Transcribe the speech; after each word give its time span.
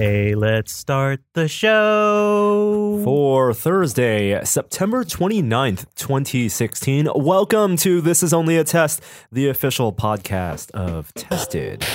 Okay, 0.00 0.34
let's 0.34 0.72
start 0.72 1.20
the 1.34 1.46
show. 1.46 3.02
For 3.04 3.52
Thursday, 3.52 4.42
September 4.46 5.04
29th, 5.04 5.84
2016, 5.94 7.10
welcome 7.14 7.76
to 7.76 8.00
This 8.00 8.22
Is 8.22 8.32
Only 8.32 8.56
a 8.56 8.64
Test, 8.64 9.02
the 9.30 9.48
official 9.48 9.92
podcast 9.92 10.70
of 10.70 11.12
Tested.com. 11.12 11.90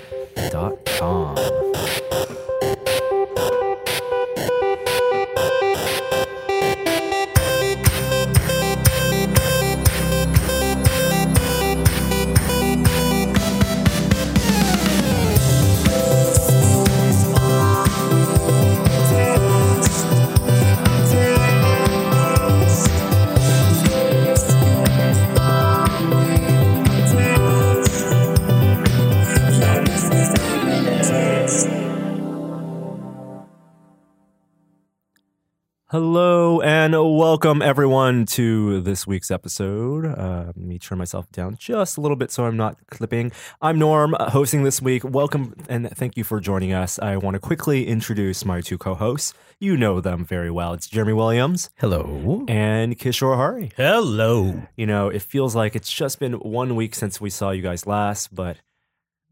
Hello 35.95 36.59
and 36.59 36.91
welcome 36.91 37.62
everyone 37.62 38.26
to 38.26 38.81
this 38.81 39.08
week's 39.08 39.31
episode. 39.31 40.05
Uh, 40.05 40.48
let 40.48 40.58
me 40.58 40.77
turn 40.77 40.98
myself 40.98 41.31
down 41.31 41.55
just 41.58 41.98
a 41.98 42.02
little 42.02 42.17
bit 42.17 42.31
so 42.31 42.44
I'm 42.44 42.58
not 42.58 42.76
clipping. 42.91 43.31
I'm 43.62 43.80
Norm, 43.80 44.13
uh, 44.13 44.30
hosting 44.30 44.63
this 44.63 44.81
week. 44.81 45.05
Welcome 45.05 45.55
and 45.70 45.89
thank 45.91 46.17
you 46.17 46.26
for 46.26 46.41
joining 46.41 46.73
us. 46.73 47.00
I 47.00 47.16
want 47.16 47.36
to 47.36 47.39
quickly 47.39 47.88
introduce 47.88 48.44
my 48.44 48.59
two 48.59 48.78
co-hosts. 48.78 49.34
You 49.58 49.78
know 49.78 50.02
them 50.02 50.25
very 50.25 50.52
well. 50.52 50.73
It's 50.73 50.88
Jeremy 50.88 51.14
Williams 51.14 51.69
Hello. 51.78 52.44
and 52.50 53.00
Kishore 53.00 53.38
Hari. 53.38 53.72
Hello. 53.78 54.64
You 54.75 54.88
know, 54.88 55.08
it 55.08 55.22
feels 55.22 55.56
like 55.56 55.78
it's 55.78 55.89
just 55.89 56.19
been 56.19 56.34
one 56.34 56.75
week 56.75 56.94
since 56.94 57.22
we 57.22 57.30
saw 57.30 57.52
you 57.52 57.62
guys 57.62 57.88
last, 57.88 58.36
but 58.36 58.58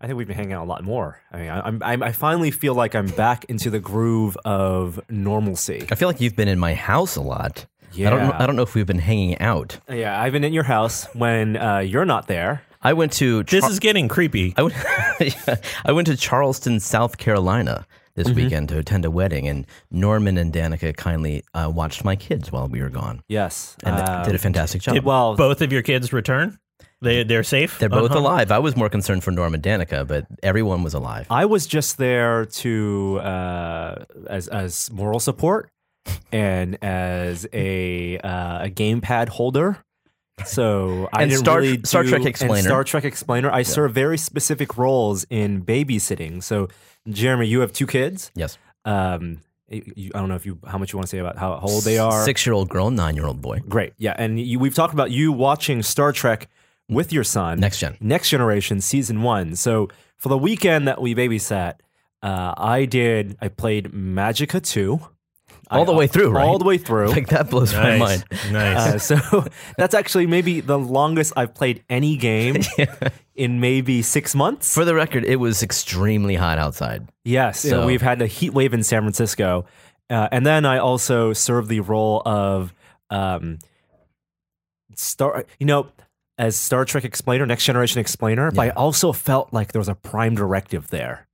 I 0.03 0.07
think 0.07 0.17
we've 0.17 0.27
been 0.27 0.35
hanging 0.35 0.51
out 0.53 0.65
a 0.65 0.69
lot 0.69 0.83
more. 0.83 1.21
I 1.31 1.37
mean, 1.37 1.49
I, 1.49 1.61
I'm, 1.61 1.81
I'm, 2.03 2.13
finally 2.13 2.51
feel 2.51 2.75
like 2.75 2.93
I'm 2.93 3.07
back 3.07 3.45
into 3.45 3.69
the 3.69 3.79
groove 3.79 4.35
of 4.43 4.99
normalcy. 5.09 5.87
I 5.89 5.95
feel 5.95 6.09
like 6.09 6.19
you've 6.19 6.35
been 6.35 6.49
in 6.49 6.59
my 6.59 6.73
house 6.73 7.15
a 7.15 7.21
lot. 7.21 7.65
Yeah. 7.93 8.07
I 8.07 8.09
don't. 8.09 8.27
Know, 8.27 8.35
I 8.37 8.45
don't 8.45 8.55
know 8.57 8.63
if 8.63 8.75
we've 8.75 8.85
been 8.85 8.99
hanging 8.99 9.39
out. 9.39 9.79
Yeah, 9.89 10.19
I've 10.21 10.33
been 10.33 10.43
in 10.43 10.51
your 10.51 10.63
house 10.63 11.05
when 11.15 11.55
uh, 11.55 11.77
you're 11.79 12.03
not 12.05 12.27
there. 12.27 12.63
I 12.81 12.91
went 12.93 13.13
to. 13.13 13.43
This 13.43 13.65
is 13.69 13.79
getting 13.79 14.07
creepy. 14.09 14.53
I 14.57 14.63
went. 14.63 14.75
Yeah, 15.21 15.55
I 15.85 15.91
went 15.93 16.07
to 16.07 16.17
Charleston, 16.17 16.79
South 16.81 17.17
Carolina 17.17 17.85
this 18.15 18.27
Mm-hmm. 18.27 18.35
weekend 18.35 18.69
to 18.69 18.77
attend 18.77 19.05
a 19.05 19.11
wedding, 19.11 19.47
and 19.47 19.65
Norman 19.89 20.37
and 20.37 20.51
Danica 20.53 20.95
kindly 20.95 21.43
uh, 21.53 21.71
watched 21.73 22.03
my 22.03 22.15
kids 22.15 22.51
while 22.51 22.67
we 22.67 22.81
were 22.81 22.89
gone, 22.89 23.21
Yes, 23.27 23.75
and 23.83 23.95
Uh, 23.95 24.23
did 24.23 24.35
a 24.35 24.37
fantastic 24.37 24.81
job. 24.81 24.95
Did 24.95 25.03
well- 25.03 25.35
both 25.35 25.61
of 25.61 25.71
your 25.71 25.81
kids 25.81 26.11
return? 26.13 26.59
They 27.03 27.23
they're 27.23 27.43
safe. 27.43 27.77
They're 27.79 27.89
both 27.89 28.11
Uh-huh. 28.11 28.19
alive. 28.19 28.51
I 28.51 28.59
was 28.59 28.75
more 28.75 28.89
concerned 28.89 29.23
for 29.23 29.31
Norm 29.31 29.53
and 29.53 29.61
Danica, 29.63 30.07
but 30.07 30.25
everyone 30.41 30.81
was 30.83 30.93
alive. 30.93 31.27
I 31.29 31.45
was 31.45 31.67
just 31.67 31.97
there 31.97 32.45
to 32.63 33.19
uh, 33.19 34.05
as 34.27 34.47
as 34.47 34.89
moral 34.91 35.19
support 35.19 35.69
and 36.31 36.77
as 36.83 37.45
a 37.53 38.17
uh, 38.19 38.65
a 38.65 38.69
gamepad 38.69 39.29
holder. 39.29 39.83
So 40.45 41.07
I 41.13 41.21
And 41.23 41.29
didn't 41.31 41.43
Star- 41.45 41.59
really 41.59 41.81
Star 41.83 42.03
Trek 42.03 42.25
explainer. 42.25 42.67
Star 42.67 42.83
Trek 42.83 43.05
explainer. 43.05 43.51
I 43.51 43.61
serve 43.63 43.93
very 43.93 44.17
specific 44.17 44.77
roles 44.77 45.25
in 45.29 45.63
babysitting. 45.63 46.41
So 46.41 46.69
Jeremy, 47.07 47.45
you 47.47 47.59
have 47.61 47.71
two 47.71 47.85
kids. 47.85 48.31
yes, 48.33 48.57
Um, 48.85 49.39
you, 49.69 50.11
I 50.15 50.19
don't 50.19 50.29
know 50.29 50.35
if 50.35 50.45
you 50.45 50.57
how 50.65 50.77
much 50.79 50.91
you 50.91 50.97
want 50.97 51.07
to 51.07 51.11
say 51.15 51.19
about 51.19 51.37
how, 51.37 51.51
how 51.59 51.67
old 51.67 51.83
they 51.83 51.97
are. 51.99 52.23
Six-year-old 52.25 52.69
girl, 52.69 52.89
nine-year-old 52.91 53.41
boy. 53.41 53.59
Great. 53.67 53.93
Yeah. 53.97 54.15
And 54.17 54.39
you, 54.39 54.57
we've 54.59 54.73
talked 54.75 54.93
about 54.93 55.11
you 55.11 55.31
watching 55.31 55.83
Star 55.83 56.11
Trek 56.11 56.47
with 56.89 57.11
your 57.13 57.23
son. 57.23 57.59
Next 57.59 57.79
gen. 57.79 57.97
Next 58.01 58.29
Generation 58.29 58.81
season 58.81 59.21
one. 59.21 59.55
So 59.55 59.89
for 60.17 60.29
the 60.29 60.37
weekend 60.37 60.87
that 60.87 61.01
we 61.01 61.15
babysat, 61.15 61.75
uh, 62.21 62.53
I 62.57 62.85
did, 62.85 63.37
I 63.41 63.47
played 63.49 63.91
Magicka 63.91 64.61
2. 64.61 64.99
All 65.71 65.81
I- 65.81 65.85
the 65.85 65.93
way 65.93 66.07
through, 66.07 66.29
right? 66.31 66.45
All 66.45 66.57
the 66.59 66.65
way 66.65 66.77
through. 66.77 67.07
Like 67.09 67.27
that 67.29 67.49
blows 67.49 67.73
my 67.73 67.97
mind. 67.97 68.25
Nice. 68.51 69.11
Uh, 69.11 69.19
so 69.19 69.45
that's 69.77 69.93
actually 69.95 70.27
maybe 70.27 70.59
the 70.61 70.77
longest 70.77 71.33
I've 71.35 71.53
played 71.55 71.83
any 71.89 72.15
game 72.17 72.57
in 73.35 73.59
maybe 73.59 74.01
six 74.01 74.35
months. 74.35 74.73
For 74.73 74.85
the 74.85 74.93
record, 74.93 75.23
it 75.25 75.37
was 75.37 75.63
extremely 75.63 76.35
hot 76.35 76.59
outside. 76.59 77.07
Yes, 77.23 77.63
you 77.65 77.71
know, 77.71 77.81
So- 77.81 77.87
we've 77.87 78.01
had 78.01 78.21
a 78.21 78.27
heat 78.27 78.53
wave 78.53 78.73
in 78.73 78.83
San 78.83 79.01
Francisco, 79.03 79.65
uh, 80.09 80.27
and 80.31 80.45
then 80.45 80.65
I 80.65 80.77
also 80.77 81.33
served 81.33 81.69
the 81.69 81.79
role 81.79 82.21
of 82.25 82.73
um, 83.09 83.57
Star. 84.95 85.45
You 85.59 85.65
know, 85.65 85.87
as 86.37 86.55
Star 86.55 86.85
Trek 86.85 87.03
explainer, 87.05 87.45
Next 87.45 87.65
Generation 87.65 87.99
explainer. 87.99 88.51
But 88.51 88.61
I 88.61 88.69
also 88.71 89.11
felt 89.13 89.53
like 89.53 89.71
there 89.71 89.79
was 89.79 89.89
a 89.89 89.95
prime 89.95 90.35
directive 90.35 90.87
there. 90.89 91.27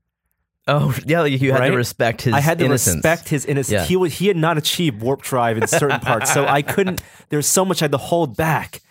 Oh, 0.67 0.95
yeah, 1.05 1.23
you 1.25 1.51
had 1.51 1.61
Right? 1.61 1.69
to 1.71 1.75
respect 1.77 2.21
his 2.23 2.33
I 2.33 2.41
had 2.41 2.59
to 2.59 2.65
innocence. 2.65 2.97
respect 2.97 3.29
his 3.29 3.45
innocence. 3.45 3.71
Yeah. 3.73 3.85
He 3.85 3.95
was 3.95 4.13
he 4.13 4.27
had 4.27 4.37
not 4.37 4.57
achieved 4.57 5.01
warp 5.01 5.21
drive 5.23 5.57
in 5.57 5.65
certain 5.67 5.99
parts, 5.99 6.31
so 6.31 6.45
I 6.45 6.61
couldn't. 6.61 7.01
There's 7.29 7.47
so 7.47 7.65
much 7.65 7.81
I 7.81 7.85
had 7.85 7.91
to 7.93 7.97
hold 7.97 8.37
back. 8.37 8.81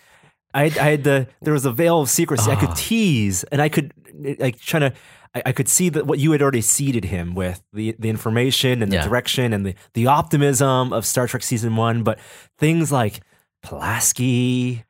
I 0.53 0.67
had, 0.67 0.77
I 0.77 0.89
had 0.91 1.03
the 1.05 1.27
there 1.41 1.53
was 1.53 1.65
a 1.65 1.71
veil 1.71 2.01
of 2.01 2.09
secrecy. 2.09 2.51
I 2.51 2.55
Ah. 2.55 2.59
could 2.59 2.75
tease, 2.75 3.43
and 3.45 3.61
I 3.61 3.69
could 3.69 3.93
like 4.39 4.59
trying 4.59 4.91
to. 4.91 4.93
I, 5.35 5.43
I 5.45 5.51
could 5.53 5.69
see 5.69 5.89
that 5.89 6.07
what 6.07 6.17
you 6.19 6.31
had 6.33 6.41
already 6.41 6.61
seeded 6.61 7.05
him 7.05 7.33
with 7.35 7.61
the 7.71 7.95
the 7.99 8.09
information 8.09 8.81
and 8.83 8.91
the 8.91 8.95
Yeah. 8.97 9.07
direction 9.07 9.53
and 9.53 9.65
the 9.65 9.75
the 9.93 10.07
optimism 10.07 10.91
of 10.91 11.05
Star 11.05 11.27
Trek 11.27 11.43
season 11.43 11.75
one, 11.77 12.03
but 12.03 12.19
things 12.57 12.91
like 12.91 13.21
Pulaski 13.61 14.83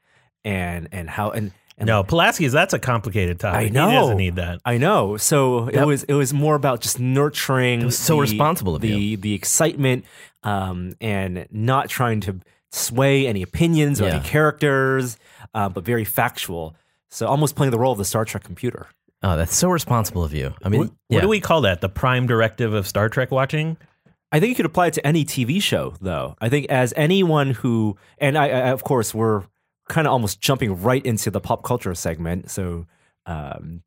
and 0.45 0.89
and 0.91 1.09
how 1.09 1.31
and. 1.31 1.51
and 1.77 1.87
no, 1.87 2.03
Pulaski's 2.03 2.51
that's 2.51 2.73
a 2.73 2.79
complicated 2.79 3.39
topic. 3.39 3.59
I 3.59 3.69
know. 3.69 3.89
He 3.89 3.95
doesn't 3.95 4.17
need 4.17 4.35
that. 4.37 4.59
I 4.65 4.77
know. 4.77 5.17
So 5.17 5.67
it 5.67 5.85
was 5.85 6.03
it 6.03 6.13
was 6.13 6.33
more 6.33 6.55
about 6.55 6.81
just 6.81 6.99
nurturing. 6.99 7.91
So 7.91 8.15
the- 8.15 8.21
responsible 8.21 8.75
of 8.75 8.81
the 8.81 8.89
you. 8.89 9.17
the 9.17 9.33
excitement, 9.33 10.05
um, 10.43 10.93
and 11.01 11.47
not 11.51 11.89
trying 11.89 12.21
to 12.21 12.39
sway 12.71 13.27
any 13.27 13.41
opinions 13.41 13.99
or 14.01 14.05
Yeah. 14.05 14.15
any 14.15 14.23
characters, 14.23 15.17
uh, 15.53 15.69
but 15.69 15.83
very 15.83 16.05
factual. 16.05 16.75
So 17.09 17.25
almost 17.27 17.55
playing 17.55 17.71
the 17.71 17.79
role 17.79 17.91
of 17.91 17.97
the 17.97 18.05
Star 18.05 18.25
Trek 18.25 18.43
computer. 18.43 18.85
Oh, 19.23 19.35
that's 19.35 19.55
so 19.55 19.69
responsible 19.69 20.23
of 20.23 20.33
you. 20.33 20.53
I 20.63 20.69
mean, 20.69 20.81
What, 20.81 20.91
yeah. 21.09 21.15
what 21.17 21.21
do 21.23 21.27
we 21.27 21.39
call 21.41 21.61
that? 21.61 21.81
The 21.81 21.89
prime 21.89 22.27
directive 22.27 22.73
of 22.73 22.87
Star 22.87 23.09
Trek 23.09 23.31
watching? 23.31 23.75
I 24.31 24.39
think 24.39 24.49
you 24.49 24.55
could 24.55 24.67
apply 24.67 24.87
it 24.87 24.93
to 24.93 25.05
any 25.07 25.25
TV 25.25 25.59
show, 25.61 25.95
though. 25.99 26.35
I 26.39 26.47
think 26.49 26.67
as 26.69 26.93
anyone 26.95 27.49
who, 27.51 27.97
and 28.19 28.37
I, 28.37 28.45
I 28.49 28.69
of 28.69 28.83
course, 28.83 29.13
we're 29.13 29.43
kind 29.89 30.07
of 30.07 30.13
almost 30.13 30.39
jumping 30.39 30.81
right 30.81 31.05
into 31.05 31.29
the 31.29 31.41
pop 31.41 31.63
culture 31.63 31.93
segment. 31.93 32.49
So, 32.49 32.85
um, 33.25 33.81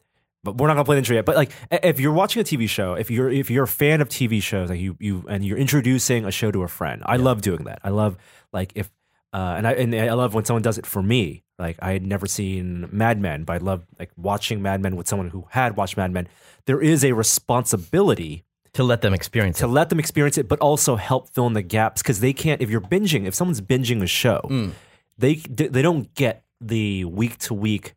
but 0.44 0.58
we're 0.58 0.66
not 0.66 0.74
gonna 0.74 0.84
play 0.84 0.96
the 0.96 0.98
intro 0.98 1.14
yet. 1.16 1.24
But 1.24 1.36
like, 1.36 1.50
if 1.70 1.98
you're 2.00 2.12
watching 2.12 2.42
a 2.42 2.44
TV 2.44 2.68
show, 2.68 2.94
if 2.94 3.10
you're 3.10 3.30
if 3.30 3.48
you're 3.50 3.64
a 3.64 3.68
fan 3.68 4.00
of 4.00 4.08
TV 4.08 4.42
shows, 4.42 4.68
like 4.70 4.80
you 4.80 4.96
you 5.00 5.24
and 5.28 5.44
you're 5.44 5.56
introducing 5.58 6.24
a 6.26 6.30
show 6.30 6.50
to 6.50 6.62
a 6.62 6.68
friend, 6.68 7.02
I 7.06 7.16
love 7.16 7.40
doing 7.42 7.64
that. 7.64 7.78
I 7.82 7.88
love 7.90 8.16
like 8.52 8.72
if. 8.74 8.90
Uh, 9.34 9.54
and 9.56 9.66
I 9.66 9.72
and 9.72 9.94
I 9.94 10.12
love 10.12 10.34
when 10.34 10.44
someone 10.44 10.60
does 10.62 10.76
it 10.76 10.84
for 10.84 11.02
me. 11.02 11.42
Like 11.58 11.78
I 11.80 11.92
had 11.92 12.04
never 12.04 12.26
seen 12.26 12.86
Mad 12.92 13.19
Men, 13.19 13.44
but 13.44 13.54
I 13.54 13.56
love 13.64 13.86
like 13.98 14.10
watching 14.14 14.60
Mad 14.60 14.82
Men 14.82 14.94
with 14.94 15.08
someone 15.08 15.30
who 15.30 15.46
had 15.48 15.74
watched 15.74 15.96
Mad 15.96 16.10
Men. 16.12 16.28
There 16.66 16.82
is 16.82 17.02
a 17.02 17.12
responsibility 17.12 18.44
to 18.74 18.82
let 18.84 19.00
them 19.02 19.14
experience 19.14 19.58
to 19.58 19.64
it. 19.64 19.69
let 19.69 19.88
them 19.88 19.98
experience 19.98 20.36
it, 20.38 20.48
but 20.48 20.58
also 20.58 20.96
help 20.96 21.30
fill 21.30 21.46
in 21.46 21.52
the 21.54 21.62
gaps 21.62 22.02
because 22.02 22.20
they 22.20 22.32
can't. 22.34 22.60
If 22.60 22.69
you're 22.69 22.80
binging, 22.80 23.26
if 23.26 23.34
someone's 23.34 23.60
binging 23.62 24.02
a 24.02 24.06
show, 24.06 24.40
Mm. 24.50 24.72
They 25.22 25.36
they 25.36 25.82
don't 25.82 26.12
get 26.14 26.44
the 26.60 27.04
week 27.06 27.38
to 27.38 27.54
week 27.54 27.94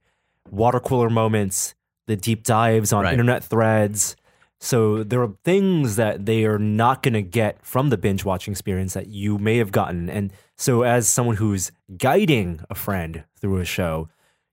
water 0.50 0.80
cooler 0.80 1.10
moments, 1.10 1.76
the 2.08 2.16
deep 2.16 2.44
dives 2.44 2.94
on 2.94 3.04
Right. 3.04 3.14
internet 3.14 3.44
threads. 3.44 4.16
So 4.60 5.04
there 5.04 5.22
are 5.22 5.34
things 5.44 5.98
that 5.98 6.26
they 6.26 6.46
are 6.46 6.58
not 6.58 7.04
going 7.04 7.14
to 7.14 7.22
get 7.22 7.64
from 7.66 7.90
the 7.90 7.98
binge 7.98 8.24
watching 8.24 8.52
experience 8.54 8.94
that 8.94 9.08
you 9.08 9.38
may 9.38 9.58
have 9.58 9.72
gotten. 9.72 10.10
And 10.10 10.32
so, 10.56 10.84
as 10.84 11.10
someone 11.10 11.36
who's 11.36 11.72
guiding 11.98 12.62
a 12.70 12.76
friend 12.76 13.26
through 13.40 13.58
a 13.60 13.66
show, 13.66 14.08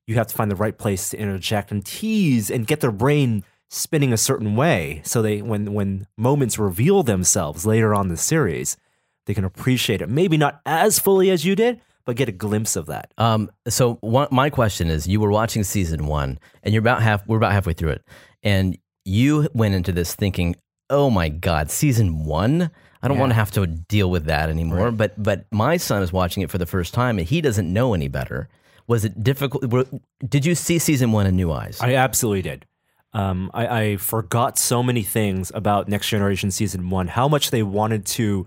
you 0.06 0.16
have 0.16 0.26
to 0.26 0.34
find 0.34 0.50
the 0.50 0.56
right 0.56 0.76
place 0.76 1.10
to 1.10 1.16
interject 1.18 1.70
and 1.70 1.84
tease 1.84 2.50
and 2.50 2.66
get 2.66 2.80
their 2.80 2.90
brain 2.90 3.44
spinning 3.70 4.12
a 4.12 4.18
certain 4.18 4.54
way 4.54 5.00
so 5.02 5.22
they 5.22 5.40
when 5.40 5.72
when 5.72 6.06
moments 6.18 6.58
reveal 6.58 7.02
themselves 7.02 7.64
later 7.64 7.94
on 7.94 8.04
in 8.06 8.08
the 8.10 8.18
series 8.18 8.76
they 9.24 9.32
can 9.32 9.44
appreciate 9.46 10.02
it 10.02 10.10
maybe 10.10 10.36
not 10.36 10.60
as 10.66 10.98
fully 10.98 11.30
as 11.30 11.46
you 11.46 11.56
did 11.56 11.80
but 12.04 12.16
get 12.16 12.28
a 12.28 12.32
glimpse 12.32 12.76
of 12.76 12.86
that 12.86 13.12
Um, 13.18 13.50
so 13.68 13.94
one, 14.00 14.28
my 14.30 14.50
question 14.50 14.88
is, 14.88 15.06
you 15.06 15.20
were 15.20 15.30
watching 15.30 15.64
season 15.64 16.06
one, 16.06 16.38
and 16.62 16.72
you're 16.74 16.80
about 16.80 17.02
half. 17.02 17.26
We're 17.26 17.36
about 17.36 17.52
halfway 17.52 17.72
through 17.74 17.90
it, 17.90 18.02
and 18.42 18.76
you 19.04 19.48
went 19.54 19.74
into 19.74 19.92
this 19.92 20.14
thinking, 20.14 20.56
"Oh 20.90 21.10
my 21.10 21.28
God, 21.28 21.70
season 21.70 22.24
one! 22.24 22.70
I 23.02 23.08
don't 23.08 23.16
Yeah. 23.16 23.20
want 23.20 23.30
to 23.30 23.34
have 23.34 23.50
to 23.52 23.66
deal 23.66 24.10
with 24.10 24.24
that 24.26 24.48
anymore." 24.48 24.90
But 24.92 25.20
but 25.22 25.46
my 25.52 25.76
son 25.76 26.02
is 26.02 26.12
watching 26.12 26.42
it 26.42 26.50
for 26.50 26.58
the 26.58 26.66
first 26.66 26.94
time, 26.94 27.18
and 27.18 27.26
he 27.28 27.40
doesn't 27.40 27.72
know 27.72 27.94
any 27.94 28.08
better. 28.08 28.48
Was 28.86 29.04
it 29.04 29.22
difficult? 29.22 29.64
were- 29.70 29.86
Did 30.28 30.44
you 30.44 30.54
see 30.54 30.78
season 30.78 31.12
one 31.12 31.26
in 31.26 31.36
new 31.36 31.50
eyes? 31.52 31.78
i 31.80 31.94
absolutely 31.94 32.42
did 32.42 32.66
Um, 33.14 33.50
I, 33.54 33.64
I 33.82 33.96
forgot 33.96 34.58
so 34.58 34.82
many 34.82 35.02
things 35.02 35.52
about 35.54 35.86
Next 35.88 36.08
Generation 36.08 36.50
season 36.50 36.88
one. 36.90 37.08
How 37.08 37.28
much 37.28 37.50
they 37.50 37.62
wanted 37.62 38.06
to, 38.16 38.46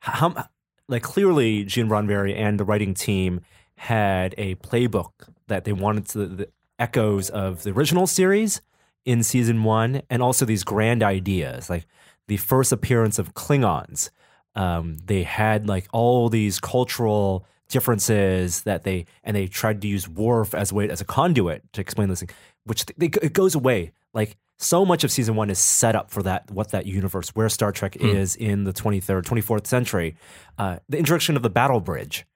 how 0.00 0.46
like 0.90 1.02
clearly 1.02 1.64
Gene 1.64 1.88
Roddenberry 1.88 2.36
and 2.36 2.58
the 2.58 2.64
writing 2.64 2.94
team 2.94 3.40
had 3.76 4.34
a 4.36 4.56
playbook 4.56 5.12
that 5.46 5.64
they 5.64 5.72
wanted 5.72 6.06
to 6.08 6.26
the 6.26 6.48
echoes 6.78 7.30
of 7.30 7.62
the 7.62 7.70
original 7.70 8.06
series 8.06 8.60
in 9.04 9.22
season 9.22 9.64
one, 9.64 10.02
and 10.10 10.22
also 10.22 10.44
these 10.44 10.64
grand 10.64 11.02
ideas 11.02 11.70
like 11.70 11.86
the 12.28 12.36
first 12.36 12.72
appearance 12.72 13.18
of 13.18 13.34
Klingons. 13.34 14.10
Um, 14.54 14.98
they 15.04 15.22
had 15.22 15.68
like 15.68 15.86
all 15.92 16.28
these 16.28 16.58
cultural 16.58 17.46
differences 17.68 18.62
that 18.62 18.82
they 18.82 19.06
and 19.22 19.36
they 19.36 19.46
tried 19.46 19.80
to 19.82 19.88
use 19.88 20.08
Worf 20.08 20.54
as 20.54 20.72
a 20.72 20.74
way 20.74 20.90
as 20.90 21.00
a 21.00 21.04
conduit 21.04 21.62
to 21.72 21.80
explain 21.80 22.08
this 22.08 22.20
thing, 22.20 22.30
which 22.64 22.84
they, 22.98 23.06
it 23.06 23.32
goes 23.32 23.54
away. 23.54 23.92
Like 24.12 24.36
so 24.62 24.84
much 24.84 25.04
of 25.04 25.10
season 25.10 25.36
one 25.36 25.48
is 25.48 25.58
set 25.58 25.94
up 25.96 26.10
for 26.10 26.22
that 26.22 26.50
what 26.50 26.70
that 26.70 26.84
universe 26.86 27.30
where 27.30 27.48
Star 27.48 27.72
Trek 27.72 27.96
is 27.96 28.36
in 28.36 28.64
the 28.64 28.72
23rd, 28.72 29.22
24th 29.24 29.66
century. 29.66 30.16
Uh, 30.58 30.78
the 30.88 30.98
introduction 30.98 31.34
of 31.36 31.42
the 31.42 31.48
battle 31.50 31.80
bridge, 31.80 32.26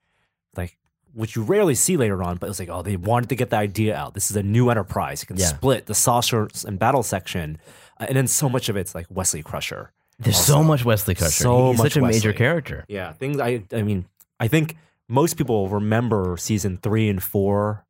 like 0.56 0.78
which 1.12 1.36
you 1.36 1.42
rarely 1.42 1.74
see 1.74 1.96
later 1.96 2.22
on, 2.22 2.36
but 2.38 2.46
it 2.46 2.50
was 2.50 2.58
like, 2.58 2.70
oh, 2.70 2.82
they 2.82 2.96
wanted 2.96 3.28
to 3.28 3.36
get 3.36 3.50
the 3.50 3.56
idea 3.56 3.94
out. 3.94 4.14
This 4.14 4.30
is 4.30 4.36
a 4.36 4.42
new 4.42 4.70
enterprise. 4.70 5.22
You 5.22 5.26
can 5.26 5.36
Yeah. 5.36 5.46
split 5.46 5.86
the 5.86 5.94
saucers 5.94 6.64
and 6.64 6.78
battle 6.78 7.02
section, 7.02 7.58
uh, 8.00 8.06
and 8.08 8.16
then 8.16 8.26
so 8.26 8.48
much 8.48 8.68
of 8.68 8.76
it's 8.76 8.94
like 8.94 9.06
Wesley 9.10 9.42
Crusher. 9.42 9.92
There's 10.18 10.38
so 10.38 10.62
much 10.62 10.84
Wesley 10.84 11.14
Crusher. 11.14 11.42
So 11.42 11.70
He's 11.72 11.78
much 11.78 11.92
such 11.92 12.02
a 12.02 12.06
major 12.06 12.32
character. 12.32 12.84
Yeah, 12.88 13.12
things. 13.12 13.38
I 13.40 13.64
I 13.72 13.82
mean, 13.82 14.06
I 14.40 14.48
think 14.48 14.76
most 15.08 15.36
people 15.36 15.68
remember 15.68 16.36
season 16.38 16.78
three 16.78 17.08
and 17.08 17.22
four 17.22 17.84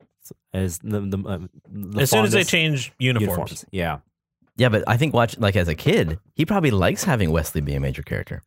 as 0.53 0.79
the 0.79 0.99
the, 1.01 1.17
uh, 1.25 1.37
the 1.71 2.01
as 2.01 2.09
soon 2.09 2.25
as 2.25 2.31
they 2.31 2.39
fondest 2.39 2.49
change 2.49 2.91
uniforms. 2.99 3.63
Yeah, 3.71 3.99
Yeah, 4.57 4.69
but 4.69 4.83
I 4.87 4.97
think 4.97 5.13
watch 5.13 5.37
like 5.37 5.55
as 5.55 5.67
a 5.67 5.75
kid, 5.75 6.19
he 6.35 6.45
probably 6.45 6.71
likes 6.71 7.03
having 7.03 7.31
Wesley 7.31 7.61
be 7.61 7.75
a 7.75 7.79
major 7.79 8.01
character. 8.03 8.41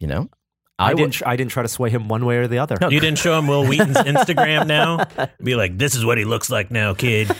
You 0.00 0.06
know, 0.08 0.30
I, 0.78 0.94
would- 0.94 0.98
didn't. 0.98 1.12
tr- 1.14 1.28
I 1.28 1.36
didn't 1.36 1.50
try 1.52 1.62
to 1.62 1.68
sway 1.68 1.90
him 1.90 2.08
one 2.08 2.24
way 2.24 2.38
or 2.38 2.48
the 2.48 2.58
other. 2.58 2.76
No. 2.80 2.88
You 2.88 3.00
didn't 3.00 3.18
show 3.18 3.38
him 3.38 3.46
Wil 3.46 3.66
Wheaton's 3.66 3.96
Instagram 3.98 4.66
now? 4.66 5.04
Be 5.42 5.54
like, 5.54 5.78
this 5.78 5.94
is 5.94 6.04
what 6.04 6.18
he 6.18 6.24
looks 6.24 6.50
like 6.50 6.70
now, 6.70 6.94
kid. 6.94 7.30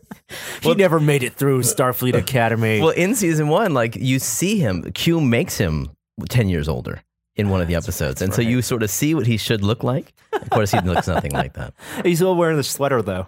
he 0.62 0.74
never 0.74 1.00
made 1.00 1.22
it 1.22 1.34
through 1.34 1.60
Starfleet 1.62 2.14
Academy. 2.14 2.80
Well, 2.80 2.90
in 2.90 3.14
season 3.14 3.48
one, 3.48 3.74
like 3.74 3.96
you 3.96 4.18
see 4.18 4.58
him, 4.58 4.82
Q 4.92 5.20
makes 5.20 5.56
him 5.58 5.90
ten 6.28 6.48
years 6.48 6.68
older 6.68 7.02
in 7.36 7.48
one 7.50 7.60
of 7.60 7.68
the 7.68 7.74
episodes, 7.74 8.22
and 8.22 8.32
so 8.34 8.40
you 8.42 8.62
sort 8.62 8.82
of 8.82 8.90
see 8.90 9.14
what 9.14 9.26
he 9.26 9.36
should 9.36 9.62
look 9.62 9.82
like. 9.82 10.12
Of 10.32 10.50
course, 10.50 10.70
he 10.70 10.80
looks 10.80 11.06
nothing 11.08 11.32
like 11.32 11.54
that. 11.54 11.74
he's 12.04 12.18
still 12.18 12.34
wearing 12.36 12.56
the 12.56 12.62
sweater 12.64 13.02
though. 13.02 13.26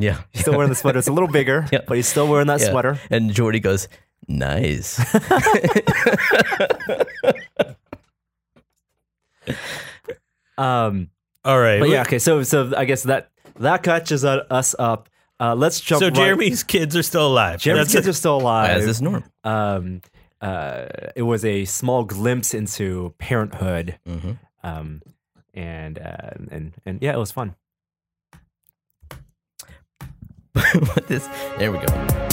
Yeah, 0.00 0.20
He's 0.32 0.42
still 0.42 0.54
wearing 0.54 0.70
the 0.70 0.74
sweater. 0.76 0.98
It's 0.98 1.08
a 1.08 1.12
little 1.12 1.28
bigger, 1.28 1.66
Yeah. 1.72 1.80
but 1.86 1.96
he's 1.96 2.08
still 2.08 2.26
wearing 2.26 2.46
that 2.48 2.60
Yeah. 2.60 2.70
sweater. 2.70 2.98
And 3.10 3.30
Geordi 3.30 3.62
goes, 3.62 3.86
"Nice." 4.28 4.98
Um, 10.58 11.10
All 11.44 11.58
right. 11.58 11.80
but 11.80 11.88
yeah, 11.88 12.02
okay. 12.02 12.18
So 12.18 12.42
so 12.42 12.72
I 12.76 12.84
guess 12.84 13.04
that 13.04 13.30
that 13.58 13.82
catches 13.82 14.24
us 14.24 14.74
up. 14.78 15.08
Uh, 15.38 15.54
let's 15.54 15.80
jump. 15.80 16.00
So 16.00 16.06
right- 16.08 16.14
Jeremy's 16.14 16.62
kids 16.62 16.94
are 16.96 17.02
still 17.02 17.26
alive. 17.26 17.60
Jeremy's 17.60 17.86
That's 17.86 17.94
kids 17.94 18.06
it. 18.06 18.10
are 18.10 18.14
still 18.14 18.36
alive. 18.36 18.70
As 18.70 18.86
is 18.86 19.00
norm. 19.00 19.24
um, 19.44 20.02
uh, 20.42 20.86
it 21.16 21.22
was 21.22 21.44
a 21.44 21.64
small 21.64 22.04
glimpse 22.04 22.52
into 22.54 23.14
parenthood, 23.18 23.98
Mhm. 24.06 24.38
um, 24.62 25.02
and 25.54 25.98
uh, 25.98 26.30
and 26.50 26.72
and 26.84 27.02
yeah, 27.02 27.14
it 27.14 27.18
was 27.18 27.32
fun. 27.32 27.54
What 30.94 31.06
this? 31.06 31.26
There 31.58 31.72
we 31.72 31.78
go. 31.78 32.30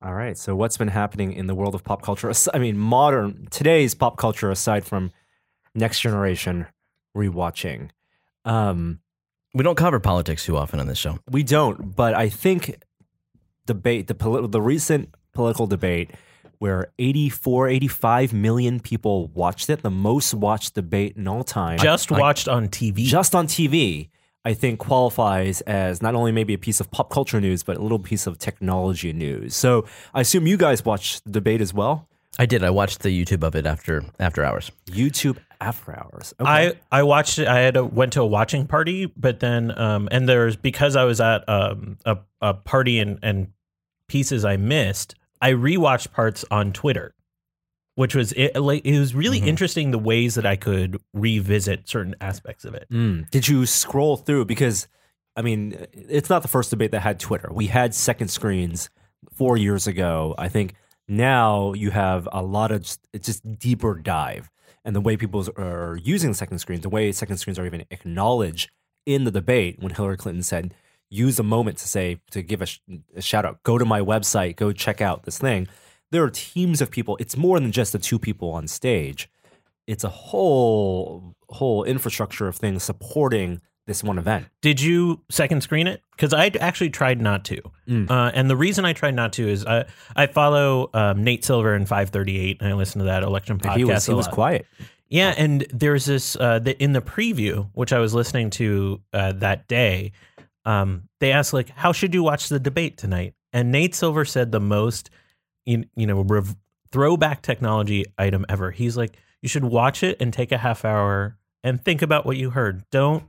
All 0.00 0.14
right. 0.14 0.36
So 0.38 0.54
what's 0.54 0.76
been 0.76 0.88
happening 0.88 1.32
in 1.32 1.46
the 1.46 1.54
world 1.54 1.74
of 1.74 1.84
pop 1.84 2.02
culture? 2.02 2.32
I 2.54 2.58
mean, 2.58 2.78
modern 2.78 3.48
today's 3.50 3.94
pop 3.94 4.16
culture, 4.16 4.50
aside 4.50 4.84
from 4.84 5.12
Next 5.74 6.00
Generation 6.00 6.66
rewatching. 7.16 7.90
Um, 8.44 9.00
We 9.54 9.64
don't 9.64 9.76
cover 9.76 9.98
politics 10.00 10.44
too 10.44 10.56
often 10.56 10.78
on 10.80 10.86
this 10.86 10.98
show. 10.98 11.18
We 11.30 11.42
don't, 11.42 11.94
but 11.96 12.14
I 12.14 12.28
think 12.28 12.82
debate 13.66 14.06
the 14.06 14.14
polit- 14.14 14.50
the 14.52 14.60
recent 14.62 15.14
political 15.32 15.66
debate 15.66 16.10
where 16.58 16.90
84 16.98 17.68
85 17.68 18.32
million 18.32 18.80
people 18.80 19.28
watched 19.28 19.70
it, 19.70 19.82
the 19.82 19.90
most 19.90 20.34
watched 20.34 20.74
debate 20.74 21.16
in 21.16 21.28
all 21.28 21.44
time. 21.44 21.78
Just 21.78 22.10
watched 22.10 22.48
on 22.48 22.68
TV. 22.68 23.04
just 23.04 23.34
on 23.34 23.46
TV, 23.46 24.08
I 24.44 24.54
think 24.54 24.78
qualifies 24.80 25.60
as 25.62 26.02
not 26.02 26.14
only 26.14 26.32
maybe 26.32 26.54
a 26.54 26.58
piece 26.58 26.80
of 26.80 26.90
pop 26.90 27.10
culture 27.10 27.40
news, 27.40 27.62
but 27.62 27.76
a 27.76 27.80
little 27.80 27.98
piece 27.98 28.26
of 28.26 28.38
technology 28.38 29.12
news. 29.12 29.54
So 29.54 29.84
I 30.12 30.22
assume 30.22 30.46
you 30.46 30.56
guys 30.56 30.84
watched 30.84 31.24
the 31.24 31.30
debate 31.30 31.60
as 31.60 31.72
well. 31.72 32.08
I 32.38 32.46
did. 32.46 32.62
I 32.62 32.70
watched 32.70 33.00
the 33.00 33.08
YouTube 33.10 33.42
of 33.42 33.54
it 33.54 33.66
after 33.66 34.04
after 34.18 34.44
hours. 34.44 34.70
YouTube 34.86 35.38
after 35.60 35.92
hours. 35.98 36.34
Okay. 36.40 36.48
I 36.50 36.72
I 36.90 37.02
watched 37.02 37.38
it. 37.38 37.48
I 37.48 37.60
had 37.60 37.76
a, 37.76 37.84
went 37.84 38.12
to 38.14 38.22
a 38.22 38.26
watching 38.26 38.66
party, 38.66 39.06
but 39.16 39.40
then 39.40 39.76
um 39.78 40.08
and 40.12 40.28
there's 40.28 40.56
because 40.56 40.94
I 40.96 41.04
was 41.04 41.20
at 41.20 41.48
um 41.48 41.98
a 42.04 42.18
a 42.40 42.54
party 42.54 42.98
and 43.00 43.18
and 43.22 43.48
pieces 44.08 44.44
I 44.44 44.56
missed. 44.56 45.14
I 45.40 45.52
rewatched 45.52 46.12
parts 46.12 46.44
on 46.50 46.72
Twitter, 46.72 47.14
which 47.96 48.14
was 48.14 48.32
it. 48.32 48.56
Like 48.56 48.84
it 48.84 48.98
was 48.98 49.14
really 49.14 49.40
Mhm. 49.40 49.46
interesting 49.48 49.90
the 49.90 49.98
ways 49.98 50.34
that 50.36 50.46
I 50.46 50.56
could 50.56 51.00
revisit 51.12 51.88
certain 51.88 52.14
aspects 52.20 52.64
of 52.64 52.74
it. 52.74 52.86
Mm. 52.92 53.28
Did 53.30 53.48
you 53.48 53.66
scroll 53.66 54.16
through? 54.16 54.44
Because, 54.46 54.88
I 55.36 55.42
mean, 55.42 55.86
it's 55.92 56.30
not 56.30 56.42
the 56.42 56.48
first 56.48 56.70
debate 56.70 56.90
that 56.92 57.00
had 57.00 57.20
Twitter. 57.20 57.50
We 57.52 57.66
had 57.66 57.94
second 57.94 58.28
screens 58.28 58.90
four 59.32 59.56
years 59.56 59.86
ago. 59.86 60.34
I 60.38 60.48
think 60.48 60.74
now 61.08 61.72
you 61.74 61.90
have 61.90 62.28
a 62.32 62.42
lot 62.42 62.70
of 62.72 62.82
just, 62.82 63.00
it's 63.12 63.26
just 63.26 63.58
deeper 63.58 63.94
dive. 63.94 64.50
And 64.88 64.96
the 64.96 65.02
way 65.02 65.18
people 65.18 65.46
are 65.58 65.98
using 66.02 66.32
second 66.32 66.60
screens, 66.60 66.82
the 66.82 66.88
way 66.88 67.12
second 67.12 67.36
screens 67.36 67.58
are 67.58 67.66
even 67.66 67.84
acknowledged 67.90 68.70
in 69.04 69.24
the 69.24 69.30
debate 69.30 69.76
when 69.78 69.92
Hillary 69.92 70.16
Clinton 70.16 70.42
said, 70.42 70.72
use 71.10 71.38
a 71.38 71.42
moment 71.42 71.76
to 71.78 71.86
say, 71.86 72.20
to 72.30 72.40
give 72.42 72.62
a, 72.62 72.66
sh- 72.66 72.80
a 73.14 73.20
shout 73.20 73.44
out, 73.44 73.62
go 73.62 73.76
to 73.76 73.84
my 73.84 74.00
website, 74.00 74.56
go 74.56 74.72
check 74.72 75.02
out 75.02 75.24
this 75.24 75.38
thing. 75.38 75.68
There 76.10 76.24
are 76.24 76.30
teams 76.30 76.80
of 76.80 76.90
people. 76.90 77.18
It's 77.20 77.36
more 77.36 77.60
than 77.60 77.70
just 77.70 77.92
the 77.92 77.98
two 77.98 78.18
people 78.18 78.50
on 78.50 78.66
stage 78.66 79.28
it's 79.88 80.04
a 80.04 80.10
whole 80.10 81.34
whole 81.48 81.82
infrastructure 81.82 82.46
of 82.46 82.54
things 82.54 82.82
supporting 82.84 83.60
this 83.88 84.04
one 84.04 84.18
event. 84.18 84.46
Did 84.60 84.80
you 84.80 85.20
second 85.30 85.62
screen 85.62 85.88
it? 85.88 86.02
Because 86.12 86.32
I 86.32 86.52
actually 86.60 86.90
tried 86.90 87.20
not 87.20 87.44
to. 87.46 87.60
Mm. 87.88 88.08
Uh, 88.08 88.30
and 88.32 88.48
the 88.48 88.56
reason 88.56 88.84
I 88.84 88.92
tried 88.92 89.16
not 89.16 89.32
to 89.32 89.48
is 89.48 89.66
I, 89.66 89.86
I 90.14 90.26
follow 90.26 90.90
um, 90.94 91.24
Nate 91.24 91.44
Silver 91.44 91.74
and 91.74 91.88
538, 91.88 92.58
and 92.60 92.68
I 92.68 92.74
listen 92.74 93.00
to 93.00 93.06
that 93.06 93.24
election 93.24 93.58
podcast. 93.58 93.76
he 93.76 93.84
was 93.84 94.06
he 94.06 94.14
was 94.14 94.28
quiet. 94.28 94.66
Yeah, 95.08 95.34
and 95.36 95.66
there's 95.72 96.04
this 96.04 96.36
uh, 96.36 96.60
the, 96.60 96.80
in 96.80 96.92
the 96.92 97.00
preview, 97.00 97.68
which 97.72 97.92
I 97.92 97.98
was 97.98 98.14
listening 98.14 98.50
to 98.50 99.00
uh, 99.12 99.32
that 99.32 99.66
day. 99.66 100.12
Um, 100.64 101.08
they 101.18 101.32
asked 101.32 101.52
like, 101.52 101.70
"How 101.70 101.92
should 101.92 102.14
you 102.14 102.22
watch 102.22 102.48
the 102.50 102.60
debate 102.60 102.98
tonight?" 102.98 103.34
And 103.52 103.72
Nate 103.72 103.94
Silver 103.94 104.26
said 104.26 104.52
the 104.52 104.60
most, 104.60 105.08
you, 105.64 105.86
you 105.96 106.06
know, 106.06 106.20
rev- 106.20 106.56
throwback 106.92 107.40
technology 107.40 108.04
item 108.18 108.44
ever. 108.50 108.70
He's 108.70 108.98
like, 108.98 109.16
"You 109.40 109.48
should 109.48 109.64
watch 109.64 110.02
it 110.02 110.18
and 110.20 110.30
take 110.30 110.52
a 110.52 110.58
half 110.58 110.84
hour 110.84 111.38
and 111.64 111.82
think 111.82 112.02
about 112.02 112.26
what 112.26 112.36
you 112.36 112.50
heard. 112.50 112.84
Don't 112.90 113.24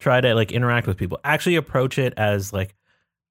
try 0.00 0.20
to 0.20 0.34
like 0.34 0.50
interact 0.50 0.88
with 0.88 0.96
people. 0.96 1.20
Actually, 1.22 1.54
approach 1.56 1.98
it 1.98 2.12
as 2.16 2.52
like, 2.52 2.74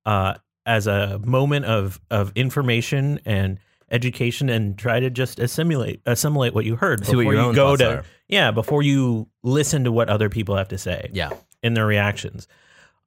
uh, 0.05 0.35
as 0.65 0.87
a 0.87 1.19
moment 1.25 1.65
of 1.65 1.99
of 2.09 2.31
information 2.35 3.19
and." 3.25 3.59
education 3.91 4.49
and 4.49 4.77
try 4.77 4.99
to 4.99 5.09
just 5.09 5.39
assimilate 5.39 5.99
assimilate 6.05 6.53
what 6.53 6.63
you 6.63 6.75
heard 6.75 7.03
See 7.03 7.13
before 7.15 7.33
you 7.33 7.53
go 7.55 7.75
to 7.75 7.89
are. 7.97 8.03
yeah 8.27 8.51
before 8.51 8.83
you 8.83 9.27
listen 9.41 9.83
to 9.85 9.91
what 9.91 10.09
other 10.09 10.29
people 10.29 10.55
have 10.57 10.67
to 10.67 10.77
say 10.77 11.09
Yeah. 11.11 11.31
in 11.63 11.73
their 11.73 11.87
reactions 11.87 12.47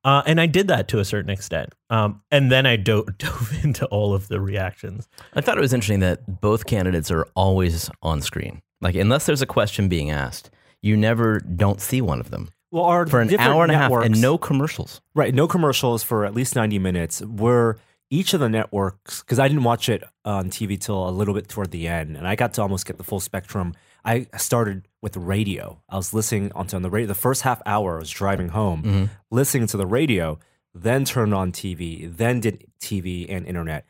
uh, 0.02 0.24
and 0.26 0.40
i 0.40 0.46
did 0.46 0.66
that 0.66 0.88
to 0.88 0.98
a 0.98 1.04
certain 1.04 1.30
extent 1.30 1.72
um, 1.88 2.20
and 2.32 2.50
then 2.50 2.66
i 2.66 2.74
do- 2.74 3.06
dove 3.18 3.52
into 3.62 3.86
all 3.92 4.12
of 4.12 4.26
the 4.26 4.40
reactions 4.40 5.08
I 5.34 5.40
thought 5.40 5.56
it 5.56 5.60
was 5.60 5.72
interesting 5.72 6.00
that 6.00 6.40
both 6.40 6.66
candidates 6.66 7.12
are 7.12 7.28
always 7.36 7.88
on 8.02 8.20
screen. 8.20 8.60
Like, 8.80 8.96
unless 8.96 9.26
there's 9.26 9.40
a 9.42 9.46
question 9.46 9.88
being 9.88 10.10
asked, 10.10 10.50
you 10.80 10.96
never 10.96 11.38
don't 11.38 11.80
see 11.80 12.00
one 12.00 12.18
of 12.18 12.30
them 12.32 12.48
Well, 12.72 12.84
our 12.84 13.06
for 13.06 13.20
an 13.20 13.32
hour 13.38 13.62
and 13.62 13.70
a 13.70 13.76
half 13.76 13.92
and 13.92 14.20
no 14.20 14.36
commercials. 14.38 15.00
right, 15.14 15.32
no 15.32 15.46
commercials 15.46 16.02
for 16.02 16.24
at 16.24 16.34
least 16.34 16.56
ninety 16.56 16.78
minutes. 16.80 17.20
Were 17.22 17.78
each 18.10 18.34
of 18.34 18.40
the 18.40 18.48
networks 18.48 19.20
because 19.22 19.38
I 19.38 19.46
didn't 19.46 19.62
watch 19.64 19.88
it 19.88 20.02
on 20.24 20.50
TV 20.50 20.78
till 20.80 21.08
a 21.08 21.10
little 21.10 21.34
bit 21.34 21.48
toward 21.48 21.70
the 21.70 21.86
end, 21.86 22.16
and 22.16 22.26
I 22.26 22.34
got 22.34 22.54
to 22.54 22.62
almost 22.62 22.86
get 22.86 22.98
the 22.98 23.04
full 23.04 23.20
spectrum. 23.20 23.74
I 24.04 24.26
started 24.36 24.88
with 25.00 25.16
radio. 25.16 25.80
I 25.88 25.96
was 25.96 26.12
listening 26.12 26.50
onto 26.54 26.74
on 26.76 26.82
the 26.82 26.90
radio. 26.90 27.06
The 27.06 27.14
first 27.14 27.42
half 27.42 27.62
hour, 27.66 27.96
I 27.96 27.98
was 28.00 28.10
driving 28.10 28.48
home, 28.48 28.82
Mm-hmm. 28.82 29.04
listening 29.30 29.66
to 29.68 29.76
the 29.76 29.86
radio, 29.86 30.38
then 30.74 31.04
turned 31.04 31.32
on 31.34 31.52
TV, 31.52 32.14
then 32.16 32.40
did 32.40 32.66
TV 32.80 33.26
and 33.28 33.46
internet. 33.46 33.86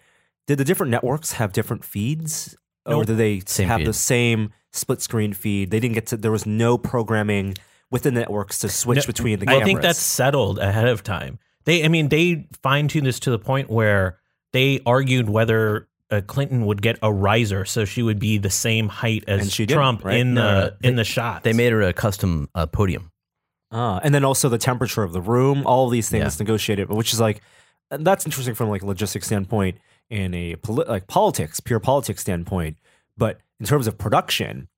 did 0.46 0.58
the 0.58 0.64
different 0.64 0.90
networks 0.90 1.32
have 1.32 1.52
different 1.52 1.84
feeds, 1.84 2.56
or 2.84 3.04
did 3.04 3.16
they 3.16 3.40
Same 3.46 3.68
have 3.68 3.78
feed. 3.78 3.86
the 3.86 3.92
same 3.94 4.50
split 4.72 5.00
screen 5.00 5.32
feed? 5.32 5.70
They 5.70 5.80
didn't 5.80 5.94
get 5.94 6.06
to. 6.08 6.16
There 6.16 6.32
was 6.32 6.46
no 6.46 6.76
programming 6.76 7.54
within 7.92 8.14
the 8.14 8.20
networks 8.20 8.58
to 8.60 8.68
switch 8.68 8.96
No, 8.98 9.06
between 9.06 9.38
the 9.38 9.46
cameras. 9.46 9.62
I 9.62 9.64
think 9.64 9.82
that's 9.82 9.98
settled 10.00 10.58
ahead 10.58 10.88
of 10.88 11.04
time. 11.04 11.38
They, 11.64 11.84
I 11.84 11.88
mean, 11.88 12.08
they 12.08 12.48
fine 12.62 12.88
tuned 12.88 13.06
this 13.06 13.20
to 13.20 13.30
the 13.30 13.38
point 13.38 13.70
where 13.70 14.18
they 14.52 14.80
argued 14.84 15.28
whether 15.30 15.86
uh, 16.10 16.20
Clinton 16.26 16.66
would 16.66 16.82
get 16.82 16.98
a 17.02 17.12
riser, 17.12 17.64
so 17.64 17.84
she 17.84 18.02
would 18.02 18.18
be 18.18 18.38
the 18.38 18.50
same 18.50 18.88
height 18.88 19.24
as 19.28 19.42
And 19.42 19.52
she 19.52 19.64
did, 19.66 19.74
Trump 19.74 20.04
right? 20.04 20.16
in 20.18 20.34
No, 20.34 20.42
the 20.42 20.60
no, 20.60 20.66
no. 20.82 20.88
in 20.88 20.96
the 20.96 21.04
shot. 21.04 21.44
They 21.44 21.52
made 21.52 21.72
her 21.72 21.82
a 21.82 21.92
custom 21.92 22.48
uh, 22.54 22.66
podium. 22.66 23.10
Ah, 23.70 24.00
and 24.02 24.14
then 24.14 24.24
also 24.24 24.48
the 24.50 24.58
temperature 24.58 25.02
of 25.02 25.12
the 25.12 25.20
room, 25.22 25.66
all 25.66 25.86
of 25.86 25.92
these 25.92 26.08
things 26.10 26.34
Yeah. 26.34 26.44
negotiated, 26.44 26.90
which 26.90 27.12
is 27.12 27.20
like 27.20 27.40
and 27.90 28.06
that's 28.06 28.24
interesting 28.26 28.54
from 28.54 28.68
like 28.70 28.82
a 28.82 28.86
logistics 28.86 29.26
standpoint 29.26 29.78
and 30.10 30.34
a 30.34 30.56
poli- 30.56 30.86
like 30.86 31.06
politics, 31.06 31.60
pure 31.60 31.78
politics 31.80 32.20
standpoint. 32.22 32.76
But 33.16 33.40
in 33.60 33.66
terms 33.66 33.86
of 33.86 33.96
production, 33.98 34.68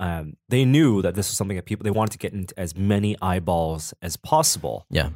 um, 0.00 0.36
they 0.48 0.64
knew 0.64 1.02
that 1.02 1.14
this 1.14 1.28
was 1.28 1.36
something 1.36 1.56
that 1.56 1.64
people 1.66 1.84
they 1.84 1.90
wanted 1.90 2.12
to 2.12 2.18
get 2.18 2.32
into 2.32 2.54
as 2.58 2.76
many 2.76 3.16
eyeballs 3.20 3.94
as 4.02 4.16
possible. 4.16 4.86
Yeah. 4.90 5.10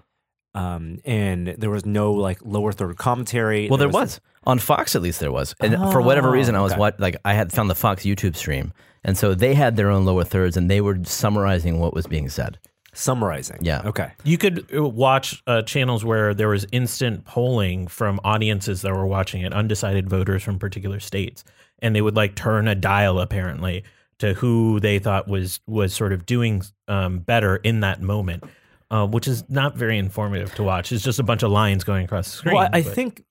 Um, 0.55 0.99
and 1.05 1.49
there 1.59 1.71
was 1.71 1.87
no 1.87 2.13
like 2.13 2.39
lower 2.45 2.73
third 2.73 2.97
commentary. 2.99 3.69
Well, 3.69 3.79
there 3.79 3.89
was 3.89 4.21
on 4.45 4.59
Fox. 4.59 4.95
At 4.95 5.01
least 5.03 5.19
there 5.21 5.33
was, 5.33 5.55
and 5.61 5.75
for 5.93 6.03
Oh, 6.03 6.05
whatever 6.05 6.31
reason, 6.31 6.55
I 6.57 6.61
was 6.61 6.73
okay. 6.73 6.79
what 6.81 7.01
like 7.01 7.17
I 7.25 7.33
had 7.35 7.53
found 7.53 7.71
the 7.71 7.75
Fox 7.75 8.03
YouTube 8.05 8.37
stream, 8.37 8.73
and 9.03 9.17
so 9.17 9.35
they 9.35 9.55
had 9.55 9.77
their 9.77 9.89
own 9.91 10.05
lower 10.05 10.25
thirds, 10.25 10.57
and 10.59 10.71
they 10.71 10.81
were 10.83 10.99
summarizing 11.05 11.79
what 11.79 11.95
was 11.95 12.07
being 12.07 12.29
said. 12.29 12.59
summarizing. 12.95 13.59
Yeah. 13.63 13.81
Okay. 13.87 14.11
You 14.25 14.37
could 14.37 14.67
uh, 14.77 14.87
watch 14.87 15.43
uh, 15.47 15.63
channels 15.63 16.05
where 16.05 16.35
there 16.35 16.49
was 16.49 16.67
instant 16.73 17.25
polling 17.25 17.87
from 17.87 18.21
audiences 18.23 18.83
that 18.83 18.93
were 18.93 19.07
watching 19.07 19.41
it, 19.43 19.55
undecided 19.55 20.11
voters 20.11 20.43
from 20.43 20.59
particular 20.59 21.01
states, 21.01 21.45
and 21.79 21.97
they 21.97 22.03
would 22.03 22.17
like 22.17 22.35
turn 22.35 22.69
a 22.69 22.75
dial 22.75 23.19
apparently 23.21 23.85
to 24.23 24.35
who 24.35 24.79
they 24.79 25.01
thought 25.01 25.27
was 25.27 25.59
was 25.67 25.93
sort 25.93 26.13
of 26.13 26.25
doing 26.25 26.63
um, 26.87 27.19
better 27.19 27.57
in 27.57 27.81
that 27.81 28.01
moment, 28.01 28.45
uh, 28.89 29.05
which 29.05 29.27
is 29.27 29.43
not 29.51 29.77
very 29.77 29.99
informative 29.99 30.55
to 30.55 30.63
watch. 30.63 30.93
It's 30.93 31.03
just 31.03 31.19
a 31.19 31.25
bunch 31.25 31.43
of 31.43 31.51
lines 31.51 31.83
going 31.83 32.05
across 32.05 32.31
the 32.31 32.37
screen. 32.37 32.55
Well, 32.55 32.69
I, 32.73 32.79
I 32.79 32.83
think 32.83 33.25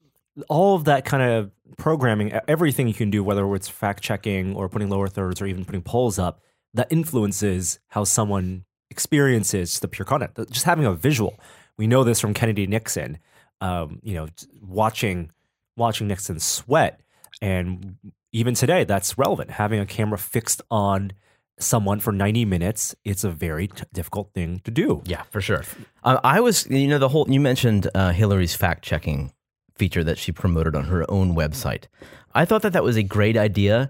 all 0.49 0.75
of 0.75 0.83
that 0.85 1.05
kind 1.05 1.23
of 1.23 1.51
programming, 1.77 2.33
everything 2.45 2.89
you 2.89 2.93
can 2.93 3.09
do, 3.09 3.23
whether 3.23 3.55
it's 3.55 3.69
fact 3.69 4.03
checking 4.03 4.53
or 4.53 4.67
putting 4.67 4.89
lower 4.89 5.07
thirds 5.07 5.41
or 5.41 5.45
even 5.45 5.63
putting 5.63 5.81
polls 5.81 6.19
up, 6.19 6.41
that 6.73 6.87
influences 6.89 7.79
how 7.87 8.03
someone 8.03 8.65
experiences 8.89 9.79
the 9.79 9.87
pure 9.87 10.05
content. 10.05 10.31
Just 10.51 10.65
having 10.65 10.85
a 10.85 10.93
visual. 10.93 11.39
We 11.77 11.87
know 11.87 12.03
this 12.03 12.19
from 12.19 12.33
Kennedy 12.33 12.67
Nixon. 12.67 13.17
Um, 13.61 13.99
you 14.03 14.15
know, 14.15 14.27
watching 14.61 15.31
watching 15.77 16.09
Nixon 16.09 16.37
sweat, 16.41 16.99
and 17.41 17.95
even 18.31 18.53
today, 18.53 18.83
that's 18.83 19.17
relevant. 19.17 19.51
Having 19.51 19.79
a 19.81 19.85
camera 19.85 20.17
fixed 20.17 20.61
on 20.71 21.13
someone 21.59 21.99
for 21.99 22.11
90 22.11 22.45
minutes, 22.45 22.95
it's 23.03 23.23
a 23.23 23.29
very 23.29 23.67
t- 23.67 23.83
difficult 23.93 24.33
thing 24.33 24.59
to 24.63 24.71
do. 24.71 25.01
Yeah, 25.05 25.23
for 25.29 25.41
sure. 25.41 25.63
Uh, 26.03 26.19
I 26.23 26.39
was, 26.39 26.67
you 26.69 26.87
know, 26.87 26.97
the 26.97 27.09
whole 27.09 27.29
you 27.29 27.39
mentioned 27.39 27.89
uh, 27.93 28.11
Hillary's 28.11 28.55
fact 28.55 28.83
checking 28.83 29.33
feature 29.75 30.03
that 30.03 30.17
she 30.17 30.31
promoted 30.31 30.75
on 30.75 30.85
her 30.85 31.09
own 31.09 31.35
website. 31.35 31.85
I 32.33 32.45
thought 32.45 32.61
that 32.61 32.73
that 32.73 32.83
was 32.83 32.97
a 32.97 33.03
great 33.03 33.37
idea. 33.37 33.89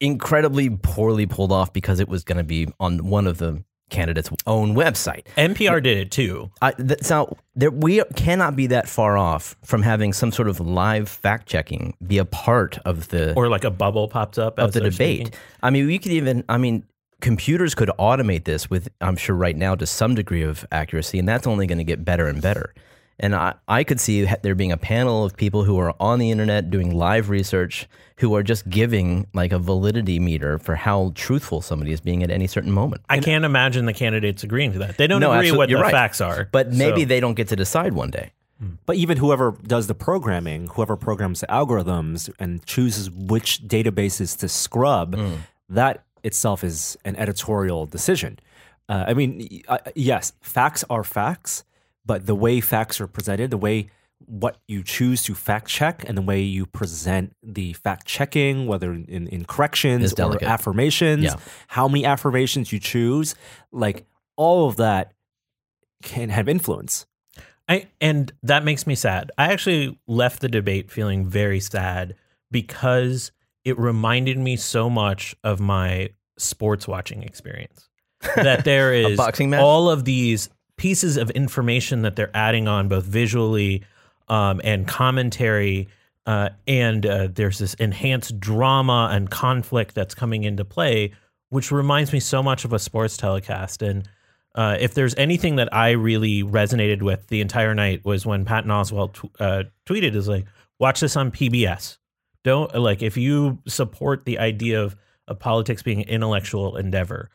Incredibly 0.00 0.68
poorly 0.70 1.26
pulled 1.26 1.52
off 1.52 1.72
because 1.72 2.00
it 2.00 2.08
was 2.08 2.24
going 2.24 2.38
to 2.38 2.44
be 2.44 2.68
on 2.78 3.08
one 3.08 3.26
of 3.26 3.38
the 3.38 3.64
candidates' 3.90 4.30
own 4.46 4.74
website. 4.74 5.24
NPR 5.36 5.82
did 5.82 5.98
it 5.98 6.10
too. 6.10 6.50
I, 6.60 6.74
now 7.02 7.36
there, 7.54 7.70
we 7.70 8.02
cannot 8.14 8.56
be 8.56 8.66
that 8.68 8.88
far 8.88 9.16
off 9.16 9.56
from 9.64 9.82
having 9.82 10.12
some 10.12 10.32
sort 10.32 10.48
of 10.48 10.60
live 10.60 11.08
fact 11.08 11.48
checking 11.48 11.94
be 12.06 12.18
a 12.18 12.24
part 12.24 12.78
of 12.84 13.08
the 13.08 13.34
Or 13.34 13.48
like 13.48 13.64
a 13.64 13.70
bubble 13.70 14.08
popped 14.08 14.38
up 14.38 14.58
of 14.58 14.72
the 14.72 14.80
debate. 14.80 15.28
speaking. 15.28 15.40
I 15.62 15.70
mean, 15.70 15.86
we 15.86 15.98
could 15.98 16.12
even, 16.12 16.44
I 16.48 16.58
mean, 16.58 16.84
computers 17.20 17.74
could 17.74 17.90
automate 17.98 18.44
this 18.44 18.68
with, 18.68 18.88
I'm 19.00 19.16
sure, 19.16 19.36
right 19.36 19.56
now 19.56 19.74
to 19.74 19.86
some 19.86 20.14
degree 20.14 20.42
of 20.42 20.66
accuracy, 20.72 21.18
and 21.18 21.28
that's 21.28 21.46
only 21.46 21.66
going 21.66 21.78
to 21.78 21.84
get 21.84 22.04
better 22.04 22.26
and 22.26 22.42
better. 22.42 22.74
And 23.18 23.34
I, 23.34 23.54
I 23.66 23.82
could 23.84 23.98
see 23.98 24.26
there 24.42 24.54
being 24.54 24.72
a 24.72 24.76
panel 24.76 25.24
of 25.24 25.36
people 25.36 25.64
who 25.64 25.78
are 25.78 25.94
on 25.98 26.18
the 26.18 26.30
internet 26.30 26.70
doing 26.70 26.94
live 26.94 27.30
research 27.30 27.88
who 28.18 28.34
are 28.34 28.42
just 28.42 28.68
giving 28.68 29.26
like 29.32 29.52
a 29.52 29.58
validity 29.58 30.18
meter 30.18 30.58
for 30.58 30.74
how 30.74 31.12
truthful 31.14 31.62
somebody 31.62 31.92
is 31.92 32.00
being 32.00 32.22
at 32.22 32.30
any 32.30 32.46
certain 32.46 32.70
moment. 32.72 33.02
I 33.08 33.20
can't 33.20 33.44
imagine 33.44 33.86
the 33.86 33.92
candidates 33.94 34.42
agreeing 34.44 34.72
to 34.72 34.78
that. 34.80 34.96
They 34.98 35.06
don't 35.06 35.20
No, 35.20 35.32
agree 35.32 35.50
what 35.52 35.68
you're 35.70 35.78
the 35.78 35.84
right. 35.84 35.92
facts 35.92 36.20
are. 36.20 36.48
But 36.52 36.72
maybe 36.72 37.02
So- 37.02 37.06
they 37.08 37.20
don't 37.20 37.34
get 37.34 37.48
to 37.48 37.56
decide 37.56 37.94
one 37.94 38.10
day. 38.10 38.32
But 38.86 38.96
even 38.96 39.18
whoever 39.18 39.54
does 39.66 39.86
the 39.86 39.94
programming, 39.94 40.68
whoever 40.68 40.96
programs 40.96 41.40
the 41.40 41.46
algorithms 41.48 42.30
and 42.38 42.64
chooses 42.64 43.10
which 43.10 43.60
databases 43.68 44.34
to 44.38 44.48
scrub, 44.48 45.14
that 45.68 46.04
itself 46.24 46.64
is 46.64 46.96
an 47.04 47.16
editorial 47.16 47.84
decision. 47.84 48.38
Uh, 48.88 49.04
I 49.08 49.12
mean, 49.12 49.46
y- 49.50 49.60
uh, 49.68 49.78
yes, 49.94 50.32
facts 50.40 50.84
are 50.88 51.04
facts, 51.04 51.64
but 52.06 52.26
the 52.26 52.34
way 52.34 52.60
facts 52.60 53.00
are 53.00 53.06
presented, 53.08 53.50
the 53.50 53.56
way 53.58 53.88
what 54.24 54.56
you 54.66 54.82
choose 54.82 55.22
to 55.24 55.34
fact 55.34 55.68
check, 55.68 56.04
and 56.08 56.16
the 56.16 56.22
way 56.22 56.40
you 56.40 56.64
present 56.66 57.34
the 57.42 57.72
fact 57.74 58.06
checking, 58.06 58.66
whether 58.66 58.92
in, 58.92 59.26
in 59.28 59.44
corrections 59.44 60.12
or 60.18 60.42
affirmations, 60.42 61.24
Yeah. 61.24 61.36
how 61.68 61.86
many 61.88 62.04
affirmations 62.06 62.72
you 62.72 62.78
choose, 62.78 63.34
like 63.72 64.06
all 64.36 64.68
of 64.68 64.76
that 64.76 65.12
can 66.02 66.30
have 66.30 66.48
influence. 66.48 67.06
I 67.68 67.88
and 68.00 68.32
that 68.42 68.64
makes 68.64 68.86
me 68.86 68.94
sad. 68.94 69.32
I 69.36 69.52
actually 69.52 69.98
left 70.06 70.40
the 70.40 70.48
debate 70.48 70.90
feeling 70.90 71.26
very 71.28 71.58
sad 71.60 72.14
because 72.50 73.32
it 73.64 73.76
reminded 73.78 74.38
me 74.38 74.56
so 74.56 74.88
much 74.88 75.34
of 75.42 75.58
my 75.60 76.10
sports 76.38 76.86
watching 76.86 77.22
experience. 77.22 77.88
That 78.36 78.64
there 78.64 78.94
is 78.94 79.16
boxing 79.16 79.50
match? 79.50 79.60
all 79.60 79.90
of 79.90 80.04
these 80.04 80.48
pieces 80.76 81.16
of 81.16 81.30
information 81.30 82.02
that 82.02 82.16
they're 82.16 82.34
adding 82.36 82.68
on 82.68 82.88
both 82.88 83.04
visually 83.04 83.84
um, 84.28 84.60
and 84.64 84.86
commentary. 84.86 85.88
Uh, 86.26 86.50
and 86.66 87.06
uh, 87.06 87.28
there's 87.32 87.58
this 87.58 87.74
enhanced 87.74 88.38
drama 88.40 89.08
and 89.12 89.30
conflict 89.30 89.94
that's 89.94 90.14
coming 90.14 90.44
into 90.44 90.64
play, 90.64 91.12
which 91.50 91.70
reminds 91.70 92.12
me 92.12 92.20
so 92.20 92.42
much 92.42 92.64
of 92.64 92.72
a 92.72 92.78
sports 92.78 93.16
telecast. 93.16 93.80
And 93.80 94.08
uh, 94.54 94.76
if 94.80 94.94
there's 94.94 95.14
anything 95.16 95.56
that 95.56 95.72
I 95.72 95.90
really 95.90 96.42
resonated 96.42 97.02
with 97.02 97.28
the 97.28 97.40
entire 97.40 97.74
night 97.74 98.04
was 98.04 98.26
when 98.26 98.44
Patton 98.44 98.70
Oswalt 98.70 99.12
tw- 99.12 99.40
uh, 99.40 99.64
tweeted, 99.86 100.14
"Is 100.14 100.28
like 100.28 100.46
watch 100.78 101.00
this 101.00 101.16
on 101.16 101.30
PBS. 101.30 101.98
Don't 102.42 102.74
like 102.74 103.02
if 103.02 103.16
you 103.16 103.58
support 103.66 104.24
the 104.24 104.38
idea 104.38 104.82
of, 104.82 104.96
of 105.28 105.38
politics 105.38 105.82
being 105.82 106.02
an 106.02 106.08
intellectual 106.08 106.76
endeavor, 106.76 107.28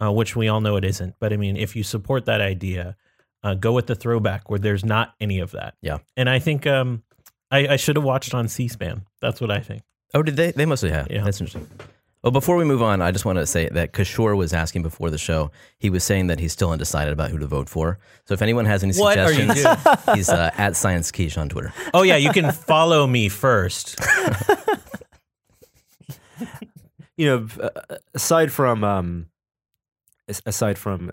uh, 0.00 0.12
which 0.12 0.36
we 0.36 0.48
all 0.48 0.60
know 0.60 0.76
it 0.76 0.84
isn't. 0.84 1.14
But 1.18 1.32
I 1.32 1.36
mean, 1.36 1.56
if 1.56 1.74
you 1.76 1.82
support 1.82 2.24
that 2.26 2.40
idea, 2.40 2.96
uh, 3.42 3.54
go 3.54 3.72
with 3.72 3.86
the 3.86 3.94
throwback 3.94 4.50
where 4.50 4.58
there's 4.58 4.84
not 4.84 5.14
any 5.20 5.38
of 5.40 5.52
that. 5.52 5.74
Yeah. 5.80 5.98
And 6.16 6.28
I 6.28 6.38
think 6.38 6.66
um, 6.66 7.02
I, 7.50 7.68
I 7.68 7.76
should 7.76 7.96
have 7.96 8.04
watched 8.04 8.34
on 8.34 8.48
C-SPAN. 8.48 9.06
That's 9.20 9.40
what 9.40 9.50
I 9.50 9.60
think. 9.60 9.82
Oh, 10.14 10.22
did 10.22 10.36
they? 10.36 10.52
They 10.52 10.66
must 10.66 10.82
have. 10.82 11.10
Yeah. 11.10 11.24
That's 11.24 11.40
interesting. 11.40 11.68
Well, 12.22 12.32
before 12.32 12.56
we 12.56 12.64
move 12.64 12.82
on, 12.82 13.00
I 13.00 13.12
just 13.12 13.24
want 13.24 13.38
to 13.38 13.46
say 13.46 13.68
that 13.68 13.92
Kishore 13.92 14.36
was 14.36 14.52
asking 14.52 14.82
before 14.82 15.08
the 15.08 15.18
show. 15.18 15.52
He 15.78 15.88
was 15.88 16.02
saying 16.02 16.26
that 16.26 16.40
he's 16.40 16.52
still 16.52 16.72
undecided 16.72 17.12
about 17.12 17.30
who 17.30 17.38
to 17.38 17.46
vote 17.46 17.68
for. 17.68 18.00
So 18.24 18.34
if 18.34 18.42
anyone 18.42 18.64
has 18.64 18.82
any 18.82 18.92
What 18.94 19.16
are 19.18 19.30
you 19.30 19.46
suggestions, 19.46 20.04
he's 20.14 20.28
uh, 20.28 20.50
at 20.58 20.74
Science 20.74 21.12
Quiche 21.12 21.38
on 21.38 21.48
Twitter. 21.48 21.72
Oh 21.94 22.02
yeah, 22.02 22.16
you 22.16 22.32
can 22.32 22.50
follow 22.50 23.06
me 23.06 23.28
first. 23.28 24.00
you 27.16 27.26
know, 27.26 27.46
uh, 27.62 27.70
aside 28.14 28.50
from 28.50 28.82
um, 28.82 29.26
as- 29.26 29.28
aside 30.46 30.78
from 30.78 31.12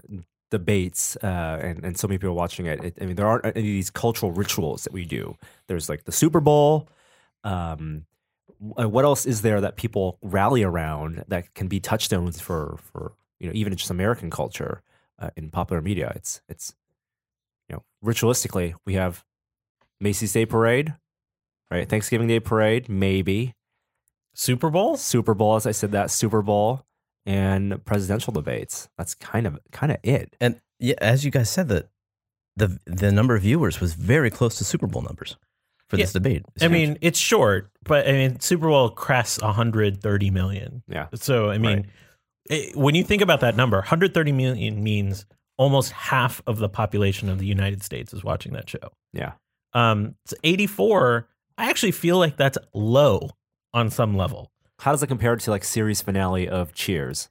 debates 0.52 1.18
uh, 1.18 1.60
and 1.62 1.84
and 1.84 1.98
so 1.98 2.08
many 2.08 2.18
people 2.18 2.36
watching 2.36 2.66
it, 2.66 2.84
it, 2.84 2.98
I 3.02 3.06
mean, 3.06 3.16
there 3.16 3.28
aren't 3.28 3.46
any 3.46 3.60
of 3.60 3.64
these 3.64 3.90
cultural 3.90 4.32
rituals 4.32 4.84
that 4.84 4.94
we 4.94 5.06
do. 5.06 5.36
There's 5.68 5.90
like 5.90 6.06
the 6.06 6.12
Super 6.12 6.40
Bowl. 6.40 6.88
Um, 7.44 8.06
what 8.60 9.06
else 9.06 9.26
is 9.26 9.42
there 9.42 9.60
that 9.62 9.76
people 9.76 10.18
rally 10.22 10.64
around 10.64 11.24
that 11.28 11.54
can 11.54 11.68
be 11.68 11.80
touchstones 11.80 12.40
for 12.40 12.78
for 12.92 13.14
you 13.40 13.48
know 13.48 13.54
even 13.54 13.76
just 13.76 13.92
American 13.92 14.30
culture 14.30 14.82
uh, 15.20 15.30
in 15.36 15.50
popular 15.50 15.82
media? 15.82 16.12
It's 16.16 16.42
it's 16.48 16.76
you 17.70 17.76
know 17.76 17.84
ritualistically 18.04 18.76
we 18.86 18.94
have 18.94 19.24
Macy's 20.00 20.34
Day 20.34 20.46
Parade, 20.46 20.94
right? 21.72 21.88
Thanksgiving 21.88 22.28
Day 22.28 22.40
Parade, 22.40 22.90
maybe. 22.90 23.54
Super 24.38 24.70
Bowl? 24.70 24.98
Super 24.98 25.34
Bowl, 25.34 25.56
as 25.56 25.66
I 25.66 25.72
said, 25.72 25.94
that 25.94 26.12
Super 26.12 26.42
Bowl 26.42 26.86
and 27.26 27.84
presidential 27.86 28.34
debates. 28.34 28.90
That's 28.98 29.14
kind 29.16 29.48
of 29.48 29.60
kind 29.72 29.92
of 29.92 29.98
it. 30.04 30.36
And 30.40 30.60
yeah, 30.80 30.96
as 31.00 31.26
you 31.26 31.32
guys 31.32 31.50
said, 31.50 31.68
that 31.70 31.90
the 32.56 32.80
the 32.86 33.12
number 33.12 33.36
of 33.36 33.42
viewers 33.42 33.80
was 33.80 33.94
very 33.94 34.30
close 34.30 34.58
to 34.58 34.64
Super 34.64 34.88
Bowl 34.88 35.02
numbers 35.02 35.38
for 35.90 35.98
this 35.98 36.14
debate. 36.14 36.44
I 36.62 36.68
mean, 36.68 36.98
it's 37.02 37.20
short, 37.20 37.72
but 37.84 38.08
I 38.08 38.12
mean, 38.12 38.40
Super 38.40 38.68
Bowl 38.68 38.90
crests 38.90 39.42
130 39.42 40.30
million. 40.30 40.84
Yeah. 40.88 41.08
So 41.14 41.50
I 41.50 41.58
mean, 41.58 41.88
it, 42.50 42.76
when 42.76 42.96
you 42.96 43.04
think 43.04 43.22
about 43.22 43.42
that 43.42 43.56
number, 43.56 43.78
130 43.78 44.32
million 44.32 44.84
means 44.84 45.26
almost 45.58 45.92
half 45.92 46.42
of 46.48 46.58
the 46.58 46.68
population 46.68 47.30
of 47.30 47.40
the 47.40 47.46
United 47.46 47.82
States 47.82 48.14
is 48.14 48.24
watching 48.24 48.54
that 48.54 48.70
show. 48.70 48.92
Yeah. 49.14 49.34
Um, 49.74 50.16
it's 50.26 50.34
84 50.44 51.28
I 51.58 51.70
actually 51.70 51.92
feel 51.92 52.18
like 52.18 52.38
that's 52.38 52.58
low 52.74 53.30
on 53.74 53.90
some 53.90 54.16
level. 54.16 54.52
How 54.80 54.92
does 54.92 55.02
it 55.04 55.08
compare 55.08 55.36
to 55.36 55.52
like 55.52 55.64
series 55.64 56.02
finale 56.02 56.48
of 56.50 56.74
Cheers? 56.74 57.30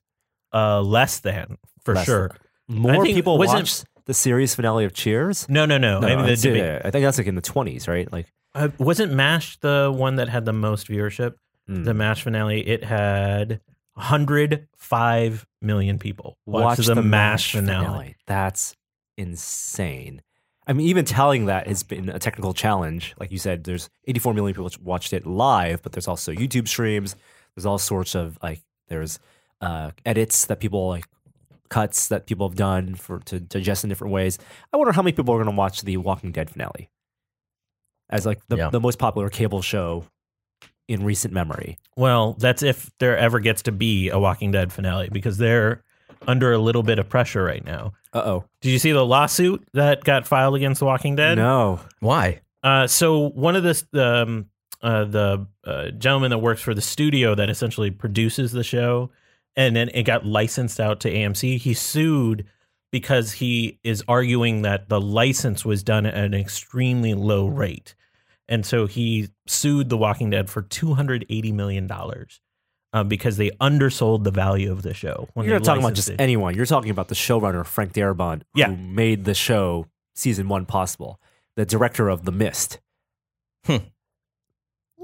Uh, 0.53 0.81
less 0.81 1.21
than 1.21 1.59
for 1.85 1.95
Less 1.95 2.05
sure. 2.07 2.31
More 2.69 3.05
think- 3.05 3.15
people 3.17 3.39
wasn't- 3.39 3.61
watch 3.63 3.83
the 4.07 4.15
series 4.15 4.55
finale 4.55 4.85
of 4.85 4.93
Cheers. 4.95 5.49
No, 5.49 5.67
no, 5.67 5.79
no. 5.79 5.99
I 5.99 6.17
mean, 6.17 6.19
the 6.19 6.25
it's- 6.25 6.43
debate- 6.43 6.59
yeah, 6.63 6.81
I 6.85 6.91
think 6.91 7.05
that's 7.05 7.19
like 7.19 7.27
in 7.27 7.35
the 7.35 7.43
twenties, 7.43 7.89
right? 7.89 8.11
Like 8.13 8.33
Uh, 8.55 8.69
wasn't 8.79 9.13
MASH 9.13 9.59
the 9.61 9.93
one 9.95 10.17
that 10.17 10.29
had 10.29 10.45
the 10.45 10.53
most 10.53 10.89
viewership? 10.89 11.35
mm. 11.69 11.85
The 11.85 11.93
MASH 11.95 12.23
finale, 12.23 12.61
it 12.67 12.85
had 12.85 13.61
105 13.97 15.47
million 15.63 15.99
people 15.99 16.39
watch, 16.47 16.79
the, 16.79 16.95
MASH, 16.97 17.05
MASH 17.05 17.53
finale. 17.53 18.17
That's 18.27 18.75
insane. 19.17 20.23
I 20.67 20.73
mean, 20.73 20.87
even 20.89 21.05
telling 21.05 21.47
that 21.47 21.67
has 21.69 21.83
been 21.83 22.09
a 22.09 22.19
technical 22.19 22.55
challenge. 22.55 23.15
Like 23.19 23.31
you 23.31 23.39
said, 23.39 23.65
there's 23.65 23.91
84 24.07 24.33
million 24.35 24.55
people 24.55 24.71
watched 24.83 25.13
it 25.13 25.27
live, 25.27 25.83
but 25.83 25.93
there's 25.93 26.09
also 26.09 26.33
YouTube 26.33 26.69
streams. 26.69 27.17
There's 27.57 27.67
all 27.67 27.79
sorts 27.79 28.15
of 28.15 28.39
like 28.43 28.61
there's 28.89 29.19
uh, 29.61 29.91
edits 30.05 30.47
that 30.47 30.61
people 30.61 30.89
like 30.89 31.07
cuts 31.69 32.09
that 32.09 32.27
people 32.27 32.49
have 32.49 32.57
done 32.57 32.95
for 32.95 33.19
to 33.21 33.41
digest 33.41 33.85
in 33.85 33.89
different 33.89 34.13
ways. 34.13 34.39
I 34.73 34.77
wonder 34.77 34.93
how 34.93 35.03
many 35.03 35.13
people 35.17 35.35
are 35.35 35.39
going 35.43 35.51
to 35.55 35.57
watch 35.59 35.83
the 35.83 35.97
Walking 35.97 36.33
Dead 36.33 36.51
finale 36.51 36.91
as 38.11 38.27
like 38.27 38.41
the, 38.49 38.57
Yeah. 38.57 38.71
the 38.71 38.81
most 38.81 38.99
popular 38.99 39.29
cable 39.31 39.63
show 39.63 40.05
in 40.89 41.03
recent 41.05 41.33
memory. 41.33 41.79
Well, 41.97 42.35
that's 42.35 42.63
if 42.63 42.91
there 43.01 43.17
ever 43.17 43.41
gets 43.41 43.63
to 43.63 43.73
be 43.73 44.11
a 44.11 44.19
Walking 44.19 44.51
Dead 44.51 44.73
finale 44.73 45.09
because 45.11 45.39
they're 45.39 45.83
under 46.27 46.53
a 46.53 46.59
little 46.59 46.83
bit 46.83 46.99
of 46.99 47.09
pressure 47.09 47.43
right 47.43 47.65
now. 47.65 47.93
Uh 48.13 48.23
oh. 48.25 48.45
Did 48.61 48.71
you 48.71 48.79
see 48.79 48.93
the 48.93 49.05
lawsuit 49.05 49.67
that 49.73 50.05
got 50.05 50.27
filed 50.27 50.55
against 50.55 50.81
The 50.81 50.85
Walking 50.87 51.17
Dead? 51.17 51.37
No. 51.39 51.81
Why? 52.01 52.41
Uh, 52.63 52.87
so 52.87 53.29
one 53.31 53.57
of 53.57 53.63
the 53.63 53.85
um, 53.95 54.47
uh, 54.85 55.05
the 55.05 55.47
uh, 55.65 55.91
gentleman 55.91 56.31
that 56.31 56.39
works 56.39 56.61
for 56.61 56.75
the 56.75 56.81
studio 56.81 57.35
that 57.35 57.51
essentially 57.51 57.91
produces 57.91 58.53
the 58.53 58.63
show, 58.63 59.11
and 59.57 59.75
then 59.75 59.89
it 59.95 60.05
got 60.05 60.25
licensed 60.25 60.79
out 60.79 61.01
to 61.01 61.11
AMC. 61.13 61.59
He 61.59 61.75
sued 61.75 62.47
because 62.93 63.33
he 63.33 63.81
is 63.83 64.05
arguing 64.07 64.63
that 64.63 64.89
the 64.89 65.01
license 65.01 65.65
was 65.65 65.83
done 65.83 66.07
at 66.07 66.15
an 66.15 66.35
extremely 66.35 67.15
low 67.15 67.47
rate, 67.49 67.97
and 68.49 68.65
so 68.65 68.87
he 68.87 69.31
sued 69.47 69.89
The 69.89 69.97
Walking 69.97 70.31
Dead 70.31 70.49
for 70.49 70.63
two 70.63 70.95
hundred 70.95 71.27
eighty 71.29 71.51
million 71.51 71.87
dollars. 71.89 72.41
Uh, 72.93 73.03
because 73.03 73.39
they 73.39 73.51
undersold 73.61 74.23
the 74.23 74.31
value 74.31 74.71
of 74.71 74.83
the 74.83 74.95
show. 74.95 75.29
You're 75.35 75.47
not 75.55 75.65
talking 75.65 75.83
about 75.83 75.95
just 75.95 76.11
it. 76.11 76.21
anyone. 76.21 76.55
You're 76.55 76.65
talking 76.65 76.93
about 76.93 77.09
the 77.09 77.17
showrunner 77.17 77.67
Frank 77.67 77.93
Darabont, 77.93 78.43
who 78.55 78.61
Yeah. 78.61 78.69
made 78.69 79.25
the 79.25 79.35
show 79.35 79.87
season 80.15 80.47
one 80.49 80.65
possible. 80.65 81.19
The 81.57 81.67
director 81.67 82.09
of 82.09 82.25
The 82.25 82.31
Mist. 82.31 82.79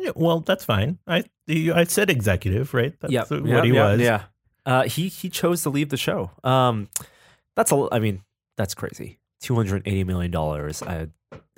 Yeah, 0.00 0.12
well, 0.16 0.40
that's 0.40 0.64
fine. 0.64 0.99
I 1.07 1.25
I 1.49 1.85
said 1.85 2.11
executive, 2.11 2.73
right? 2.75 2.95
That's 3.00 3.12
Yep. 3.12 3.30
what 3.30 3.45
Yep, 3.47 3.64
he 3.64 3.71
yep, 3.73 3.76
was. 3.85 4.00
Yeah. 4.00 4.23
Uh, 4.66 4.83
he 4.85 5.09
he 5.09 5.28
chose 5.28 5.62
to 5.62 5.71
leave 5.71 5.88
the 5.90 5.97
show. 5.97 6.30
Um, 6.45 6.88
that's 7.57 7.71
a. 7.73 7.88
I 7.92 7.99
mean, 7.99 8.23
that's 8.57 8.75
crazy. 8.75 9.19
Two 9.40 9.54
hundred 9.54 9.83
eighty 9.87 10.04
million 10.04 10.30
dollars, 10.30 10.83
uh, 10.83 11.07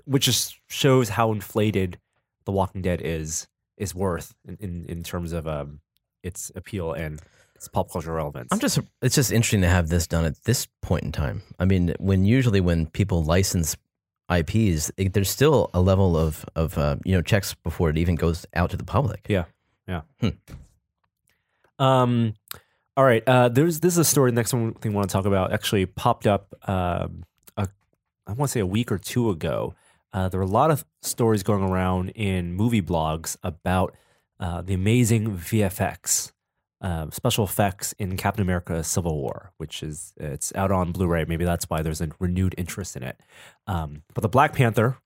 which 0.04 0.24
just 0.24 0.56
shows 0.68 1.08
how 1.10 1.32
inflated 1.32 1.98
The 2.46 2.52
Walking 2.52 2.82
Dead 2.82 3.00
is 3.02 3.46
is 3.76 3.94
worth 3.94 4.34
in 4.46 4.56
in, 4.60 4.84
in 4.86 5.02
terms 5.02 5.32
of 5.32 5.46
um 5.46 5.80
its 6.22 6.50
appeal 6.54 6.92
and 6.92 7.20
its 7.56 7.68
pop 7.68 7.90
culture 7.90 8.12
relevance. 8.12 8.48
I'm 8.52 8.60
just 8.60 8.78
it's 9.02 9.14
just 9.16 9.32
interesting 9.32 9.62
to 9.62 9.68
have 9.68 9.88
this 9.88 10.06
done 10.06 10.24
at 10.24 10.42
this 10.44 10.66
point 10.80 11.02
in 11.04 11.12
time. 11.12 11.42
I 11.58 11.64
mean, 11.64 11.94
when 11.98 12.24
usually 12.24 12.60
when 12.60 12.86
people 12.86 13.24
license 13.24 13.76
IPs, 14.30 14.90
it, 14.96 15.12
there's 15.12 15.30
still 15.30 15.70
a 15.74 15.80
level 15.80 16.16
of 16.16 16.44
of 16.54 16.76
uh, 16.78 16.96
you 17.04 17.14
know 17.14 17.22
checks 17.22 17.54
before 17.54 17.90
it 17.90 17.98
even 17.98 18.14
goes 18.14 18.46
out 18.54 18.70
to 18.70 18.76
the 18.76 18.84
public. 18.84 19.26
Yeah. 19.28 19.44
Yeah. 19.88 20.02
Um, 21.78 22.34
all 22.96 23.04
right. 23.04 23.22
Uh, 23.26 23.48
there's 23.48 23.80
this 23.80 23.94
is 23.94 23.98
a 23.98 24.04
story. 24.04 24.30
The 24.30 24.36
Next 24.36 24.52
one 24.54 24.74
thing 24.74 24.92
I 24.92 24.94
want 24.94 25.08
to 25.10 25.12
talk 25.12 25.26
about 25.26 25.52
actually 25.52 25.86
popped 25.86 26.26
up. 26.26 26.54
Um, 26.68 27.24
a, 27.56 27.68
I 28.26 28.32
want 28.32 28.48
to 28.50 28.52
say 28.52 28.60
a 28.60 28.66
week 28.66 28.92
or 28.92 28.98
two 28.98 29.30
ago. 29.30 29.74
Uh, 30.12 30.28
there 30.28 30.38
were 30.38 30.46
a 30.46 30.48
lot 30.48 30.70
of 30.70 30.84
stories 31.00 31.42
going 31.42 31.62
around 31.62 32.10
in 32.10 32.52
movie 32.52 32.82
blogs 32.82 33.36
about 33.42 33.96
uh, 34.38 34.60
the 34.60 34.74
amazing 34.74 35.38
VFX, 35.38 36.32
uh, 36.82 37.06
special 37.10 37.44
effects 37.44 37.94
in 37.98 38.16
Captain 38.16 38.42
America: 38.42 38.82
Civil 38.84 39.16
War, 39.22 39.52
which 39.56 39.82
is 39.82 40.12
it's 40.18 40.52
out 40.54 40.70
on 40.70 40.92
Blu-ray. 40.92 41.24
Maybe 41.26 41.44
that's 41.44 41.64
why 41.70 41.80
there's 41.82 42.00
a 42.00 42.08
renewed 42.18 42.54
interest 42.58 42.96
in 42.96 43.02
it. 43.02 43.18
Um, 43.66 44.02
but 44.14 44.22
the 44.22 44.28
Black 44.28 44.52
Panther, 44.52 44.98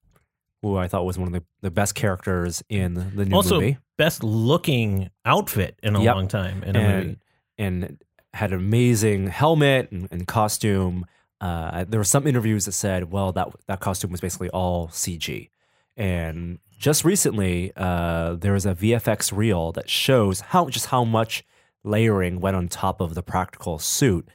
who 0.62 0.76
I 0.76 0.88
thought 0.88 1.04
was 1.04 1.18
one 1.18 1.28
of 1.28 1.32
the, 1.34 1.44
the 1.60 1.70
best 1.70 1.94
characters 1.94 2.62
in 2.68 2.94
the 3.14 3.24
new 3.26 3.36
also 3.36 3.56
movie. 3.60 3.78
best 3.98 4.24
looking 4.24 5.10
outfit 5.24 5.78
in 5.82 5.94
a 5.94 6.02
Yep. 6.02 6.14
long 6.14 6.28
time 6.28 6.62
in 6.64 6.76
a 6.76 6.80
movie. 6.80 6.92
and 7.08 7.16
and 7.58 7.98
had 8.32 8.52
an 8.52 8.58
amazing 8.58 9.28
helmet 9.28 9.90
and, 9.92 10.08
and 10.10 10.26
costume. 10.26 11.04
Uh, 11.40 11.84
there 11.86 12.00
were 12.00 12.04
some 12.04 12.26
interviews 12.26 12.64
that 12.64 12.72
said, 12.72 13.10
"Well, 13.12 13.32
that 13.32 13.48
that 13.66 13.80
costume 13.80 14.10
was 14.12 14.20
basically 14.22 14.48
all 14.50 14.88
CG." 14.88 15.50
And 15.98 16.58
just 16.78 17.04
recently, 17.04 17.72
uh, 17.76 18.34
there 18.34 18.52
was 18.52 18.66
a 18.66 18.74
VFX 18.74 19.32
reel 19.34 19.72
that 19.72 19.88
shows 19.88 20.40
how 20.40 20.68
just 20.68 20.86
how 20.86 21.04
much 21.04 21.44
layering 21.86 22.40
went 22.40 22.56
on 22.56 22.68
top 22.68 23.00
of 23.00 23.14
the 23.14 23.22
practical 23.22 23.78
suit 23.78 24.28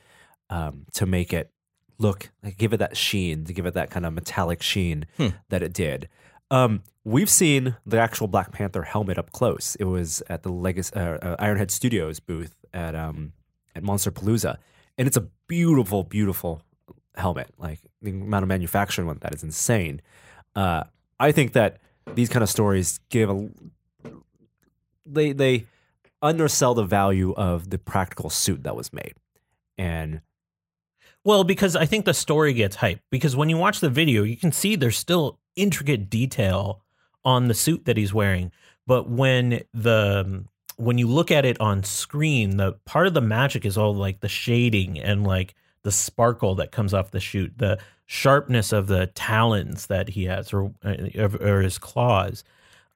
um, 0.50 0.86
to 0.94 1.06
make 1.06 1.32
it 1.34 1.52
look 1.98 2.32
like 2.44 2.58
give 2.58 2.74
it 2.74 2.78
that 2.78 2.98
sheen, 2.98 3.46
to 3.46 3.54
give 3.54 3.66
it 3.66 3.74
that 3.76 3.90
kind 3.92 4.06
of 4.06 4.14
metallic 4.14 4.62
sheen 4.64 5.06
Hmm. 5.18 5.28
that 5.50 5.62
it 5.62 5.74
did. 5.74 6.10
Um, 6.50 6.84
we've 7.04 7.30
seen 7.30 7.76
the 7.86 8.00
actual 8.00 8.28
Black 8.28 8.52
Panther 8.52 8.84
helmet 8.84 9.18
up 9.18 9.32
close. 9.32 9.76
It 9.76 9.86
was 9.86 10.22
at 10.28 10.44
the 10.44 10.52
Legacy 10.52 10.94
uh, 10.96 11.18
uh, 11.18 11.36
Ironhead 11.38 11.72
Studios 11.72 12.20
booth 12.20 12.56
at 12.74 12.96
um, 12.96 13.34
at 13.76 13.84
Monsterpalooza, 13.84 14.58
and 14.98 15.08
it's 15.08 15.18
a 15.18 15.28
beautiful, 15.48 16.04
beautiful 16.04 16.62
helmet. 17.16 17.54
Like 17.58 17.80
the 18.02 18.10
amount 18.12 18.44
of 18.44 18.50
manufacturing 18.50 19.08
on 19.08 19.18
that 19.22 19.34
is 19.36 19.44
insane. 19.44 20.02
Uh, 20.56 20.84
I 21.20 21.32
think 21.32 21.54
that 21.54 21.78
these 22.16 22.30
kind 22.30 22.44
of 22.44 22.50
stories 22.50 23.00
give 23.10 23.30
a 23.30 23.50
they 25.06 25.32
they 25.34 25.66
undersell 26.22 26.74
the 26.74 26.84
value 26.84 27.34
of 27.34 27.70
the 27.70 27.78
practical 27.78 28.30
suit 28.30 28.64
that 28.64 28.76
was 28.76 28.94
made, 28.94 29.16
and 29.78 30.22
Well, 31.24 31.44
because 31.44 31.76
I 31.76 31.86
think 31.86 32.06
the 32.06 32.14
story 32.14 32.54
gets 32.54 32.78
hyped. 32.78 33.02
Because 33.12 33.36
when 33.36 33.50
you 33.50 33.58
watch 33.58 33.80
the 33.80 33.90
video, 33.90 34.24
you 34.24 34.38
can 34.38 34.52
see 34.52 34.76
there's 34.76 34.98
still 34.98 35.40
intricate 35.56 36.10
detail 36.10 36.82
on 37.24 37.48
the 37.48 37.54
suit 37.54 37.86
that 37.86 37.98
he's 37.98 38.14
wearing. 38.14 38.52
But 38.88 39.10
when 39.10 39.62
the 39.74 40.46
when 40.78 40.98
you 40.98 41.08
look 41.08 41.30
at 41.30 41.46
it 41.46 41.60
on 41.62 41.84
screen, 41.84 42.58
the 42.58 42.74
part 42.86 43.06
of 43.08 43.14
the 43.14 43.22
magic 43.22 43.66
is 43.66 43.78
all 43.78 43.94
like 43.94 44.22
the 44.22 44.30
shading 44.30 45.00
and 45.00 45.26
like 45.26 45.54
the 45.84 45.92
sparkle 45.92 46.56
that 46.56 46.72
comes 46.72 46.94
off 46.94 47.12
the 47.12 47.20
shoot, 47.20 47.54
the 47.58 47.78
sharpness 48.08 48.72
of 48.74 48.88
the 48.88 49.08
talons 49.08 49.88
that 49.88 50.10
he 50.10 50.26
has 50.26 50.52
or 50.54 50.74
uh, 50.84 51.30
or 51.40 51.62
his 51.62 51.78
claws. 51.78 52.44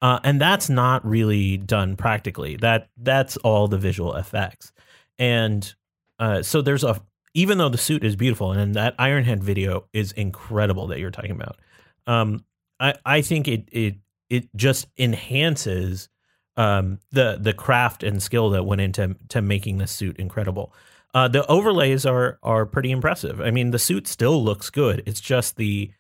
Uh, 0.01 0.19
and 0.23 0.39
that's 0.39 0.69
not 0.69 1.05
really 1.05 1.57
done 1.57 1.95
practically. 1.95 2.57
That 2.57 2.89
that's 2.97 3.37
all 3.37 3.67
the 3.67 3.77
visual 3.77 4.15
effects. 4.15 4.71
And 5.17 5.73
uh, 6.19 6.41
so 6.41 6.61
there's 6.61 6.83
a 6.83 7.01
even 7.33 7.57
though 7.57 7.69
the 7.69 7.77
suit 7.77 8.03
is 8.03 8.15
beautiful 8.15 8.51
and 8.51 8.75
that 8.75 8.97
Ironhead 8.97 9.39
video 9.39 9.85
is 9.93 10.11
incredible 10.13 10.87
that 10.87 10.99
you're 10.99 11.11
talking 11.11 11.31
about, 11.31 11.59
um, 12.07 12.45
I, 12.79 12.95
I 13.05 13.21
think 13.21 13.47
it 13.47 13.67
it 13.71 13.95
it 14.29 14.49
just 14.55 14.87
enhances 14.97 16.09
um, 16.57 16.99
the 17.11 17.37
the 17.39 17.53
craft 17.53 18.03
and 18.03 18.21
skill 18.21 18.49
that 18.51 18.65
went 18.65 18.81
into 18.81 19.15
to 19.29 19.41
making 19.41 19.77
the 19.77 19.87
suit 19.87 20.17
incredible. 20.17 20.73
Uh, 21.13 21.27
the 21.27 21.45
overlays 21.47 22.05
are 22.05 22.39
are 22.43 22.65
pretty 22.65 22.91
impressive. 22.91 23.39
I 23.39 23.51
mean, 23.51 23.71
the 23.71 23.79
suit 23.79 24.07
still 24.07 24.43
looks 24.43 24.69
good. 24.69 25.03
It's 25.05 25.21
just 25.21 25.55
the 25.55 25.91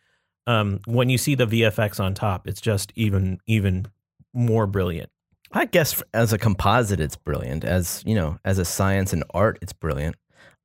um, 0.47 0.79
when 0.85 1.09
you 1.09 1.17
see 1.17 1.35
the 1.35 1.47
VFX 1.47 1.99
on 1.99 2.13
top, 2.13 2.47
it's 2.47 2.61
just 2.61 2.91
even 2.95 3.39
even 3.47 3.87
more 4.33 4.67
brilliant. 4.67 5.09
I 5.51 5.65
guess 5.65 6.01
as 6.13 6.33
a 6.33 6.37
composite, 6.37 6.99
it's 6.99 7.15
brilliant. 7.15 7.63
As 7.63 8.03
you 8.05 8.15
know, 8.15 8.39
as 8.43 8.59
a 8.59 8.65
science 8.65 9.13
and 9.13 9.23
art, 9.33 9.57
it's 9.61 9.73
brilliant. 9.73 10.15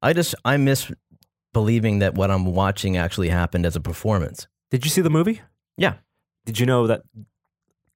I 0.03 0.12
just 0.12 0.35
I 0.45 0.57
miss 0.57 0.90
believing 1.53 1.99
that 2.01 2.14
what 2.14 2.31
I'm 2.31 2.47
watching 2.47 2.97
actually 2.97 3.29
happened 3.29 3.66
as 3.66 3.77
a 3.77 3.81
performance. 3.81 4.47
did 4.71 4.85
you 4.85 4.90
see 4.90 5.01
the 5.01 5.11
movie? 5.11 5.43
Yeah. 5.77 5.95
Did 6.47 6.59
you 6.59 6.66
know 6.66 6.87
that 6.87 7.03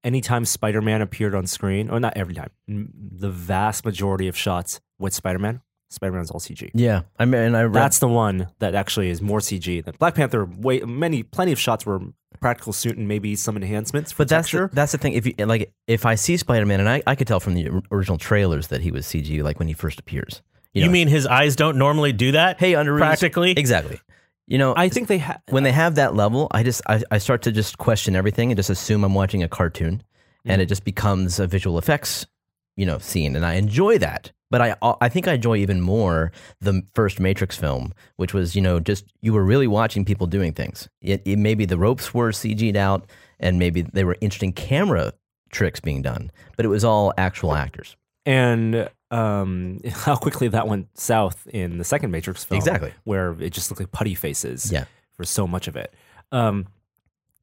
anytime 0.02 0.44
Spider 0.44 0.82
Man 0.82 1.00
appeared 1.00 1.34
on 1.34 1.46
screen, 1.46 1.88
or 1.88 1.98
not 2.00 2.16
every 2.16 2.34
time, 2.34 2.50
the 2.66 3.30
vast 3.30 3.84
majority 3.84 4.28
of 4.28 4.36
shots 4.36 4.80
with 4.98 5.14
Spider 5.14 5.38
Man, 5.38 5.62
Spider 5.94 6.12
Man's 6.12 6.30
all 6.30 6.40
CG. 6.40 6.70
Yeah, 6.74 7.02
I 7.18 7.24
mean, 7.24 7.40
and 7.40 7.56
I 7.56 7.62
read, 7.62 7.74
That's 7.74 7.98
the 7.98 8.08
one 8.08 8.48
that 8.58 8.74
actually 8.74 9.10
is 9.10 9.22
more 9.22 9.40
CG 9.40 9.84
than 9.84 9.94
Black 9.98 10.14
Panther. 10.14 10.44
Way 10.44 10.80
many, 10.80 11.22
plenty 11.22 11.52
of 11.52 11.58
shots 11.58 11.86
were 11.86 12.00
practical 12.40 12.72
suit 12.72 12.96
and 12.96 13.08
maybe 13.08 13.36
some 13.36 13.56
enhancements 13.56 14.12
for 14.12 14.18
but 14.18 14.28
that's 14.28 14.48
texture. 14.48 14.68
the, 14.68 14.74
that's 14.74 14.92
the 14.92 14.98
thing. 14.98 15.14
If 15.14 15.26
you 15.26 15.34
like, 15.46 15.72
if 15.86 16.04
I 16.04 16.14
see 16.16 16.36
Spider 16.36 16.66
Man, 16.66 16.80
and 16.80 16.88
I, 16.88 17.02
I 17.06 17.14
could 17.14 17.26
tell 17.26 17.40
from 17.40 17.54
the 17.54 17.82
original 17.90 18.18
trailers 18.18 18.68
that 18.68 18.80
he 18.80 18.90
was 18.90 19.06
CG, 19.06 19.42
like 19.42 19.58
when 19.58 19.68
he 19.68 19.74
first 19.74 19.98
appears. 19.98 20.42
You, 20.72 20.86
know, 20.86 20.90
mean 20.90 21.06
his 21.06 21.26
eyes 21.26 21.54
don't 21.54 21.78
normally 21.78 22.12
do 22.12 22.32
that? 22.32 22.58
hey 22.58 22.74
under 22.74 22.96
practically? 22.98 23.52
exactly. 23.52 24.00
You 24.46 24.58
know, 24.58 24.74
I 24.76 24.88
think 24.90 25.08
they 25.08 25.18
ha- 25.18 25.38
when 25.48 25.62
they 25.62 25.72
have 25.72 25.94
that 25.94 26.14
level, 26.14 26.48
I 26.50 26.64
just 26.64 26.82
I, 26.86 27.02
I 27.10 27.18
start 27.18 27.42
to 27.42 27.52
just 27.52 27.78
question 27.78 28.14
everything 28.16 28.50
and 28.50 28.58
just 28.58 28.68
assume 28.70 29.04
I'm 29.04 29.14
watching 29.14 29.42
a 29.42 29.48
cartoon. 29.48 30.02
and 30.44 30.60
it 30.60 30.66
just 30.66 30.84
becomes 30.84 31.38
a 31.40 31.46
visual 31.46 31.78
effects, 31.78 32.26
you 32.76 32.86
know, 32.86 32.98
scene, 32.98 33.36
and 33.36 33.44
I 33.44 33.54
enjoy 33.54 33.98
that. 33.98 34.32
But 34.50 34.60
I 34.60 34.76
I 35.00 35.08
think 35.08 35.26
I 35.26 35.32
enjoy 35.32 35.56
even 35.56 35.80
more 35.80 36.30
the 36.60 36.82
first 36.94 37.18
Matrix 37.18 37.56
film, 37.56 37.92
which 38.16 38.32
was 38.32 38.54
you 38.54 38.62
know 38.62 38.78
just 38.80 39.04
you 39.20 39.32
were 39.32 39.44
really 39.44 39.66
watching 39.66 40.04
people 40.04 40.26
doing 40.26 40.52
things. 40.52 40.88
It, 41.00 41.22
it 41.24 41.38
maybe 41.38 41.64
the 41.64 41.78
ropes 41.78 42.14
were 42.14 42.30
CG'd 42.30 42.76
out, 42.76 43.10
and 43.40 43.58
maybe 43.58 43.82
there 43.82 44.06
were 44.06 44.16
interesting 44.20 44.52
camera 44.52 45.12
tricks 45.50 45.80
being 45.80 46.02
done, 46.02 46.30
but 46.56 46.64
it 46.64 46.68
was 46.68 46.84
all 46.84 47.12
actual 47.18 47.54
actors. 47.54 47.96
and 48.26 48.88
um, 49.10 49.80
how 49.90 50.16
quickly 50.16 50.48
that 50.48 50.66
went 50.66 50.88
south 50.98 51.46
in 51.48 51.78
the 51.78 51.84
second 51.84 52.10
Matrix 52.10 52.42
film, 52.44 52.58
Exactly. 52.58 52.92
where 53.04 53.36
it 53.40 53.50
just 53.52 53.70
looked 53.70 53.80
like 53.80 53.92
putty 53.92 54.14
faces, 54.16 54.72
Yeah. 54.72 54.84
for 55.16 55.24
so 55.24 55.46
much 55.46 55.68
of 55.68 55.76
it. 55.76 55.94
Um, 56.32 56.66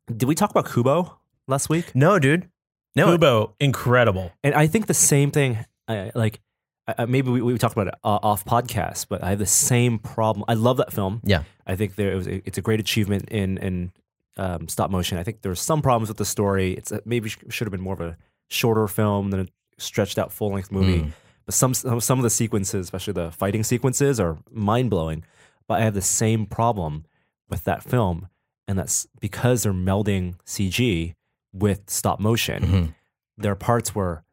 did 0.08 0.28
we 0.28 0.36
talk 0.36 0.52
about 0.52 0.70
Kubo 0.70 1.18
last 1.48 1.70
week? 1.70 1.96
No, 1.96 2.20
dude. 2.20 2.50
No, 2.96 3.08
Kubo, 3.08 3.56
incredible. 3.60 4.32
And 4.44 4.54
I 4.54 4.68
think 4.68 4.88
the 4.88 4.94
same 4.94 5.32
thing, 5.32 5.66
uh, 5.88 6.12
like 6.14 6.42
uh, 6.88 7.06
maybe 7.06 7.30
we, 7.30 7.42
we 7.42 7.58
talked 7.58 7.74
about 7.74 7.88
it 7.88 7.96
uh, 8.04 8.20
off 8.22 8.44
podcast, 8.46 9.08
but 9.10 9.24
I 9.24 9.30
have 9.30 9.40
the 9.40 9.46
same 9.46 10.00
problem. 10.00 10.46
I 10.48 10.56
love 10.56 10.78
that 10.78 10.92
film. 10.92 11.22
Yeah. 11.24 11.44
I 11.66 11.76
think 11.76 11.96
there 11.96 12.12
it 12.12 12.16
was 12.16 12.28
a, 12.28 12.42
it's 12.46 12.58
a 12.58 12.62
great 12.62 12.80
achievement 12.80 13.30
in 13.30 13.58
in 13.60 13.92
um, 14.38 14.68
stop 14.68 14.90
motion. 14.90 15.18
I 15.18 15.24
think 15.24 15.42
there 15.42 15.52
were 15.52 15.56
some 15.56 15.82
problems 15.82 16.10
with 16.10 16.18
the 16.18 16.26
story. 16.26 16.74
It's 16.74 16.92
a, 16.92 17.02
maybe 17.06 17.30
sh- 17.30 17.38
should 17.50 17.68
have 17.68 17.72
been 17.72 17.82
more 17.82 17.94
of 17.94 18.02
a 18.02 18.18
shorter 18.50 18.88
film 18.88 19.32
than 19.32 19.42
a 19.42 19.48
stretched 19.78 20.18
out 20.18 20.32
full 20.32 20.52
length 20.54 20.72
movie. 20.72 21.02
Mm. 21.02 21.12
But 21.46 21.56
some 21.56 21.74
some 21.74 22.00
some 22.02 22.20
of 22.20 22.24
the 22.24 22.30
sequences, 22.30 22.86
especially 22.86 23.14
the 23.14 23.32
fighting 23.32 23.64
sequences, 23.64 24.20
are 24.20 24.38
mind 24.52 24.90
blowing. 24.90 25.24
But 25.68 25.80
I 25.80 25.84
have 25.84 25.94
the 25.94 26.02
same 26.02 26.46
problem 26.46 27.06
with 27.50 27.64
that 27.66 27.84
film, 27.84 28.28
and 28.68 28.78
that's 28.78 29.08
because 29.20 29.64
they're 29.64 29.74
melding 29.74 30.36
CG 30.46 31.14
with 31.54 31.90
stop 31.90 32.20
motion 32.20 32.64
Mhm. 32.64 32.96
there 33.38 33.52
are 33.52 33.56
parts 33.56 33.94
where 33.96 34.24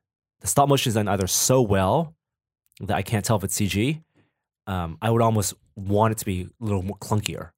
the 0.41 0.47
stop 0.47 0.69
motion 0.69 0.91
is 0.91 0.95
done 0.95 1.09
either 1.09 1.27
so 1.27 1.61
well 1.63 2.15
that 2.81 2.97
I 2.97 3.03
can't 3.03 3.25
tell 3.25 3.37
if 3.37 3.45
it's 3.45 3.55
CG. 3.57 4.03
Um, 4.67 4.99
I 5.03 5.11
would 5.11 5.23
almost 5.23 5.55
want 5.75 6.13
it 6.13 6.19
to 6.19 6.25
be 6.25 6.43
a 6.61 6.65
little 6.65 6.83
more 6.83 6.97
clunkier. 6.99 7.51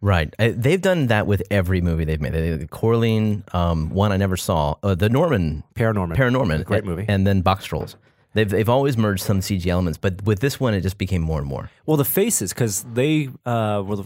Right. 0.00 0.32
Uh, 0.38 0.50
They've 0.54 0.80
done 0.80 1.08
that 1.08 1.26
with 1.26 1.42
every 1.50 1.80
movie 1.80 2.04
they've 2.04 2.20
made. 2.20 2.32
They- 2.32 2.66
Coraline, 2.66 3.42
um, 3.52 3.90
one 3.90 4.12
I 4.12 4.16
never 4.16 4.36
saw, 4.36 4.76
uh, 4.84 4.94
the 4.94 5.08
Norman, 5.08 5.64
Paranorman. 5.74 6.14
Paranorman, 6.14 6.64
Great 6.64 6.84
movie. 6.84 7.04
and 7.08 7.26
then 7.26 7.42
Boxtrolls. 7.42 7.96
They've 8.34 8.48
they've 8.48 8.68
always 8.68 8.96
merged 8.96 9.22
some 9.24 9.40
CG 9.40 9.66
elements, 9.68 9.98
but 9.98 10.22
with 10.24 10.38
this 10.40 10.60
one, 10.60 10.74
it 10.74 10.82
just 10.82 10.98
became 10.98 11.22
more 11.22 11.38
and 11.40 11.48
more. 11.48 11.70
Well, 11.86 11.96
the 11.96 12.04
faces, 12.04 12.52
because 12.52 12.84
they 12.84 13.30
uh, 13.46 13.82
were 13.84 13.96
the, 13.96 14.04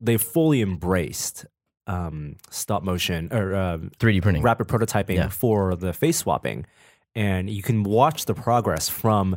they 0.00 0.18
fully 0.18 0.60
embraced 0.60 1.46
um, 1.86 2.36
stop 2.50 2.82
motion 2.82 3.28
or 3.32 3.54
um 3.54 3.90
3D 3.98 4.20
printing. 4.22 4.42
rapid 4.42 4.66
prototyping 4.68 5.16
Yeah. 5.16 5.28
for 5.28 5.74
the 5.76 5.92
face 5.92 6.18
swapping, 6.18 6.66
and 7.14 7.48
you 7.48 7.62
can 7.62 7.82
watch 7.84 8.24
the 8.26 8.34
progress 8.34 8.88
from 8.88 9.36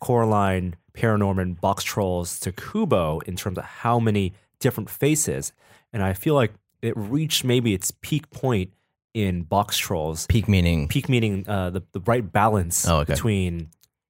Coraline, 0.00 0.76
Paranorman, 0.94 1.58
Boxtrolls 1.60 2.40
to 2.40 2.52
Kubo 2.52 3.20
in 3.20 3.36
terms 3.36 3.58
of 3.58 3.64
how 3.64 3.98
many 4.00 4.32
different 4.58 4.90
faces. 4.90 5.52
And 5.92 6.02
I 6.02 6.12
feel 6.12 6.34
like 6.34 6.52
it 6.80 6.96
reached 6.96 7.44
maybe 7.44 7.74
its 7.74 7.92
peak 8.00 8.30
point 8.30 8.70
in 9.14 9.44
Boxtrolls. 9.44 10.26
Peak 10.28 10.48
meaning. 10.48 10.88
Peak 10.88 11.08
meaning 11.08 11.46
uh, 11.46 11.70
the 11.70 11.82
the 11.92 12.00
right 12.00 12.32
balance 12.32 12.88
Oh, 12.88 13.00
okay. 13.00 13.12
between 13.14 13.68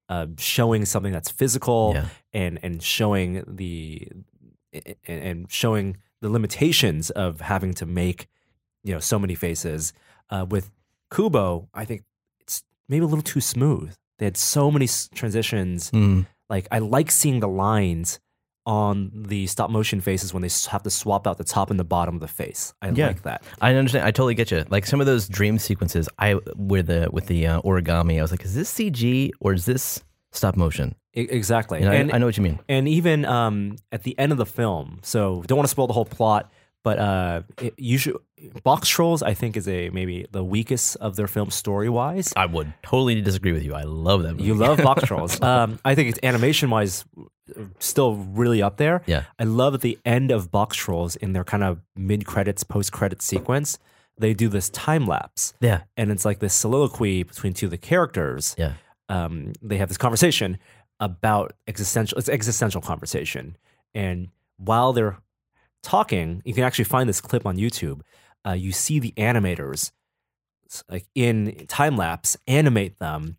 uh, 0.09 0.27
showing 0.39 0.85
something 0.85 1.13
that's 1.13 1.31
physical 1.31 1.93
Yeah. 1.95 2.07
and 2.33 2.59
and 2.63 2.83
showing 2.83 3.43
the 3.47 4.09
and, 4.73 4.97
and 5.07 5.51
showing 5.53 5.97
the 6.23 6.31
limitations 6.31 7.11
of 7.11 7.41
having 7.43 7.75
to 7.75 7.85
make 7.87 8.29
you 8.83 8.95
know 8.95 9.01
so 9.01 9.19
many 9.19 9.35
faces. 9.35 9.93
Uh, 10.31 10.47
with 10.49 10.71
Kubo, 11.15 11.69
I 11.75 11.85
think 11.85 12.05
it's 12.41 12.63
maybe 12.89 13.05
a 13.05 13.07
little 13.09 13.23
too 13.23 13.41
smooth. 13.43 13.95
They 14.19 14.25
had 14.27 14.37
so 14.39 14.71
many 14.71 14.87
s- 14.87 15.11
transitions. 15.15 15.91
Mm. 15.91 16.27
Like 16.49 16.67
I 16.71 16.79
like 16.79 17.11
seeing 17.11 17.41
the 17.41 17.49
lines 17.49 18.19
on 18.65 19.11
the 19.29 19.47
stop 19.49 19.71
motion 19.71 20.01
faces 20.01 20.33
when 20.33 20.41
they 20.43 20.49
have 20.71 20.83
to 20.85 20.91
swap 20.91 21.27
out 21.27 21.37
the 21.37 21.45
top 21.45 21.71
and 21.71 21.81
the 21.81 21.85
bottom 21.85 22.15
of 22.15 22.21
the 22.21 22.29
face. 22.29 22.73
I 22.81 22.91
Yeah. 22.91 23.09
like 23.09 23.23
that. 23.23 23.43
I 23.61 23.75
understand. 23.75 24.05
I 24.07 24.13
totally 24.13 24.35
get 24.37 24.51
you. 24.53 24.65
Like 24.71 24.87
some 24.87 25.01
of 25.01 25.07
those 25.07 25.29
dream 25.29 25.59
sequences, 25.59 26.09
I 26.19 26.37
with 26.57 26.87
the 26.87 27.09
with 27.13 27.27
the 27.27 27.47
uh, 27.47 27.61
origami, 27.63 28.19
I 28.19 28.23
was 28.23 28.31
like, 28.31 28.45
is 28.45 28.55
this 28.55 28.73
CG 28.73 29.31
or 29.41 29.53
is 29.53 29.65
this 29.67 30.03
stop 30.31 30.57
motion? 30.57 30.95
Exactly. 31.15 31.81
You 31.81 31.85
know, 31.87 31.93
I- 31.93 32.11
I 32.15 32.19
know 32.19 32.27
what 32.27 32.37
you 32.37 32.43
mean. 32.43 32.59
and 32.69 32.89
even 32.89 33.25
um, 33.25 33.77
at 33.91 34.03
the 34.03 34.19
end 34.19 34.33
of 34.33 34.39
the 34.39 34.47
film. 34.47 34.99
So 35.03 35.43
don't 35.47 35.57
want 35.59 35.67
to 35.67 35.71
spoil 35.71 35.87
the 35.87 35.93
whole 35.93 36.05
plot, 36.07 36.51
but 36.83 36.99
uh, 36.99 37.43
it, 37.61 37.75
usually 37.77 38.19
Boxtrolls 38.65 39.23
I 39.23 39.35
think 39.35 39.57
is 39.57 39.69
a 39.69 39.91
maybe 39.91 40.27
the 40.33 40.43
weakest 40.43 40.97
of 40.97 41.17
their 41.17 41.29
films 41.29 41.55
story 41.55 41.89
wise. 41.89 42.33
I 42.37 42.47
would 42.47 42.73
totally 42.83 43.21
disagree 43.21 43.53
with 43.53 43.63
you. 43.63 43.75
I 43.75 43.83
love 43.83 44.23
that 44.25 44.33
movie. 44.33 44.45
You 44.45 44.55
love 44.55 44.79
Box 44.79 45.03
Trolls. 45.07 45.41
Um, 45.41 45.79
I 45.85 45.95
think 45.95 46.09
it's 46.09 46.19
animation 46.23 46.71
wise 46.71 47.05
still 47.79 48.15
really 48.15 48.63
up 48.63 48.79
there. 48.79 49.03
Yeah. 49.07 49.25
I 49.39 49.45
love 49.45 49.75
at 49.75 49.81
the 49.83 49.99
end 50.05 50.31
of 50.31 50.51
Boxtrolls 50.51 51.17
in 51.19 51.33
their 51.35 51.45
kind 51.45 51.63
of 51.63 51.81
mid 51.95 52.25
credits, 52.27 52.65
post 52.65 52.93
credit 52.93 53.23
sequence. 53.23 53.79
They 54.19 54.35
do 54.35 54.49
this 54.49 54.69
time 54.71 55.07
lapse, 55.07 55.55
yeah. 55.61 55.83
and 55.97 56.11
it's 56.13 56.25
like 56.25 56.39
this 56.39 56.53
soliloquy 56.55 57.23
between 57.23 57.55
two 57.55 57.67
of 57.67 57.71
the 57.71 57.79
characters. 57.79 58.55
Yeah. 58.59 58.75
um, 59.09 59.53
they 59.63 59.79
have 59.79 59.89
this 59.89 59.97
conversation 59.99 60.59
about 61.03 61.53
existential. 61.67 62.17
It's 62.17 62.29
existential 62.31 62.81
conversation, 62.81 63.57
and 63.95 64.29
while 64.57 64.93
they're 64.95 65.19
talking, 65.83 66.41
you 66.45 66.55
can 66.55 66.65
actually 66.65 66.85
find 66.85 67.09
this 67.09 67.21
clip 67.21 67.45
on 67.45 67.57
YouTube. 67.57 68.01
Uh, 68.47 68.53
you 68.53 68.73
see 68.73 68.99
the 69.01 69.13
animators, 69.17 69.91
like 70.89 71.07
in 71.15 71.67
time 71.69 71.97
lapse, 71.97 72.37
animate 72.47 72.99
them, 72.99 73.37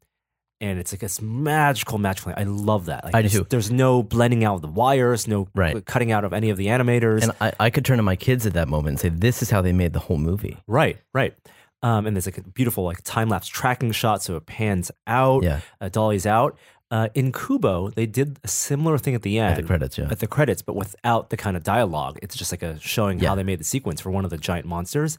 and 0.61 0.77
it's 0.79 0.93
like 0.93 0.99
this 1.01 1.21
magical, 1.21 1.97
magical. 1.97 2.33
I 2.37 2.43
love 2.43 2.85
that. 2.85 3.05
Like, 3.05 3.15
I 3.15 3.21
do 3.21 3.45
there's. 3.49 3.71
No 3.71 4.03
blending 4.03 4.43
out 4.43 4.55
of 4.55 4.61
the 4.61 4.67
wires, 4.67 5.27
no 5.27 5.47
Right. 5.55 5.85
cutting 5.85 6.11
out 6.11 6.23
of 6.25 6.33
any 6.33 6.49
of 6.49 6.57
the 6.57 6.67
animators. 6.67 7.23
And 7.23 7.31
I, 7.41 7.53
I 7.59 7.69
could 7.69 7.83
turn 7.85 7.97
to 7.97 8.03
my 8.03 8.15
kids 8.15 8.45
at 8.45 8.53
that 8.53 8.67
moment 8.67 8.89
and 8.89 8.99
say, 8.99 9.09
this 9.09 9.41
is 9.41 9.49
how 9.49 9.61
they 9.61 9.73
made 9.73 9.93
the 9.93 9.99
whole 9.99 10.17
movie. 10.17 10.57
Right, 10.67 10.97
right. 11.13 11.33
Um, 11.81 12.05
and 12.07 12.15
there's 12.15 12.27
like 12.27 12.37
a 12.37 12.43
beautiful 12.43 12.85
like 12.85 13.01
time 13.03 13.27
lapse 13.27 13.47
tracking 13.47 13.91
shot, 13.91 14.23
so 14.23 14.37
it 14.37 14.45
pans 14.45 14.89
out, 15.05 15.43
Yeah. 15.43 15.59
uh, 15.81 15.89
dollies 15.89 16.25
out. 16.25 16.57
Uh, 16.93 17.09
in 17.15 17.31
Kubo, 17.31 17.89
they 17.89 18.05
did 18.05 18.39
a 18.43 18.47
similar 18.47 18.99
thing 18.99 19.15
at 19.15 19.23
the 19.23 19.39
end, 19.39 19.53
At 19.55 19.61
the 19.61 19.67
credits, 19.67 19.97
yeah. 19.97 20.09
at 20.11 20.19
the 20.19 20.27
credits, 20.27 20.61
but 20.61 20.75
without 20.75 21.31
the 21.31 21.37
kind 21.37 21.57
of 21.57 21.63
dialogue. 21.63 22.19
It's 22.21 22.35
just 22.35 22.51
like 22.53 22.61
a 22.61 22.79
showing 22.79 23.19
Yeah. 23.19 23.29
how 23.29 23.35
they 23.35 23.41
made 23.41 23.59
the 23.59 23.63
sequence 23.63 23.99
for 23.99 24.11
one 24.11 24.25
of 24.25 24.29
the 24.29 24.37
giant 24.37 24.67
monsters. 24.67 25.17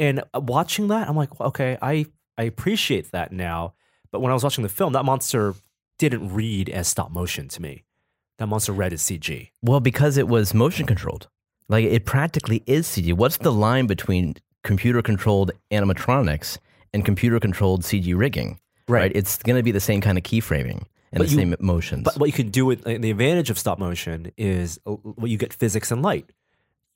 And 0.00 0.24
uh, 0.34 0.40
watching 0.40 0.88
that, 0.88 1.08
I'm 1.08 1.16
like, 1.16 1.30
okay, 1.40 1.78
I 1.80 2.06
I 2.36 2.42
appreciate 2.42 3.12
that 3.12 3.30
now. 3.30 3.74
But 4.10 4.18
when 4.20 4.30
I 4.32 4.34
was 4.34 4.42
watching 4.42 4.62
the 4.64 4.68
film, 4.68 4.92
that 4.94 5.04
monster 5.04 5.54
didn't 5.98 6.32
read 6.34 6.68
as 6.70 6.88
stop 6.88 7.10
motion 7.12 7.46
to 7.48 7.62
me. 7.62 7.84
That 8.38 8.46
monster 8.48 8.72
read 8.72 8.92
as 8.92 9.02
CG. 9.02 9.50
Well, 9.62 9.80
because 9.80 10.16
it 10.16 10.26
was 10.28 10.54
motion 10.54 10.86
controlled. 10.86 11.28
Like 11.68 11.84
it 11.84 12.04
practically 12.04 12.62
is 12.66 12.86
CG. 12.88 13.12
What's 13.12 13.36
the 13.38 13.52
line 13.52 13.86
between 13.86 14.34
computer 14.64 15.02
controlled 15.02 15.52
animatronics 15.70 16.58
and 16.92 17.04
computer 17.04 17.38
controlled 17.38 17.82
CG 17.82 18.12
rigging? 18.16 18.58
Right. 18.88 19.12
It's 19.14 19.38
going 19.38 19.56
to 19.56 19.62
be 19.62 19.70
the 19.72 19.80
same 19.80 20.00
kind 20.00 20.16
of 20.18 20.24
keyframing 20.24 20.82
and 21.12 21.18
But 21.18 21.26
the 21.26 21.30
you- 21.32 21.36
same 21.38 21.54
motions. 21.60 22.04
But 22.04 22.18
what 22.18 22.26
you 22.26 22.32
can 22.32 22.48
do 22.50 22.64
with 22.66 22.86
uh, 22.86 22.98
the 22.98 23.10
advantage 23.10 23.50
of 23.50 23.58
stop 23.58 23.78
motion 23.78 24.32
is 24.36 24.80
uh, 24.86 24.96
well, 25.02 25.26
you 25.28 25.36
get 25.38 25.52
physics 25.52 25.90
and 25.90 26.02
light. 26.02 26.30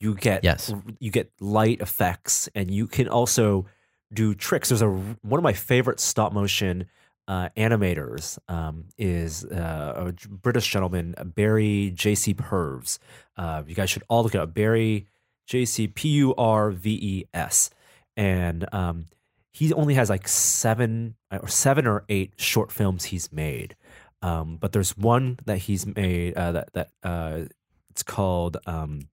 You 0.00 0.14
get 0.16 0.42
Yes. 0.42 0.72
you 0.98 1.10
get 1.12 1.30
light 1.40 1.80
effects, 1.80 2.48
and 2.54 2.70
you 2.70 2.86
can 2.88 3.06
also 3.08 3.66
do 4.12 4.34
tricks. 4.34 4.70
There's 4.70 4.82
a 4.82 4.88
one 4.88 5.38
of 5.38 5.44
my 5.44 5.52
favorite 5.52 6.00
stop 6.00 6.32
motion 6.32 6.86
uh, 7.28 7.50
animators 7.56 8.36
um, 8.48 8.86
is 8.98 9.44
uh, 9.44 10.12
a 10.12 10.28
British 10.28 10.68
gentleman 10.70 11.14
Barry 11.36 11.92
J.C. 11.94 12.34
Purves. 12.34 12.98
Uh, 13.36 13.62
you 13.66 13.76
guys 13.76 13.90
should 13.90 14.02
all 14.08 14.24
look 14.24 14.34
it 14.34 14.40
up. 14.40 14.52
Barry 14.54 15.06
J.C. 15.46 15.86
P 15.86 16.08
U 16.08 16.34
R 16.34 16.70
V 16.72 16.90
E 16.90 17.24
S, 17.32 17.70
and 18.16 18.66
um, 18.74 19.06
he 19.52 19.72
only 19.74 19.94
has 19.94 20.08
like 20.08 20.26
seven 20.26 21.14
or 21.30 21.48
seven 21.48 21.86
or 21.86 22.04
eight 22.08 22.32
short 22.36 22.72
films 22.72 23.04
he's 23.04 23.30
made. 23.32 23.76
Um, 24.22 24.56
but 24.56 24.72
there's 24.72 24.96
one 24.96 25.38
that 25.44 25.58
he's 25.58 25.86
made 25.86 26.34
uh, 26.34 26.52
that 26.52 26.72
that 26.72 26.90
uh, 27.02 27.42
it's 27.90 28.02
called 28.02 28.56
um, 28.66 29.08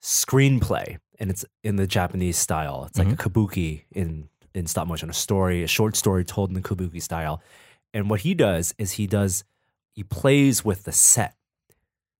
screenplay, 0.00 0.98
and 1.18 1.30
it's 1.30 1.44
in 1.62 1.76
the 1.76 1.86
Japanese 1.86 2.38
style. 2.38 2.84
It's 2.86 2.98
like 2.98 3.12
a 3.12 3.16
kabuki 3.16 3.82
in 3.92 4.28
in 4.54 4.66
stop 4.66 4.86
motion, 4.86 5.10
a 5.10 5.14
story, 5.14 5.62
a 5.62 5.66
short 5.66 5.96
story 5.96 6.24
told 6.24 6.50
in 6.50 6.54
the 6.54 6.60
kabuki 6.60 7.02
style. 7.02 7.42
And 7.92 8.08
what 8.08 8.20
he 8.20 8.34
does 8.34 8.74
is 8.78 8.92
he 8.92 9.06
does 9.06 9.44
he 9.92 10.02
plays 10.02 10.64
with 10.64 10.84
the 10.84 10.92
set. 10.92 11.34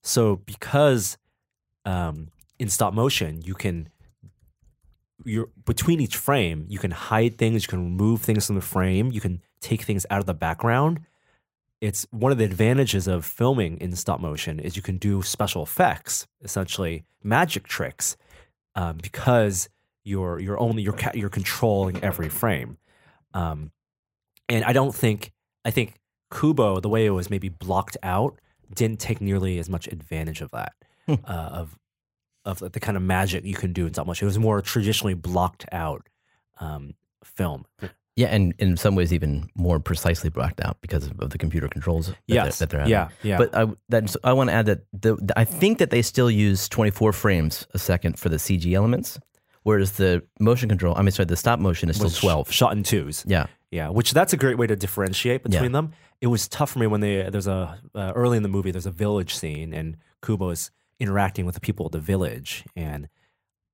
So 0.02 0.36
because 0.36 1.16
um, 1.84 2.28
in 2.58 2.68
stop 2.68 2.94
motion 2.94 3.42
you 3.42 3.54
can 3.54 3.88
you're 5.24 5.48
between 5.64 6.00
each 6.00 6.16
frame 6.16 6.64
you 6.68 6.78
can 6.78 6.90
hide 6.90 7.38
things 7.38 7.62
you 7.64 7.68
can 7.68 7.84
remove 7.84 8.20
things 8.22 8.46
from 8.46 8.54
the 8.56 8.60
frame 8.62 9.10
you 9.12 9.20
can 9.20 9.40
take 9.60 9.82
things 9.82 10.04
out 10.10 10.20
of 10.20 10.26
the 10.26 10.34
background 10.34 11.00
it's 11.80 12.06
one 12.10 12.30
of 12.30 12.38
the 12.38 12.44
advantages 12.44 13.08
of 13.08 13.24
filming 13.24 13.76
in 13.78 13.94
stop 13.96 14.20
motion 14.20 14.58
is 14.60 14.76
you 14.76 14.82
can 14.82 14.98
do 14.98 15.22
special 15.22 15.62
effects 15.62 16.26
essentially 16.42 17.04
magic 17.22 17.66
tricks 17.66 18.16
um, 18.74 18.96
because 19.02 19.68
you're 20.04 20.38
you're 20.40 20.58
only 20.60 20.82
you're 20.82 20.92
ca- 20.92 21.12
you're 21.14 21.28
controlling 21.30 22.02
every 22.02 22.28
frame 22.28 22.78
Um, 23.34 23.70
and 24.48 24.64
I 24.64 24.72
don't 24.72 24.94
think 24.94 25.32
I 25.64 25.70
think 25.70 25.94
Kubo, 26.32 26.80
the 26.80 26.88
way 26.88 27.04
it 27.06 27.10
was 27.10 27.28
maybe 27.30 27.48
blocked 27.50 27.96
out, 28.02 28.38
didn't 28.74 28.98
take 29.00 29.20
nearly 29.20 29.58
as 29.58 29.68
much 29.68 29.86
advantage 29.86 30.40
of 30.40 30.50
that 30.52 30.72
Hmm. 31.06 31.14
uh, 31.26 31.48
of 31.60 31.78
of 32.44 32.58
the 32.72 32.80
kind 32.80 32.96
of 32.96 33.02
magic 33.02 33.44
you 33.44 33.54
can 33.54 33.72
do 33.72 33.86
in 33.86 33.92
stop 33.94 34.06
motion. 34.06 34.26
It 34.26 34.30
was 34.30 34.38
more 34.38 34.60
traditionally 34.60 35.14
blocked 35.14 35.64
out 35.72 36.08
um, 36.58 36.94
film. 37.24 37.66
Yeah, 38.14 38.26
and 38.26 38.52
in 38.58 38.76
some 38.76 38.94
ways 38.94 39.12
even 39.12 39.48
more 39.54 39.80
precisely 39.80 40.28
blocked 40.28 40.60
out 40.60 40.76
because 40.82 41.06
of, 41.06 41.18
of 41.20 41.30
the 41.30 41.38
computer 41.38 41.66
controls 41.68 42.08
that, 42.08 42.16
yes, 42.26 42.58
they're, 42.58 42.66
that 42.66 42.70
they're 42.70 42.80
having. 42.80 42.90
yeah, 42.90 43.08
yeah. 43.22 43.38
But 43.38 43.56
I, 43.56 43.66
that's, 43.88 44.16
I 44.22 44.34
want 44.34 44.50
to 44.50 44.54
add 44.54 44.66
that 44.66 44.80
the, 44.92 45.16
the- 45.16 45.38
I 45.38 45.44
think 45.44 45.78
that 45.78 45.88
they 45.90 46.02
still 46.02 46.30
use 46.30 46.68
24 46.68 47.12
frames 47.14 47.66
a 47.72 47.78
second 47.78 48.18
for 48.18 48.28
the 48.28 48.36
CG 48.36 48.70
elements, 48.74 49.18
whereas 49.62 49.92
the 49.92 50.22
motion 50.38 50.68
control, 50.68 50.94
I 50.94 51.00
mean, 51.02 51.10
sorry, 51.12 51.24
the 51.26 51.36
stop 51.36 51.58
motion 51.58 51.88
is 51.88 51.96
still 51.96 52.10
12. 52.10 52.50
shot 52.52 52.72
in 52.76 52.82
twos. 52.82 53.24
Yeah. 53.26 53.46
Yeah, 53.70 53.88
which 53.88 54.12
that's 54.12 54.34
a 54.34 54.36
great 54.36 54.58
way 54.58 54.66
to 54.66 54.76
differentiate 54.76 55.42
between 55.44 55.72
them. 55.72 55.92
It 56.20 56.26
was 56.26 56.46
tough 56.46 56.72
for 56.72 56.78
me 56.80 56.86
when 56.86 57.00
they 57.00 57.22
there's 57.30 57.46
a 57.46 57.78
uh, 57.94 58.12
early 58.14 58.36
in 58.36 58.42
the 58.42 58.48
movie 58.50 58.70
there's 58.70 58.84
a 58.84 58.90
village 58.90 59.34
scene 59.34 59.72
and 59.72 59.96
Kubo 60.22 60.50
is 60.50 60.70
interacting 61.02 61.44
with 61.46 61.54
the 61.56 61.60
people 61.60 61.84
of 61.86 61.92
the 61.92 61.98
village 62.00 62.64
and 62.76 63.08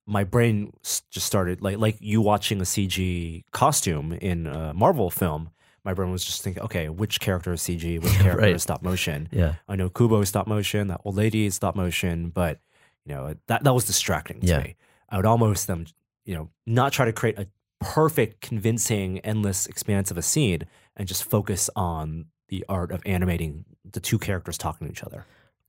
my 0.07 0.25
brain 0.25 0.73
just 1.11 1.27
started 1.27 1.61
like 1.61 1.77
like 1.79 1.97
you 2.01 2.23
watching 2.23 2.59
a 2.61 2.65
CG 2.65 3.45
costume 3.53 4.13
in 4.15 4.47
a 4.47 4.73
Marvel 4.73 5.11
film. 5.11 5.51
My 5.85 5.93
brain 5.95 6.11
was 6.11 6.25
just 6.25 6.43
thinking, 6.43 6.63
okay, 6.65 6.89
which 6.89 7.21
character 7.21 7.53
is 7.53 7.61
CG, 7.61 8.03
which 8.03 8.13
character 8.25 8.43
Right. 8.47 8.55
is 8.55 8.63
stop 8.63 8.83
motion. 8.83 9.29
Yeah. 9.31 9.55
I 9.69 9.77
know 9.77 9.91
Kubo 9.91 10.21
is 10.23 10.31
stop 10.31 10.47
motion, 10.47 10.89
that 10.89 11.01
old 11.05 11.15
lady 11.17 11.45
is 11.45 11.55
stop 11.57 11.77
motion, 11.77 12.31
but 12.31 12.59
you 13.05 13.15
know 13.15 13.35
that 13.49 13.65
that 13.65 13.75
was 13.75 13.85
distracting 13.85 14.41
to 14.41 14.47
Yeah. 14.47 14.61
me. 14.63 14.77
I 15.11 15.17
would 15.19 15.27
almost 15.27 15.67
them, 15.67 15.85
you 16.25 16.35
know, 16.35 16.49
not 16.67 16.93
try 16.95 17.05
to 17.05 17.13
create 17.13 17.39
a 17.39 17.47
perfect, 17.81 18.41
convincing, 18.41 19.19
endless 19.21 19.67
expanse 19.67 20.11
of 20.11 20.17
a 20.19 20.23
scene 20.23 20.63
and 20.97 21.07
just 21.07 21.23
focus 21.25 21.69
on 21.77 22.27
the 22.49 22.65
art 22.69 22.91
of 22.93 23.03
animating 23.07 23.65
the 23.85 24.01
two 24.01 24.19
characters 24.19 24.57
talking 24.59 24.87
to 24.87 24.91
each 24.93 25.05
other. 25.05 25.27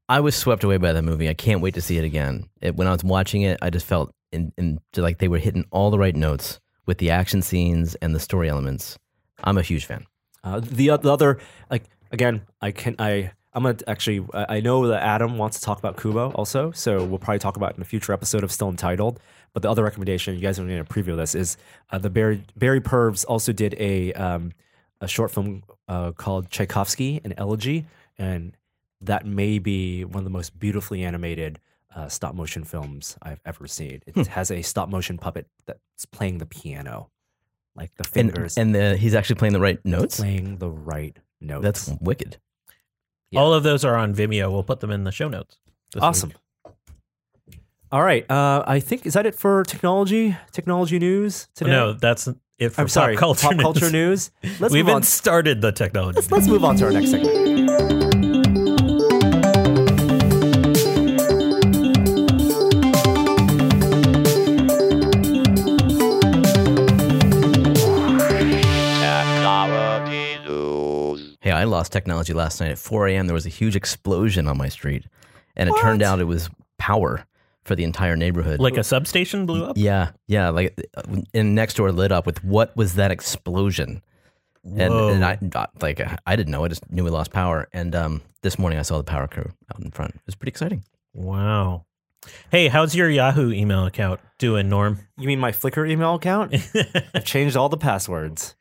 I 0.10 0.20
was 0.22 0.36
swept 0.36 0.64
away 0.64 0.78
by 0.78 0.92
that 0.92 1.04
movie. 1.04 1.30
I 1.30 1.36
can't 1.36 1.62
wait 1.62 1.76
to 1.76 1.82
see 1.82 2.00
it 2.00 2.04
again. 2.04 2.50
It, 2.62 2.76
when 2.76 2.88
I 2.88 2.92
was 2.92 3.04
watching 3.04 3.44
it, 3.44 3.60
I 3.62 3.70
just 3.70 3.86
felt 3.86 4.12
in, 4.32 4.52
in, 4.58 4.80
like 4.98 5.20
they 5.20 5.28
were 5.28 5.38
hitting 5.38 5.66
all 5.70 5.92
the 5.92 6.00
right 6.00 6.16
notes 6.16 6.60
with 6.88 6.98
the 6.98 7.12
action 7.12 7.44
scenes 7.44 7.94
and 7.96 8.16
the 8.16 8.20
story 8.20 8.50
elements. 8.50 8.98
I'm 9.44 9.60
a 9.60 9.62
huge 9.62 9.86
fan. 9.86 10.08
Uh, 10.44 10.62
the, 10.62 10.98
the 10.98 11.12
other, 11.12 11.38
like 11.70 11.84
again, 12.12 12.42
I 12.60 12.72
can 12.72 12.96
I 12.98 13.32
I'm 13.54 13.64
gonna 13.64 13.78
actually 13.88 14.26
I 14.34 14.62
know 14.62 14.88
that 14.88 15.04
Adam 15.04 15.38
wants 15.38 15.60
to 15.60 15.66
talk 15.66 15.78
about 15.78 15.98
Kubo 15.98 16.32
also, 16.32 16.72
so 16.72 17.04
we'll 17.04 17.20
probably 17.20 17.40
talk 17.40 17.56
about 17.56 17.72
it 17.72 17.76
in 17.78 17.82
a 17.82 17.86
future 17.86 18.14
episode 18.14 18.44
of 18.44 18.52
Still 18.52 18.70
Untitled. 18.70 19.20
But 19.54 19.64
the 19.64 19.70
other 19.70 19.84
recommendation, 19.84 20.36
you 20.36 20.42
guys 20.42 20.58
don't 20.58 20.68
need 20.68 20.78
to 20.78 20.84
preview 20.84 21.12
of 21.12 21.18
this, 21.18 21.36
is 21.36 21.58
uh, 21.92 21.98
the 21.98 22.10
Barry 22.10 22.44
Barry 22.56 22.82
Purves 22.82 23.26
also 23.26 23.52
did 23.52 23.76
a 23.80 24.14
um, 24.14 24.54
a 25.02 25.08
short 25.08 25.32
film 25.32 25.64
uh, 25.88 26.12
called 26.12 26.50
Tchaikovsky, 26.50 27.22
an 27.24 27.34
elegy, 27.38 27.86
and 28.18 28.56
that 29.02 29.26
may 29.26 29.60
be 29.60 30.04
one 30.06 30.18
of 30.18 30.24
the 30.24 30.30
most 30.30 30.58
beautifully 30.60 31.04
animated 31.04 31.60
uh, 31.96 32.08
stop 32.08 32.36
motion 32.36 32.64
films 32.64 33.18
I've 33.22 33.42
ever 33.46 33.68
seen. 33.68 34.02
It 34.06 34.28
has 34.28 34.52
a 34.52 34.62
stop 34.62 34.90
motion 34.90 35.18
puppet 35.18 35.48
that's 35.66 36.06
playing 36.12 36.38
the 36.38 36.46
piano, 36.46 37.10
like 37.76 37.94
the 37.96 38.04
fingers 38.04 38.58
and 38.58 38.76
the, 38.76 38.98
he's 38.98 39.16
actually 39.16 39.36
playing 39.36 39.54
the 39.54 39.60
right 39.60 39.84
notes. 39.86 40.18
playing 40.18 40.58
the 40.58 40.70
right 40.70 41.18
notes. 41.42 41.64
That's 41.64 41.92
wicked. 42.02 42.38
Yeah. 43.32 43.42
All 43.42 43.54
of 43.54 43.64
those 43.64 43.86
are 43.86 43.96
on 43.96 44.14
Vimeo. 44.14 44.52
We'll 44.52 44.64
put 44.64 44.80
them 44.80 44.92
in 44.92 45.04
the 45.04 45.12
show 45.12 45.30
notes. 45.30 45.58
awesome. 46.00 46.30
week. 46.30 46.38
All 47.92 48.04
right, 48.04 48.30
uh, 48.30 48.64
I 48.68 48.80
think 48.80 49.08
is 49.08 49.14
that 49.14 49.26
it 49.26 49.34
for 49.34 49.64
technology 49.64 50.38
technology 50.52 51.00
news 51.00 51.48
today. 51.56 51.72
No, 51.72 51.94
that's 51.94 52.28
it 52.60 52.70
for 52.70 52.82
I'm 52.82 52.88
sorry, 52.88 53.16
pop 53.16 53.20
culture, 53.20 53.48
pop 53.48 53.58
culture 53.58 53.90
news. 53.90 54.30
Let's 54.60 54.72
we 54.72 54.80
move 54.80 54.90
on. 54.90 54.94
haven't 54.94 55.06
started 55.06 55.62
the 55.62 55.72
technology. 55.72 56.18
Let's, 56.18 56.32
let's 56.32 56.48
move 56.48 56.64
on 56.64 56.76
to 56.76 56.86
our 56.86 56.92
next 56.92 57.10
segment. 57.10 57.69
Lost 71.80 71.92
technology 71.94 72.34
last 72.34 72.60
night 72.60 72.72
at 72.72 72.78
4 72.78 73.08
a.m. 73.08 73.28
There 73.28 73.34
was 73.34 73.46
a 73.46 73.50
huge 73.50 73.76
explosion 73.76 74.48
on 74.48 74.58
my 74.58 74.68
street, 74.70 75.06
and 75.56 75.70
it 75.70 75.76
turned 75.80 76.02
out 76.04 76.20
it 76.20 76.26
was 76.26 76.50
power 76.78 77.26
for 77.64 77.76
the 77.76 77.84
entire 77.84 78.16
neighborhood. 78.16 78.60
like 78.60 78.78
a 78.78 78.84
substation 78.84 79.46
blew 79.46 79.64
up. 79.66 79.78
yeah, 79.78 80.12
yeah, 80.28 80.50
like 80.50 80.76
uh, 80.98 81.04
and 81.34 81.56
next 81.56 81.76
door 81.76 81.92
lit 81.92 82.12
up 82.12 82.26
with 82.26 82.44
what 82.44 82.76
was 82.76 82.96
that 82.96 83.12
explosion? 83.12 84.02
And, 84.66 84.94
Whoa. 84.94 85.10
and 85.14 85.24
I 85.24 85.40
I- 85.56 85.68
like 85.82 86.02
I 86.28 86.36
didn't 86.36 86.52
know. 86.52 86.66
I 86.66 86.68
just 86.68 86.90
knew 86.92 87.04
we 87.06 87.10
lost 87.12 87.32
power. 87.32 87.68
And 87.72 87.96
um, 87.96 88.22
this 88.42 88.60
morning 88.60 88.78
I 88.78 88.82
saw 88.84 88.98
the 88.98 89.04
power 89.06 89.28
crew 89.28 89.50
out 89.74 89.82
in 89.82 89.90
front. 89.92 90.16
It 90.16 90.22
was 90.26 90.36
pretty 90.36 90.50
exciting. 90.50 90.84
Wow. 91.14 91.86
Hey, 92.52 92.68
how's 92.68 92.94
your 92.94 93.10
Yahoo 93.10 93.52
email 93.54 93.86
account 93.86 94.20
doing, 94.38 94.68
Norm? 94.68 95.00
You 95.18 95.28
mean 95.28 95.40
my 95.40 95.52
Flickr 95.54 95.90
email 95.90 96.16
account? 96.16 96.54
I've 97.16 97.24
changed 97.24 97.56
all 97.56 97.70
the 97.70 97.78
passwords. 97.78 98.56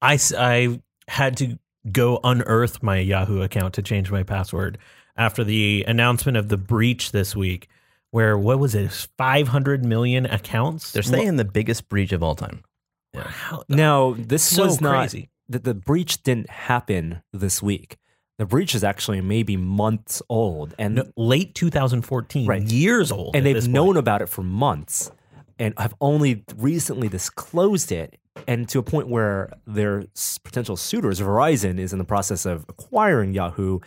I, 0.00 0.18
I 0.38 0.80
had 1.06 1.36
to 1.38 1.58
go 1.92 2.20
unearth 2.24 2.82
my 2.82 2.98
Yahoo 2.98 3.42
account 3.42 3.74
to 3.74 3.82
change 3.82 4.10
my 4.10 4.22
password 4.22 4.78
after 5.16 5.44
the 5.44 5.84
announcement 5.88 6.36
of 6.36 6.48
the 6.48 6.56
breach 6.56 7.12
this 7.12 7.34
week, 7.36 7.68
where 8.10 8.36
what 8.38 8.58
was 8.58 8.74
it, 8.74 8.90
500 9.18 9.84
million 9.84 10.26
accounts? 10.26 10.92
They're 10.92 11.02
saying 11.02 11.36
the 11.36 11.44
biggest 11.44 11.88
breach 11.88 12.12
of 12.12 12.22
all 12.22 12.34
time. 12.34 12.62
Wow. 13.14 13.64
No, 13.68 14.14
this 14.14 14.42
So 14.44 14.64
was 14.64 14.80
not. 14.80 14.96
crazy. 14.98 15.30
The, 15.48 15.58
the 15.58 15.74
breach 15.74 16.22
didn't 16.22 16.48
happen 16.50 17.22
this 17.32 17.62
week. 17.62 17.96
The 18.38 18.46
breach 18.46 18.74
is 18.74 18.82
actually 18.84 19.20
maybe 19.20 19.56
months 19.56 20.22
old, 20.30 20.74
and 20.78 20.94
No, 20.94 21.04
late 21.16 21.54
2014, 21.54 22.46
Right. 22.46 22.62
years 22.62 23.12
old. 23.12 23.36
and 23.36 23.44
they've 23.44 23.68
known 23.68 23.96
about 23.96 24.22
it 24.22 24.28
for 24.28 24.42
months 24.42 25.10
and 25.58 25.74
have 25.76 25.94
only 26.00 26.44
recently 26.56 27.08
disclosed 27.08 27.92
it 27.92 28.18
and 28.46 28.68
to 28.68 28.78
a 28.78 28.82
point 28.82 29.08
where 29.08 29.52
their 29.66 30.04
potential 30.44 30.76
suitors 30.76 31.20
verizon 31.20 31.78
is 31.78 31.92
in 31.92 31.98
the 31.98 32.04
process 32.04 32.46
of 32.46 32.64
acquiring 32.68 33.32
yahoo 33.34 33.78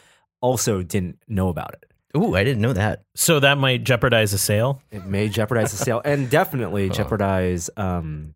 also 0.41 0.83
didn't 0.83 1.17
know 1.27 1.49
about 1.49 1.73
it 1.73 1.85
Ooh, 2.15 2.35
I 2.35 2.43
didn't 2.43 2.61
know 2.61 2.73
that. 2.73 3.05
So 3.15 3.39
that 3.39 3.57
might 3.57 3.83
jeopardize 3.83 4.33
a 4.33 4.37
sale. 4.37 4.83
it 4.91 5.07
may 5.07 5.29
jeopardize 5.29 5.71
the 5.71 5.77
sale 5.83 5.99
and 6.05 6.29
definitely 6.29 6.89
jeopardize 6.99 7.71
um, 7.75 8.35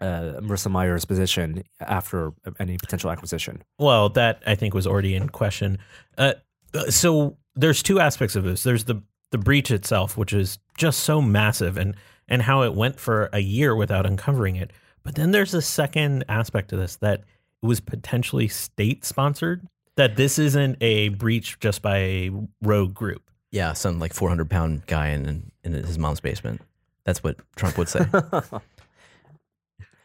uh, 0.00 0.38
marissa 0.40 0.70
mayer's 0.70 1.04
position 1.04 1.64
after 1.80 2.32
any 2.60 2.78
potential 2.78 3.10
acquisition 3.10 3.62
Well, 3.78 4.10
that 4.10 4.40
I 4.46 4.54
think 4.54 4.72
was 4.72 4.86
already 4.86 5.16
in 5.16 5.28
question. 5.30 5.78
Uh, 6.16 6.34
uh, 6.72 6.90
so 6.90 7.36
there's 7.56 7.82
two 7.82 7.98
aspects 7.98 8.36
of 8.36 8.44
this. 8.44 8.62
There's 8.62 8.84
the 8.84 9.02
the 9.32 9.38
breach 9.38 9.70
itself, 9.72 10.16
which 10.16 10.32
is 10.32 10.58
just 10.76 11.00
so 11.00 11.20
massive, 11.20 11.76
and 11.76 11.96
and 12.28 12.42
how 12.42 12.62
it 12.62 12.74
went 12.74 13.00
for 13.00 13.28
a 13.32 13.40
year 13.40 13.74
without 13.74 14.06
uncovering 14.06 14.54
it. 14.54 14.72
But 15.08 15.14
then 15.14 15.30
there's 15.30 15.54
a 15.54 15.62
second 15.62 16.26
aspect 16.28 16.68
to 16.68 16.76
this 16.76 16.96
that 16.96 17.20
it 17.62 17.66
was 17.66 17.80
potentially 17.80 18.46
state 18.46 19.06
sponsored. 19.06 19.66
That 19.96 20.16
this 20.16 20.38
isn't 20.38 20.76
a 20.82 21.08
breach 21.08 21.58
just 21.60 21.80
by 21.80 21.96
a 21.96 22.30
rogue 22.60 22.92
group. 22.92 23.22
Yeah, 23.50 23.72
some 23.72 23.98
like 23.98 24.12
400 24.12 24.50
pound 24.50 24.86
guy 24.86 25.08
in 25.08 25.50
in 25.64 25.72
his 25.72 25.98
mom's 25.98 26.20
basement. 26.20 26.60
That's 27.04 27.24
what 27.24 27.38
Trump 27.56 27.78
would 27.78 27.88
say. 27.88 28.00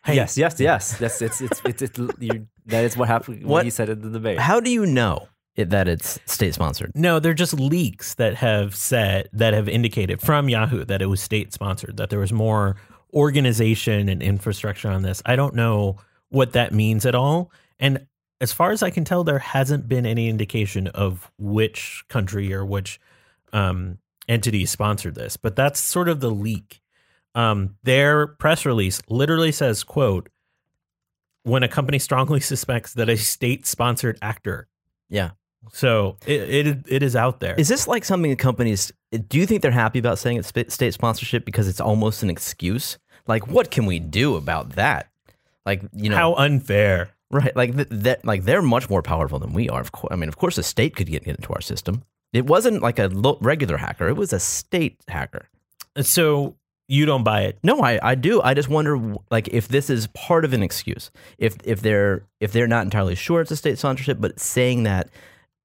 Hey. 0.05 0.15
yes 0.15 0.37
yes 0.37 0.59
yes 0.59 0.97
that's 0.97 1.21
it's 1.21 1.39
it's 1.39 1.61
it's, 1.63 1.81
it's, 1.81 1.99
you, 2.19 2.45
that 2.65 2.83
is 2.83 2.97
what 2.97 3.07
happened 3.07 3.41
what 3.43 3.49
What- 3.49 3.63
he 3.63 3.69
said 3.69 3.87
in 3.87 4.01
the 4.01 4.09
debate 4.09 4.37
How 4.37 4.59
do 4.59 4.69
you 4.69 4.85
know 4.85 5.29
it, 5.55 5.69
that 5.69 5.87
it's 5.87 6.19
state 6.25 6.53
sponsored? 6.53 6.91
No, 6.93 7.19
they're 7.19 7.33
just 7.33 7.53
leaks 7.53 8.15
that 8.15 8.35
have 8.35 8.75
said 8.75 9.29
that 9.31 9.53
have 9.53 9.69
indicated 9.69 10.19
from 10.19 10.49
Yahoo 10.49 10.83
that 10.85 11.01
it 11.01 11.05
was 11.05 11.21
state 11.21 11.53
sponsored, 11.53 11.95
that 11.97 12.09
there 12.09 12.19
was 12.19 12.33
more 12.33 12.75
organization 13.13 14.09
and 14.09 14.21
infrastructure 14.21 14.89
on 14.89 15.01
this. 15.03 15.21
I 15.25 15.35
don't 15.35 15.55
know 15.55 15.97
what 16.29 16.53
that 16.53 16.73
means 16.73 17.05
at 17.05 17.15
all. 17.15 17.51
And 17.79 18.07
as 18.41 18.51
far 18.51 18.71
as 18.71 18.83
I 18.83 18.89
can 18.89 19.05
tell, 19.05 19.23
there 19.23 19.39
hasn't 19.39 19.87
been 19.87 20.05
any 20.05 20.27
indication 20.27 20.87
of 20.87 21.31
which 21.37 22.03
country 22.09 22.53
or 22.53 22.65
which 22.65 22.99
um, 23.53 23.99
entity 24.27 24.65
sponsored 24.65 25.15
this. 25.15 25.37
But 25.37 25.55
that's 25.55 25.79
sort 25.79 26.09
of 26.09 26.19
the 26.19 26.31
leak. 26.31 26.81
Um, 27.35 27.75
their 27.83 28.27
press 28.27 28.65
release 28.65 29.01
literally 29.09 29.51
says, 29.51 29.83
"quote 29.83 30.29
When 31.43 31.63
a 31.63 31.67
company 31.67 31.99
strongly 31.99 32.39
suspects 32.51 32.93
that 32.93 33.09
a 33.09 33.17
state-sponsored 33.17 34.17
actor 34.21 34.67
Yeah. 35.09 35.31
so 35.71 36.17
it, 36.27 36.67
it 36.67 36.85
it 36.87 37.03
is 37.03 37.15
out 37.15 37.39
there. 37.39 37.55
Is 37.55 37.69
this 37.69 37.87
like 37.87 38.05
something 38.05 38.29
that 38.31 38.39
companies 38.39 38.91
do 39.27 39.37
you 39.39 39.45
think 39.45 39.61
they're 39.61 39.71
happy 39.71 39.99
about 39.99 40.19
saying 40.19 40.37
it's 40.37 40.51
state 40.73 40.93
sponsorship 40.93 41.45
because 41.45 41.67
it's 41.67 41.81
almost 41.81 42.23
an 42.23 42.29
excuse? 42.29 42.97
Like 43.27 43.47
what 43.47 43.71
can 43.71 43.85
we 43.85 43.99
do 43.99 44.35
about 44.35 44.71
that? 44.71 45.09
Like, 45.65 45.81
you 45.93 46.09
know, 46.09 46.15
How 46.17 46.33
unfair. 46.35 47.11
right, 47.31 47.55
like 47.55 47.75
th- 47.75 47.87
that 47.91 48.25
like 48.25 48.43
they're 48.43 48.61
much 48.61 48.89
more 48.89 49.01
powerful 49.01 49.39
than 49.39 49.53
we 49.53 49.69
are. 49.69 49.79
Of 49.81 49.91
course. 49.91 50.11
I 50.11 50.15
mean, 50.17 50.27
of 50.29 50.37
course 50.37 50.55
the 50.57 50.63
state 50.63 50.95
could 50.95 51.07
get 51.07 51.23
into 51.23 51.51
our 51.53 51.61
system. 51.61 52.03
It 52.33 52.45
wasn't 52.47 52.81
like 52.81 52.99
a 52.99 53.07
lo- 53.07 53.37
regular 53.41 53.77
hacker, 53.77 54.07
it 54.09 54.17
was 54.17 54.33
a 54.33 54.39
state 54.39 54.97
hacker. 55.07 55.47
Uh, 55.95 56.01
so 56.03 56.55
You 56.89 57.05
don't 57.05 57.23
buy 57.23 57.43
it. 57.43 57.57
No, 57.63 57.79
I, 57.81 57.97
I 58.11 58.15
do. 58.15 58.41
I 58.41 58.53
just 58.53 58.67
wonder 58.67 59.15
like 59.31 59.47
if 59.49 59.67
this 59.69 59.89
is 59.89 60.07
part 60.07 60.43
of 60.43 60.51
an 60.53 60.61
excuse. 60.61 61.11
If 61.37 61.55
if 61.63 61.79
they're 61.81 62.25
if 62.41 62.51
they're 62.51 62.67
not 62.67 62.83
entirely 62.83 63.15
sure 63.15 63.39
it's 63.41 63.51
a 63.51 63.55
state 63.55 63.77
sponsorship, 63.79 64.19
but 64.19 64.37
saying 64.39 64.83
that 64.83 65.09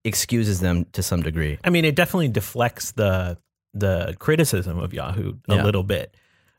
excuses 0.05 0.61
them 0.61 0.85
to 0.93 1.03
some 1.03 1.23
degree. 1.23 1.59
I 1.65 1.71
mean, 1.71 1.85
it 1.85 1.97
definitely 1.97 2.29
deflects 2.29 2.93
the 2.93 3.37
the 3.75 4.15
criticism 4.19 4.79
of 4.79 4.95
Yahoo 4.95 5.35
a 5.49 5.57
Yeah. 5.57 5.65
little 5.65 5.83
bit. 5.83 6.15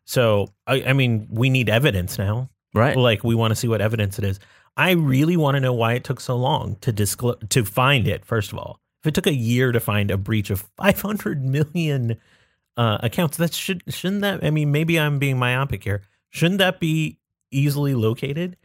So, 0.09 0.47
I, 0.65 0.81
I 0.87 0.93
mean, 0.93 1.27
we 1.29 1.51
need 1.51 1.69
evidence 1.69 2.17
now. 2.17 2.49
Right. 2.73 2.97
Like, 2.97 3.23
we 3.23 3.35
want 3.35 3.51
to 3.51 3.55
see 3.55 3.67
what 3.67 3.79
evidence 3.79 4.17
it 4.17 4.25
is. 4.25 4.39
I 4.75 4.91
really 4.93 5.37
want 5.37 5.53
to 5.53 5.59
know 5.61 5.71
why 5.71 5.93
it 5.93 6.03
took 6.03 6.19
so 6.19 6.35
long 6.35 6.77
to 6.81 6.91
disclose 6.91 7.37
to 7.49 7.63
find 7.63 8.07
it. 8.07 8.25
First 8.25 8.51
of 8.51 8.57
all, 8.57 8.79
if 9.03 9.07
it 9.09 9.13
took 9.13 9.27
a 9.27 9.33
year 9.35 9.71
to 9.71 9.79
find 9.79 10.09
a 10.09 10.17
breach 10.17 10.49
of 10.49 10.67
500 10.77 11.45
million 11.45 12.17
uh, 12.75 12.97
accounts, 13.03 13.37
that 13.37 13.53
should 13.53 13.83
shouldn't 13.87 14.21
that? 14.21 14.43
I 14.43 14.49
mean, 14.49 14.71
maybe 14.71 14.99
I'm 14.99 15.19
being 15.19 15.37
myopic 15.37 15.83
here. 15.83 16.01
Shouldn't 16.31 16.57
that 16.57 16.79
be 16.79 17.19
easily 17.51 17.93
located? 17.93 18.57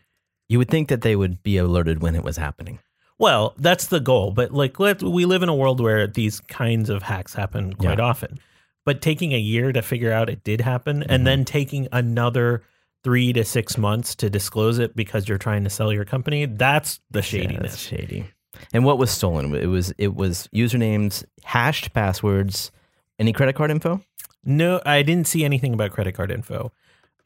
You 0.49 0.57
would 0.57 0.69
think 0.71 0.89
that 0.89 1.03
they 1.03 1.15
would 1.15 1.43
be 1.43 1.59
alerted 1.59 2.01
when 2.01 2.15
it 2.15 2.25
was 2.25 2.39
happening. 2.39 2.79
Well, 3.19 3.53
that's 3.59 3.89
the 3.89 4.01
goal, 4.01 4.31
but 4.31 4.51
like 4.51 4.79
we 4.79 5.27
live 5.27 5.43
in 5.43 5.51
a 5.51 5.55
world 5.55 5.79
where 5.79 6.07
these 6.07 6.41
kinds 6.41 6.89
of 6.89 7.03
hacks 7.03 7.35
happen 7.35 7.75
quite 7.75 7.99
Yeah. 7.99 8.05
often. 8.07 8.39
But 8.85 9.01
taking 9.01 9.33
a 9.33 9.39
year 9.39 9.73
to 9.73 9.81
figure 9.83 10.13
out 10.13 10.29
it 10.29 10.45
did 10.45 10.61
happen 10.61 11.01
Mm-hmm. 11.01 11.11
and 11.11 11.27
then 11.27 11.45
taking 11.45 11.89
another 11.93 12.63
3 13.03 13.33
to 13.35 13.45
6 13.45 13.79
months 13.79 14.15
to 14.17 14.31
disclose 14.31 14.79
it 14.79 14.95
because 14.97 15.29
you're 15.29 15.39
trying 15.39 15.65
to 15.65 15.71
sell 15.71 15.93
your 15.93 16.05
company, 16.05 16.47
that's 16.47 17.01
the 17.11 17.19
Yeah, 17.19 17.21
that's 17.61 17.77
shadiness. 17.77 17.77
shady. 17.77 18.25
And 18.73 18.85
what 18.85 18.99
was 18.99 19.11
stolen? 19.11 19.55
It 19.55 19.67
was 19.67 19.93
it 19.99 20.15
was 20.15 20.49
usernames, 20.55 21.25
hashed 21.43 21.93
passwords, 21.93 22.71
any 23.19 23.33
credit 23.33 23.55
card 23.57 23.71
info? 23.71 24.01
no, 24.47 24.81
I 24.87 25.03
didn't 25.03 25.27
see 25.27 25.45
anything 25.45 25.73
about 25.75 25.91
credit 25.93 26.15
card 26.15 26.31
info. 26.31 26.71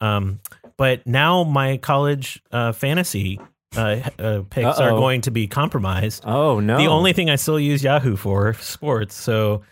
Um, 0.00 0.38
but 0.76 1.04
now 1.06 1.42
my 1.44 1.76
college 1.78 2.40
uh, 2.52 2.70
fantasy 2.72 3.40
uh, 3.76 4.00
uh, 4.18 4.42
picks 4.48 4.78
are 4.78 4.92
Uh-oh. 4.92 4.98
going 5.00 5.20
to 5.22 5.30
be 5.32 5.46
compromised. 5.48 6.22
Oh 6.26 6.60
no! 6.60 6.78
The 6.78 6.86
only 6.86 7.12
thing 7.12 7.28
I 7.28 7.36
still 7.36 7.58
use 7.60 7.82
Yahoo 7.82 8.16
for 8.16 8.54
sports, 8.54 9.14
so 9.14 9.62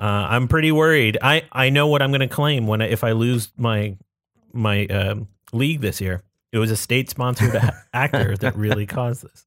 uh, 0.00 0.26
I'm 0.30 0.48
pretty 0.48 0.72
worried. 0.72 1.18
I, 1.20 1.42
I 1.52 1.68
know 1.68 1.86
what 1.86 2.00
I'm 2.00 2.10
going 2.10 2.20
to 2.20 2.28
claim 2.28 2.66
when 2.66 2.80
I, 2.80 2.86
if 2.86 3.04
I 3.04 3.12
lose 3.12 3.52
my 3.56 3.96
my 4.52 4.86
um, 4.86 5.28
league 5.52 5.80
this 5.80 6.00
year. 6.00 6.22
It 6.52 6.58
was 6.58 6.70
a 6.70 6.76
state 6.76 7.10
sponsored 7.10 7.54
actor 7.94 8.36
that 8.38 8.56
really 8.56 8.86
caused 8.86 9.22
this. 9.22 9.46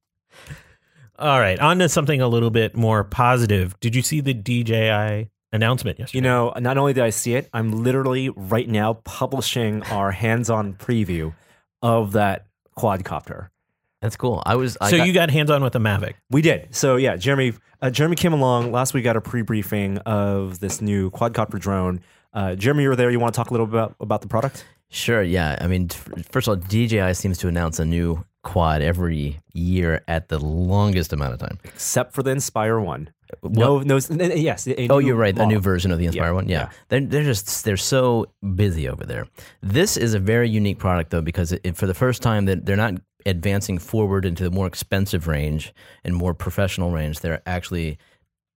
All 1.19 1.39
right, 1.39 1.59
on 1.59 1.79
to 1.79 1.89
something 1.89 2.21
a 2.21 2.27
little 2.27 2.49
bit 2.49 2.75
more 2.75 3.03
positive. 3.03 3.77
Did 3.79 3.95
you 3.95 4.01
see 4.01 4.21
the 4.21 4.33
DJI 4.33 5.29
announcement 5.51 5.99
yesterday? 5.99 6.17
You 6.17 6.21
know, 6.21 6.53
not 6.59 6.77
only 6.77 6.93
did 6.93 7.03
I 7.03 7.09
see 7.09 7.33
it, 7.35 7.49
I'm 7.53 7.83
literally 7.83 8.29
right 8.29 8.67
now 8.67 8.93
publishing 8.93 9.83
our 9.83 10.11
hands-on 10.11 10.73
preview 10.73 11.33
of 11.81 12.13
that 12.13 12.47
quadcopter. 12.77 13.49
That's 14.03 14.15
cool. 14.17 14.43
I 14.45 14.55
was 14.57 14.77
I 14.81 14.91
so 14.91 14.97
got- 14.97 15.07
you 15.07 15.13
got 15.13 15.31
hands 15.31 15.49
on 15.49 15.63
with 15.63 15.73
the 15.73 15.79
Mavic. 15.79 16.13
We 16.29 16.41
did. 16.41 16.75
So 16.75 16.97
yeah, 16.97 17.15
Jeremy. 17.15 17.53
Uh, 17.81 17.89
Jeremy 17.89 18.15
came 18.15 18.33
along 18.33 18.71
last 18.71 18.93
week. 18.93 19.03
Got 19.05 19.15
a 19.17 19.21
pre-briefing 19.21 19.97
of 19.99 20.59
this 20.59 20.81
new 20.81 21.09
quadcopter 21.11 21.59
drone. 21.59 22.01
Uh, 22.33 22.55
Jeremy, 22.55 22.83
you 22.83 22.89
were 22.89 22.95
there. 22.95 23.09
You 23.09 23.19
want 23.19 23.33
to 23.33 23.37
talk 23.37 23.49
a 23.49 23.53
little 23.53 23.65
bit 23.65 23.73
about, 23.75 23.95
about 23.99 24.21
the 24.21 24.27
product? 24.27 24.65
Sure, 24.89 25.21
yeah. 25.23 25.57
I 25.59 25.67
mean, 25.67 25.89
first 26.31 26.47
of 26.47 26.51
all, 26.51 26.55
DJI 26.67 27.13
seems 27.13 27.37
to 27.39 27.47
announce 27.47 27.79
a 27.79 27.85
new 27.85 28.23
quad 28.43 28.81
every 28.81 29.39
year 29.53 30.01
at 30.07 30.27
the 30.29 30.37
longest 30.39 31.13
amount 31.13 31.33
of 31.33 31.39
time. 31.39 31.57
Except 31.63 32.13
for 32.13 32.23
the 32.23 32.31
Inspire 32.31 32.79
one. 32.79 33.09
No, 33.41 33.79
no. 33.79 33.95
s- 33.97 34.11
n- 34.11 34.21
n- 34.21 34.37
Yes. 34.37 34.67
Oh, 34.89 34.99
you're 34.99 35.15
right. 35.15 35.37
A 35.37 35.45
new 35.45 35.59
version 35.59 35.91
of 35.91 35.97
the 35.99 36.05
Inspire 36.05 36.27
Yeah, 36.27 36.31
one. 36.31 36.47
Yeah. 36.49 36.57
yeah. 36.59 36.69
They're, 36.89 37.01
they're 37.01 37.23
just, 37.23 37.63
they're 37.65 37.77
so 37.77 38.27
busy 38.55 38.87
over 38.87 39.05
there. 39.05 39.27
This 39.61 39.97
is 39.97 40.13
a 40.13 40.19
very 40.19 40.49
unique 40.49 40.77
product, 40.79 41.09
though, 41.09 41.21
because 41.21 41.51
it, 41.51 41.75
for 41.75 41.87
the 41.87 41.93
first 41.95 42.21
time, 42.21 42.45
that 42.45 42.65
they're 42.65 42.75
not 42.77 42.93
advancing 43.25 43.77
forward 43.77 44.25
into 44.25 44.43
the 44.43 44.51
more 44.51 44.67
expensive 44.67 45.27
range 45.27 45.73
and 46.03 46.15
more 46.15 46.33
professional 46.33 46.91
range. 46.91 47.19
They're 47.19 47.41
actually 47.45 47.97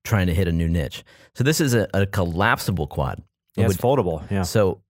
trying 0.03 0.27
to 0.27 0.33
hit 0.33 0.47
a 0.47 0.51
new 0.51 0.67
niche. 0.69 1.03
So 1.35 1.43
this 1.43 1.59
is 1.61 1.73
a, 1.73 1.87
a 1.93 2.05
collapsible 2.05 2.87
quad. 2.87 3.21
Yeah, 3.55 3.65
it's 3.65 3.75
Which- 3.75 3.81
foldable. 3.81 4.29
Yeah. 4.31 4.43
So 4.43 4.81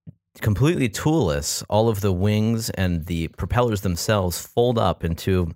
completely 0.41 0.89
toolless, 0.89 1.63
all 1.69 1.89
of 1.89 2.01
the 2.01 2.13
wings 2.13 2.69
and 2.71 3.05
the 3.05 3.27
propellers 3.29 3.81
themselves 3.81 4.39
fold 4.39 4.77
up 4.77 5.03
into 5.03 5.51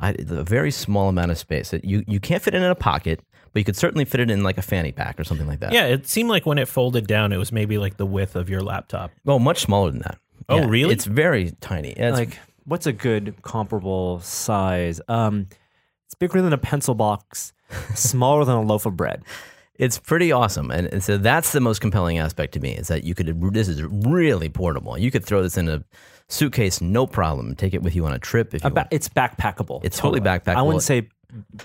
a 0.00 0.14
very 0.44 0.70
small 0.70 1.08
amount 1.08 1.30
of 1.30 1.38
space. 1.38 1.70
That 1.70 1.84
You 1.84 2.04
you 2.06 2.20
can't 2.20 2.42
fit 2.42 2.54
it 2.54 2.58
in 2.58 2.64
a 2.70 2.74
pocket, 2.74 3.20
but 3.52 3.60
you 3.60 3.64
could 3.64 3.76
certainly 3.76 4.04
fit 4.04 4.20
it 4.20 4.30
in 4.30 4.42
like 4.42 4.58
a 4.58 4.62
fanny 4.62 4.92
pack 4.92 5.18
or 5.18 5.24
something 5.24 5.46
like 5.46 5.60
that. 5.60 5.72
Yeah, 5.72 5.86
it 5.86 6.06
seemed 6.08 6.28
like 6.28 6.44
when 6.46 6.58
it 6.58 6.68
folded 6.68 7.06
down, 7.06 7.32
it 7.32 7.36
was 7.36 7.52
maybe 7.52 7.78
like 7.78 7.96
the 7.96 8.06
width 8.06 8.34
of 8.36 8.48
your 8.50 8.60
laptop. 8.62 9.10
Well, 9.24 9.38
much 9.38 9.60
smaller 9.62 9.90
than 9.90 10.00
that. 10.00 10.18
Oh, 10.48 10.58
Yeah, 10.58 10.66
really? 10.68 10.92
It's 10.92 11.04
very 11.04 11.52
tiny. 11.60 11.90
It's- 11.90 12.12
like, 12.12 12.38
what's 12.64 12.86
a 12.86 12.92
good 12.92 13.40
comparable 13.42 14.20
size? 14.20 15.00
Um, 15.08 15.48
it's 16.06 16.14
bigger 16.14 16.42
than 16.42 16.52
a 16.52 16.58
pencil 16.58 16.94
box, 16.94 17.52
smaller 17.94 18.44
than 18.44 18.56
a 18.56 18.62
loaf 18.62 18.86
of 18.86 18.96
bread. 18.96 19.22
it's 19.78 19.98
pretty 19.98 20.30
awesome, 20.32 20.70
and, 20.70 20.86
and 20.88 21.02
so 21.02 21.16
that's 21.16 21.52
the 21.52 21.60
most 21.60 21.80
compelling 21.80 22.18
aspect 22.18 22.52
to 22.54 22.60
me 22.60 22.72
is 22.76 22.88
that 22.88 23.04
you 23.04 23.14
could. 23.14 23.40
This 23.52 23.68
is 23.68 23.82
really 23.82 24.48
portable. 24.48 24.98
You 24.98 25.10
could 25.10 25.24
throw 25.24 25.42
this 25.42 25.56
in 25.56 25.68
a 25.68 25.82
suitcase, 26.28 26.80
no 26.80 27.06
problem. 27.06 27.54
Take 27.54 27.74
it 27.74 27.82
with 27.82 27.94
you 27.94 28.04
on 28.06 28.12
a 28.12 28.18
trip 28.18 28.54
if 28.54 28.64
you 28.64 28.70
ba- 28.70 28.88
it's 28.90 29.08
backpackable. 29.08 29.80
It's 29.84 29.98
totally 29.98 30.20
I 30.20 30.38
backpackable. 30.38 30.56
I 30.56 30.62
wouldn't 30.62 30.82
say 30.82 31.08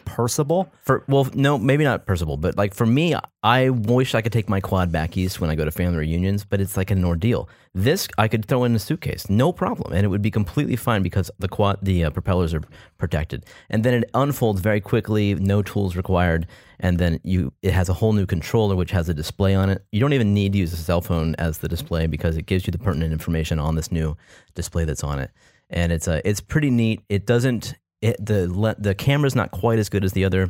personable. 0.06 0.72
For 0.84 1.04
well, 1.08 1.28
no, 1.34 1.58
maybe 1.58 1.84
not 1.84 2.06
personable, 2.06 2.38
but 2.38 2.58
like 2.58 2.74
for 2.74 2.86
me, 2.86 3.16
I 3.44 3.70
wish 3.70 4.16
I 4.16 4.22
could 4.22 4.32
take 4.32 4.50
my 4.50 4.60
quad 4.60 4.92
back 4.92 5.18
east 5.18 5.40
when 5.40 5.50
I 5.50 5.56
go 5.56 5.66
to 5.66 5.72
family 5.72 6.00
reunions, 6.00 6.46
but 6.46 6.62
it's 6.62 6.78
like 6.78 6.92
an 6.92 7.04
ordeal. 7.04 7.50
This 7.74 8.08
I 8.18 8.28
could 8.28 8.46
throw 8.46 8.64
in 8.64 8.76
a 8.76 8.80
suitcase, 8.80 9.30
no 9.30 9.52
problem, 9.52 9.94
and 9.94 10.04
it 10.04 10.08
would 10.08 10.22
be 10.22 10.32
completely 10.32 10.76
fine 10.76 11.04
because 11.04 11.30
the 11.40 11.48
quad, 11.48 11.80
the 11.82 12.06
uh, 12.06 12.10
propellers 12.10 12.54
are 12.54 12.64
protected, 12.98 13.46
and 13.70 13.84
then 13.84 13.94
it 13.94 14.10
unfolds 14.14 14.62
very 14.62 14.82
quickly, 14.82 15.36
no 15.36 15.62
tools 15.62 15.96
required, 15.96 16.48
and 16.80 16.98
then 16.98 17.20
you 17.24 17.54
it 17.62 17.74
has 17.74 17.90
a 17.90 17.94
whole 17.94 18.14
new 18.14 18.26
controller 18.26 18.76
which 18.76 18.92
has 18.92 19.10
a 19.10 19.14
display 19.14 19.54
on 19.54 19.70
it. 19.70 19.86
You 19.92 20.00
don't 20.00 20.14
even 20.14 20.34
need 20.34 20.54
to 20.54 20.60
use 20.60 20.74
a 20.74 20.78
cell 20.78 21.02
phone 21.02 21.36
as 21.36 21.60
the 21.60 21.68
display 21.68 22.08
because 22.08 22.38
it 22.38 22.46
gives 22.46 22.66
you 22.66 22.72
the 22.72 22.80
pertinent 22.80 23.12
information 23.12 23.60
on 23.60 23.76
this 23.76 23.92
new 23.92 24.16
display 24.56 24.86
that's 24.86 25.04
on 25.04 25.20
it, 25.20 25.32
and 25.70 25.92
it's 25.92 26.08
uh, 26.08 26.22
it's 26.26 26.42
pretty 26.42 26.70
neat. 26.70 27.02
It 27.10 27.26
doesn't 27.26 27.76
it, 28.02 28.24
the 28.24 28.52
le- 28.52 28.76
the 28.78 28.96
camera's 28.96 29.36
not 29.36 29.52
quite 29.52 29.80
as 29.80 29.90
good 29.90 30.04
as 30.04 30.14
the 30.14 30.26
other 30.26 30.50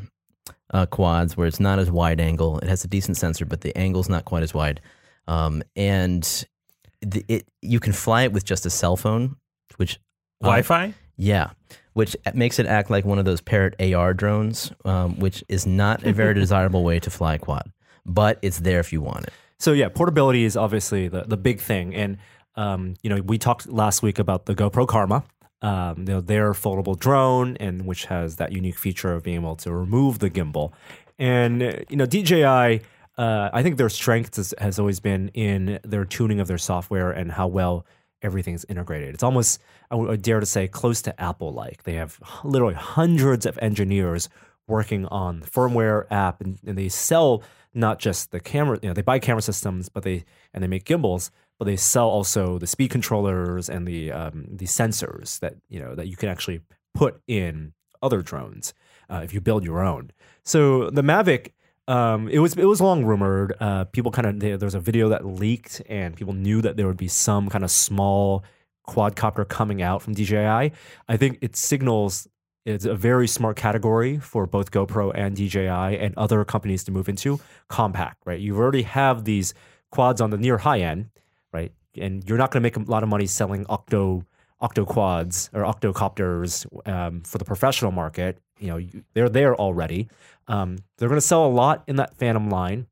uh, 0.73 0.85
quads, 0.85 1.37
where 1.37 1.47
it's 1.47 1.59
not 1.59 1.79
as 1.79 1.89
wide 1.89 2.19
angle. 2.19 2.59
It 2.59 2.67
has 2.67 2.83
a 2.83 2.87
decent 2.87 3.17
sensor, 3.17 3.45
but 3.45 3.61
the 3.61 3.75
angle's 3.77 4.09
not 4.09 4.25
quite 4.25 4.43
as 4.43 4.53
wide. 4.53 4.81
Um, 5.27 5.63
and 5.75 6.45
the, 7.01 7.23
it 7.27 7.47
you 7.61 7.79
can 7.79 7.93
fly 7.93 8.23
it 8.23 8.33
with 8.33 8.45
just 8.45 8.65
a 8.65 8.69
cell 8.69 8.97
phone, 8.97 9.35
which 9.77 9.95
uh, 10.41 10.47
Wi-Fi? 10.47 10.93
yeah, 11.15 11.51
which 11.93 12.15
makes 12.33 12.59
it 12.59 12.65
act 12.65 12.89
like 12.89 13.05
one 13.05 13.19
of 13.19 13.25
those 13.25 13.41
Parrot 13.41 13.75
AR 13.81 14.13
drones, 14.13 14.71
um, 14.85 15.19
which 15.19 15.43
is 15.47 15.65
not 15.65 16.03
a 16.03 16.13
very 16.13 16.33
desirable 16.35 16.83
way 16.83 16.99
to 16.99 17.09
fly 17.09 17.35
a 17.35 17.39
quad, 17.39 17.71
but 18.05 18.39
it's 18.41 18.59
there 18.59 18.79
if 18.79 18.93
you 18.93 19.01
want 19.01 19.25
it. 19.25 19.33
So 19.59 19.73
yeah, 19.73 19.89
portability 19.89 20.43
is 20.43 20.55
obviously 20.55 21.07
the, 21.07 21.23
the 21.23 21.37
big 21.37 21.59
thing, 21.59 21.95
and 21.95 22.17
um, 22.55 22.95
you 23.01 23.09
know 23.09 23.21
we 23.21 23.37
talked 23.37 23.67
last 23.67 24.03
week 24.03 24.19
about 24.19 24.45
the 24.45 24.55
GoPro 24.55 24.87
Karma, 24.87 25.23
um, 25.61 25.99
you 25.99 26.05
know, 26.05 26.21
their 26.21 26.53
foldable 26.53 26.97
drone, 26.97 27.57
and 27.57 27.85
which 27.85 28.05
has 28.05 28.35
that 28.37 28.51
unique 28.51 28.77
feature 28.77 29.13
of 29.13 29.23
being 29.23 29.37
able 29.37 29.55
to 29.57 29.71
remove 29.71 30.19
the 30.19 30.29
gimbal, 30.29 30.73
and 31.17 31.61
you 31.89 31.95
know 31.97 32.05
DJI. 32.05 32.81
Uh, 33.17 33.49
I 33.51 33.63
think 33.63 33.77
their 33.77 33.89
strength 33.89 34.35
has, 34.59 34.77
always 34.77 34.99
been 34.99 35.29
in 35.29 35.79
their 35.83 36.05
tuning 36.05 36.39
of 36.39 36.47
their 36.47 36.59
software 36.59 37.09
and 37.09 37.31
how 37.31 37.47
well 37.47 37.83
everything's 38.21 38.63
integrated. 38.69 39.15
It's 39.15 39.23
almost, 39.23 39.59
I 39.89 39.95
I 39.95 39.97
would 39.97 40.21
dare 40.21 40.39
to 40.39 40.45
say, 40.45 40.67
close 40.67 41.01
to 41.01 41.19
Apple 41.19 41.51
like. 41.51 41.81
They 41.81 41.95
have 41.95 42.19
literally 42.43 42.75
hundreds 42.75 43.47
of 43.47 43.57
engineers 43.59 44.29
working 44.67 45.07
on 45.07 45.39
the 45.39 45.47
firmware 45.47 46.05
app, 46.11 46.41
and, 46.41 46.59
and 46.65 46.77
they 46.77 46.89
sell 46.89 47.41
not 47.73 47.99
just 47.99 48.31
the 48.31 48.39
camera, 48.39 48.77
you 48.81 48.89
know, 48.89 48.93
they 48.93 49.01
buy 49.01 49.19
camera 49.19 49.41
systems, 49.41 49.89
but 49.89 50.03
they 50.03 50.25
and 50.53 50.63
they 50.63 50.67
make 50.67 50.85
gimbals, 50.85 51.31
but 51.59 51.65
they 51.65 51.75
sell 51.75 52.07
also 52.09 52.57
the 52.57 52.67
speed 52.67 52.89
controllers 52.89 53.69
and 53.69 53.87
the 53.87 54.11
um, 54.11 54.45
the 54.49 54.65
sensors 54.65 55.39
that 55.39 55.55
you 55.69 55.79
know 55.79 55.95
that 55.95 56.07
you 56.07 56.15
can 56.15 56.29
actually 56.29 56.61
put 56.93 57.21
in 57.27 57.73
other 58.01 58.21
drones 58.21 58.73
uh, 59.09 59.21
if 59.23 59.33
you 59.33 59.41
build 59.41 59.63
your 59.63 59.83
own. 59.83 60.11
So 60.43 60.89
the 60.89 61.01
Mavic, 61.01 61.51
um, 61.87 62.27
it 62.29 62.39
was 62.39 62.55
it 62.55 62.65
was 62.65 62.81
long 62.81 63.05
rumored. 63.05 63.53
Uh, 63.59 63.85
people 63.85 64.11
kind 64.11 64.27
of 64.27 64.39
there, 64.39 64.57
was 64.57 64.75
a 64.75 64.79
video 64.79 65.09
that 65.09 65.25
leaked, 65.25 65.81
and 65.87 66.15
people 66.15 66.33
knew 66.33 66.61
that 66.61 66.77
there 66.77 66.87
would 66.87 66.97
be 66.97 67.07
some 67.07 67.49
kind 67.49 67.63
of 67.63 67.71
small 67.71 68.43
quadcopter 68.87 69.47
coming 69.47 69.81
out 69.81 70.01
from 70.01 70.13
DJI. 70.13 70.37
I 70.37 71.17
think 71.17 71.39
it 71.41 71.55
signals 71.55 72.27
it's 72.65 72.83
a 72.83 72.95
very 72.95 73.29
smart 73.29 73.55
category 73.55 74.17
for 74.17 74.45
both 74.45 74.71
GoPro 74.71 75.13
and 75.15 75.37
DJI 75.37 75.69
and 75.69 76.13
other 76.17 76.43
companies 76.43 76.83
to 76.83 76.91
move 76.91 77.07
into. 77.07 77.39
Compact, 77.69 78.21
right? 78.25 78.39
You 78.41 78.57
already 78.57 78.81
have 78.81 79.23
these 79.23 79.53
quads 79.89 80.19
on 80.19 80.31
the 80.31 80.37
near 80.37 80.57
high 80.57 80.81
end? 80.81 81.09
And 82.01 82.27
you're 82.27 82.37
not 82.37 82.51
going 82.51 82.61
to 82.61 82.65
make 82.65 82.77
a 82.77 82.91
lot 82.91 83.03
of 83.03 83.09
money 83.09 83.27
selling 83.27 83.65
octo 83.67 84.23
octo 84.59 84.85
quads 84.85 85.49
or 85.53 85.63
octocopters 85.63 86.65
um, 86.87 87.21
for 87.21 87.37
the 87.37 87.45
professional 87.45 87.91
market. 87.91 88.39
You 88.59 88.67
know, 88.67 88.77
you, 88.77 89.03
they're 89.13 89.29
there 89.29 89.55
already. 89.55 90.09
Um, 90.47 90.79
they're 90.97 91.09
going 91.09 91.21
to 91.21 91.25
sell 91.25 91.45
a 91.45 91.49
lot 91.49 91.83
in 91.87 91.97
that 91.97 92.15
Phantom 92.15 92.49
line, 92.49 92.87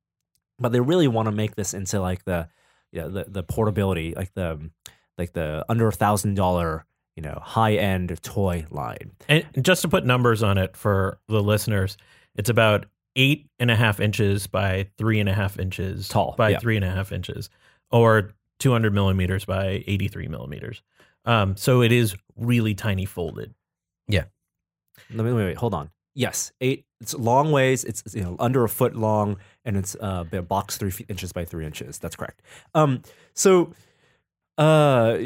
but 0.60 0.72
they 0.72 0.80
really 0.80 1.08
want 1.08 1.28
to 1.28 1.32
make 1.32 1.56
this 1.56 1.74
into 1.74 1.99
like 1.99 2.24
the 2.26 2.47
yeah, 2.91 3.08
the 3.08 3.26
the 3.28 3.43
portability, 3.43 4.14
like 4.16 4.34
the 4.34 4.70
like 5.18 5.34
the 5.34 5.66
under 5.70 5.88
a 5.88 5.91
thousand 5.91 6.36
dollar, 6.36 6.86
you 7.16 7.24
know, 7.24 7.39
high 7.41 7.74
end 7.74 8.18
toy 8.22 8.66
line. 8.70 9.12
And 9.28 9.45
just 9.62 9.82
to 9.82 9.88
put 9.88 10.06
numbers 10.06 10.43
on 10.43 10.58
it 10.58 10.78
for 10.78 11.18
the 11.28 11.41
listeners, 11.41 11.97
it's 12.36 12.49
about 12.49 12.86
eight 13.16 13.47
and 13.60 13.72
a 13.72 13.76
half 13.76 13.99
inches 13.99 14.47
by 14.47 14.88
three 14.97 15.20
and 15.20 15.30
a 15.30 15.34
half 15.34 15.58
inches 15.60 16.08
Tall, 16.08 16.36
by 16.38 16.49
yeah. 16.49 16.60
three 16.60 16.76
and 16.76 16.86
a 16.86 16.91
half 16.91 17.12
inches, 17.12 17.49
or 17.91 18.32
200 18.60 18.93
millimeters 18.93 19.45
by 19.45 19.84
83 19.88 20.28
millimeters. 20.28 20.82
Um, 21.26 21.58
so 21.58 21.82
it 21.82 21.91
is 21.91 22.16
really 22.36 22.76
tiny 22.76 23.06
folded. 23.06 23.53
Yeah. 24.08 24.26
Let 25.14 25.26
me 25.26 25.34
wait, 25.34 25.45
wait, 25.45 25.58
hold 25.58 25.74
on. 25.74 25.89
Yes, 26.14 26.53
eight. 26.62 26.86
It's 27.01 27.14
long 27.14 27.51
ways. 27.51 27.84
It's 27.84 28.01
you 28.16 28.24
know 28.24 28.38
under 28.39 28.64
a 28.64 28.70
foot 28.70 28.95
long, 28.95 29.38
and 29.66 29.76
it's 29.76 29.95
uh 29.95 30.24
a 30.32 30.41
box 30.41 30.78
three 30.78 30.93
inches 31.10 31.34
by 31.34 31.43
three 31.43 31.66
inches. 31.66 31.99
That's 31.99 32.16
correct. 32.16 32.41
Um, 32.74 33.01
so, 33.34 33.74
uh, 34.58 35.18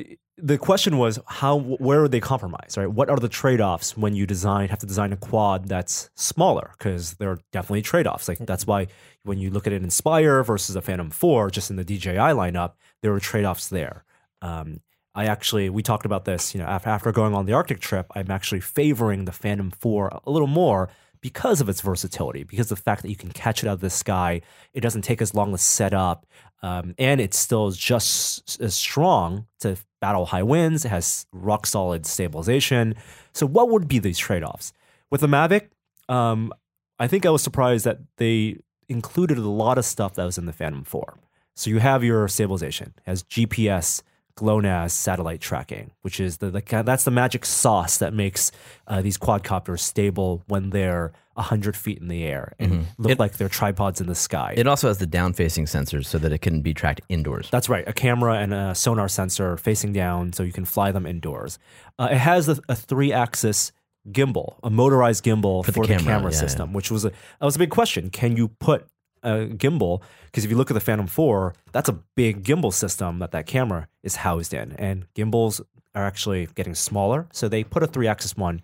the 0.41 0.57
question 0.57 0.97
was 0.97 1.19
how 1.25 1.57
where 1.57 2.01
would 2.01 2.11
they 2.11 2.19
compromise? 2.19 2.75
Right? 2.77 2.89
What 2.91 3.09
are 3.09 3.17
the 3.17 3.29
trade 3.29 3.61
offs 3.61 3.97
when 3.97 4.15
you 4.15 4.25
design 4.25 4.69
have 4.69 4.79
to 4.79 4.85
design 4.85 5.13
a 5.13 5.17
quad 5.17 5.67
that's 5.67 6.09
smaller? 6.15 6.71
Because 6.77 7.13
there 7.15 7.31
are 7.31 7.39
definitely 7.51 7.81
trade 7.81 8.07
offs. 8.07 8.27
Like 8.27 8.39
that's 8.39 8.65
why 8.65 8.87
when 9.23 9.37
you 9.37 9.49
look 9.49 9.67
at 9.67 9.73
an 9.73 9.83
Inspire 9.83 10.43
versus 10.43 10.75
a 10.75 10.81
Phantom 10.81 11.09
Four, 11.09 11.49
just 11.49 11.69
in 11.69 11.75
the 11.75 11.83
DJI 11.83 12.15
lineup, 12.15 12.73
there 13.01 13.11
were 13.11 13.19
trade 13.19 13.45
offs 13.45 13.69
there. 13.69 14.03
Um, 14.41 14.81
I 15.15 15.25
actually 15.25 15.69
we 15.69 15.83
talked 15.83 16.05
about 16.05 16.25
this. 16.25 16.53
You 16.53 16.61
know, 16.61 16.67
after 16.67 16.89
after 16.89 17.11
going 17.11 17.33
on 17.33 17.45
the 17.45 17.53
Arctic 17.53 17.79
trip, 17.79 18.07
I'm 18.15 18.31
actually 18.31 18.61
favoring 18.61 19.25
the 19.25 19.31
Phantom 19.31 19.71
Four 19.71 20.19
a 20.25 20.31
little 20.31 20.47
more 20.47 20.89
because 21.21 21.59
of 21.59 21.67
its 21.67 21.81
versatility, 21.81 22.43
because 22.43 22.71
of 22.71 22.77
the 22.77 22.83
fact 22.83 23.01
that 23.01 23.09
you 23.09 23.15
can 23.15 23.31
catch 23.31 23.63
it 23.63 23.67
out 23.67 23.73
of 23.73 23.81
the 23.81 23.89
sky. 23.89 24.41
It 24.73 24.81
doesn't 24.81 25.01
take 25.01 25.21
as 25.21 25.33
long 25.33 25.51
to 25.51 25.57
set 25.57 25.93
up, 25.93 26.25
um, 26.61 26.95
and 26.97 27.19
it 27.19 27.33
still 27.33 27.67
is 27.67 27.77
just 27.77 28.61
as 28.61 28.75
strong 28.75 29.45
to 29.59 29.77
battle 29.99 30.27
high 30.27 30.43
winds. 30.43 30.85
It 30.85 30.89
has 30.89 31.25
rock 31.31 31.65
solid 31.65 32.05
stabilization. 32.05 32.95
So, 33.33 33.45
what 33.45 33.69
would 33.69 33.87
be 33.87 33.99
these 33.99 34.17
trade 34.17 34.43
offs 34.43 34.73
with 35.09 35.21
the 35.21 35.27
Mavic? 35.27 35.69
Um, 36.07 36.53
I 36.99 37.07
think 37.07 37.25
I 37.25 37.29
was 37.29 37.41
surprised 37.41 37.85
that 37.85 37.99
they 38.17 38.57
included 38.87 39.37
a 39.37 39.49
lot 39.49 39.77
of 39.77 39.85
stuff 39.85 40.15
that 40.15 40.25
was 40.25 40.37
in 40.37 40.45
the 40.45 40.53
Phantom 40.53 40.83
Four. 40.83 41.17
So 41.55 41.69
you 41.69 41.79
have 41.79 42.03
your 42.03 42.27
stabilization, 42.29 42.93
it 42.97 43.03
has 43.05 43.23
GPS, 43.23 44.01
GLONASS 44.35 44.93
satellite 44.93 45.41
tracking, 45.41 45.91
which 46.01 46.21
is 46.21 46.37
the, 46.37 46.49
the 46.49 46.61
that's 46.85 47.03
the 47.03 47.11
magic 47.11 47.45
sauce 47.45 47.97
that 47.97 48.13
makes 48.13 48.53
uh, 48.87 49.01
these 49.01 49.17
quadcopters 49.17 49.79
stable 49.79 50.43
when 50.47 50.69
they're 50.69 51.11
hundred 51.41 51.75
feet 51.77 51.99
in 51.99 52.07
the 52.07 52.23
air 52.25 52.53
and 52.59 52.85
look 52.97 53.11
It- 53.13 53.19
like 53.19 53.33
they're 53.37 53.49
tripods 53.49 53.99
in 54.01 54.07
the 54.07 54.15
sky. 54.15 54.53
It 54.57 54.67
also 54.67 54.87
has 54.87 54.97
the 54.97 55.05
down 55.07 55.33
facing 55.33 55.65
sensors 55.65 56.05
so 56.05 56.17
that 56.19 56.31
it 56.31 56.39
can 56.39 56.61
be 56.61 56.73
tracked 56.73 57.01
indoors. 57.09 57.49
That's 57.51 57.69
right, 57.69 57.87
a 57.87 57.93
camera 57.93 58.35
and 58.39 58.53
a 58.53 58.75
sonar 58.75 59.07
sensor 59.07 59.57
facing 59.57 59.93
down, 59.93 60.33
so 60.33 60.43
you 60.43 60.51
can 60.53 60.65
fly 60.65 60.91
them 60.91 61.05
indoors. 61.05 61.59
Uh, 61.97 62.09
it 62.11 62.17
has 62.17 62.47
a, 62.49 62.57
a 62.67 62.75
three-axis 62.75 63.71
gimbal, 64.11 64.57
a 64.63 64.69
motorized 64.69 65.23
gimbal 65.23 65.63
for, 65.65 65.71
the 65.71 65.81
the 65.81 65.87
camera, 65.87 66.03
camera, 66.05 66.31
yeah, 66.31 66.37
system, 66.37 66.73
which 66.73 66.89
was 66.91 67.05
a 67.05 67.09
that 67.09 67.45
was 67.45 67.55
a 67.55 67.59
big 67.59 67.69
question. 67.69 68.09
Can 68.09 68.35
you 68.37 68.47
put 68.47 68.85
a 69.23 69.47
gimbal? 69.47 70.01
Because 70.25 70.45
if 70.45 70.51
you 70.51 70.57
look 70.57 70.71
at 70.71 70.73
the 70.73 70.79
Phantom 70.79 71.07
Four, 71.07 71.53
that's 71.71 71.89
a 71.89 71.99
big 72.15 72.43
gimbal 72.43 72.73
system 72.73 73.19
that 73.19 73.31
that 73.31 73.45
camera 73.45 73.87
is 74.03 74.15
housed 74.17 74.53
in, 74.53 74.71
and 74.73 75.05
gimbals 75.15 75.61
are 75.95 76.05
actually 76.05 76.47
getting 76.55 76.75
smaller, 76.75 77.27
so 77.33 77.47
they 77.49 77.63
put 77.63 77.83
a 77.83 77.87
three-axis 77.87 78.37
one 78.37 78.61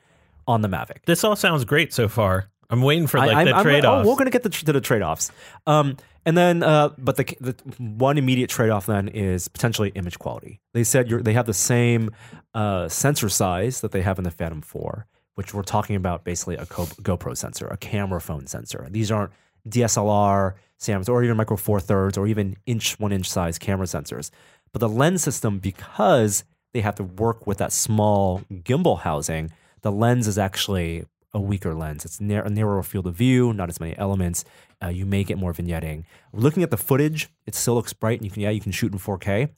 on 0.48 0.62
the 0.62 0.68
Mavic. 0.68 1.04
This 1.06 1.24
all 1.24 1.36
sounds 1.36 1.66
great 1.66 1.92
so 1.92 2.08
far. 2.08 2.50
I'm 2.70 2.82
waiting 2.82 3.08
for 3.08 3.18
like 3.18 3.36
I- 3.36 3.44
the 3.44 3.62
trade 3.62 3.86
oh, 3.86 4.00
offs. 4.00 4.08
we're 4.08 4.16
going 4.16 4.26
to 4.26 4.32
get 4.32 4.44
the, 4.44 4.50
to 4.50 4.74
the 4.74 4.82
trade 4.82 5.02
offs. 5.02 5.32
Um, 5.68 5.98
and 6.26 6.36
then, 6.36 6.64
uh, 6.64 6.90
but 6.98 7.18
the, 7.18 7.24
the 7.40 7.56
one 7.78 8.18
immediate 8.18 8.50
trade 8.50 8.72
off 8.72 8.88
then 8.88 9.08
is 9.08 9.48
potentially 9.48 9.90
image 9.90 10.18
quality. 10.18 10.60
They 10.74 10.84
said 10.84 11.10
you're, 11.10 11.22
they 11.22 11.34
have 11.34 11.46
the 11.46 11.54
same 11.54 12.10
uh, 12.56 12.90
sensor 12.90 13.30
size 13.30 13.82
that 13.82 13.92
they 13.92 14.02
have 14.02 14.18
in 14.18 14.24
the 14.24 14.32
Phantom 14.32 14.62
4, 14.62 15.06
which 15.36 15.54
we're 15.54 15.62
talking 15.62 15.96
about 15.96 16.24
basically 16.24 16.56
a 16.56 16.66
Go- 16.66 16.86
GoPro 16.86 17.38
sensor, 17.38 17.68
a 17.68 17.78
camera 17.78 18.20
phone 18.20 18.48
sensor. 18.48 18.88
These 18.90 19.12
aren't 19.12 19.32
DSLR, 19.70 20.54
SAMs, 20.78 21.10
or 21.10 21.24
even 21.24 21.38
micro 21.38 21.58
four 21.58 21.80
thirds, 21.80 22.18
or 22.18 22.28
even 22.28 22.58
inch, 22.66 23.00
one 23.00 23.12
inch 23.12 23.30
size 23.30 23.58
camera 23.58 23.86
sensors. 23.86 24.32
But 24.72 24.80
the 24.80 24.90
lens 24.90 25.24
system, 25.24 25.60
because 25.60 26.44
they 26.74 26.82
have 26.82 26.96
to 26.96 27.04
work 27.04 27.48
with 27.48 27.60
that 27.60 27.72
small 27.72 28.42
gimbal 28.52 29.00
housing, 29.00 29.52
the 29.82 29.92
lens 29.92 30.28
is 30.28 30.38
actually 30.38 31.06
a 31.36 31.40
weaker 31.40 31.76
lens. 31.76 32.06
It's 32.06 32.20
nar- 32.20 32.46
a 32.46 32.50
narrower 32.50 32.82
field 32.82 33.06
of 33.06 33.14
view, 33.14 33.54
not 33.54 33.70
as 33.70 33.80
many 33.80 33.96
elements. 33.98 34.44
Uh, 34.82 34.88
you 34.88 35.06
may 35.06 35.24
get 35.24 35.38
more 35.38 35.54
vignetting. 35.54 36.06
Looking 36.34 36.64
at 36.64 36.72
the 36.72 36.78
footage, 36.78 37.30
it 37.46 37.54
still 37.54 37.76
looks 37.76 37.94
bright, 37.94 38.20
and 38.20 38.26
you 38.26 38.32
can 38.32 38.42
yeah 38.42 38.50
you 38.50 38.62
can 38.62 38.72
shoot 38.72 38.92
in 38.92 38.98
4K, 38.98 39.50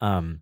um, 0.00 0.40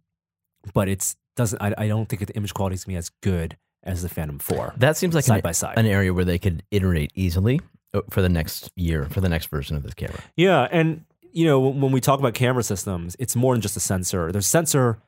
but 0.73 0.89
it's 0.89 1.17
doesn't. 1.37 1.61
I, 1.61 1.75
I 1.77 1.89
don't 1.89 2.09
think 2.09 2.25
the 2.27 2.35
image 2.35 2.55
quality 2.55 2.75
is 2.75 2.85
gonna 2.85 2.95
be 2.95 2.99
as 2.99 3.11
good 3.23 3.57
as 3.83 4.01
the 4.03 4.09
Phantom 4.09 4.39
4 4.39 4.75
That 4.79 4.97
seems 4.97 5.15
like 5.15 5.25
side 5.25 5.37
an, 5.37 5.43
by 5.43 5.53
side. 5.53 5.77
an 5.77 5.85
area 5.87 6.15
where 6.15 6.25
they 6.25 6.39
could 6.39 6.63
iterate 6.71 7.11
easily 7.15 7.61
uh, 7.93 8.01
for 8.09 8.23
the 8.23 8.31
next 8.31 8.71
year, 8.77 9.05
for 9.11 9.21
the 9.21 9.29
next 9.29 9.47
version 9.49 9.77
of 9.77 9.83
this 9.83 9.93
camera. 9.95 10.21
Yeah, 10.37 10.67
and 10.71 11.05
you 11.33 11.45
know 11.45 11.59
when 11.61 11.81
when 11.81 11.93
we 11.93 12.01
talk 12.01 12.19
about 12.21 12.35
camera 12.35 12.63
systems, 12.63 13.17
it's 13.19 13.35
more 13.37 13.55
than 13.55 13.61
just 13.61 13.77
a 13.77 13.81
sensor. 13.81 14.31
There's 14.33 14.47
sensor, 14.47 14.99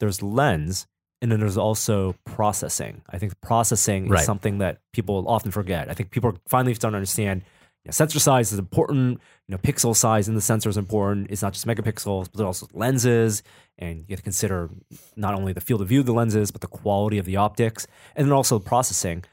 there's 0.00 0.22
lens, 0.22 0.86
and 1.22 1.32
then 1.32 1.40
there's 1.40 1.56
also 1.56 2.14
processing. 2.26 3.00
I 3.08 3.16
think 3.18 3.40
processing 3.40 4.08
Right. 4.08 4.20
is 4.20 4.26
something 4.26 4.58
that 4.58 4.80
people 4.92 5.24
often 5.28 5.50
forget. 5.52 5.88
I 5.88 5.94
think 5.94 6.10
people 6.10 6.30
are 6.30 6.36
finally 6.48 6.74
starting 6.74 6.92
to 6.94 6.98
understand. 6.98 7.42
You 7.84 7.88
know, 7.88 7.92
sensor 7.92 8.20
size 8.20 8.52
is 8.52 8.58
important. 8.58 9.20
You 9.48 9.52
know, 9.52 9.58
pixel 9.58 9.96
size 9.96 10.28
in 10.28 10.34
the 10.34 10.40
sensor 10.40 10.68
is 10.68 10.76
important. 10.76 11.30
It's 11.30 11.42
not 11.42 11.52
just 11.52 11.66
megapixels, 11.66 12.28
but 12.32 12.44
also 12.44 12.68
lenses, 12.74 13.42
and 13.78 13.98
you 14.00 14.12
have 14.12 14.18
to 14.20 14.24
consider 14.24 14.68
not 15.16 15.34
only 15.34 15.52
the 15.52 15.60
field 15.60 15.80
of 15.80 15.88
view 15.88 16.00
of 16.00 16.06
the 16.06 16.12
lenses, 16.12 16.50
but 16.50 16.60
the 16.60 16.66
quality 16.68 17.18
of 17.18 17.24
the 17.24 17.36
optics, 17.36 17.86
and 18.14 18.26
then 18.26 18.32
also 18.32 18.58
the 18.58 18.64
processing. 18.64 19.24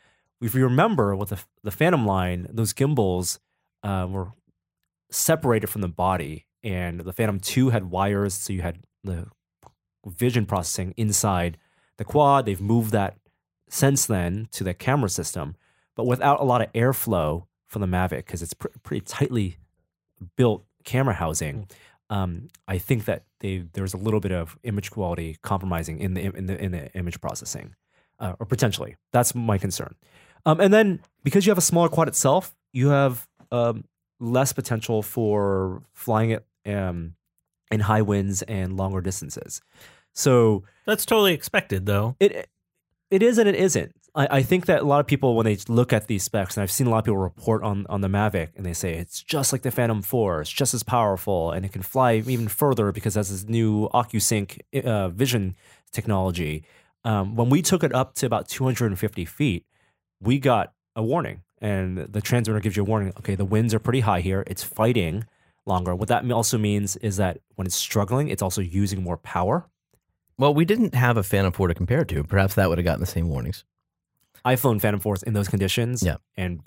If 0.42 0.56
you 0.56 0.64
remember 0.64 1.16
with 1.16 1.30
the 1.30 1.40
the 1.64 1.72
Phantom 1.72 2.06
line, 2.06 2.48
those 2.50 2.72
gimbals 2.74 3.40
uh, 3.84 4.08
were 4.10 4.30
separated 5.12 5.68
from 5.68 5.82
the 5.82 5.88
body, 5.88 6.46
and 6.64 7.00
the 7.02 7.14
Phantom 7.14 7.40
Two 7.40 7.70
had 7.70 7.90
wires, 7.92 8.34
so 8.36 8.54
you 8.54 8.62
had 8.62 8.80
the 9.04 9.28
vision 10.06 10.46
processing 10.46 10.94
inside 10.98 11.58
the 12.00 12.06
quad. 12.06 12.45
They've 12.45 12.60
moved 12.60 12.91
that 12.93 13.18
since 13.70 14.08
then 14.08 14.47
to 14.54 14.64
the 14.64 14.74
camera 14.74 15.10
system, 15.10 15.56
but 15.95 16.08
without 16.08 16.39
a 16.39 16.43
lot 16.43 16.62
of 16.62 16.74
airflow 16.74 17.45
for 17.68 17.78
the 17.78 17.86
Mavic 17.86 18.26
because 18.26 18.41
it's 18.41 18.56
pr- 18.56 18.70
pretty 18.82 19.06
tightly 19.06 19.58
built 20.36 20.66
camera 20.84 21.14
housing. 21.14 21.68
Um, 22.10 22.47
I 22.68 22.80
think 22.80 23.06
that 23.06 23.26
they 23.41 23.66
there's 23.74 23.93
a 23.93 23.97
little 23.97 24.20
bit 24.20 24.32
of 24.32 24.58
image 24.64 24.89
quality 24.89 25.38
compromising 25.43 26.00
in 26.00 26.16
the 26.16 26.22
in 26.22 26.47
the 26.47 26.64
in 26.64 26.72
the 26.72 26.91
image 26.93 27.22
processing, 27.22 27.76
uh, 28.18 28.34
or 28.39 28.47
potentially. 28.47 28.95
That's 29.12 29.36
my 29.36 29.60
concern. 29.60 29.93
Um, 30.45 30.60
and 30.60 30.74
then 30.74 31.02
because 31.24 31.45
you 31.45 31.52
have 31.52 31.60
a 31.60 31.62
smaller 31.62 31.89
quad 31.89 32.08
itself, 32.08 32.56
you 32.72 32.89
have 32.89 33.28
um, 33.52 33.84
less 34.20 34.54
potential 34.54 35.04
for 35.04 35.84
flying 35.93 36.32
it 36.32 36.45
um, 36.66 37.16
in 37.70 37.82
high 37.82 38.02
winds 38.02 38.41
and 38.43 38.76
longer 38.78 39.02
distances. 39.02 39.62
So 40.20 40.64
That's 40.86 41.06
totally 41.06 41.34
expected, 41.34 41.86
though. 41.86 42.16
it 42.20 42.50
it 43.10 43.24
is 43.24 43.38
and 43.38 43.48
it 43.48 43.56
isn't. 43.56 43.94
I, 44.14 44.28
I 44.38 44.44
think 44.44 44.66
that 44.66 44.82
a 44.82 44.86
lot 44.86 45.00
of 45.00 45.08
people 45.08 45.36
when 45.36 45.46
they 45.46 45.58
look 45.68 45.94
at 45.94 46.08
these 46.08 46.24
specs, 46.24 46.58
and 46.58 46.62
I've 46.62 46.72
seen 46.72 46.88
a 46.88 46.90
lot 46.90 47.00
of 47.00 47.06
people 47.06 47.18
report 47.18 47.64
on 47.64 47.86
on 47.90 48.02
the 48.02 48.10
Mavic, 48.10 48.50
and 48.56 48.66
they 48.66 48.74
say 48.74 48.96
it's 48.96 49.24
just 49.24 49.54
like 49.54 49.62
the 49.62 49.72
Phantom 49.72 50.02
Four, 50.02 50.42
it's 50.42 50.52
just 50.52 50.74
as 50.74 50.84
powerful, 50.84 51.52
and 51.52 51.66
it 51.66 51.72
can 51.72 51.82
fly 51.82 52.16
even 52.16 52.48
further 52.50 52.92
because 52.92 53.16
it 53.16 53.20
has 53.20 53.32
this 53.32 53.48
new 53.48 53.88
OcuSync 53.94 54.60
uh, 54.84 55.10
vision 55.10 55.56
technology. 55.92 56.64
Um, 57.06 57.36
when 57.36 57.50
we 57.50 57.62
took 57.62 57.84
it 57.84 57.96
up 57.96 58.16
to 58.16 58.26
about 58.26 58.50
250 58.50 59.24
feet, 59.24 59.66
we 60.20 60.38
got 60.38 60.74
a 60.98 61.02
warning, 61.02 61.44
and 61.62 61.98
the 61.98 62.22
transmitter 62.22 62.60
gives 62.60 62.76
you 62.76 62.84
a 62.84 62.86
warning. 62.86 63.14
Okay, 63.20 63.36
the 63.36 63.46
winds 63.46 63.74
are 63.74 63.80
pretty 63.80 64.02
high 64.02 64.20
here. 64.20 64.44
It's 64.48 64.64
fighting 64.64 65.26
longer. 65.66 65.96
What 65.96 66.10
that 66.10 66.30
also 66.30 66.58
means 66.58 66.98
is 66.98 67.16
that 67.18 67.40
when 67.56 67.66
it's 67.66 67.76
struggling, 67.76 68.28
it's 68.28 68.42
also 68.42 68.62
using 68.62 69.02
more 69.02 69.18
power. 69.18 69.70
Well, 70.40 70.54
we 70.54 70.66
didn't 70.66 70.96
have 70.96 71.18
a 71.18 71.24
Phantom 71.24 71.52
4 71.52 71.68
to 71.68 71.74
compare 71.76 72.06
to. 72.06 72.24
Perhaps 72.24 72.56
that 72.56 72.70
would 72.70 72.78
have 72.78 72.86
gotten 72.86 73.02
the 73.02 73.06
same 73.06 73.30
warnings. 73.30 73.66
I've 74.46 74.60
flown 74.62 74.80
Phantom 74.80 75.00
Fours 75.02 75.22
in 75.22 75.34
those 75.34 75.50
conditions, 75.50 76.02
Yeah. 76.02 76.16
and 76.38 76.62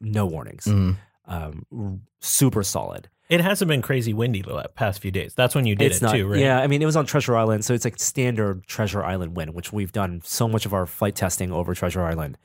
no 0.00 0.24
warnings. 0.26 0.64
Mhm. 0.64 0.96
Um, 1.26 1.66
r- 1.76 1.98
super 2.20 2.62
solid. 2.62 3.08
It 3.28 3.40
hasn't 3.40 3.68
been 3.68 3.82
crazy 3.82 4.12
windy 4.14 4.42
the 4.42 4.70
past 4.74 5.00
few 5.00 5.10
days. 5.10 5.34
That's 5.34 5.54
when 5.54 5.66
you 5.66 5.74
did 5.74 5.86
it's 5.92 5.98
it 5.98 6.02
not, 6.02 6.12
too, 6.14 6.26
right? 6.26 6.40
Yeah, 6.40 6.60
I 6.60 6.66
mean, 6.66 6.82
it 6.82 6.86
was 6.86 6.96
on 6.96 7.06
Treasure 7.06 7.36
Island, 7.36 7.64
so 7.64 7.72
it's 7.74 7.84
like 7.84 7.98
standard 7.98 8.66
Treasure 8.66 9.04
Island 9.04 9.36
wind, 9.36 9.54
which 9.54 9.72
we've 9.72 9.92
done 9.92 10.20
so 10.24 10.48
much 10.48 10.64
of 10.66 10.72
our 10.74 10.86
flight 10.86 11.14
testing 11.14 11.52
over 11.52 11.74
Treasure 11.74 12.02
Island. 12.02 12.38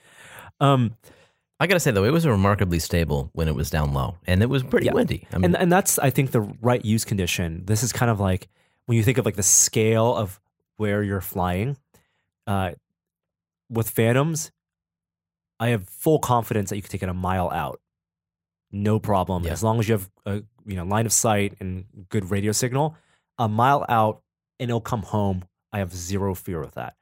Um, 0.60 0.96
I 1.60 1.68
got 1.68 1.74
to 1.76 1.80
say, 1.82 1.92
though, 1.92 2.06
it 2.06 2.12
was 2.12 2.26
remarkably 2.28 2.80
stable 2.80 3.30
when 3.34 3.48
it 3.50 3.56
was 3.56 3.70
down 3.70 3.94
low, 3.94 4.18
and 4.28 4.42
it 4.42 4.50
was 4.50 4.64
pretty 4.64 4.86
Yeah. 4.88 4.94
windy. 4.94 5.28
I 5.34 5.38
mean, 5.38 5.46
and 5.46 5.58
and 5.58 5.72
that's 5.72 6.00
I 6.00 6.10
think 6.10 6.32
the 6.32 6.42
right 6.62 6.84
use 6.84 7.04
condition. 7.06 7.64
This 7.66 7.84
is 7.84 7.92
kind 7.94 8.10
of 8.10 8.20
like 8.22 8.48
when 8.86 8.98
you 8.98 9.04
think 9.04 9.18
of 9.18 9.26
like 9.26 9.36
the 9.36 9.44
scale 9.44 10.16
of 10.16 10.40
where 10.80 11.04
you're 11.04 11.22
flying. 11.22 11.76
Uh, 12.48 12.72
with 13.70 13.90
Phantoms, 13.90 14.52
I 15.60 15.70
have 15.70 15.88
full 15.90 16.20
confidence 16.20 16.70
that 16.70 16.78
you 16.78 16.82
can 16.82 16.90
take 16.90 17.04
it 17.04 17.10
a 17.10 17.14
mile 17.14 17.50
out, 17.52 17.82
no 18.72 18.98
problem. 18.98 19.44
Yeah. 19.44 19.52
As 19.52 19.62
long 19.62 19.80
as 19.80 19.90
you 19.90 19.94
have 19.94 20.10
a 20.26 20.44
you 20.66 20.76
know 20.76 20.86
line 20.86 21.06
of 21.06 21.12
sight 21.12 21.56
and 21.60 21.86
good 22.08 22.32
radio 22.32 22.54
signal, 22.54 22.96
a 23.38 23.50
mile 23.50 23.86
out 23.90 24.22
and 24.60 24.70
it'll 24.70 24.82
come 24.82 25.04
home. 25.04 25.44
I 25.72 25.80
have 25.80 25.94
zero 25.94 26.34
fear 26.34 26.62
of 26.62 26.74
that. 26.76 26.96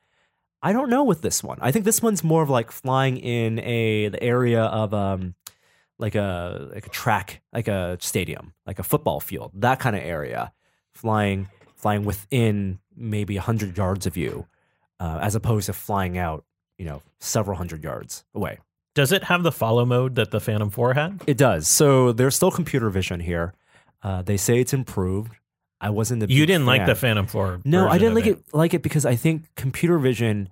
I 0.61 0.73
don't 0.73 0.89
know 0.89 1.03
with 1.03 1.21
this 1.21 1.43
one. 1.43 1.59
I 1.61 1.71
think 1.71 1.85
this 1.85 2.01
one's 2.01 2.23
more 2.23 2.41
of 2.41 2.49
like 2.49 2.71
flying 2.71 3.17
in 3.17 3.59
a 3.59 4.09
the 4.09 4.21
area 4.21 4.63
of 4.63 4.93
um 4.93 5.35
like 5.99 6.15
a 6.15 6.69
like 6.73 6.87
a 6.87 6.89
track, 6.89 7.41
like 7.53 7.67
a 7.67 7.97
stadium, 8.01 8.53
like 8.65 8.79
a 8.79 8.83
football 8.83 9.19
field, 9.19 9.51
that 9.53 9.79
kind 9.79 9.95
of 9.95 10.01
area, 10.01 10.51
flying 10.93 11.47
flying 11.75 12.05
within 12.05 12.79
maybe 12.97 13.37
hundred 13.37 13.77
yards 13.77 14.05
of 14.05 14.17
you, 14.17 14.47
uh, 14.99 15.19
as 15.21 15.35
opposed 15.35 15.67
to 15.67 15.73
flying 15.73 16.17
out, 16.17 16.43
you 16.77 16.85
know, 16.85 17.01
several 17.19 17.57
hundred 17.57 17.83
yards 17.83 18.25
away. 18.33 18.59
Does 18.95 19.11
it 19.11 19.25
have 19.25 19.43
the 19.43 19.51
follow 19.51 19.85
mode 19.85 20.15
that 20.15 20.31
the 20.31 20.39
Phantom 20.39 20.71
4 20.71 20.95
had? 20.95 21.21
It 21.27 21.37
does. 21.37 21.67
So 21.67 22.11
there's 22.11 22.35
still 22.35 22.49
computer 22.49 22.89
vision 22.89 23.19
here. 23.19 23.53
Uh, 24.01 24.23
they 24.23 24.37
say 24.37 24.59
it's 24.59 24.73
improved. 24.73 25.33
I 25.79 25.91
wasn't. 25.91 26.23
A 26.23 26.27
You 26.27 26.47
didn't 26.47 26.65
like 26.65 26.87
the 26.87 26.95
Phantom 26.95 27.27
4. 27.27 27.61
No, 27.63 27.87
I 27.87 27.99
didn't 27.99 28.15
like 28.15 28.25
it. 28.25 28.39
like 28.53 28.73
it 28.73 28.81
because 28.81 29.05
I 29.05 29.15
think 29.15 29.53
computer 29.55 29.99
vision 29.99 30.49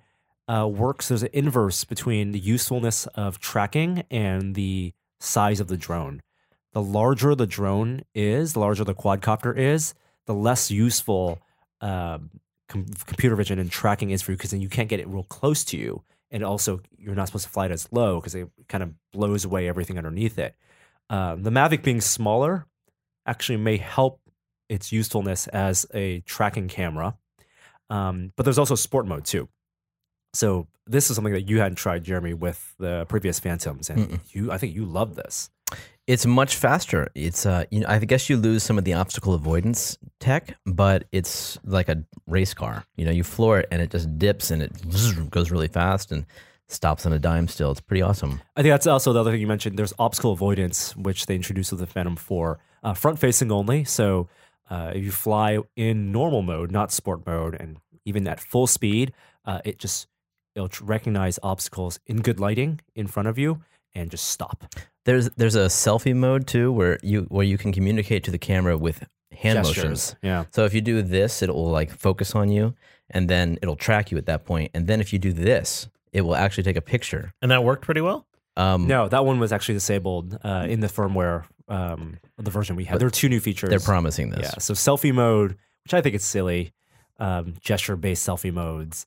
uh, 0.48 0.68
works. 0.72 1.08
There's 1.08 1.24
an 1.24 1.30
inverse 1.34 1.84
between 1.86 2.34
the 2.34 2.40
usefulness 2.40 3.08
of 3.08 3.40
tracking 3.40 4.04
and 4.12 4.54
the 4.54 4.94
size 5.20 5.60
of 5.60 5.68
the 5.68 5.78
drone. 5.78 6.22
The 6.74 6.84
larger 6.84 7.34
the 7.34 7.48
drone 7.48 8.04
is, 8.14 8.54
the 8.54 8.60
larger 8.60 8.84
the 8.84 8.94
quadcopter 8.94 9.58
is, 9.58 9.96
the 10.26 10.36
less 10.36 10.70
useful 10.70 11.40
um, 11.86 12.30
com- 12.68 12.86
computer 13.06 13.36
vision 13.36 13.60
and 13.60 13.72
tracking 13.72 14.10
is 14.10 14.22
for 14.22 14.32
you 14.32 14.38
because 14.38 14.52
then 14.52 14.62
you 14.62 14.70
can't 14.70 14.90
get 14.90 15.00
it 15.00 15.08
real 15.08 15.24
close 15.24 15.64
to 15.66 15.78
you, 15.78 16.04
and 16.32 16.44
also 16.44 16.82
you're 16.98 17.16
not 17.16 17.28
supposed 17.28 17.46
to 17.46 17.52
fly 17.52 17.66
it 17.66 17.72
as 17.72 17.88
low 17.92 18.20
because 18.20 18.36
it 18.36 18.50
kind 18.68 18.84
of 18.84 18.94
blows 19.14 19.46
away 19.46 19.68
everything 19.68 19.98
underneath 19.98 20.40
it. 20.40 20.56
Um, 21.10 21.44
the 21.44 21.52
Mavic 21.52 21.84
being 21.84 22.02
smaller 22.02 22.66
actually 23.26 23.58
may 23.58 23.78
help 23.78 24.20
its 24.70 24.92
usefulness 24.92 25.48
as 25.48 25.86
a 25.94 26.22
tracking 26.22 26.68
camera. 26.68 27.16
Um, 27.90 28.32
but 28.36 28.44
there's 28.44 28.58
also 28.58 28.76
sport 28.76 29.06
mode 29.06 29.26
too. 29.26 29.48
So 30.34 30.68
this 30.88 31.10
is 31.10 31.16
something 31.16 31.34
that 31.34 31.48
you 31.48 31.60
hadn't 31.60 31.76
tried, 31.78 32.04
Jeremy, 32.04 32.34
with 32.34 32.74
the 32.80 33.06
previous 33.06 33.40
Phantoms, 33.40 33.90
and 33.90 34.10
Mm-mm. 34.10 34.20
you, 34.34 34.52
I 34.52 34.58
think 34.58 34.76
you 34.76 34.86
love 34.86 35.16
this. 35.16 35.50
It's 36.08 36.26
much 36.26 36.56
faster. 36.56 37.10
It's 37.16 37.48
uh, 37.48 37.66
you 37.72 37.80
know, 37.80 37.88
I 37.90 37.98
guess 37.98 38.30
you 38.30 38.38
lose 38.38 38.62
some 38.62 38.78
of 38.78 38.84
the 38.84 38.94
obstacle 38.94 39.34
avoidance 39.34 39.98
tech, 40.20 40.56
but 40.66 41.06
it's 41.12 41.58
like 41.64 41.90
a 41.90 42.04
race 42.28 42.54
car. 42.54 42.86
You 42.96 43.06
know, 43.06 43.12
you 43.12 43.24
floor 43.24 43.60
it 43.60 43.68
and 43.72 43.82
it 43.82 43.90
just 43.90 44.20
dips 44.20 44.52
and 44.52 44.62
it 44.62 45.30
goes 45.32 45.50
really 45.50 45.68
fast 45.68 46.12
and 46.12 46.28
stops 46.68 47.08
on 47.08 47.14
a 47.14 47.18
dime. 47.18 47.48
Still, 47.48 47.72
it's 47.72 47.82
pretty 47.82 48.04
awesome. 48.04 48.40
I 48.56 48.62
think 48.62 48.72
that's 48.74 48.86
also 48.86 49.14
the 49.14 49.20
other 49.20 49.32
thing 49.32 49.42
you 49.42 49.48
mentioned. 49.48 49.80
There's 49.80 49.94
obstacle 49.98 50.32
avoidance, 50.32 50.96
which 50.96 51.26
they 51.26 51.36
introduced 51.36 51.72
with 51.72 51.80
the 51.80 51.88
Phantom 51.88 52.16
4, 52.16 52.60
uh, 52.84 52.94
front 52.94 53.18
facing 53.18 53.52
only. 53.52 53.84
So 53.84 54.28
uh, 54.70 54.92
if 54.94 55.04
you 55.04 55.12
fly 55.12 55.58
in 55.76 56.12
normal 56.12 56.44
mode, 56.44 56.72
not 56.72 56.92
sport 56.92 57.26
mode, 57.26 57.56
and 57.60 57.78
even 58.06 58.28
at 58.28 58.40
full 58.40 58.68
speed, 58.68 59.12
uh, 59.46 59.62
it 59.66 59.80
just 59.80 60.08
it'll 60.54 60.70
recognize 60.82 61.40
obstacles 61.42 62.00
in 62.06 62.22
good 62.22 62.40
lighting 62.40 62.80
in 62.94 63.08
front 63.08 63.28
of 63.28 63.40
you 63.40 63.62
and 63.96 64.12
just 64.12 64.28
stop. 64.28 64.66
There's 65.06 65.30
there's 65.32 65.56
a 65.56 65.66
selfie 65.68 66.16
mode 66.16 66.48
too, 66.48 66.72
where 66.72 67.00
you 67.02 67.24
where 67.30 67.46
you 67.46 67.58
can 67.58 67.72
communicate 67.72 68.24
to 68.26 68.32
the 68.32 68.38
camera 68.38 68.78
with 68.78 69.08
hand 69.32 69.58
Gestures. 69.58 69.78
motions. 69.78 70.16
Yeah. 70.22 70.46
So 70.52 70.66
if 70.66 70.74
you 70.74 70.82
do 70.82 71.02
this, 71.02 71.42
it 71.42 71.54
will 71.54 71.70
like 71.70 71.92
focus 71.92 72.36
on 72.36 72.50
you, 72.50 72.76
and 73.10 73.30
then 73.30 73.58
it'll 73.62 73.76
track 73.76 74.12
you 74.12 74.18
at 74.18 74.26
that 74.26 74.46
point. 74.46 74.72
And 74.74 74.88
then 74.88 75.00
if 75.02 75.14
you 75.14 75.20
do 75.20 75.32
this, 75.34 75.88
it 76.12 76.22
will 76.22 76.36
actually 76.36 76.64
take 76.64 76.78
a 76.78 76.82
picture. 76.82 77.34
And 77.42 77.52
that 77.52 77.64
worked 77.64 77.84
pretty 77.84 78.02
well? 78.02 78.26
Um, 78.58 78.88
No, 78.88 79.10
that 79.10 79.26
one 79.26 79.40
was 79.40 79.52
actually 79.52 79.76
disabled 79.76 80.38
uh, 80.44 80.66
in 80.70 80.80
the 80.80 80.88
firmware, 80.88 81.44
um, 81.68 82.18
the 82.38 82.50
version 82.52 82.78
we 82.78 82.86
had. 82.86 83.00
There 83.00 83.08
are 83.08 83.12
two 83.12 83.28
new 83.28 83.42
features. 83.42 83.70
they're 83.70 83.80
promising 83.82 84.30
this. 84.30 84.44
Yeah, 84.44 84.60
so 84.60 84.74
selfie 84.74 85.14
mode, 85.14 85.58
which 85.84 85.94
I 85.94 86.00
think 86.02 86.16
is 86.16 86.24
silly, 86.24 86.72
um, 87.20 87.56
gesture-based 87.60 88.26
selfie 88.26 88.54
modes, 88.54 89.06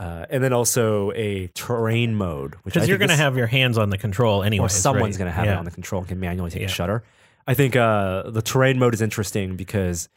uh, 0.00 0.24
and 0.30 0.42
then 0.42 0.52
also 0.52 1.12
a 1.12 1.46
terrain 1.48 2.14
mode, 2.14 2.54
which 2.62 2.74
Because 2.74 2.88
you're 2.88 2.98
going 2.98 3.10
to 3.10 3.16
have 3.16 3.36
your 3.36 3.46
hands 3.46 3.76
on 3.78 3.90
the 3.90 3.98
control 3.98 4.42
anyway. 4.42 4.64
or 4.64 4.68
someone's 4.70 5.16
going 5.18 5.26
to 5.30 5.32
have 5.32 5.46
it 5.46 5.54
on 5.56 5.64
the 5.66 5.70
control 5.70 6.00
and 6.00 6.08
can 6.08 6.18
manually 6.18 6.50
take 6.50 6.62
Yeah. 6.62 6.66
a 6.68 6.70
shutter. 6.70 7.04
I 7.46 7.54
think 7.54 7.76
uh, 7.76 8.30
the 8.30 8.42
terrain 8.42 8.78
mode 8.78 8.94
is 8.94 9.02
interesting 9.02 9.56
because 9.56 10.08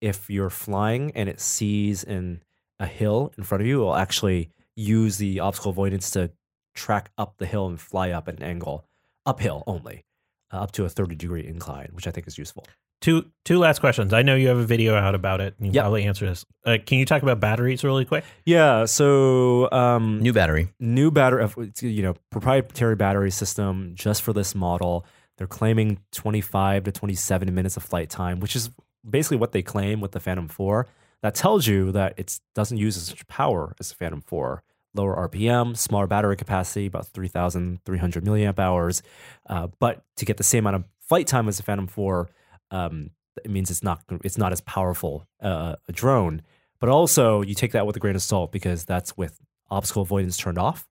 if 0.00 0.30
you're 0.30 0.50
flying 0.50 1.10
and 1.16 1.28
it 1.28 1.40
sees 1.40 2.04
in 2.04 2.42
a 2.78 2.86
hill 2.86 3.32
in 3.36 3.42
front 3.44 3.60
of 3.62 3.66
you, 3.66 3.80
it 3.82 3.84
will 3.84 3.96
actually 3.96 4.50
use 4.76 5.18
the 5.18 5.40
obstacle 5.40 5.70
avoidance 5.70 6.10
to 6.12 6.30
track 6.74 7.10
up 7.18 7.38
the 7.38 7.46
hill 7.46 7.66
and 7.66 7.80
fly 7.80 8.10
up 8.10 8.28
at 8.28 8.36
an 8.36 8.42
angle, 8.42 8.84
uphill 9.26 9.62
only, 9.66 10.04
uh, 10.52 10.58
up 10.58 10.72
to 10.72 10.84
a 10.84 10.88
30 10.88 11.14
degree 11.16 11.46
incline, 11.46 11.88
which 11.92 12.06
I 12.06 12.10
think 12.10 12.26
is 12.28 12.38
useful. 12.38 12.66
Two 13.00 13.30
two 13.44 13.58
last 13.58 13.80
questions. 13.80 14.14
I 14.14 14.22
know 14.22 14.34
you 14.34 14.48
have 14.48 14.56
a 14.56 14.64
video 14.64 14.94
out 14.94 15.14
about 15.14 15.40
it. 15.42 15.54
and 15.58 15.66
You 15.66 15.72
Yep. 15.74 15.82
probably 15.82 16.04
answer 16.04 16.26
this. 16.26 16.46
Uh, 16.64 16.78
can 16.84 16.98
you 16.98 17.04
talk 17.04 17.22
about 17.22 17.38
batteries 17.40 17.84
really 17.84 18.04
quick? 18.06 18.24
Yeah, 18.46 18.86
so 18.86 19.70
um, 19.72 20.20
New 20.20 20.32
battery. 20.32 20.68
new 20.80 21.10
battery, 21.10 21.46
you 21.82 22.02
know, 22.02 22.14
proprietary 22.30 22.96
battery 22.96 23.30
system 23.30 23.92
just 23.94 24.22
for 24.22 24.32
this 24.32 24.54
model. 24.54 25.04
They're 25.36 25.46
claiming 25.46 25.98
25 26.12 26.84
to 26.84 26.92
27 26.92 27.54
minutes 27.54 27.76
of 27.76 27.82
flight 27.82 28.08
time, 28.08 28.40
which 28.40 28.56
is 28.56 28.70
basically 29.08 29.36
what 29.36 29.52
they 29.52 29.62
claim 29.62 30.00
with 30.00 30.12
the 30.12 30.20
Phantom 30.20 30.48
4. 30.48 30.86
That 31.22 31.34
tells 31.34 31.66
you 31.66 31.92
that 31.92 32.14
it 32.16 32.38
doesn't 32.54 32.78
use 32.78 32.96
as 32.96 33.10
much 33.10 33.26
power 33.26 33.74
as 33.80 33.88
the 33.90 33.96
Phantom 33.96 34.22
4. 34.22 34.62
Lower 34.94 35.28
RPM, 35.28 35.76
smaller 35.76 36.06
battery 36.06 36.36
capacity, 36.36 36.86
about 36.86 37.08
3,300 37.08 38.24
milliamp 38.24 38.58
hours. 38.60 39.02
Uh, 39.46 39.66
but 39.80 40.04
to 40.16 40.24
get 40.24 40.36
the 40.36 40.44
same 40.44 40.66
amount 40.66 40.76
of 40.76 40.88
flight 41.00 41.26
time 41.26 41.48
as 41.48 41.56
the 41.56 41.62
Phantom 41.64 41.88
4, 41.88 42.28
um, 42.74 43.10
it 43.44 43.50
means 43.50 43.70
it's 43.70 43.82
not 43.82 44.02
it's 44.24 44.38
not 44.38 44.52
as 44.52 44.60
powerful 44.62 45.26
uh, 45.40 45.76
a 45.88 45.92
drone. 45.92 46.42
But 46.80 46.88
also, 46.88 47.40
you 47.40 47.54
take 47.54 47.72
that 47.72 47.86
with 47.86 47.96
a 47.96 48.00
grain 48.00 48.16
of 48.16 48.22
salt 48.22 48.52
because 48.52 48.84
that's 48.84 49.16
with 49.16 49.40
obstacle 49.70 50.02
avoidance 50.02 50.36
turned 50.36 50.58
off. 50.58 50.86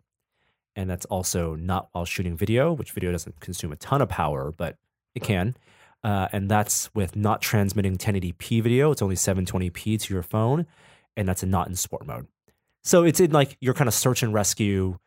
And 0.75 0.89
that's 0.89 1.05
also 1.05 1.55
not 1.55 1.89
while 1.91 2.05
shooting 2.05 2.35
video, 2.35 2.73
which 2.73 2.91
video 2.91 3.11
doesn't 3.11 3.39
consume 3.39 3.71
a 3.71 3.75
ton 3.75 4.01
of 4.01 4.09
power, 4.09 4.51
but 4.57 4.77
it 5.13 5.21
can. 5.21 5.55
Uh, 6.03 6.29
and 6.31 6.49
that's 6.49 6.93
with 6.95 7.15
not 7.15 7.41
transmitting 7.41 7.97
1080p 7.97 8.63
video. 8.63 8.91
It's 8.91 9.03
only 9.03 9.15
720p 9.15 10.01
to 10.01 10.13
your 10.13 10.23
phone. 10.23 10.65
And 11.15 11.27
that's 11.27 11.43
not 11.43 11.67
in 11.67 11.75
sport 11.75 12.07
mode. 12.07 12.27
So 12.83 13.03
it's 13.03 13.19
in 13.19 13.31
like 13.31 13.55
your 13.61 13.75
kind 13.75 13.87
of 13.87 13.93
search 13.93 14.23
and 14.23 14.33
rescue 14.33 14.97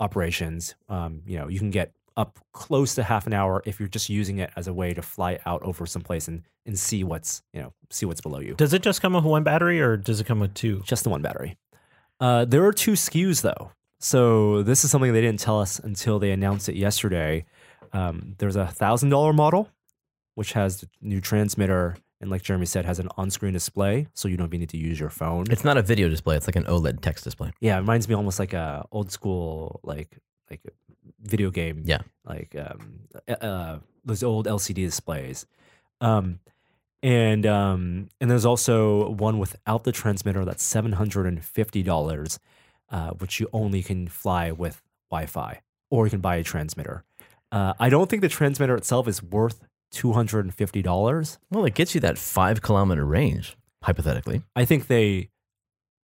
operations. 0.00 0.74
Um, 0.88 1.22
you 1.24 1.38
know, 1.38 1.48
you 1.48 1.58
can 1.58 1.70
get 1.70 1.94
up 2.16 2.38
close 2.52 2.94
to 2.96 3.02
half 3.02 3.26
an 3.26 3.32
hour 3.32 3.62
if 3.64 3.78
you're 3.78 3.88
just 3.88 4.08
using 4.08 4.38
it 4.38 4.50
as 4.56 4.66
a 4.66 4.72
way 4.72 4.94
to 4.94 5.02
fly 5.02 5.38
out 5.46 5.62
over 5.62 5.86
someplace 5.86 6.28
and, 6.28 6.42
and 6.66 6.78
see 6.78 7.04
what's, 7.04 7.42
you 7.52 7.60
know, 7.60 7.72
see 7.90 8.06
what's 8.06 8.20
below 8.20 8.40
you. 8.40 8.54
Does 8.54 8.72
it 8.72 8.82
just 8.82 9.00
come 9.00 9.14
with 9.14 9.24
one 9.24 9.42
battery 9.42 9.80
or 9.80 9.96
does 9.96 10.20
it 10.20 10.26
come 10.26 10.40
with 10.40 10.54
two? 10.54 10.82
Just 10.84 11.04
the 11.04 11.10
one 11.10 11.22
battery. 11.22 11.56
Uh, 12.18 12.44
there 12.44 12.64
are 12.64 12.72
two 12.72 12.92
SKUs 12.92 13.42
though. 13.42 13.72
So 13.98 14.62
this 14.62 14.84
is 14.84 14.90
something 14.90 15.12
they 15.12 15.20
didn't 15.20 15.40
tell 15.40 15.60
us 15.60 15.78
until 15.78 16.18
they 16.18 16.30
announced 16.30 16.68
it 16.68 16.76
yesterday. 16.76 17.44
Um, 17.92 18.34
there's 18.38 18.56
a 18.56 18.66
thousand 18.66 19.10
dollar 19.10 19.32
model, 19.32 19.68
which 20.34 20.52
has 20.52 20.80
the 20.80 20.88
new 21.00 21.20
transmitter 21.20 21.96
and, 22.20 22.30
like 22.30 22.42
Jeremy 22.42 22.66
said, 22.66 22.84
has 22.84 22.98
an 22.98 23.08
on-screen 23.16 23.54
display, 23.54 24.06
so 24.12 24.28
you 24.28 24.36
don't 24.36 24.48
even 24.48 24.60
need 24.60 24.68
to 24.70 24.76
use 24.76 25.00
your 25.00 25.08
phone. 25.08 25.46
It's 25.48 25.64
not 25.64 25.78
a 25.78 25.82
video 25.82 26.10
display. 26.10 26.36
It's 26.36 26.46
like 26.46 26.56
an 26.56 26.64
OLED 26.64 27.00
text 27.00 27.24
display. 27.24 27.50
yeah, 27.60 27.78
it 27.78 27.80
reminds 27.80 28.08
me 28.08 28.14
almost 28.14 28.38
like 28.38 28.52
a 28.52 28.86
old 28.92 29.10
school 29.10 29.80
like 29.82 30.18
like 30.50 30.60
video 31.22 31.50
game. 31.50 31.82
Yeah. 31.84 32.00
like 32.24 32.54
um, 32.56 33.00
uh, 33.28 33.32
uh, 33.32 33.78
those 34.04 34.22
old 34.22 34.46
LCD 34.46 34.76
displays. 34.76 35.46
Um, 36.00 36.40
and 37.02 37.46
um, 37.46 38.08
and 38.20 38.30
there's 38.30 38.44
also 38.44 39.10
one 39.10 39.38
without 39.38 39.84
the 39.84 39.92
transmitter 39.92 40.44
that's 40.44 40.62
seven 40.62 40.92
hundred 40.92 41.26
and 41.26 41.42
fifty 41.42 41.82
dollars, 41.82 42.38
uh, 42.90 43.10
which 43.10 43.40
you 43.40 43.48
only 43.52 43.82
can 43.82 44.06
fly 44.08 44.50
with 44.50 44.82
Wi-Fi, 45.10 45.60
or 45.90 46.06
you 46.06 46.10
can 46.10 46.20
buy 46.20 46.36
a 46.36 46.42
transmitter. 46.42 47.04
Uh, 47.52 47.72
I 47.80 47.88
don't 47.88 48.08
think 48.10 48.22
the 48.22 48.28
transmitter 48.28 48.74
itself 48.76 49.08
is 49.08 49.22
worth 49.22 49.62
two 49.90 50.12
hundred 50.12 50.44
and 50.44 50.54
fifty 50.54 50.82
dollars. 50.82 51.38
Well, 51.50 51.64
it 51.64 51.74
gets 51.74 51.94
you 51.94 52.00
that 52.02 52.18
five 52.18 52.60
kilometer 52.60 53.04
range, 53.06 53.56
hypothetically. 53.82 54.42
I 54.54 54.66
think 54.66 54.86
they 54.86 55.30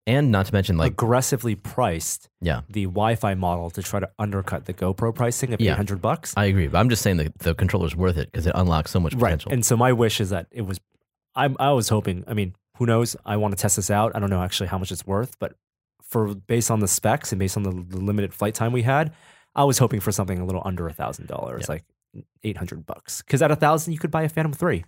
And 0.08 0.32
not 0.32 0.46
to 0.46 0.54
mention, 0.54 0.78
like, 0.78 0.92
aggressively 0.92 1.56
priced 1.56 2.30
yeah, 2.40 2.62
the 2.70 2.84
Wi-Fi 2.84 3.34
model 3.34 3.72
to 3.72 3.82
try 3.82 4.00
to 4.00 4.10
undercut 4.20 4.66
the 4.66 4.74
GoPro 4.74 5.14
pricing 5.16 5.52
of 5.54 5.60
Yeah. 5.60 5.72
eight 5.72 5.78
hundred 5.78 6.00
bucks. 6.02 6.34
I 6.38 6.46
agree. 6.46 6.68
But 6.68 6.78
I'm 6.80 6.90
just 6.90 7.02
saying 7.02 7.18
that 7.18 7.40
the 7.40 7.56
controller's 7.56 7.96
worth 7.96 8.18
it 8.18 8.32
because 8.32 8.46
it 8.46 8.52
unlocks 8.56 8.92
so 8.92 9.00
much 9.00 9.18
potential. 9.18 9.52
And 9.52 9.66
so 9.66 9.76
my 9.76 9.92
wish 9.94 10.22
is 10.22 10.30
that 10.30 10.46
it 10.52 10.62
was. 10.62 10.80
I'm. 11.36 11.56
I 11.60 11.72
was 11.72 11.90
hoping. 11.90 12.24
I 12.28 12.34
mean, 12.36 12.54
who 12.78 12.86
knows? 12.86 13.16
I 13.26 13.38
want 13.38 13.58
to 13.58 13.62
test 13.62 13.78
this 13.78 13.90
out. 13.90 14.16
I 14.16 14.20
don't 14.20 14.30
know 14.30 14.44
actually 14.44 14.68
how 14.68 14.78
much 14.78 14.92
it's 14.92 15.08
worth, 15.08 15.40
but 15.40 15.56
for 16.04 16.36
based 16.36 16.70
on 16.70 16.82
the 16.82 16.88
specs 16.88 17.32
and 17.32 17.40
based 17.40 17.58
on 17.58 17.64
the, 17.64 17.72
the 17.72 17.98
limited 17.98 18.32
flight 18.32 18.54
time 18.54 18.72
we 18.74 18.84
had, 18.84 19.12
I 19.56 19.64
was 19.64 19.80
hoping 19.80 20.02
for 20.02 20.12
something 20.12 20.38
a 20.40 20.46
little 20.46 20.62
under 20.66 20.88
a 20.88 20.94
thousand 20.94 21.28
dollars, 21.28 21.66
Yeah. 21.68 21.74
like 21.74 21.84
eight 22.44 22.58
hundred 22.58 22.86
bucks. 22.86 23.24
Because 23.24 23.42
at 23.42 23.50
a 23.50 23.56
thousand, 23.56 23.94
you 23.94 24.00
could 24.00 24.12
buy 24.12 24.22
a 24.22 24.30
Phantom 24.30 24.54
Three, 24.54 24.86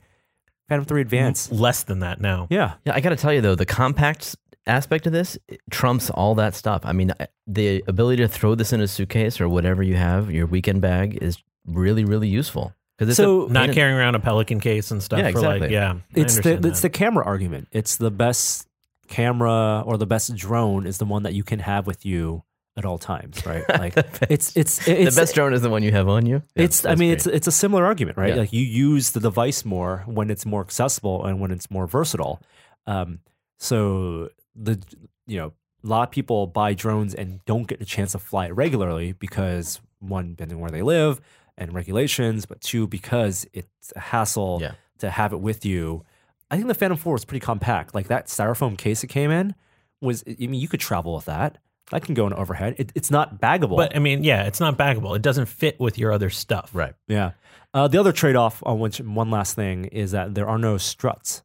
Phantom 0.70 0.86
Three 0.86 1.02
Advance. 1.02 1.52
Less 1.52 1.82
than 1.82 2.02
that 2.02 2.22
now. 2.22 2.46
Yeah, 2.52 2.76
Yeah, 2.86 2.94
I 2.94 3.00
got 3.02 3.10
to 3.10 3.16
tell 3.16 3.34
you 3.34 3.42
though, 3.42 3.56
the 3.56 3.66
compact 3.66 4.36
aspect 4.68 5.08
of 5.08 5.14
this 5.14 5.38
trumps 5.72 6.10
all 6.10 6.36
that 6.36 6.56
stuff. 6.56 6.82
I 6.84 6.92
mean, 6.94 7.12
the 7.46 7.84
ability 7.88 8.22
to 8.24 8.28
throw 8.28 8.56
this 8.56 8.74
in 8.74 8.82
a 8.82 8.88
suitcase 8.88 9.40
or 9.42 9.48
whatever 9.50 9.82
you 9.84 9.96
have, 9.96 10.32
your 10.32 10.46
weekend 10.46 10.82
bag, 10.82 11.18
is 11.22 11.38
really, 11.66 12.04
really 12.06 12.28
useful. 12.28 12.74
Because 12.98 13.10
it's 13.10 13.18
So- 13.18 13.48
a, 13.48 13.52
Not 13.52 13.72
carrying 13.74 13.96
around 13.98 14.16
a 14.16 14.20
Pelican 14.20 14.60
case 14.60 14.92
and 14.92 15.02
stuff 15.04 15.20
Yeah, 15.20 15.32
for 15.32 15.40
like 15.42 15.56
exactly. 15.64 15.74
yeah. 15.74 15.94
It's 16.16 16.34
the 16.36 16.40
understand 16.40 16.66
it's 16.66 16.82
the 16.82 16.90
camera 16.90 17.26
argument. 17.26 17.68
It's 17.72 17.98
the 17.98 18.12
best 18.12 18.68
camera 19.08 19.84
or 19.86 19.98
the 19.98 20.06
best 20.08 20.36
drone 20.36 20.86
is 20.86 20.98
the 20.98 21.06
one 21.06 21.24
that 21.24 21.34
you 21.34 21.44
can 21.44 21.60
have 21.60 21.88
with 21.88 22.06
you 22.06 22.44
at 22.76 22.86
all 22.86 22.98
times, 22.98 23.46
right? 23.46 23.64
Like 23.70 23.94
it's 24.30 24.56
it's 24.58 24.88
it's 24.88 25.16
the 25.16 25.22
best 25.22 25.34
drone 25.36 25.54
is 25.54 25.62
the 25.62 25.70
one 25.70 25.82
you 25.84 25.92
have 25.92 26.08
on 26.10 26.26
you. 26.26 26.42
Yeah, 26.56 26.64
it's 26.64 26.86
I 26.86 26.90
mean 26.96 27.10
great. 27.10 27.12
it's 27.14 27.26
it's 27.28 27.48
a 27.48 27.52
similar 27.52 27.86
argument, 27.86 28.18
right? 28.18 28.30
Yeah. 28.34 28.42
Like 28.42 28.54
you 28.54 28.62
use 28.64 29.12
the 29.12 29.20
device 29.20 29.64
more 29.66 30.04
when 30.08 30.30
it's 30.30 30.46
more 30.46 30.62
accessible 30.62 31.26
and 31.26 31.40
when 31.40 31.52
it's 31.52 31.70
more 31.72 31.88
versatile. 31.88 32.42
Um, 32.86 33.20
so 33.60 34.30
the 34.58 34.82
you 35.28 35.38
know 35.38 35.54
a 35.84 35.88
lot 35.88 36.08
of 36.08 36.12
people 36.12 36.48
buy 36.48 36.74
drones 36.74 37.14
and 37.14 37.40
don't 37.46 37.68
get 37.68 37.80
a 37.82 37.86
chance 37.86 38.14
to 38.14 38.20
fly 38.20 38.48
it 38.48 38.52
regularly 38.56 39.14
because 39.14 39.80
one, 40.00 40.32
depending 40.32 40.60
where 40.60 40.72
they 40.72 40.82
live 40.82 41.22
and 41.58 41.74
regulations, 41.74 42.46
but 42.46 42.60
two, 42.62 42.88
because 42.88 43.48
it's 43.54 43.94
a 43.96 44.00
hassle 44.00 44.60
Yeah. 44.62 44.72
to 45.00 45.10
have 45.10 45.34
it 45.34 45.40
with 45.40 45.66
you. 45.66 46.04
I 46.52 46.56
think 46.56 46.68
the 46.68 46.74
Phantom 46.74 46.98
Four 46.98 47.14
was 47.14 47.26
pretty 47.26 47.44
compact. 47.46 47.94
Like 47.96 48.08
that 48.08 48.28
styrofoam 48.28 48.78
case 48.78 49.04
it 49.04 49.08
came 49.08 49.32
in 49.32 49.54
was. 50.02 50.24
I 50.28 50.36
mean, 50.40 50.56
you 50.56 50.68
could 50.68 50.80
travel 50.80 51.16
with 51.16 51.26
that. 51.26 51.58
That 51.92 52.04
can 52.04 52.16
go 52.16 52.28
in 52.28 52.34
overhead. 52.34 52.76
It, 52.78 52.92
it's 52.96 53.10
not 53.12 53.40
baggable. 53.40 53.78
But 53.78 53.96
I 53.96 54.00
mean, 54.00 54.24
yeah, 54.24 54.44
it's 54.44 54.60
not 54.60 54.78
baggable. 54.78 55.16
It 55.16 55.22
doesn't 55.22 55.46
fit 55.46 55.80
with 55.80 55.98
your 55.98 56.12
other 56.12 56.30
stuff. 56.30 56.72
right. 56.74 56.94
Yeah. 57.08 57.32
Uh, 57.74 57.88
the 57.88 57.98
other 58.00 58.12
trade 58.12 58.36
off 58.36 58.62
on 58.66 58.80
which 58.80 59.00
one 59.00 59.30
last 59.30 59.56
thing 59.56 59.86
is 59.86 60.12
that 60.12 60.34
there 60.36 60.48
are 60.50 60.58
no 60.58 60.78
struts. 60.78 61.44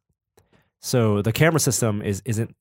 So 0.81 1.21
the 1.21 1.31
camera 1.31 1.59
system 1.59 2.01
is 2.01 2.21
isn't 2.25 2.55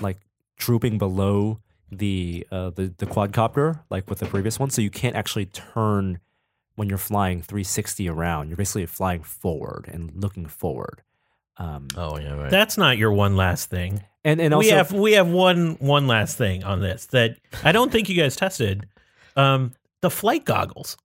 like 0.00 0.18
drooping 0.56 0.98
below 0.98 1.58
the 1.90 2.46
uh, 2.50 2.70
the 2.70 2.92
the 2.96 3.06
quadcopter 3.06 3.80
like 3.90 4.08
with 4.08 4.18
the 4.20 4.26
previous 4.26 4.58
one. 4.58 4.70
So 4.70 4.80
you 4.82 4.90
can't 4.90 5.16
actually 5.16 5.46
turn 5.46 6.20
when 6.76 6.88
you're 6.88 6.98
flying 6.98 7.42
360 7.42 8.08
around. 8.08 8.48
You're 8.48 8.56
basically 8.56 8.86
flying 8.86 9.22
forward 9.22 9.88
and 9.92 10.10
looking 10.14 10.46
forward. 10.46 11.02
Um, 11.58 11.88
Oh 11.96 12.18
yeah, 12.18 12.32
right. 12.32 12.50
That's 12.50 12.78
not 12.78 12.96
your 12.96 13.12
one 13.12 13.36
last 13.36 13.68
thing. 13.68 14.02
and 14.24 14.40
and 14.40 14.54
also 14.54 14.66
we 14.66 14.70
have 14.72 14.92
we 14.92 15.12
have 15.12 15.28
one 15.28 15.76
one 15.80 16.06
last 16.06 16.38
thing 16.38 16.64
on 16.64 16.80
this 16.80 17.06
that 17.06 17.36
I 17.62 17.72
don't 17.72 17.92
think 17.92 18.08
you 18.08 18.16
guys 18.16 18.36
tested. 18.36 18.86
Um, 19.36 19.72
the 20.00 20.10
flight 20.10 20.44
goggles 20.44 20.96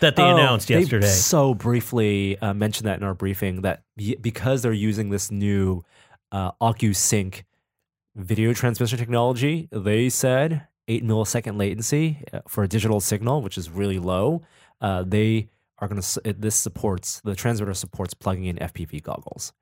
that 0.00 0.16
they 0.16 0.22
Oh, 0.22 0.34
announced 0.36 0.68
they 0.68 0.78
yesterday. 0.80 1.06
so 1.06 1.54
briefly 1.54 2.38
uh, 2.38 2.52
mentioned 2.54 2.86
that 2.88 2.98
in 2.98 3.04
our 3.04 3.14
briefing 3.14 3.62
that 3.62 3.82
because 4.20 4.62
they're 4.62 4.72
using 4.72 5.10
this 5.10 5.30
new 5.30 5.82
uh, 6.32 6.52
OcuSync 6.60 7.42
video 8.16 8.52
transmission 8.52 8.98
technology, 8.98 9.68
they 9.70 10.08
said 10.08 10.66
eight 10.88 11.04
millisecond 11.04 11.58
latency 11.58 12.22
uh, 12.32 12.40
for 12.48 12.64
a 12.64 12.68
digital 12.68 13.00
signal, 13.00 13.42
which 13.42 13.58
is 13.58 13.70
really 13.70 13.98
low. 13.98 14.42
Uh, 14.80 15.02
they 15.06 15.48
are 15.78 15.88
going 15.88 16.00
to. 16.00 16.34
This 16.38 16.54
supports 16.54 17.20
the 17.24 17.34
transmitter 17.34 17.74
supports 17.74 18.14
plugging 18.14 18.44
in 18.44 18.56
FPV 18.56 19.02
goggles, 19.02 19.52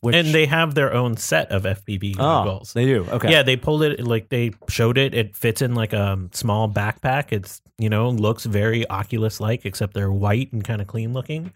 which 0.00 0.14
and 0.14 0.28
they 0.28 0.46
have 0.46 0.74
their 0.74 0.92
own 0.92 1.16
set 1.16 1.50
of 1.50 1.64
FPV 1.64 2.14
oh, 2.14 2.22
goggles. 2.22 2.72
they 2.72 2.84
do. 2.84 3.06
Okay, 3.08 3.30
Yeah, 3.30 3.42
they 3.42 3.56
pulled 3.56 3.82
it 3.82 4.04
like 4.04 4.28
they 4.28 4.52
showed 4.68 4.98
it. 4.98 5.14
It 5.14 5.36
fits 5.36 5.62
in 5.62 5.74
like 5.74 5.92
a 5.92 6.28
small 6.32 6.68
backpack. 6.68 7.32
It's 7.32 7.60
you 7.78 7.88
know 7.88 8.10
looks 8.10 8.44
very 8.44 8.88
Oculus 8.88 9.40
like, 9.40 9.64
except 9.64 9.94
they're 9.94 10.12
white 10.12 10.52
and 10.52 10.64
kind 10.64 10.80
of 10.80 10.86
clean 10.86 11.12
looking. 11.12 11.52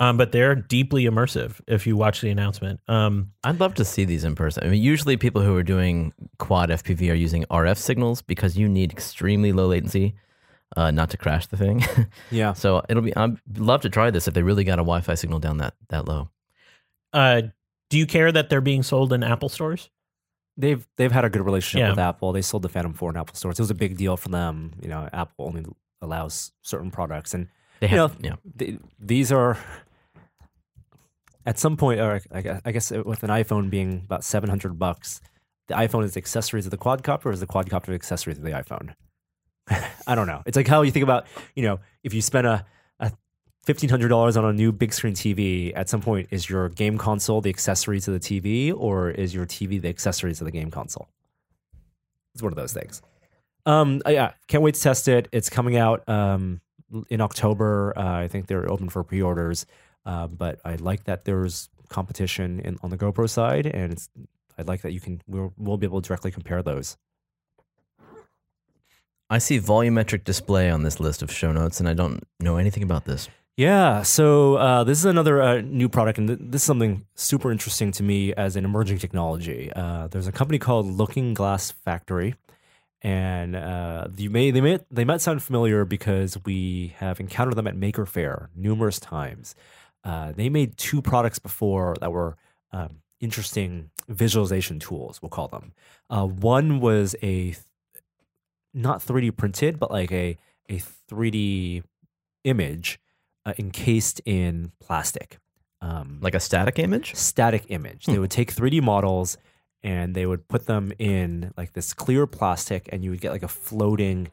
Um, 0.00 0.16
but 0.16 0.32
they're 0.32 0.54
deeply 0.54 1.04
immersive. 1.04 1.60
If 1.66 1.86
you 1.86 1.94
watch 1.94 2.22
the 2.22 2.30
announcement, 2.30 2.80
um, 2.88 3.32
I'd 3.44 3.60
love 3.60 3.74
to 3.74 3.84
see 3.84 4.04
these 4.06 4.24
in 4.24 4.34
person. 4.34 4.64
I 4.64 4.68
mean, 4.70 4.82
usually 4.82 5.16
people 5.18 5.42
who 5.42 5.54
are 5.56 5.62
doing 5.62 6.14
quad 6.38 6.70
FPV 6.70 7.10
are 7.12 7.14
using 7.14 7.44
RF 7.50 7.76
signals 7.76 8.22
because 8.22 8.56
you 8.56 8.66
need 8.68 8.92
extremely 8.92 9.52
low 9.52 9.66
latency 9.66 10.14
uh, 10.76 10.90
not 10.90 11.10
to 11.10 11.16
crash 11.18 11.46
the 11.48 11.56
thing. 11.58 11.84
yeah. 12.30 12.54
so 12.54 12.82
it'll 12.88 13.02
be. 13.02 13.14
I'd 13.14 13.36
love 13.58 13.82
to 13.82 13.90
try 13.90 14.10
this 14.10 14.26
if 14.26 14.32
they 14.34 14.42
really 14.42 14.64
got 14.64 14.78
a 14.78 14.82
Wi-Fi 14.82 15.14
signal 15.16 15.38
down 15.38 15.58
that 15.58 15.74
that 15.90 16.08
low. 16.08 16.30
uh, 17.12 17.42
do 17.90 17.98
you 17.98 18.06
care 18.06 18.30
that 18.32 18.48
they're 18.50 18.60
being 18.60 18.82
sold 18.82 19.12
in 19.12 19.22
Apple 19.22 19.48
stores? 19.48 19.90
they've 20.56 20.86
they've 20.96 21.12
had 21.12 21.24
a 21.24 21.30
good 21.30 21.42
relationship 21.44 21.84
Yeah. 21.84 21.90
with 21.90 21.98
Apple. 21.98 22.32
They 22.32 22.42
sold 22.42 22.62
the 22.62 22.68
Phantom 22.68 22.92
Four 22.92 23.10
in 23.10 23.16
Apple 23.16 23.34
stores. 23.34 23.58
It 23.58 23.62
was 23.62 23.70
a 23.70 23.74
big 23.74 23.96
deal 23.96 24.16
for 24.16 24.28
them. 24.28 24.72
You 24.82 24.88
know, 24.88 25.08
Apple 25.12 25.46
only 25.46 25.64
allows 26.02 26.52
certain 26.62 26.90
products, 26.90 27.32
and 27.34 27.48
They 27.80 27.88
You 27.88 27.96
have, 27.96 28.20
know, 28.20 28.28
yeah. 28.30 28.36
th- 28.58 28.78
these 28.98 29.32
are 29.32 29.56
at 31.46 31.58
some 31.58 31.76
point, 31.76 32.00
or 32.00 32.20
I 32.32 32.72
guess, 32.72 32.90
with 32.90 33.22
an 33.22 33.30
iPhone 33.30 33.70
being 33.70 34.02
about 34.04 34.24
seven 34.24 34.50
hundred 34.50 34.78
bucks, 34.78 35.20
the 35.68 35.74
iPhone 35.74 36.04
is 36.04 36.16
accessories 36.16 36.66
of 36.66 36.70
the 36.70 36.78
quadcopter, 36.78 37.26
or 37.26 37.32
is 37.32 37.40
the 37.40 37.46
quadcopter 37.46 37.94
accessories 37.94 38.38
of 38.38 38.44
the 38.44 38.50
iPhone? 38.50 38.94
I 40.06 40.14
don't 40.14 40.26
know. 40.26 40.42
It's 40.46 40.56
like 40.56 40.68
how 40.68 40.82
you 40.82 40.90
think 40.90 41.04
about 41.04 41.26
you 41.54 41.62
know 41.62 41.80
if 42.02 42.12
you 42.12 42.22
spend 42.22 42.46
a, 42.46 42.66
a 42.98 43.12
fifteen 43.64 43.88
hundred 43.88 44.08
dollars 44.08 44.36
on 44.36 44.44
a 44.44 44.52
new 44.52 44.72
big 44.72 44.92
screen 44.92 45.14
TV, 45.14 45.72
at 45.74 45.88
some 45.88 46.00
point 46.00 46.28
is 46.30 46.48
your 46.50 46.68
game 46.68 46.98
console 46.98 47.40
the 47.40 47.50
accessory 47.50 48.00
to 48.00 48.10
the 48.10 48.20
TV, 48.20 48.74
or 48.76 49.10
is 49.10 49.34
your 49.34 49.46
TV 49.46 49.80
the 49.80 49.88
accessory 49.88 50.34
to 50.34 50.44
the 50.44 50.50
game 50.50 50.70
console? 50.70 51.08
It's 52.34 52.42
one 52.42 52.52
of 52.52 52.56
those 52.56 52.72
things. 52.72 53.02
Um, 53.66 54.02
uh, 54.06 54.10
yeah, 54.10 54.32
can't 54.48 54.62
wait 54.62 54.74
to 54.74 54.80
test 54.80 55.08
it. 55.08 55.28
It's 55.32 55.50
coming 55.50 55.76
out 55.76 56.08
um, 56.08 56.60
in 57.08 57.20
October. 57.20 57.92
Uh, 57.96 58.18
I 58.20 58.28
think 58.28 58.46
they're 58.46 58.70
open 58.70 58.88
for 58.88 59.04
pre-orders, 59.04 59.66
uh, 60.04 60.26
but 60.26 60.60
I 60.64 60.76
like 60.76 61.04
that 61.04 61.24
there's 61.24 61.68
competition 61.88 62.60
in, 62.60 62.78
on 62.82 62.90
the 62.90 62.96
GoPro 62.96 63.28
side, 63.28 63.66
and 63.66 63.92
it's, 63.92 64.08
I 64.58 64.62
like 64.62 64.82
that 64.82 64.92
you 64.92 65.00
can 65.00 65.22
we'll, 65.26 65.52
we'll 65.56 65.76
be 65.76 65.86
able 65.86 66.00
to 66.00 66.06
directly 66.06 66.30
compare 66.30 66.62
those. 66.62 66.96
I 69.28 69.38
see 69.38 69.60
volumetric 69.60 70.24
display 70.24 70.70
on 70.70 70.82
this 70.82 70.98
list 70.98 71.22
of 71.22 71.30
show 71.30 71.52
notes, 71.52 71.78
and 71.78 71.88
I 71.88 71.94
don't 71.94 72.24
know 72.40 72.56
anything 72.56 72.82
about 72.82 73.04
this. 73.04 73.28
Yeah, 73.56 74.02
so 74.02 74.56
uh, 74.56 74.84
this 74.84 74.98
is 74.98 75.04
another 75.04 75.42
uh, 75.42 75.60
new 75.60 75.88
product, 75.88 76.18
and 76.18 76.28
th- 76.28 76.38
this 76.40 76.62
is 76.62 76.66
something 76.66 77.04
super 77.14 77.52
interesting 77.52 77.92
to 77.92 78.02
me 78.02 78.32
as 78.32 78.56
an 78.56 78.64
emerging 78.64 78.98
technology. 78.98 79.70
Uh, 79.76 80.08
there's 80.08 80.26
a 80.26 80.32
company 80.32 80.58
called 80.58 80.86
Looking 80.86 81.34
Glass 81.34 81.70
Factory, 81.70 82.36
and 83.02 83.54
uh, 83.54 84.08
you 84.16 84.30
may 84.30 84.50
they 84.50 84.60
may 84.60 84.78
they 84.90 85.04
might 85.04 85.20
sound 85.20 85.42
familiar 85.42 85.84
because 85.84 86.38
we 86.44 86.94
have 86.98 87.20
encountered 87.20 87.54
them 87.54 87.66
at 87.66 87.76
Maker 87.76 88.06
Faire 88.06 88.50
numerous 88.56 88.98
times. 88.98 89.54
Uh, 90.04 90.32
they 90.32 90.48
made 90.48 90.76
two 90.76 91.02
products 91.02 91.38
before 91.38 91.94
that 92.00 92.10
were 92.12 92.36
um, 92.72 93.02
interesting 93.20 93.90
visualization 94.08 94.78
tools. 94.78 95.20
We'll 95.20 95.28
call 95.30 95.48
them. 95.48 95.72
Uh, 96.08 96.26
one 96.26 96.80
was 96.80 97.14
a 97.22 97.54
not 98.72 99.00
3D 99.00 99.36
printed, 99.36 99.78
but 99.78 99.90
like 99.90 100.12
a 100.12 100.38
a 100.68 100.80
3D 101.10 101.82
image 102.44 103.00
uh, 103.44 103.52
encased 103.58 104.20
in 104.24 104.70
plastic. 104.80 105.38
Um, 105.82 106.18
Like 106.22 106.34
a 106.34 106.40
static 106.40 106.78
image? 106.78 107.14
static 107.16 107.64
image. 107.68 108.06
They 108.06 108.18
would 108.18 108.30
take 108.30 108.54
3D 108.54 108.80
models 108.82 109.36
and 109.82 110.14
they 110.14 110.26
would 110.26 110.46
put 110.46 110.66
them 110.66 110.92
in 110.98 111.52
like 111.56 111.72
this 111.72 111.92
clear 111.94 112.26
plastic, 112.26 112.88
and 112.92 113.02
you 113.02 113.10
would 113.10 113.20
get 113.20 113.32
like 113.32 113.42
a 113.42 113.48
floating 113.48 114.30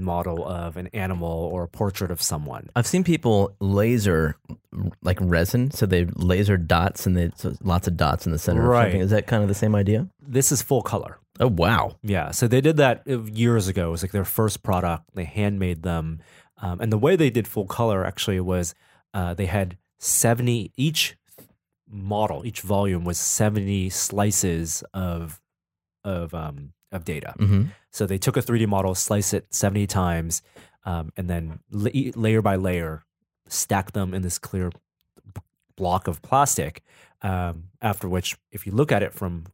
model 0.00 0.46
of 0.46 0.76
an 0.76 0.88
animal 0.88 1.50
or 1.52 1.64
a 1.64 1.68
portrait 1.68 2.10
of 2.10 2.22
someone. 2.22 2.70
I've 2.74 2.86
seen 2.86 3.04
people 3.04 3.54
laser 3.60 4.36
like 5.02 5.18
resin, 5.20 5.70
so 5.70 5.86
they 5.86 6.04
laser 6.16 6.56
dots 6.56 7.06
and 7.06 7.16
they 7.16 7.30
so 7.36 7.54
lots 7.62 7.86
of 7.86 7.96
dots 7.96 8.26
in 8.26 8.32
the 8.32 8.38
center. 8.38 8.62
Right. 8.62 8.94
Is 8.94 9.10
that 9.10 9.26
kind 9.26 9.42
of 9.42 9.48
the 9.48 9.54
same 9.54 9.74
idea? 9.74 10.08
This 10.20 10.52
is 10.52 10.62
full 10.62 10.82
color. 10.82 11.18
Oh 11.40 11.48
wow! 11.48 11.96
Yeah, 12.02 12.30
so 12.30 12.46
they 12.46 12.60
did 12.60 12.76
that 12.76 13.02
uh, 13.08 13.22
years 13.22 13.66
ago. 13.66 13.88
It 13.88 13.90
was 13.92 14.02
like 14.02 14.12
their 14.12 14.24
first 14.24 14.62
product. 14.62 15.04
They 15.14 15.24
handmade 15.24 15.82
them, 15.82 16.20
um, 16.58 16.80
and 16.80 16.92
the 16.92 16.98
way 16.98 17.16
they 17.16 17.30
did 17.30 17.48
full 17.48 17.66
color 17.66 18.04
actually 18.04 18.38
was 18.40 18.74
uh, 19.14 19.32
they 19.32 19.46
had 19.46 19.78
seventy 19.98 20.72
each 20.76 21.16
model, 21.88 22.44
each 22.44 22.60
volume 22.60 23.04
was 23.04 23.18
seventy 23.18 23.90
slices 23.90 24.82
of 24.92 25.40
of 26.04 26.34
um, 26.34 26.72
of 26.92 27.04
data. 27.04 27.34
hmm 27.38 27.64
So 27.90 28.06
they 28.06 28.18
took 28.18 28.36
a 28.36 28.42
three 28.42 28.58
D 28.58 28.66
model, 28.66 28.94
slice 28.94 29.32
it 29.32 29.46
seventy 29.54 29.86
times, 29.86 30.42
um, 30.84 31.12
and 31.16 31.28
then 31.28 31.60
la- 31.70 31.90
layer 32.14 32.42
by 32.42 32.56
layer 32.56 33.04
stack 33.48 33.92
them 33.92 34.14
in 34.14 34.22
this 34.22 34.38
clear 34.38 34.70
b- 35.34 35.40
block 35.76 36.08
of 36.08 36.22
plastic. 36.22 36.82
Um, 37.22 37.64
after 37.80 38.08
which, 38.08 38.36
if 38.50 38.66
you 38.66 38.72
look 38.72 38.90
at 38.92 39.02
it 39.02 39.12
from 39.14 39.44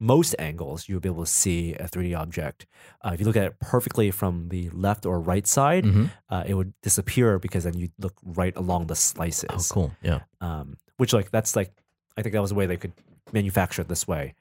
most 0.00 0.34
angles, 0.38 0.88
you'll 0.88 1.00
be 1.00 1.08
able 1.08 1.24
to 1.24 1.30
see 1.30 1.74
a 1.74 1.88
3D 1.88 2.16
object. 2.16 2.66
Uh, 3.02 3.10
if 3.14 3.20
you 3.20 3.26
look 3.26 3.36
at 3.36 3.44
it 3.44 3.58
perfectly 3.60 4.10
from 4.12 4.48
the 4.48 4.70
left 4.70 5.04
or 5.04 5.18
right 5.20 5.46
side, 5.46 5.84
hmm 5.84 6.06
uh, 6.30 6.44
it 6.46 6.54
would 6.54 6.72
disappear 6.82 7.38
because 7.38 7.64
then 7.64 7.74
you 7.74 7.88
look 7.98 8.14
right 8.22 8.56
along 8.56 8.86
the 8.86 8.94
slices. 8.94 9.48
Oh, 9.50 9.74
cool. 9.74 9.92
Yeah. 10.02 10.20
Um, 10.40 10.76
which, 10.98 11.12
like, 11.12 11.30
that's 11.30 11.54
like, 11.56 11.72
I 12.16 12.22
think 12.22 12.32
that 12.32 12.42
was 12.42 12.52
a 12.52 12.54
way 12.54 12.66
they 12.66 12.76
could 12.76 12.92
manufacture 13.32 13.82
it 13.82 13.88
this 13.88 14.06
way. 14.06 14.34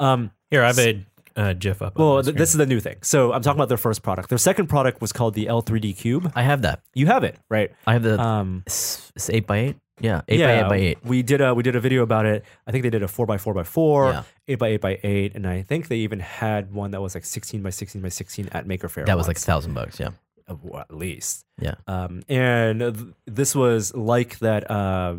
Um, 0.00 0.30
Here, 0.50 0.62
I 0.62 0.68
have 0.68 0.78
a 0.78 1.04
uh, 1.36 1.52
GIF 1.54 1.82
up. 1.82 1.96
well, 1.98 2.22
th- 2.22 2.36
this 2.36 2.50
is 2.50 2.56
the 2.56 2.66
new 2.66 2.80
thing. 2.80 2.96
So 3.02 3.32
I'm 3.32 3.42
talking 3.42 3.58
about 3.58 3.68
their 3.68 3.78
first 3.78 4.02
product. 4.02 4.28
Their 4.28 4.38
second 4.38 4.68
product 4.68 5.00
was 5.00 5.12
called 5.12 5.34
the 5.34 5.46
L3D 5.46 5.96
Cube. 5.96 6.32
I 6.34 6.42
have 6.42 6.62
that. 6.62 6.80
You 6.94 7.06
have 7.06 7.24
it, 7.24 7.36
right? 7.48 7.70
I 7.86 7.92
have 7.94 8.02
the 8.02 8.20
Um, 8.20 8.62
it's 8.66 9.30
eight 9.30 9.46
by 9.46 9.56
eight. 9.58 9.76
Yeah, 10.02 10.22
eight 10.28 10.40
by 10.40 10.52
eight 10.60 10.68
by 10.68 10.76
eight. 10.76 10.98
We 11.04 11.22
did 11.22 11.42
a 11.42 11.54
we 11.54 11.62
did 11.62 11.76
a 11.76 11.80
video 11.80 12.02
about 12.02 12.24
it. 12.24 12.44
I 12.66 12.72
think 12.72 12.82
they 12.84 12.90
did 12.90 13.02
a 13.02 13.08
four 13.08 13.26
by 13.26 13.36
four 13.36 13.52
by 13.52 13.64
four, 13.64 14.10
Yeah. 14.12 14.22
eight 14.48 14.58
by 14.58 14.68
eight 14.68 14.80
by 14.80 14.98
eight, 15.02 15.34
and 15.34 15.46
I 15.46 15.60
think 15.62 15.88
they 15.88 15.96
even 15.98 16.20
had 16.20 16.72
one 16.72 16.92
that 16.92 17.02
was 17.02 17.14
like 17.14 17.24
sixteen 17.26 17.62
by 17.62 17.68
sixteen 17.70 18.00
by 18.00 18.08
sixteen 18.08 18.48
at 18.52 18.66
Maker 18.66 18.88
Faire. 18.88 19.04
That 19.04 19.18
was 19.18 19.28
like 19.28 19.36
a 19.36 19.40
thousand 19.40 19.74
bucks. 19.74 20.00
Yeah. 20.00 20.10
uh, 20.48 20.78
at 20.78 20.92
least. 20.94 21.44
Yeah. 21.60 21.74
Um, 21.86 22.22
and 22.30 22.80
th- 22.80 22.96
this 23.26 23.54
was 23.54 23.94
like 23.94 24.38
that 24.38 24.70
uh, 24.70 25.16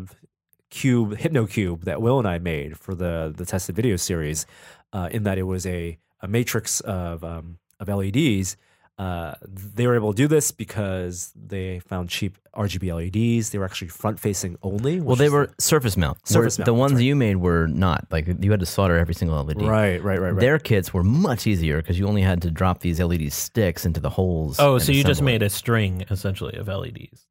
cube, 0.70 1.16
Hypno 1.16 1.46
Cube 1.46 1.84
that 1.84 2.02
Will 2.02 2.18
and 2.18 2.26
I 2.26 2.38
made 2.38 2.76
for 2.78 2.94
the 2.94 3.32
the 3.36 3.44
tested 3.46 3.76
video 3.76 3.96
series, 3.96 4.46
uh, 4.92 5.08
in 5.10 5.22
that 5.24 5.38
it 5.38 5.44
was 5.44 5.66
a, 5.66 5.98
a 6.20 6.28
matrix 6.28 6.80
of 6.80 7.24
um, 7.24 7.58
of 7.80 7.88
LEDs. 7.88 8.56
Uh, 8.98 9.34
they 9.42 9.86
were 9.86 9.94
able 9.96 10.12
to 10.12 10.16
do 10.16 10.28
this 10.28 10.52
because 10.52 11.32
they 11.34 11.80
found 11.80 12.08
cheap 12.10 12.36
RGB 12.54 12.92
LEDs. 12.94 13.50
They 13.50 13.58
were 13.58 13.64
actually 13.64 13.88
front 13.88 14.20
facing 14.20 14.58
only. 14.62 15.00
Well, 15.00 15.16
they 15.16 15.26
is 15.26 15.32
were 15.32 15.50
surface 15.58 15.96
mount. 15.96 16.18
Surface 16.28 16.58
mount, 16.58 16.66
The 16.66 16.74
ones 16.74 16.92
right. 16.94 17.02
you 17.02 17.16
made 17.16 17.36
were 17.36 17.66
not. 17.66 18.06
Like 18.10 18.26
you 18.28 18.50
had 18.50 18.60
to 18.60 18.66
solder 18.66 18.96
every 18.98 19.14
single 19.14 19.42
LED. 19.42 19.62
right, 19.62 20.02
right, 20.02 20.20
right, 20.20 20.30
right. 20.32 20.38
Their 20.40 20.58
kits 20.58 20.92
were 20.92 21.02
much 21.02 21.46
easier 21.46 21.78
because 21.78 21.98
you 21.98 22.06
only 22.06 22.22
had 22.22 22.42
to 22.42 22.50
drop 22.50 22.80
these 22.80 23.00
LED 23.00 23.32
sticks 23.32 23.86
into 23.86 23.98
the 23.98 24.10
holes. 24.10 24.60
Oh, 24.60 24.78
so 24.78 24.92
you 24.92 25.02
just 25.02 25.12
assemble 25.12 25.28
it. 25.28 25.32
made 25.32 25.42
a 25.42 25.50
string 25.50 26.04
essentially 26.10 26.56
of 26.56 26.68
LEDs. 26.68 27.26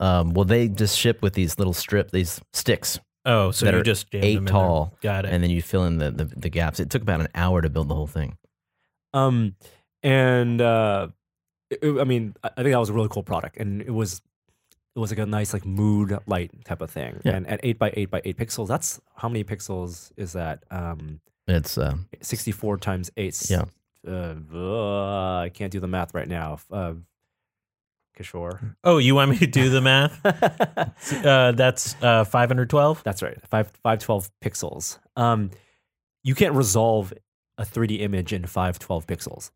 Um, 0.00 0.32
well, 0.32 0.46
they 0.46 0.68
just 0.68 0.98
ship 0.98 1.22
with 1.22 1.34
these 1.34 1.58
little 1.58 1.74
strip, 1.74 2.10
these 2.10 2.40
sticks, 2.52 2.98
Oh, 3.26 3.50
so 3.52 3.64
That 3.64 3.74
you 3.74 3.80
are 3.80 3.84
just 3.84 4.10
jammed 4.10 4.24
eight 4.24 4.34
them 4.34 4.38
in 4.40 4.44
there. 4.46 4.52
tall, 4.52 4.94
Got 5.00 5.24
it. 5.24 5.32
and 5.32 5.42
then 5.42 5.50
you 5.50 5.62
fill 5.62 5.84
in 5.84 5.98
the, 5.98 6.10
the 6.10 6.24
the 6.24 6.48
gaps. 6.50 6.78
It 6.80 6.90
took 6.90 7.02
about 7.02 7.20
an 7.20 7.28
hour 7.34 7.62
to 7.62 7.70
build 7.70 7.88
the 7.88 7.94
whole 7.94 8.06
thing. 8.06 8.36
Um, 9.14 9.54
and 10.02 10.60
uh, 10.60 11.08
it- 11.70 11.78
it- 11.82 12.00
I 12.00 12.04
mean, 12.04 12.34
I 12.42 12.48
I 12.48 12.62
think 12.62 12.72
that 12.72 12.78
was 12.78 12.90
a 12.90 12.92
really 12.92 13.08
cool 13.08 13.22
product, 13.22 13.56
and 13.56 13.80
it 13.82 13.90
was 13.92 14.20
it 14.94 14.98
was 15.00 15.10
like 15.10 15.18
a 15.18 15.26
nice 15.26 15.52
like 15.52 15.64
mood 15.66 16.16
light 16.26 16.50
type 16.64 16.80
of 16.80 16.90
thing. 16.90 17.20
Yeah. 17.24 17.36
And 17.36 17.46
at 17.46 17.60
eight 17.62 17.78
by 17.78 17.92
eight 17.94 18.10
by 18.10 18.20
eight 18.24 18.36
pixels, 18.36 18.68
that's 18.68 19.00
how 19.16 19.28
many 19.28 19.42
pixels 19.44 20.12
is 20.16 20.32
that? 20.34 20.62
Um, 20.70 21.20
It's 21.48 21.78
uh, 21.78 21.96
sixty 22.20 22.52
four 22.52 22.76
times 22.78 23.10
eight. 23.16 23.50
Yeah. 23.50 23.64
Uh, 24.06 24.34
uh, 24.52 25.36
I 25.40 25.48
can't 25.48 25.72
do 25.72 25.80
the 25.80 25.88
math 25.88 26.12
right 26.14 26.28
now. 26.28 26.58
Uh, 26.70 26.94
Kishore. 28.18 28.76
oh, 28.84 28.98
you 28.98 29.14
want 29.14 29.30
me 29.32 29.38
to 29.38 29.46
do 29.46 29.70
the 29.70 29.80
math? 29.80 30.20
uh, 31.24 31.52
that's 31.52 31.96
uh, 32.02 32.24
512. 32.24 33.02
That's 33.04 33.22
right. 33.22 33.36
Five 33.48 33.70
five 33.82 33.98
twelve 33.98 34.30
pixels. 34.42 34.98
Um, 35.16 35.50
you 36.22 36.34
can't 36.34 36.54
resolve 36.54 37.12
a 37.58 37.64
three 37.64 37.86
D 37.86 37.96
image 37.96 38.32
in 38.32 38.46
five 38.46 38.78
twelve 38.78 39.06
pixels. 39.06 39.50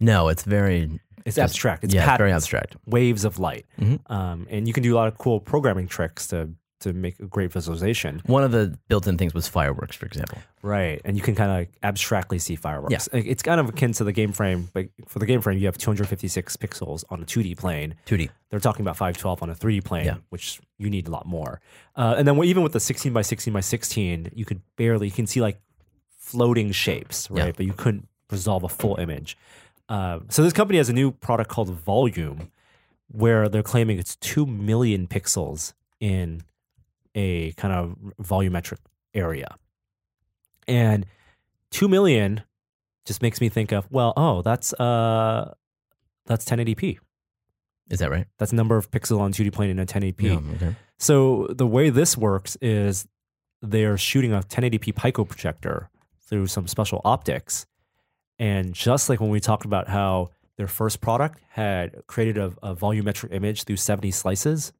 no, 0.00 0.28
it's 0.28 0.42
very 0.44 1.00
It's 1.24 1.36
Just- 1.36 1.52
abstract. 1.54 1.84
It's 1.84 1.94
yeah, 1.94 2.08
it's 2.10 2.18
very 2.18 2.32
abstract. 2.32 2.76
waves 2.86 3.24
of 3.24 3.38
light. 3.38 3.66
Mhm. 3.80 3.98
Um, 4.10 4.46
and 4.50 4.66
you 4.68 4.74
can 4.74 4.82
do 4.82 4.94
a 4.94 4.96
lot 4.96 5.08
of 5.08 5.16
cool 5.18 5.40
programming 5.40 5.88
tricks 5.88 6.26
to 6.28 6.50
to 6.84 6.92
make 6.94 7.18
a 7.20 7.26
great 7.26 7.52
visualization. 7.52 8.22
One 8.26 8.42
of 8.44 8.52
the 8.52 8.78
built-in 8.88 9.18
things 9.18 9.34
was 9.34 9.46
fireworks, 9.48 9.96
for 9.96 10.06
example. 10.06 10.38
Right. 10.62 11.00
And 11.04 11.16
you 11.16 11.22
can 11.22 11.34
kind 11.34 11.50
of 11.62 11.68
abstractly 11.82 12.38
see 12.38 12.56
fireworks. 12.56 13.08
Like, 13.12 13.26
It's 13.26 13.42
kind 13.42 13.60
of 13.60 13.68
akin 13.68 13.92
to 13.94 14.04
the 14.04 14.12
game 14.12 14.32
frame, 14.32 14.68
but 14.72 14.86
for 15.08 15.18
the 15.18 15.26
game 15.26 15.40
frame, 15.42 15.58
you 15.58 15.66
have 15.66 15.76
256 15.76 16.56
pixels 16.56 17.04
on 17.10 17.20
a 17.22 17.24
2D 17.26 17.56
plane. 17.58 17.96
2D. 18.06 18.30
They're 18.50 18.60
talking 18.60 18.82
about 18.82 18.96
512 18.96 19.42
on 19.42 19.50
a 19.50 19.54
3D 19.54 19.82
plane, 19.84 20.06
Yeah. 20.06 20.16
which 20.30 20.60
you 20.78 20.88
need 20.88 21.08
a 21.08 21.10
lot 21.10 21.26
more. 21.26 21.60
Uh, 21.96 22.14
and 22.16 22.26
then 22.26 22.42
even 22.44 22.62
with 22.62 22.72
the 22.72 22.80
16 22.80 23.12
by 23.12 23.22
16 23.22 23.52
by 23.52 23.60
16, 23.60 24.30
you 24.34 24.44
could 24.44 24.60
barely, 24.76 25.06
you 25.08 25.12
can 25.12 25.26
see 25.26 25.40
like 25.40 25.60
floating 26.18 26.72
shapes, 26.72 27.30
right? 27.30 27.46
Yeah. 27.46 27.52
But 27.56 27.66
you 27.66 27.72
couldn't 27.72 28.08
resolve 28.30 28.64
a 28.64 28.68
full 28.68 28.96
image. 28.96 29.36
Uh, 29.88 30.20
so 30.28 30.42
this 30.42 30.52
company 30.52 30.78
has 30.78 30.88
a 30.88 30.92
new 30.94 31.10
product 31.10 31.50
called 31.50 31.68
Volume, 31.70 32.50
where 33.08 33.48
they're 33.50 33.62
claiming 33.62 33.98
it's 33.98 34.16
2 34.16 34.46
million 34.46 35.06
pixels 35.06 35.74
in 36.00 36.42
a 37.14 37.52
kind 37.52 37.72
of 37.74 37.96
volumetric 38.20 38.78
area. 39.12 39.56
And 40.66 41.06
2 41.70 41.88
million 41.88 42.42
just 43.04 43.22
makes 43.22 43.40
me 43.40 43.48
think 43.48 43.72
of, 43.72 43.86
well, 43.90 44.12
oh, 44.16 44.42
that's 44.42 44.72
uh 44.74 45.52
that's 46.26 46.44
1080p. 46.44 46.98
Is 47.90 47.98
that 47.98 48.10
right? 48.10 48.26
That's 48.38 48.52
number 48.52 48.76
of 48.76 48.90
pixel 48.90 49.20
on 49.20 49.32
2D 49.32 49.52
plane 49.52 49.70
in 49.70 49.78
a 49.78 49.84
1080p. 49.84 50.22
Yeah, 50.22 50.54
okay. 50.56 50.76
So 50.98 51.48
the 51.50 51.66
way 51.66 51.90
this 51.90 52.16
works 52.16 52.56
is 52.62 53.06
they're 53.60 53.98
shooting 53.98 54.32
a 54.32 54.40
1080p 54.40 54.96
Pico 54.96 55.24
projector 55.24 55.90
through 56.22 56.46
some 56.46 56.66
special 56.66 57.02
optics. 57.04 57.66
And 58.38 58.72
just 58.72 59.08
like 59.10 59.20
when 59.20 59.28
we 59.30 59.38
talked 59.38 59.66
about 59.66 59.88
how 59.88 60.30
their 60.56 60.66
first 60.66 61.00
product 61.02 61.40
had 61.50 62.06
created 62.06 62.38
a, 62.38 62.52
a 62.62 62.74
volumetric 62.74 63.32
image 63.34 63.64
through 63.64 63.76
70 63.76 64.10
slices, 64.12 64.72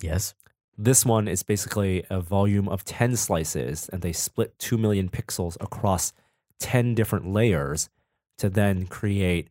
Yes. 0.00 0.34
This 0.78 1.04
one 1.06 1.28
is 1.28 1.42
basically 1.42 2.04
a 2.10 2.20
volume 2.20 2.68
of 2.68 2.84
10 2.84 3.16
slices, 3.16 3.88
and 3.92 4.02
they 4.02 4.12
split 4.12 4.58
2 4.58 4.76
million 4.78 5.08
pixels 5.08 5.56
across 5.60 6.12
10 6.60 6.94
different 6.94 7.30
layers 7.32 7.88
to 8.38 8.48
then 8.50 8.86
create 8.86 9.48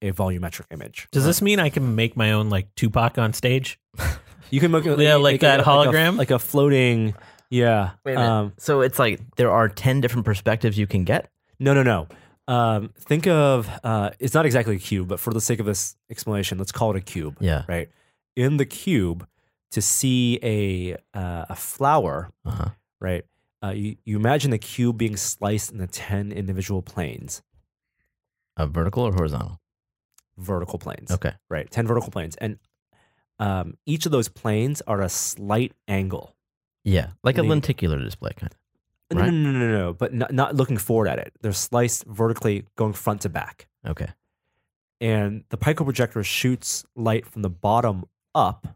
a 0.00 0.10
volumetric 0.12 0.64
image. 0.72 1.06
Does 1.12 1.24
this 1.24 1.40
mean 1.40 1.60
I 1.60 1.68
can 1.70 1.94
make 1.94 2.16
my 2.16 2.32
own 2.32 2.48
like 2.50 2.74
Tupac 2.74 3.18
on 3.18 3.32
stage? 3.32 3.78
You 4.50 4.60
can 4.60 4.70
make, 4.70 4.84
a- 4.84 5.02
Yeah, 5.02 5.14
like 5.14 5.34
make 5.34 5.40
that 5.40 5.60
a- 5.60 5.62
hologram? 5.62 6.18
like 6.18 6.30
a, 6.30 6.38
floating, 6.38 7.14
yeah. 7.48 7.92
Wait 8.04 8.16
a. 8.16 8.20
Um, 8.20 8.52
so 8.58 8.82
it's 8.82 8.98
like 8.98 9.18
there 9.36 9.50
are 9.50 9.66
10 9.66 10.02
different 10.02 10.26
perspectives 10.26 10.76
you 10.76 10.86
can 10.86 11.04
get? 11.04 11.30
no, 11.58 11.72
no, 11.72 11.82
no. 11.82 12.06
Um, 12.48 12.90
think 12.98 13.26
of 13.26 13.70
uh, 13.82 14.10
it's 14.18 14.34
not 14.34 14.44
exactly 14.44 14.76
a 14.76 14.78
cube, 14.78 15.08
but 15.08 15.20
for 15.20 15.32
the 15.32 15.40
sake 15.40 15.58
of 15.58 15.64
this 15.64 15.96
explanation, 16.10 16.58
let's 16.58 16.70
call 16.72 16.90
it 16.90 16.96
a 16.98 17.00
cube. 17.00 17.38
Yeah. 17.40 17.62
Right. 17.66 17.88
In 18.36 18.58
the 18.58 18.66
cube, 18.66 19.26
to 19.72 19.82
see 19.82 20.38
a 20.42 20.94
uh, 21.18 21.46
a 21.50 21.56
flower, 21.56 22.30
Uh-huh. 22.44 22.70
right? 23.00 23.24
Uh, 23.64 23.70
you, 23.70 23.96
you 24.04 24.16
imagine 24.16 24.50
the 24.50 24.58
cube 24.58 24.98
being 24.98 25.16
sliced 25.16 25.70
into 25.70 25.86
10 25.86 26.32
individual 26.32 26.82
planes, 26.82 27.42
A 28.56 28.66
vertical 28.66 29.04
or 29.04 29.12
horizontal? 29.12 29.60
vertical 30.38 30.78
planes, 30.78 31.10
Okay. 31.12 31.32
right? 31.50 31.70
10 31.70 31.86
vertical 31.86 32.10
planes. 32.10 32.34
And 32.36 32.58
um, 33.38 33.74
each 33.86 34.06
of 34.06 34.12
those 34.12 34.28
planes 34.28 34.82
are 34.86 35.00
a 35.02 35.08
slight 35.08 35.72
angle. 35.86 36.34
Yeah. 36.84 37.10
Like 37.22 37.38
a 37.38 37.42
lenticular 37.42 37.98
display 38.00 38.32
kind 38.36 38.52
of. 38.52 38.58
No, 39.18 39.24
no, 39.26 39.30
no, 39.30 39.58
no, 39.58 39.78
no, 39.78 39.92
but 39.92 40.12
not, 40.14 40.32
not 40.32 40.54
looking 40.56 40.78
forward 40.78 41.06
at 41.06 41.18
it. 41.18 41.32
They're 41.42 41.52
sliced 41.52 42.04
vertically 42.06 42.64
going 42.76 42.94
front 42.94 43.20
to 43.22 43.28
back. 43.28 43.68
Okay. 43.86 44.08
And 45.00 45.44
the 45.50 45.56
Pico 45.58 45.84
projector 45.84 46.22
shoots 46.24 46.84
light 46.96 47.26
from 47.26 47.42
the 47.42 47.50
bottom 47.50 48.04
up. 48.34 48.66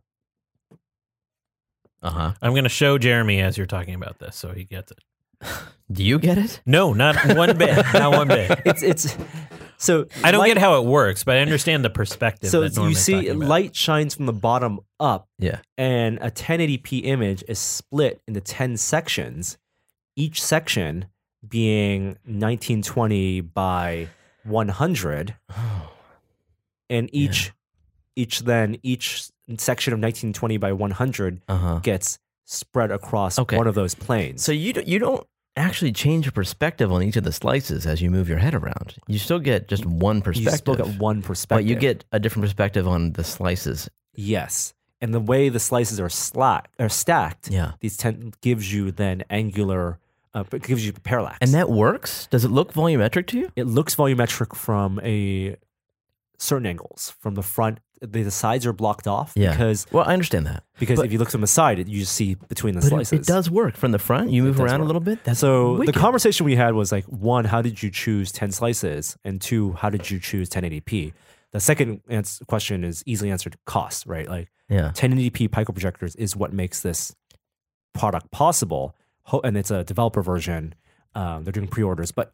Uh-huh. 2.07 2.33
I'm 2.41 2.53
going 2.53 2.65
to 2.65 2.69
show 2.71 2.99
Jeremy 2.99 3.41
as 3.41 3.57
you're 3.59 3.67
talking 3.67 3.95
about 3.95 4.19
this 4.19 4.37
so 4.37 4.53
he 4.53 4.65
gets 4.65 4.93
it. 4.93 4.99
Do 5.93 6.03
you 6.03 6.19
get 6.19 6.39
it? 6.39 6.61
No, 6.65 6.93
not 6.95 7.17
one 7.37 7.57
bit. 7.59 7.77
Not 7.93 8.13
one 8.13 8.29
bit. 8.29 8.59
It's 8.65 8.83
it's 8.83 9.17
so 9.77 10.07
I 10.25 10.31
don't 10.31 10.41
light- 10.41 10.49
get 10.49 10.59
how 10.59 10.81
it 10.81 10.87
works, 10.87 11.25
but 11.25 11.37
I 11.37 11.41
understand 11.41 11.85
the 11.85 11.91
perspective. 11.91 12.49
So 12.49 12.67
that 12.67 12.75
you 12.83 12.95
see 12.95 13.31
light 13.33 13.77
shines 13.77 14.15
from 14.15 14.25
the 14.27 14.33
bottom 14.33 14.81
up 14.99 15.29
Yeah. 15.39 15.59
and 15.77 16.19
a 16.23 16.31
1080p 16.31 17.05
image 17.05 17.45
is 17.49 17.59
split 17.59 18.23
into 18.27 18.41
10 18.41 18.79
sections, 18.79 19.59
each 20.17 20.43
section 20.43 21.05
being 21.47 22.17
1920 22.25 23.43
by 23.43 24.09
100 24.45 25.35
and 26.89 27.11
each 27.13 27.53
each 28.17 28.41
then 28.41 28.79
each 28.83 29.29
section 29.59 29.93
of 29.93 29.99
1920 29.99 30.57
by 30.57 30.73
100 30.73 31.41
Uh-huh. 31.49 31.79
gets 31.83 32.19
spread 32.45 32.91
across 32.91 33.39
Okay. 33.39 33.57
one 33.57 33.67
of 33.67 33.75
those 33.75 33.95
planes. 33.95 34.43
So 34.43 34.53
you 34.53 34.73
don't, 34.73 34.87
you 34.87 34.99
don't 34.99 35.27
actually 35.57 35.93
change 35.93 36.27
your 36.27 36.33
perspective 36.33 36.93
on 36.93 37.03
each 37.03 37.17
of 37.17 37.25
the 37.25 37.33
slices 37.33 37.87
as 37.87 38.03
you 38.03 38.11
move 38.11 38.29
your 38.29 38.39
head 38.39 38.55
around. 38.55 38.95
You 39.07 39.19
still 39.19 39.39
get 39.39 39.69
just 39.69 39.87
one 39.87 40.21
perspective. 40.21 40.53
you 40.53 40.57
still 40.59 40.75
get 40.75 40.99
one 41.01 41.23
perspective. 41.23 41.65
but 41.65 41.69
you 41.69 41.77
get 41.77 42.05
a 42.13 42.19
different 42.21 42.45
perspective 42.45 42.87
on 42.87 43.13
the 43.13 43.25
slices. 43.25 43.89
yes. 44.15 44.73
And 45.03 45.13
the 45.13 45.21
way 45.21 45.51
the 45.51 45.61
slices 45.61 46.01
are 46.01 46.09
slack 46.09 46.71
are 46.79 46.89
stacked, 46.89 47.51
Yeah. 47.51 47.73
these 47.81 47.99
10 47.99 48.33
gives 48.41 48.73
you 48.73 48.91
then 48.91 49.25
angular 49.29 49.99
uh, 50.35 50.45
it 50.53 50.63
gives 50.63 50.85
you 50.87 50.93
parallax. 50.93 51.39
And 51.41 51.53
that 51.55 51.69
works? 51.71 52.27
Does 52.31 52.45
it 52.45 52.51
look 52.51 52.73
volumetric 52.73 53.27
to 53.29 53.39
you? 53.39 53.51
it 53.57 53.65
looks 53.67 53.95
volumetric 53.95 54.55
from 54.57 55.01
a 55.03 55.57
certain 56.39 56.67
angles. 56.67 57.15
From 57.21 57.35
the 57.35 57.43
front, 57.43 57.79
the, 58.01 58.23
the 58.25 58.31
sides 58.31 58.67
are 58.67 58.73
blocked 58.73 59.07
off 59.07 59.33
Yeah. 59.37 59.51
because 59.53 59.87
Well, 59.93 60.05
I 60.07 60.13
understand 60.13 60.47
that. 60.47 60.65
because 60.79 60.97
But- 60.99 61.07
if 61.07 61.13
you 61.13 61.19
look 61.19 61.31
from 61.31 61.41
the 61.41 61.47
side, 61.47 61.79
it, 61.79 61.89
you 61.89 62.01
just 62.01 62.13
see 62.13 62.35
between 62.35 62.75
the 62.75 62.81
But 62.81 62.87
it, 62.87 62.91
slices. 62.91 63.21
it 63.21 63.27
does 63.27 63.51
work 63.51 63.77
from 63.77 63.93
the 63.93 63.99
front. 63.99 64.31
You 64.31 64.43
move 64.43 64.61
around 64.61 64.81
a 64.81 64.85
little 64.85 65.01
bit. 65.01 65.25
That's 65.25 65.41
So 65.41 65.75
wicked. 65.79 65.95
the 65.95 65.99
conversation 65.99 66.45
we 66.47 66.57
had 66.57 66.75
was 66.75 66.93
like 66.93 67.05
one, 67.07 67.47
how 67.47 67.63
did 67.63 67.83
you 67.83 67.91
choose 67.91 68.31
ten 68.33 68.53
slices, 68.53 69.17
and 69.25 69.41
two, 69.41 69.73
how 69.73 69.89
did 69.91 70.11
you 70.11 70.19
choose 70.21 70.49
1080p? 70.51 71.13
The 71.53 71.61
second 71.61 72.03
ans- 72.09 72.43
question 72.47 72.85
is 72.85 73.03
easily 73.07 73.31
answered: 73.31 73.57
cost, 73.65 74.05
right? 74.07 74.29
Like 74.29 74.49
Yeah. 74.69 74.91
1080p 74.95 75.49
Pico 75.51 75.73
projectors 75.73 76.15
is 76.17 76.37
what 76.37 76.53
makes 76.53 76.81
this 76.81 77.15
product 77.95 78.31
possible, 78.31 78.95
and 79.45 79.57
it's 79.57 79.71
a 79.71 79.85
developer 79.85 80.23
version. 80.23 80.75
Um, 81.15 81.45
they're 81.45 81.53
doing 81.53 81.69
pre-orders, 81.69 82.13
but 82.13 82.33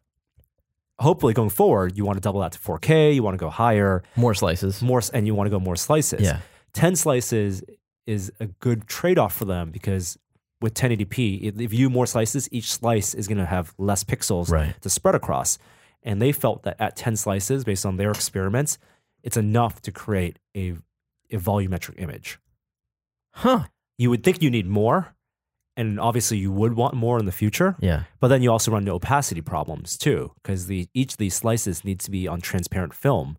hopefully 0.99 1.33
going 1.33 1.49
forward, 1.49 1.97
you 1.97 2.05
want 2.05 2.17
to 2.17 2.21
double 2.21 2.41
that 2.41 2.51
to 2.53 2.59
4K. 2.59 3.15
You 3.15 3.23
want 3.23 3.33
to 3.35 3.39
go 3.39 3.49
higher, 3.49 4.03
More 4.15 4.33
slices. 4.33 4.81
more, 4.81 5.01
and 5.13 5.25
you 5.27 5.35
want 5.35 5.47
to 5.47 5.51
go 5.51 5.59
more 5.59 5.75
slices. 5.75 6.21
Yeah. 6.21 6.39
10 6.73 6.95
slices 6.95 7.63
is 8.05 8.31
a 8.39 8.47
good 8.47 8.87
trade-off 8.87 9.35
for 9.35 9.45
them 9.45 9.71
because 9.71 10.17
with 10.61 10.73
1080p, 10.73 11.41
if 11.43 11.59
if 11.59 11.73
you 11.73 11.89
more 11.89 12.05
slices, 12.05 12.47
each 12.51 12.71
slice 12.71 13.13
is 13.13 13.27
going 13.27 13.37
to 13.37 13.45
have 13.45 13.73
less 13.77 14.03
pixels 14.03 14.49
Right. 14.49 14.79
to 14.81 14.89
spread 14.89 15.15
across. 15.15 15.57
and 16.05 16.21
they 16.21 16.33
felt 16.33 16.63
that 16.63 16.75
at 16.79 16.95
10 16.97 17.15
slices, 17.15 17.63
based 17.63 17.85
on 17.85 17.95
their 17.97 18.11
experiments, 18.11 18.77
it's 19.23 19.37
enough 19.37 19.81
to 19.81 19.89
create 19.91 20.37
a, 20.55 20.73
a 21.31 21.37
volumetric 21.37 21.95
image. 21.97 22.39
Huh. 23.31 23.65
You 23.97 24.09
would 24.09 24.21
think 24.23 24.41
you 24.41 24.49
need 24.49 24.67
more, 24.67 25.15
and 25.75 25.99
obviously 25.99 26.37
you 26.37 26.51
would 26.51 26.73
want 26.75 26.93
more 26.93 27.17
in 27.19 27.25
the 27.25 27.31
future. 27.31 27.75
Yeah. 27.79 28.03
But 28.19 28.27
then 28.29 28.41
you 28.43 28.51
also 28.51 28.71
run 28.71 28.83
into 28.83 28.91
opacity 28.93 29.41
problems 29.41 29.97
too, 29.97 30.31
because 30.41 30.67
the 30.67 30.87
each 30.93 31.13
of 31.13 31.17
these 31.17 31.35
slices 31.35 31.83
needs 31.83 32.05
to 32.05 32.11
be 32.11 32.27
on 32.27 32.41
transparent 32.41 32.93
film, 32.93 33.37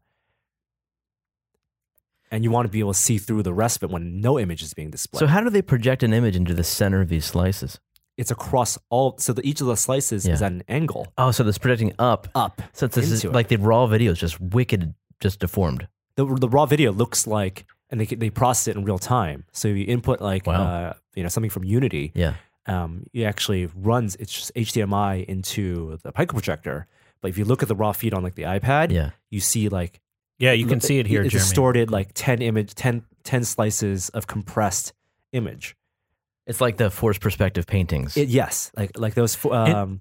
and 2.31 2.43
you 2.45 2.51
want 2.51 2.67
to 2.67 2.71
be 2.73 2.81
able 2.81 2.93
to 2.93 2.99
see 2.99 3.19
through 3.19 3.43
the 3.43 3.55
rest 3.55 3.77
of 3.77 3.85
it 3.85 3.93
when 3.93 4.21
no 4.21 4.39
image 4.39 4.63
is 4.63 4.75
being 4.75 4.91
displayed. 4.91 5.21
So 5.21 5.27
how 5.27 5.41
do 5.41 5.51
they 5.51 5.63
project 5.63 6.03
an 6.03 6.13
image 6.13 6.37
into 6.37 6.55
the 6.55 6.65
center 6.65 7.01
of 7.01 7.09
these 7.09 7.25
slices? 7.25 7.79
it's 8.17 8.31
across 8.31 8.79
all, 8.91 9.19
so 9.19 9.33
that 9.33 9.45
each 9.45 9.61
of 9.61 9.67
the 9.67 9.77
slices 9.77 10.25
is 10.25 10.41
at 10.41 10.53
an 10.53 10.63
angle 10.69 11.13
Oh, 11.19 11.33
so 11.33 11.45
it's 11.49 11.59
projecting 11.59 11.93
up. 11.99 12.29
up. 12.37 12.63
So 12.73 12.87
this 12.87 13.11
is 13.11 13.25
it. 13.25 13.33
like 13.33 13.49
the 13.49 13.57
raw 13.57 13.89
video 13.89 14.13
is 14.13 14.21
just 14.21 14.41
wicked, 14.41 14.95
just 15.19 15.41
deformed. 15.41 15.89
The, 16.15 16.25
the 16.25 16.49
raw 16.49 16.65
video 16.65 16.93
looks 16.93 17.27
like, 17.27 17.67
and 17.91 18.01
they 18.01 18.05
they 18.07 18.31
process 18.31 18.69
it 18.69 18.77
in 18.77 18.85
real 18.85 19.01
time. 19.01 19.47
So 19.51 19.67
you 19.67 19.85
input 19.87 20.21
like 20.21 20.47
Wow. 20.47 20.63
uh, 20.63 20.93
you 21.15 21.23
know 21.23 21.29
something 21.29 21.51
from 21.51 21.65
Unity, 21.65 22.13
Yeah. 22.15 22.35
um, 22.67 23.07
it 23.13 23.25
actually 23.25 23.67
runs 23.75 24.17
it's 24.17 24.33
just 24.33 24.53
HDMI 24.55 25.25
into 25.27 25.99
the 26.03 26.13
Pico 26.13 26.33
projector. 26.35 26.87
But 27.21 27.29
if 27.31 27.39
you 27.39 27.45
look 27.45 27.63
at 27.63 27.69
the 27.69 27.75
raw 27.77 27.93
feed 27.93 28.13
on 28.15 28.23
like 28.23 28.35
the 28.35 28.43
iPad, 28.43 28.91
Yeah. 28.93 29.11
you 29.31 29.41
see 29.41 29.69
like 29.69 30.01
Yeah, 30.39 30.53
you 30.53 30.67
can 30.67 30.81
see 30.81 30.99
it 30.99 31.07
here, 31.07 31.23
It's 31.23 31.33
Jeremy. 31.33 31.45
distorted 31.49 31.91
like 31.91 32.11
10 32.15 32.43
image 32.43 32.75
10, 32.75 33.05
10 33.23 33.45
slices 33.45 34.09
of 34.11 34.27
compressed 34.27 34.93
image. 35.33 35.77
It's 36.47 36.61
like 36.61 36.77
the 36.77 36.91
forced 36.91 37.21
perspective 37.21 37.67
paintings. 37.67 38.17
It, 38.17 38.29
yes, 38.29 38.71
like 38.77 38.99
like 38.99 39.15
those. 39.15 39.35
fo- 39.35 39.53
Um, 39.55 40.01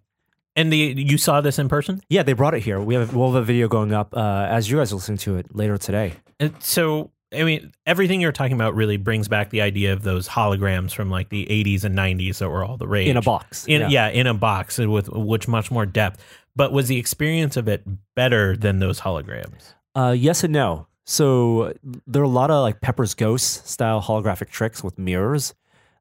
And 0.56 0.72
the 0.74 0.78
you 0.98 1.18
saw 1.18 1.40
this 1.42 1.58
in 1.60 1.70
person? 1.70 2.02
yeah, 2.10 2.24
they 2.24 2.34
brought 2.34 2.54
it 2.54 2.64
here. 2.64 2.80
We 2.82 2.96
have 2.96 3.16
we'll 3.16 3.32
have 3.32 3.42
a 3.42 3.46
video 3.46 3.68
going 3.70 3.94
up 3.94 4.14
uh, 4.18 4.46
as 4.50 4.70
you 4.70 4.78
guys 4.78 4.92
are 4.92 4.96
listening 4.96 5.20
to 5.20 5.38
it 5.38 5.56
later 5.56 5.78
today. 5.78 6.14
And 6.40 6.52
so, 6.62 7.12
I 7.34 7.44
mean, 7.44 7.72
everything 7.86 8.22
you're 8.22 8.32
talking 8.32 8.54
about 8.54 8.76
really 8.76 8.98
brings 8.98 9.28
back 9.28 9.50
the 9.50 9.62
idea 9.62 9.94
of 9.94 10.04
those 10.04 10.28
holograms 10.28 10.94
from 10.94 11.10
like 11.10 11.30
the 11.30 11.46
80s 11.46 11.84
and 11.84 11.98
90s 11.98 12.38
that 12.40 12.50
were 12.50 12.64
all 12.64 12.78
the 12.78 12.88
rage. 12.88 13.08
In 13.10 13.18
a 13.18 13.22
box. 13.22 13.66
In, 13.68 13.82
Yeah. 13.82 13.88
yeah. 13.90 14.08
in 14.10 14.28
a 14.28 14.34
box 14.34 14.78
with 14.78 15.10
which 15.10 15.48
much 15.48 15.72
more 15.72 15.86
depth. 15.86 16.24
But 16.56 16.72
was 16.72 16.88
the 16.88 16.98
experience 16.98 17.58
of 17.58 17.68
it 17.68 17.84
better 18.16 18.56
than 18.56 18.80
those 18.80 19.00
holograms? 19.02 19.74
Uh, 19.96 20.16
yes 20.18 20.44
and 20.44 20.54
no. 20.54 20.88
So 21.06 21.74
there 22.08 22.22
are 22.22 22.26
a 22.26 22.30
lot 22.30 22.52
of 22.52 22.62
like 22.62 22.80
Pepper's 22.82 23.14
Ghost 23.14 23.68
style 23.68 24.02
holographic 24.02 24.50
tricks 24.50 24.84
with 24.84 24.98
mirrors 25.00 25.54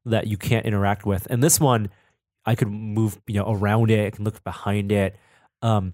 that 0.05 0.27
you 0.27 0.37
can't 0.37 0.65
interact 0.65 1.05
with. 1.05 1.27
And 1.29 1.43
this 1.43 1.59
one, 1.59 1.89
I 2.45 2.55
could 2.55 2.69
move 2.69 3.19
you 3.27 3.39
know 3.39 3.51
around 3.51 3.89
it. 3.91 4.05
I 4.07 4.09
can 4.11 4.23
look 4.25 4.43
behind 4.43 4.91
it. 4.91 5.15
Um, 5.61 5.93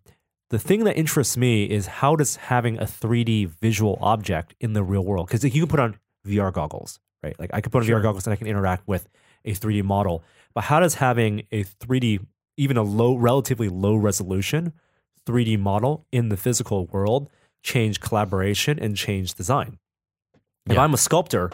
the 0.49 0.59
thing 0.59 0.83
that 0.85 0.97
interests 0.97 1.37
me 1.37 1.65
is 1.65 1.85
how 1.85 2.15
does 2.15 2.35
having 2.35 2.79
a 2.79 2.85
3D 2.85 3.47
visual 3.61 3.97
object 4.01 4.55
in 4.59 4.73
the 4.73 4.83
real 4.83 5.03
world 5.03 5.27
because 5.27 5.43
you 5.43 5.61
can 5.61 5.67
put 5.67 5.79
on 5.79 5.97
VR 6.27 6.51
goggles, 6.51 6.99
right? 7.23 7.39
Like 7.39 7.51
I 7.53 7.61
could 7.61 7.71
put 7.71 7.83
on 7.83 7.89
VR 7.89 8.01
goggles 8.01 8.25
and 8.25 8.33
I 8.33 8.35
can 8.35 8.47
interact 8.47 8.87
with 8.87 9.07
a 9.45 9.53
3D 9.53 9.83
model. 9.83 10.23
But 10.53 10.65
how 10.65 10.79
does 10.79 10.95
having 10.95 11.43
a 11.51 11.63
3D, 11.63 12.25
even 12.57 12.77
a 12.77 12.83
low, 12.83 13.15
relatively 13.15 13.69
low 13.69 13.95
resolution 13.95 14.73
3D 15.25 15.59
model 15.59 16.05
in 16.11 16.29
the 16.29 16.37
physical 16.37 16.87
world 16.87 17.29
change 17.61 17.99
collaboration 17.99 18.79
and 18.79 18.97
change 18.97 19.35
design? 19.35 19.77
If 20.67 20.77
I'm 20.77 20.93
a 20.93 20.97
sculptor 20.97 21.51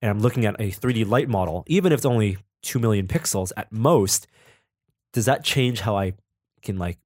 and 0.00 0.10
I'm 0.10 0.20
looking 0.20 0.46
at 0.46 0.54
a 0.58 0.70
3D 0.70 1.08
light 1.08 1.28
model, 1.28 1.64
even 1.66 1.92
if 1.92 1.98
it's 1.98 2.06
only 2.06 2.38
2 2.62 2.78
million 2.78 3.06
pixels 3.06 3.52
at 3.56 3.70
most, 3.70 4.26
does 5.12 5.26
that 5.26 5.44
change 5.44 5.80
how 5.80 5.96
I 5.96 6.14
can 6.62 6.78
like 6.78 6.98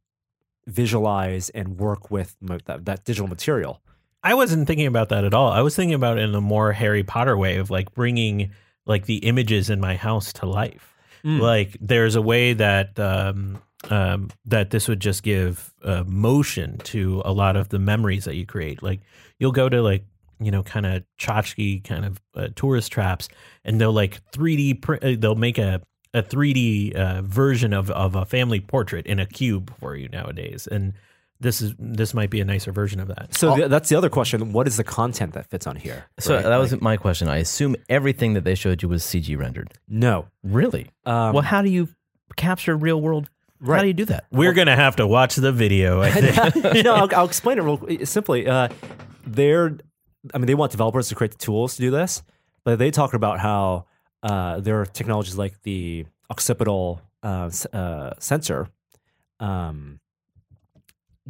visualize 0.66 1.48
and 1.50 1.78
work 1.78 2.10
with 2.10 2.36
mo- 2.40 2.58
that, 2.66 2.84
that 2.84 3.04
digital 3.04 3.28
material? 3.28 3.80
I 4.22 4.34
wasn't 4.34 4.66
thinking 4.66 4.86
about 4.86 5.08
that 5.08 5.24
at 5.24 5.34
all. 5.34 5.50
I 5.50 5.62
was 5.62 5.74
thinking 5.74 5.94
about 5.94 6.18
it 6.18 6.22
in 6.22 6.34
a 6.34 6.40
more 6.40 6.72
Harry 6.72 7.02
Potter 7.02 7.36
way 7.36 7.56
of 7.56 7.70
like 7.70 7.92
bringing 7.92 8.52
like 8.86 9.06
the 9.06 9.18
images 9.18 9.70
in 9.70 9.80
my 9.80 9.96
house 9.96 10.32
to 10.34 10.46
life. 10.46 10.94
Mm. 11.24 11.40
Like 11.40 11.76
there's 11.80 12.14
a 12.14 12.22
way 12.22 12.52
that 12.52 12.98
um, 12.98 13.60
um, 13.90 14.30
that 14.44 14.70
this 14.70 14.88
would 14.88 15.00
just 15.00 15.22
give 15.22 15.72
uh, 15.82 16.04
motion 16.06 16.78
to 16.78 17.22
a 17.24 17.32
lot 17.32 17.56
of 17.56 17.68
the 17.68 17.78
memories 17.78 18.24
that 18.24 18.36
you 18.36 18.46
create. 18.46 18.82
Like 18.82 19.00
you'll 19.38 19.52
go 19.52 19.68
to 19.68 19.82
like 19.82 20.04
you 20.40 20.50
know 20.50 20.62
kind 20.62 20.86
of 20.86 21.04
tchotchke 21.18 21.84
kind 21.84 22.04
of 22.04 22.20
uh, 22.36 22.48
tourist 22.54 22.92
traps, 22.92 23.28
and 23.64 23.80
they'll 23.80 23.92
like 23.92 24.20
3D 24.32 24.82
print. 24.82 25.04
Uh, 25.04 25.16
they'll 25.18 25.34
make 25.34 25.58
a 25.58 25.80
a 26.14 26.22
3D 26.22 26.94
uh, 26.94 27.22
version 27.22 27.72
of 27.72 27.90
of 27.90 28.14
a 28.14 28.24
family 28.24 28.60
portrait 28.60 29.06
in 29.06 29.18
a 29.18 29.26
cube 29.26 29.72
for 29.80 29.96
you 29.96 30.08
nowadays, 30.08 30.66
and 30.66 30.92
this 31.40 31.60
is 31.60 31.74
this 31.78 32.14
might 32.14 32.30
be 32.30 32.40
a 32.40 32.44
nicer 32.44 32.70
version 32.70 33.00
of 33.00 33.08
that. 33.08 33.34
So 33.34 33.56
th- 33.56 33.68
that's 33.68 33.88
the 33.88 33.96
other 33.96 34.08
question. 34.10 34.52
What 34.52 34.68
is 34.68 34.76
the 34.76 34.84
content 34.84 35.32
that 35.34 35.46
fits 35.46 35.66
on 35.66 35.76
here? 35.76 36.04
so 36.18 36.34
right? 36.36 36.44
that 36.44 36.56
was 36.56 36.72
Like, 36.72 36.82
my 36.82 36.96
question. 36.96 37.28
I 37.28 37.38
assume 37.38 37.74
everything 37.88 38.34
that 38.34 38.44
they 38.44 38.54
showed 38.54 38.82
you 38.82 38.88
was 38.88 39.02
CG 39.02 39.36
rendered. 39.38 39.72
no. 39.88 40.26
Really? 40.44 40.90
Um, 41.06 41.32
well, 41.32 41.42
how 41.42 41.62
do 41.62 41.68
you 41.70 41.88
capture 42.36 42.76
real 42.76 43.00
world? 43.00 43.28
How 43.64 43.80
do 43.80 43.86
you 43.86 43.92
do 43.94 44.04
that? 44.06 44.26
We're 44.32 44.52
gonna 44.54 44.74
have 44.76 44.96
to 44.96 45.06
watch 45.06 45.36
the 45.36 45.52
video. 45.52 46.00
I 46.02 46.10
think. 46.50 46.84
no, 46.84 46.94
I'll, 46.94 47.08
I'll 47.14 47.26
explain 47.26 47.58
it 47.58 47.62
real 47.62 48.04
simply. 48.06 48.46
Uh, 48.48 48.68
they're, 49.26 49.78
I 50.34 50.38
mean, 50.38 50.46
they 50.46 50.54
want 50.54 50.72
developers 50.72 51.08
to 51.08 51.14
create 51.14 51.30
the 51.32 51.38
tools 51.38 51.76
to 51.76 51.80
do 51.82 51.90
this, 51.90 52.22
but 52.64 52.78
they 52.78 52.90
talk 52.90 53.14
about 53.14 53.38
how 53.40 53.86
uh, 54.22 54.60
there 54.60 54.80
are 54.80 54.86
technologies 54.86 55.36
like 55.36 55.62
the 55.62 56.06
Occipital 56.30 57.00
uh, 57.22 57.50
uh, 57.72 58.12
sensor, 58.18 58.68
um, 59.40 60.00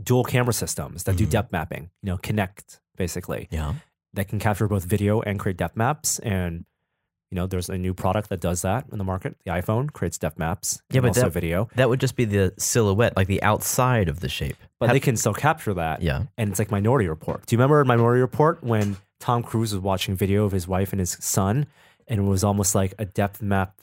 dual 0.02 0.24
camera 0.24 0.52
systems 0.52 1.04
that 1.04 1.16
do 1.16 1.26
Mhm. 1.26 1.30
depth 1.30 1.52
mapping. 1.52 1.90
You 2.02 2.06
know, 2.12 2.16
Kinect 2.18 2.80
basically 2.96 3.48
Yeah. 3.50 3.74
that 4.14 4.28
can 4.28 4.38
capture 4.38 4.66
both 4.68 4.84
video 4.84 5.20
and 5.20 5.38
create 5.38 5.56
depth 5.58 5.76
maps. 5.76 6.18
And 6.20 6.64
you 7.30 7.36
know, 7.36 7.46
there's 7.46 7.70
a 7.70 7.78
new 7.78 7.94
product 7.94 8.28
that 8.28 8.40
does 8.42 8.60
that 8.60 8.84
in 8.92 8.98
the 8.98 9.04
market. 9.04 9.36
The 9.46 9.50
iPhone 9.52 9.90
creates 9.90 10.18
depth 10.18 10.38
maps. 10.38 10.82
Yeah, 10.90 11.00
but 11.00 11.08
also 11.08 11.22
that- 11.22 11.30
video, 11.32 11.66
That 11.76 11.88
would 11.88 11.98
just 11.98 12.14
be 12.14 12.26
the 12.26 12.52
silhouette, 12.58 13.16
like 13.16 13.26
the 13.26 13.42
outside 13.42 14.10
of 14.10 14.20
the 14.20 14.28
shape. 14.28 14.56
but 14.78 14.88
Have- 14.88 14.94
they 14.94 15.00
can 15.00 15.16
still 15.16 15.32
capture 15.32 15.72
that. 15.74 16.02
yeah. 16.02 16.24
and 16.36 16.50
it's 16.50 16.58
like 16.58 16.70
Minority 16.70 17.08
Report. 17.08 17.46
Do 17.46 17.54
you 17.54 17.58
remember 17.58 17.82
Minority 17.86 18.20
Report 18.20 18.62
when 18.62 18.98
Tom 19.18 19.42
Cruise 19.42 19.72
was 19.72 19.80
watching 19.82 20.14
video 20.14 20.44
of 20.44 20.52
his 20.52 20.68
wife 20.68 20.92
and 20.92 21.00
his 21.00 21.16
son, 21.20 21.64
and 22.08 22.20
it 22.20 22.22
was 22.22 22.44
almost 22.44 22.74
like 22.74 22.94
a 22.98 23.04
depth 23.04 23.42
map, 23.42 23.80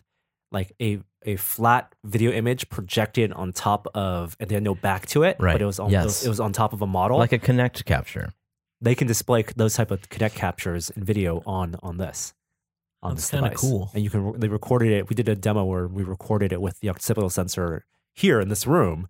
like 0.51 0.73
a 0.81 0.99
a 1.25 1.35
flat 1.35 1.93
video 2.05 2.31
image 2.31 2.69
projected 2.69 3.33
on 3.33 3.51
top 3.51 3.87
of, 3.93 4.37
and 4.39 4.49
they 4.49 4.55
had 4.55 4.63
no 4.63 4.73
back 4.73 5.05
to 5.07 5.23
it, 5.23 5.35
Right. 5.37 5.51
But 5.53 5.61
it 5.61 5.65
was 5.65 5.77
on, 5.79 5.91
Yes. 5.91 6.03
it, 6.03 6.05
was, 6.05 6.25
it 6.25 6.29
was 6.29 6.39
on 6.39 6.53
top 6.53 6.71
of 6.71 6.81
a 6.81 6.87
model. 6.87 7.17
Like 7.17 7.33
a 7.33 7.39
Kinect 7.39 7.83
capture. 7.83 8.31
they 8.79 8.95
can 8.95 9.05
display 9.07 9.43
those 9.57 9.73
type 9.75 9.91
of 9.91 10.07
Kinect 10.09 10.35
captures 10.35 10.89
in 10.91 11.03
video 11.03 11.43
on 11.45 11.75
on 11.83 11.97
this. 11.97 12.33
On 13.03 13.15
That's 13.15 13.29
kinda 13.31 13.53
cool. 13.55 13.91
And 13.93 14.01
you 14.03 14.09
can 14.09 14.39
they 14.39 14.47
recorded 14.47 14.91
it. 14.93 15.09
We 15.09 15.15
did 15.15 15.27
a 15.29 15.35
demo 15.35 15.65
where 15.65 15.87
we 15.87 16.03
recorded 16.03 16.53
it 16.53 16.61
with 16.61 16.79
the 16.79 16.89
Occipital 16.89 17.29
sensor 17.29 17.85
here 18.15 18.39
in 18.39 18.47
this 18.49 18.65
room, 18.67 19.07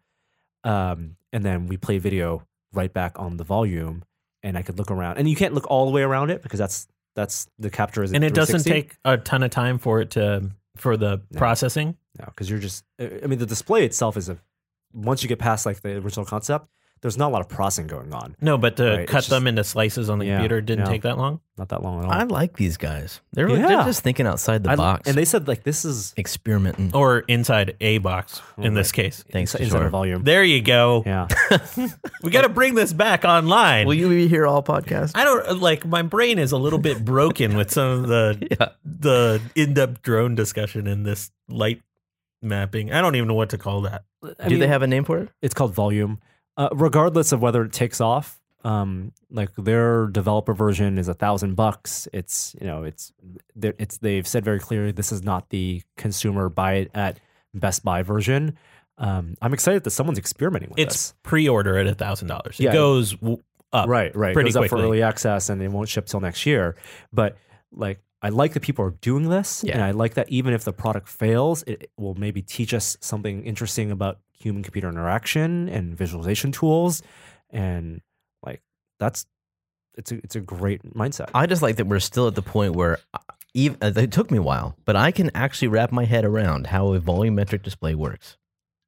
um, 0.64 1.16
and 1.32 1.44
then 1.44 1.68
we 1.68 1.78
play 1.78 1.98
video 2.00 2.48
right 2.74 2.92
back 2.94 3.18
on 3.20 3.38
the 3.38 3.44
volume, 3.44 4.04
and 4.44 4.58
I 4.58 4.62
could 4.62 4.78
look 4.78 4.92
around. 4.92 5.18
And 5.18 5.30
you 5.30 5.36
can't 5.36 5.54
look 5.54 5.66
all 5.70 5.86
the 5.86 5.92
way 5.92 6.02
around 6.02 6.30
it 6.32 6.42
because 6.44 6.60
that's 6.60 6.88
that's 7.16 7.48
the 7.60 7.70
capture 7.70 8.04
is 8.04 8.12
and 8.14 8.24
it 8.24 8.34
doesn't 8.34 8.64
take 8.64 8.96
a 9.06 9.18
ton 9.18 9.44
of 9.44 9.52
time 9.52 9.78
for 9.78 10.00
it 10.02 10.12
to 10.12 10.50
for 10.78 10.96
the 10.98 11.22
No. 11.32 11.38
processing. 11.38 11.98
no 12.18 12.26
because 12.26 12.50
you're 12.50 12.60
just. 12.60 12.86
I 13.00 13.28
mean, 13.28 13.40
the 13.40 13.46
display 13.46 13.86
itself 13.86 14.16
is 14.18 14.30
a. 14.30 14.38
Once 14.94 15.22
you 15.22 15.30
get 15.30 15.40
past 15.40 15.66
like 15.66 15.82
the 15.82 15.98
original 15.98 16.26
concept, 16.26 16.68
there's 17.02 17.18
not 17.18 17.28
a 17.30 17.34
lot 17.34 17.42
of 17.42 17.50
processing 17.50 17.88
going 17.88 18.14
on. 18.14 18.36
No, 18.42 18.58
but 18.58 18.76
to 18.78 18.84
Right, 18.84 19.00
it's 19.02 19.12
cut 19.12 19.18
just- 19.20 19.30
them 19.30 19.48
into 19.48 19.64
slices 19.64 20.10
on 20.10 20.20
the 20.20 20.26
Yeah, 20.26 20.36
computer 20.38 20.62
didn't 20.62 20.86
yeah. 20.86 20.92
take 20.92 21.02
that 21.04 21.18
long. 21.18 21.40
Not 21.58 21.70
that 21.70 21.84
long 21.84 22.00
at 22.00 22.06
all. 22.06 22.12
I 22.12 22.24
like 22.24 22.56
these 22.58 22.78
guys. 22.78 23.20
They're, 23.34 23.50
Yeah. 23.50 23.68
they're 23.68 23.84
just 23.84 24.02
thinking 24.02 24.26
outside 24.26 24.64
the 24.64 24.72
I- 24.72 24.76
box. 24.76 25.08
and 25.10 25.18
they 25.18 25.26
said 25.26 25.48
like 25.48 25.64
this 25.64 25.84
is 25.86 26.14
experimenting. 26.18 26.92
Or 26.94 27.20
inside 27.28 27.76
a 27.82 27.98
box 28.00 28.42
oh, 28.58 28.64
in 28.64 28.74
this 28.76 28.92
case. 28.92 29.24
Thanks, 29.32 29.54
inside, 29.56 29.66
inside 29.66 29.82
Kishore. 29.88 29.90
volume. 29.92 30.24
There 30.24 30.44
you 30.44 30.62
go. 30.62 31.04
Yeah. 31.06 31.28
We 32.24 32.32
got 32.32 32.42
to 32.42 32.50
bring 32.50 32.76
this 32.76 32.92
back 32.92 33.24
online. 33.24 33.88
Will 33.88 33.94
you 33.94 34.10
be 34.10 34.28
here 34.28 34.46
all 34.46 34.62
podcast? 34.62 35.12
I 35.16 35.24
don't 35.24 35.60
like 35.62 35.86
my 35.86 36.02
brain 36.02 36.38
is 36.38 36.52
a 36.52 36.58
little 36.58 36.80
bit 36.80 37.04
broken 37.06 37.56
with 37.56 37.72
some 37.72 37.90
of 38.04 38.08
the 38.08 38.48
Yeah. 38.60 38.70
the 38.84 39.42
in-depth 39.56 40.02
drone 40.02 40.36
discussion 40.36 40.86
in 40.88 41.04
this 41.04 41.32
light 41.48 41.82
mapping. 42.42 42.92
I 42.92 43.02
don't 43.02 43.16
even 43.16 43.28
know 43.28 43.34
what 43.36 43.50
to 43.52 43.58
call 43.58 43.82
that. 43.82 44.04
I 44.40 44.44
Do 44.46 44.50
mean, 44.52 44.60
they 44.60 44.68
have 44.68 44.82
a 44.82 44.88
name 44.88 45.04
for 45.06 45.20
it? 45.20 45.30
It's 45.42 45.54
called 45.54 45.74
Volume. 45.74 46.20
Uh, 46.60 46.68
regardless 46.74 47.32
of 47.32 47.42
whether 47.42 47.64
it 47.64 47.72
takes 47.72 48.02
off, 48.02 48.42
um, 48.66 49.14
like 49.32 49.50
their 49.56 50.08
developer 50.08 50.54
version 50.54 50.98
is 50.98 51.08
a 51.08 51.14
thousand 51.14 51.56
bucks. 51.56 52.06
It's 52.12 52.54
you 52.60 52.68
know 52.68 52.84
it's 52.84 53.14
it's 53.56 53.98
they've 54.00 54.28
said 54.28 54.44
very 54.44 54.60
clearly 54.60 54.92
this 54.92 55.14
is 55.14 55.24
not 55.24 55.50
the 55.52 55.82
consumer 55.96 56.50
buy 56.50 56.74
it 56.74 56.92
at 56.94 57.22
Best 57.54 57.86
Buy 57.86 58.04
version. 58.04 58.58
Um, 58.98 59.36
I'm 59.42 59.54
excited 59.54 59.86
that 59.86 59.92
someone's 59.92 60.20
experimenting 60.20 60.70
with 60.72 60.76
this. 60.78 60.86
It's 60.88 61.14
pre-order 61.24 61.78
at 61.78 61.88
a 61.88 61.96
thousand 61.96 62.28
dollars. 62.28 62.60
It 62.60 62.64
Yeah. 62.66 62.74
goes 62.74 63.16
up. 63.72 63.88
Right, 63.88 64.14
right. 64.14 64.34
pretty 64.34 64.50
It 64.50 64.54
goes 64.54 64.64
up 64.66 64.70
for 64.70 64.80
early 64.80 65.02
access 65.02 65.50
and 65.50 65.62
it 65.62 65.70
won't 65.72 65.88
ship 65.88 66.08
till 66.08 66.20
next 66.20 66.46
year. 66.46 66.76
But 67.14 67.38
like 67.72 68.02
I 68.22 68.28
like 68.30 68.52
that 68.54 68.60
people 68.64 68.84
are 68.84 68.92
doing 69.00 69.30
this, 69.30 69.64
Yeah. 69.66 69.76
and 69.76 69.82
I 69.84 69.92
like 69.92 70.16
that 70.16 70.28
even 70.28 70.54
if 70.54 70.66
the 70.66 70.74
product 70.74 71.08
fails, 71.08 71.64
it 71.64 71.90
will 71.96 72.16
maybe 72.16 72.42
teach 72.42 72.74
us 72.74 72.98
something 73.00 73.46
interesting 73.46 73.92
about 73.92 74.20
human 74.40 74.64
computer 74.64 74.90
interaction 74.90 75.70
and 75.70 75.98
visualization 75.98 76.52
tools, 76.52 77.02
and 77.50 78.02
like 78.44 78.62
that's 79.00 79.26
it's 79.98 80.12
a 80.12 80.16
it's 80.18 80.36
a 80.36 80.42
great 80.42 80.84
mindset. 80.96 81.30
I 81.34 81.46
just 81.46 81.62
like 81.62 81.76
that 81.78 81.86
we're 81.88 82.00
still 82.00 82.28
at 82.28 82.36
the 82.36 82.42
point 82.42 82.76
where 82.76 83.00
uh, 83.14 83.20
even 83.54 83.78
it 83.82 84.12
took 84.12 84.32
me 84.32 84.38
a 84.38 84.42
while, 84.42 84.76
but 84.86 84.96
I 84.96 85.12
can 85.12 85.32
actually 85.36 85.68
wrap 85.70 85.92
my 85.92 86.06
head 86.06 86.24
around 86.26 86.68
how 86.68 86.94
a 86.94 87.00
volumetric 87.00 87.64
display 87.64 87.96
works. 87.96 88.38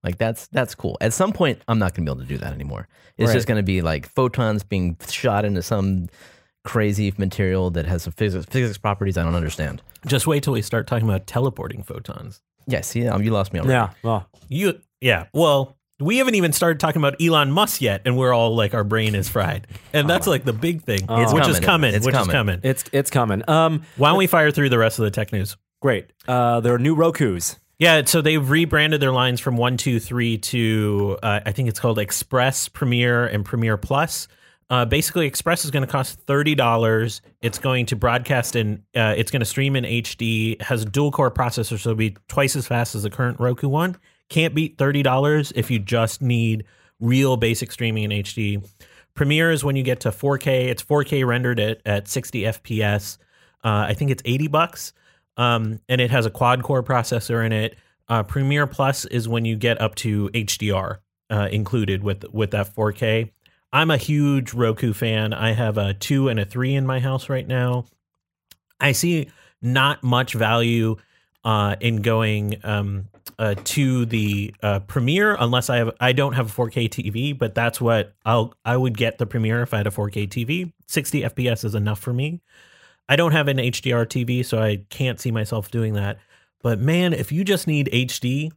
Like 0.03 0.17
that's 0.17 0.47
that's 0.47 0.73
cool. 0.73 0.97
At 1.01 1.13
some 1.13 1.31
point, 1.33 1.61
I'm 1.67 1.79
not 1.79 1.93
going 1.93 2.05
to 2.05 2.11
be 2.11 2.15
able 2.15 2.23
to 2.27 2.27
do 2.27 2.37
that 2.39 2.53
anymore. 2.53 2.87
It's 3.17 3.27
Right. 3.27 3.33
just 3.33 3.47
going 3.47 3.57
to 3.59 3.63
be 3.63 3.81
like 3.81 4.07
photons 4.07 4.63
being 4.63 4.97
shot 5.07 5.45
into 5.45 5.61
some 5.61 6.07
crazy 6.63 7.13
material 7.17 7.71
that 7.71 7.85
has 7.85 8.03
some 8.03 8.13
physics, 8.13 8.45
physics 8.45 8.77
properties 8.77 9.17
I 9.17 9.23
don't 9.23 9.35
understand. 9.35 9.81
Just 10.05 10.27
wait 10.27 10.43
till 10.43 10.53
we 10.53 10.61
start 10.61 10.87
talking 10.87 11.07
about 11.07 11.27
teleporting 11.27 11.83
photons. 11.83 12.41
Yeah, 12.67 12.81
see, 12.81 13.07
um, 13.07 13.21
you 13.23 13.31
lost 13.31 13.53
me 13.53 13.59
already. 13.59 13.73
yeah, 13.73 13.89
well, 14.03 14.27
You, 14.49 14.79
yeah. 15.01 15.25
Well, 15.33 15.77
we 15.99 16.17
haven't 16.17 16.35
even 16.35 16.51
started 16.51 16.79
talking 16.79 17.01
about 17.01 17.21
Elon 17.21 17.51
Musk 17.51 17.81
yet, 17.81 18.01
and 18.05 18.17
we're 18.17 18.33
all 18.33 18.55
like, 18.55 18.73
our 18.73 18.83
brain 18.83 19.13
is 19.15 19.29
fried, 19.29 19.67
and 19.93 20.09
that's 20.09 20.25
like 20.27 20.43
the 20.45 20.53
big 20.53 20.81
thing, 20.83 20.99
It's 21.09 21.33
which 21.33 21.47
is 21.47 21.59
coming. 21.59 21.61
coming, 21.63 21.93
It's 21.95 22.05
which 22.05 22.13
coming. 22.15 22.29
is 22.29 22.33
coming. 22.33 22.59
it's 22.63 22.83
it's 22.91 23.09
coming. 23.11 23.43
Um, 23.49 23.83
Why 23.97 24.09
don't 24.09 24.17
we 24.17 24.27
fire 24.27 24.49
through 24.51 24.69
the 24.69 24.77
rest 24.79 24.97
of 24.99 25.03
the 25.05 25.11
tech 25.11 25.31
news? 25.31 25.57
great. 25.81 26.11
Uh, 26.27 26.59
there 26.59 26.73
are 26.75 26.79
new 26.79 26.93
Roku's. 26.95 27.57
Yeah, 27.79 28.03
so 28.05 28.21
they've 28.21 28.47
rebranded 28.47 29.01
their 29.01 29.11
lines 29.11 29.39
from 29.39 29.57
one, 29.57 29.75
two, 29.77 29.99
three 29.99 30.37
to 30.37 31.17
uh, 31.23 31.39
I 31.45 31.51
think 31.51 31.67
it's 31.69 31.79
called 31.79 31.97
Express, 31.97 32.67
Premiere, 32.69 33.25
and 33.25 33.43
Premiere 33.43 33.77
Plus. 33.77 34.27
Uh, 34.71 34.85
basically, 34.85 35.27
Express 35.27 35.65
is 35.65 35.69
going 35.71 35.85
to 35.85 35.91
cost 35.91 36.17
thirty 36.21 36.55
dollars. 36.55 37.21
It's 37.41 37.59
going 37.59 37.87
to 37.87 37.97
broadcast 37.97 38.55
in. 38.55 38.83
Uh, 38.95 39.13
it's 39.17 39.29
going 39.29 39.41
to 39.41 39.45
stream 39.45 39.75
in 39.75 39.83
HD. 39.83 40.59
Has 40.61 40.83
a 40.83 40.85
dual 40.85 41.11
core 41.11 41.29
processor, 41.29 41.77
so 41.77 41.89
it'll 41.89 41.95
be 41.95 42.15
twice 42.29 42.55
as 42.55 42.67
fast 42.67 42.95
as 42.95 43.03
the 43.03 43.09
current 43.09 43.37
Roku 43.37 43.67
one. 43.67 43.97
Can't 44.29 44.55
beat 44.55 44.77
thirty 44.77 45.03
dollars 45.03 45.51
if 45.57 45.69
you 45.69 45.77
just 45.77 46.21
need 46.21 46.63
real 47.01 47.35
basic 47.35 47.73
streaming 47.73 48.09
in 48.09 48.23
HD. 48.23 48.65
Premiere 49.13 49.51
is 49.51 49.61
when 49.61 49.75
you 49.75 49.83
get 49.83 49.99
to 50.01 50.09
4K. 50.09 50.69
It's 50.69 50.83
4K 50.83 51.25
rendered 51.25 51.59
at, 51.59 51.81
at 51.85 52.07
60 52.07 52.43
FPS. 52.43 53.17
Uh, 53.63 53.87
I 53.89 53.93
think 53.93 54.09
it's 54.09 54.21
80 54.23 54.47
bucks. 54.47 54.93
Um, 55.35 55.81
and 55.89 55.99
it 55.99 56.11
has 56.11 56.25
a 56.25 56.29
quad 56.29 56.63
core 56.63 56.83
processor 56.83 57.45
in 57.45 57.51
it. 57.51 57.75
Uh, 58.07 58.23
Premiere 58.23 58.67
Plus 58.67 59.03
is 59.03 59.27
when 59.27 59.43
you 59.43 59.57
get 59.57 59.81
up 59.81 59.95
to 59.95 60.29
HDR 60.29 60.99
uh, 61.29 61.49
included 61.51 62.03
with 62.03 62.23
with 62.31 62.51
that 62.51 62.73
4K. 62.73 63.31
I'm 63.73 63.89
a 63.89 63.97
huge 63.97 64.53
Roku 64.53 64.93
fan. 64.93 65.33
I 65.33 65.53
have 65.53 65.77
a 65.77 65.93
two 65.93 66.27
and 66.27 66.39
a 66.39 66.45
three 66.45 66.75
in 66.75 66.85
my 66.85 66.99
house 66.99 67.29
right 67.29 67.47
now. 67.47 67.85
I 68.79 68.91
see 68.91 69.29
not 69.61 70.03
much 70.03 70.33
value 70.33 70.97
uh, 71.43 71.75
in 71.79 72.01
going 72.01 72.57
um, 72.63 73.07
uh, 73.39 73.55
to 73.63 74.05
the 74.05 74.53
uh, 74.61 74.79
Premiere 74.81 75.35
unless 75.39 75.69
I 75.69 75.77
have 75.77 75.91
I 75.99 76.11
don't 76.11 76.33
have 76.33 76.47
a 76.47 76.61
4K 76.61 76.89
TV, 76.89 77.37
but 77.37 77.55
that's 77.55 77.79
what 77.79 78.13
I'll 78.25 78.53
I 78.65 78.75
would 78.75 78.97
get 78.97 79.17
the 79.17 79.25
Premiere 79.25 79.61
if 79.61 79.73
I 79.73 79.77
had 79.77 79.87
a 79.87 79.91
4K 79.91 80.27
TV. 80.27 80.73
60 80.87 81.21
FPS 81.23 81.63
is 81.63 81.75
enough 81.75 81.99
for 81.99 82.13
me. 82.13 82.41
I 83.07 83.15
don't 83.15 83.31
have 83.31 83.47
an 83.47 83.57
HDR 83.57 84.05
TV, 84.05 84.45
so 84.45 84.61
I 84.61 84.85
can't 84.89 85.19
see 85.19 85.31
myself 85.31 85.71
doing 85.71 85.93
that. 85.93 86.19
But 86.61 86.79
man, 86.79 87.13
if 87.13 87.31
you 87.31 87.43
just 87.43 87.67
need 87.67 87.89
HD, 87.91 88.51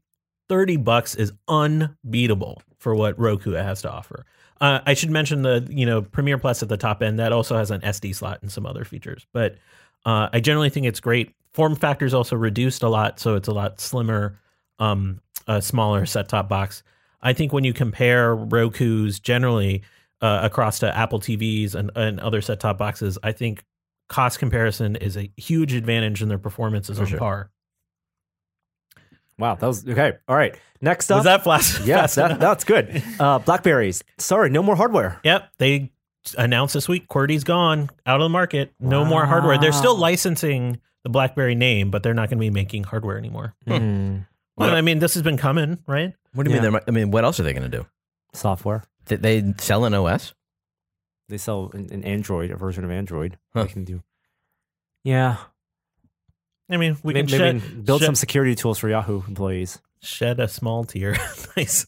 30 0.48 0.76
bucks 0.78 1.14
is 1.14 1.32
unbeatable 1.48 2.62
for 2.78 2.94
what 2.94 3.18
Roku 3.18 3.52
has 3.52 3.82
to 3.82 3.90
offer. 3.90 4.26
Uh, 4.64 4.80
I 4.86 4.94
should 4.94 5.10
mention 5.10 5.42
the, 5.42 5.66
you 5.68 5.84
know, 5.84 6.00
Premiere 6.00 6.38
Plus 6.38 6.62
at 6.62 6.70
the 6.70 6.78
top 6.78 7.02
end 7.02 7.18
that 7.18 7.32
also 7.32 7.54
has 7.54 7.70
an 7.70 7.82
SD 7.82 8.14
slot 8.14 8.38
and 8.40 8.50
some 8.50 8.64
other 8.64 8.82
features. 8.86 9.26
But 9.34 9.56
uh, 10.06 10.30
I 10.32 10.40
generally 10.40 10.70
think 10.70 10.86
it's 10.86 11.00
great. 11.00 11.34
Form 11.52 11.76
factor 11.76 12.06
is 12.06 12.14
also 12.14 12.34
reduced 12.34 12.82
a 12.82 12.88
lot, 12.88 13.20
so 13.20 13.34
it's 13.34 13.46
a 13.46 13.52
lot 13.52 13.78
slimmer, 13.78 14.40
um, 14.78 15.20
a 15.46 15.60
smaller 15.60 16.06
set 16.06 16.30
top 16.30 16.48
box. 16.48 16.82
I 17.20 17.34
think 17.34 17.52
when 17.52 17.64
you 17.64 17.74
compare 17.74 18.34
Roku's 18.34 19.20
generally 19.20 19.82
uh, 20.22 20.40
across 20.42 20.78
to 20.78 20.96
Apple 20.96 21.20
TVs 21.20 21.74
and, 21.74 21.90
and 21.94 22.18
other 22.20 22.40
set 22.40 22.58
top 22.58 22.78
boxes, 22.78 23.18
I 23.22 23.32
think 23.32 23.66
cost 24.08 24.38
comparison 24.38 24.96
is 24.96 25.18
a 25.18 25.30
huge 25.36 25.74
advantage 25.74 26.22
and 26.22 26.30
their 26.30 26.38
performance 26.38 26.88
is 26.88 26.98
on 26.98 27.06
sure. 27.06 27.18
par. 27.18 27.50
Wow, 29.38 29.54
that 29.56 29.66
was 29.66 29.86
okay. 29.88 30.12
All 30.28 30.36
right, 30.36 30.54
next 30.80 31.10
up. 31.10 31.18
Was 31.18 31.24
that 31.24 31.42
flash? 31.42 31.80
yes, 31.84 32.14
fast 32.14 32.16
that, 32.16 32.40
that's 32.40 32.64
good. 32.64 33.02
Uh, 33.18 33.38
Blackberries. 33.40 34.02
Sorry, 34.18 34.50
no 34.50 34.62
more 34.62 34.76
hardware. 34.76 35.20
Yep, 35.24 35.50
they 35.58 35.90
announced 36.38 36.74
this 36.74 36.88
week 36.88 37.08
QWERTY's 37.08 37.44
gone 37.44 37.90
out 38.06 38.20
of 38.20 38.24
the 38.24 38.28
market. 38.30 38.72
No 38.80 39.04
more 39.04 39.26
hardware. 39.26 39.58
They're 39.58 39.72
still 39.72 39.96
licensing 39.96 40.80
the 41.02 41.10
BlackBerry 41.10 41.54
name, 41.54 41.90
but 41.90 42.02
they're 42.02 42.14
not 42.14 42.30
going 42.30 42.38
to 42.38 42.40
be 42.44 42.50
making 42.50 42.84
hardware 42.84 43.18
anymore. 43.18 43.54
Hmm. 43.66 44.18
Well, 44.56 44.74
I 44.74 44.80
mean, 44.82 45.00
this 45.00 45.14
has 45.14 45.22
been 45.22 45.36
coming, 45.36 45.78
right? 45.86 46.14
What 46.32 46.44
do 46.44 46.50
you 46.50 46.56
Yeah. 46.56 46.62
mean? 46.62 46.72
They're, 46.72 46.82
I 46.86 46.90
mean, 46.92 47.10
what 47.10 47.24
else 47.24 47.40
are 47.40 47.42
they 47.42 47.52
going 47.52 47.68
to 47.70 47.76
do? 47.76 47.86
Software. 48.32 48.84
Did 49.06 49.20
they 49.20 49.52
sell 49.58 49.84
an 49.84 49.92
OS? 49.94 50.32
They 51.28 51.38
sell 51.38 51.70
an, 51.74 51.88
an 51.92 52.04
Android, 52.04 52.50
a 52.52 52.56
version 52.56 52.84
of 52.84 52.90
Android. 52.90 53.36
Huh. 53.52 53.64
They 53.64 53.72
can 53.72 53.84
do. 53.84 54.02
Yeah, 55.02 55.36
I 56.70 56.76
mean, 56.78 56.96
we 57.02 57.14
maybe, 57.14 57.28
can 57.32 57.60
shed, 57.60 57.84
build 57.84 58.00
shed- 58.00 58.06
some 58.06 58.14
security 58.14 58.54
tools 58.54 58.78
for 58.78 58.88
Yahoo 58.88 59.22
employees. 59.28 59.80
shed 60.02 60.40
a 60.40 60.48
small 60.48 60.84
tear. 60.84 61.16
nice. 61.56 61.86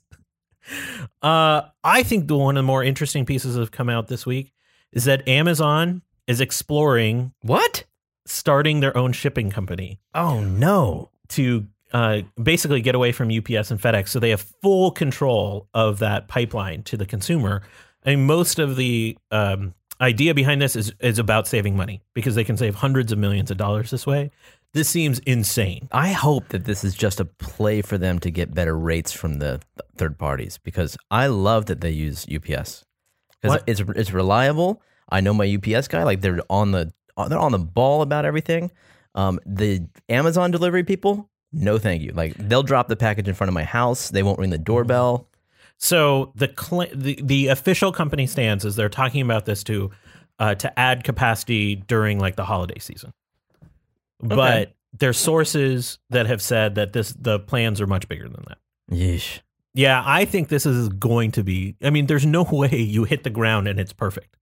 Uh, 1.23 1.63
I 1.85 2.03
think 2.03 2.27
the 2.29 2.37
one 2.37 2.57
of 2.57 2.63
the 2.63 2.67
more 2.67 2.83
interesting 2.83 3.25
pieces 3.25 3.55
that 3.55 3.61
have 3.61 3.71
come 3.71 3.89
out 3.89 4.09
this 4.09 4.27
week 4.27 4.53
is 4.93 5.05
that 5.05 5.27
Amazon 5.29 6.03
is 6.27 6.41
exploring 6.41 7.33
What? 7.43 7.85
starting 8.27 8.81
their 8.81 8.97
own 8.97 9.13
shipping 9.13 9.51
company. 9.51 10.01
Oh 10.15 10.41
no! 10.41 11.11
to 11.29 11.67
uh, 11.93 12.23
basically 12.41 12.81
get 12.81 12.95
away 12.95 13.13
from 13.13 13.29
UPS 13.31 13.71
and 13.71 13.81
FedEx. 13.81 14.09
So 14.09 14.21
they 14.21 14.31
have 14.31 14.41
full 14.63 14.91
control 14.91 15.69
of 15.75 15.99
that 16.01 16.29
pipeline 16.29 16.83
to 16.85 16.97
the 16.97 17.07
consumer. 17.07 17.63
I 18.05 18.11
mean, 18.11 18.27
most 18.27 18.59
of 18.61 18.77
the 18.77 19.17
um, 19.33 19.75
idea 20.01 20.35
behind 20.35 20.61
this 20.63 20.77
is, 20.77 20.93
is 21.01 21.19
about 21.19 21.49
saving 21.49 21.77
money 21.77 22.03
because 22.15 22.35
they 22.37 22.45
can 22.45 22.57
save 22.57 22.77
hundreds 22.77 23.11
of 23.13 23.19
millions 23.19 23.51
of 23.51 23.57
dollars 23.57 23.91
this 23.91 24.07
way. 24.07 24.31
This 24.77 24.91
seems 24.91 25.21
insane. 25.21 25.89
I 25.91 26.09
hope 26.13 26.49
that 26.49 26.67
this 26.67 26.85
is 26.85 26.95
just 26.95 27.19
a 27.19 27.25
play 27.25 27.81
for 27.81 27.97
them 27.97 28.19
to 28.19 28.31
get 28.31 28.53
better 28.53 28.79
rates 28.79 29.11
from 29.11 29.39
the 29.39 29.53
th- 29.53 29.89
third 29.97 30.19
parties 30.19 30.59
because 30.59 30.99
I 31.11 31.29
love 31.29 31.65
that 31.67 31.81
they 31.81 31.93
use 31.93 32.27
UPS 32.27 32.85
because 33.41 33.63
it's 33.67 33.81
it's 33.81 34.13
reliable. 34.13 34.83
I 35.09 35.23
know 35.23 35.33
my 35.33 35.47
UPS 35.47 35.89
guy; 35.89 36.03
like 36.03 36.21
they're 36.21 36.41
on 36.51 36.73
the 36.73 36.93
they're 37.27 37.39
on 37.39 37.53
the 37.53 37.59
ball 37.59 38.03
about 38.03 38.27
everything. 38.27 38.71
Um, 39.15 39.41
the 39.47 39.89
Amazon 40.11 40.51
delivery 40.51 40.85
people, 40.85 41.31
no 41.55 41.79
thank 41.79 42.03
you. 42.03 42.13
Like 42.13 42.35
they'll 42.37 42.63
drop 42.63 42.89
the 42.89 42.97
package 42.97 43.29
in 43.29 43.35
front 43.35 43.49
of 43.49 43.55
my 43.55 43.65
house. 43.65 44.11
They 44.11 44.23
won't 44.23 44.39
ring 44.39 44.51
the 44.51 44.59
doorbell. 44.59 45.27
So 45.79 46.33
the 46.35 46.53
cl- 46.55 46.91
the, 46.95 47.19
the 47.23 47.47
official 47.47 47.93
company 47.93 48.27
stance 48.27 48.63
is 48.67 48.77
they're 48.77 48.91
talking 48.91 49.23
about 49.23 49.47
this 49.47 49.65
to 49.65 49.91
uh, 50.39 50.55
to 50.57 50.79
add 50.79 51.03
capacity 51.03 51.77
during 51.77 52.21
like 52.21 52.37
the 52.37 52.45
holiday 52.45 52.79
season. 52.79 53.15
But 54.21 54.75
there's 54.99 55.19
sources 55.19 55.99
that 56.11 56.27
have 56.27 56.43
said 56.43 56.77
that 56.77 56.93
this 56.93 57.13
the 57.13 57.39
plans 57.39 57.81
are 57.81 57.87
much 57.87 58.09
bigger 58.09 58.29
than 58.29 58.45
that. 58.49 58.59
Yeesh. 58.91 59.41
Yeah, 59.75 60.03
I 60.05 60.25
think 60.25 60.49
this 60.49 60.65
is 60.65 60.89
going 60.89 61.33
to 61.33 61.45
be. 61.45 61.77
I 61.83 61.91
mean, 61.91 62.07
there's 62.07 62.25
no 62.25 62.43
way 62.51 62.77
you 62.77 63.05
hit 63.05 63.25
the 63.25 63.31
ground 63.31 63.69
and 63.69 63.79
it's 63.79 63.93
perfect 63.93 64.37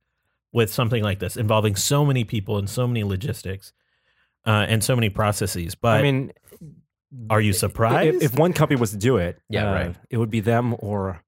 with 0.53 0.72
something 0.72 1.03
like 1.03 1.18
this 1.18 1.37
involving 1.37 1.75
so 1.75 2.05
many 2.05 2.25
people 2.25 2.57
and 2.59 2.70
so 2.70 2.87
many 2.87 3.03
logistics 3.03 3.72
uh, 4.47 4.64
and 4.68 4.85
so 4.85 4.95
many 4.95 5.11
processes. 5.11 5.75
But 5.75 5.99
I 5.99 6.03
mean, 6.03 6.33
are 7.29 7.41
you 7.41 7.51
if, 7.51 7.57
surprised? 7.57 8.22
if 8.22 8.39
one 8.39 8.53
company 8.53 8.79
was 8.79 8.93
to 8.93 8.97
do 8.97 9.16
it, 9.16 9.39
Yeah, 9.49 9.70
uh, 9.70 9.75
right. 9.75 9.97
It 10.11 10.18
would 10.18 10.31
be 10.31 10.41
them 10.41 10.77
or 10.79 11.20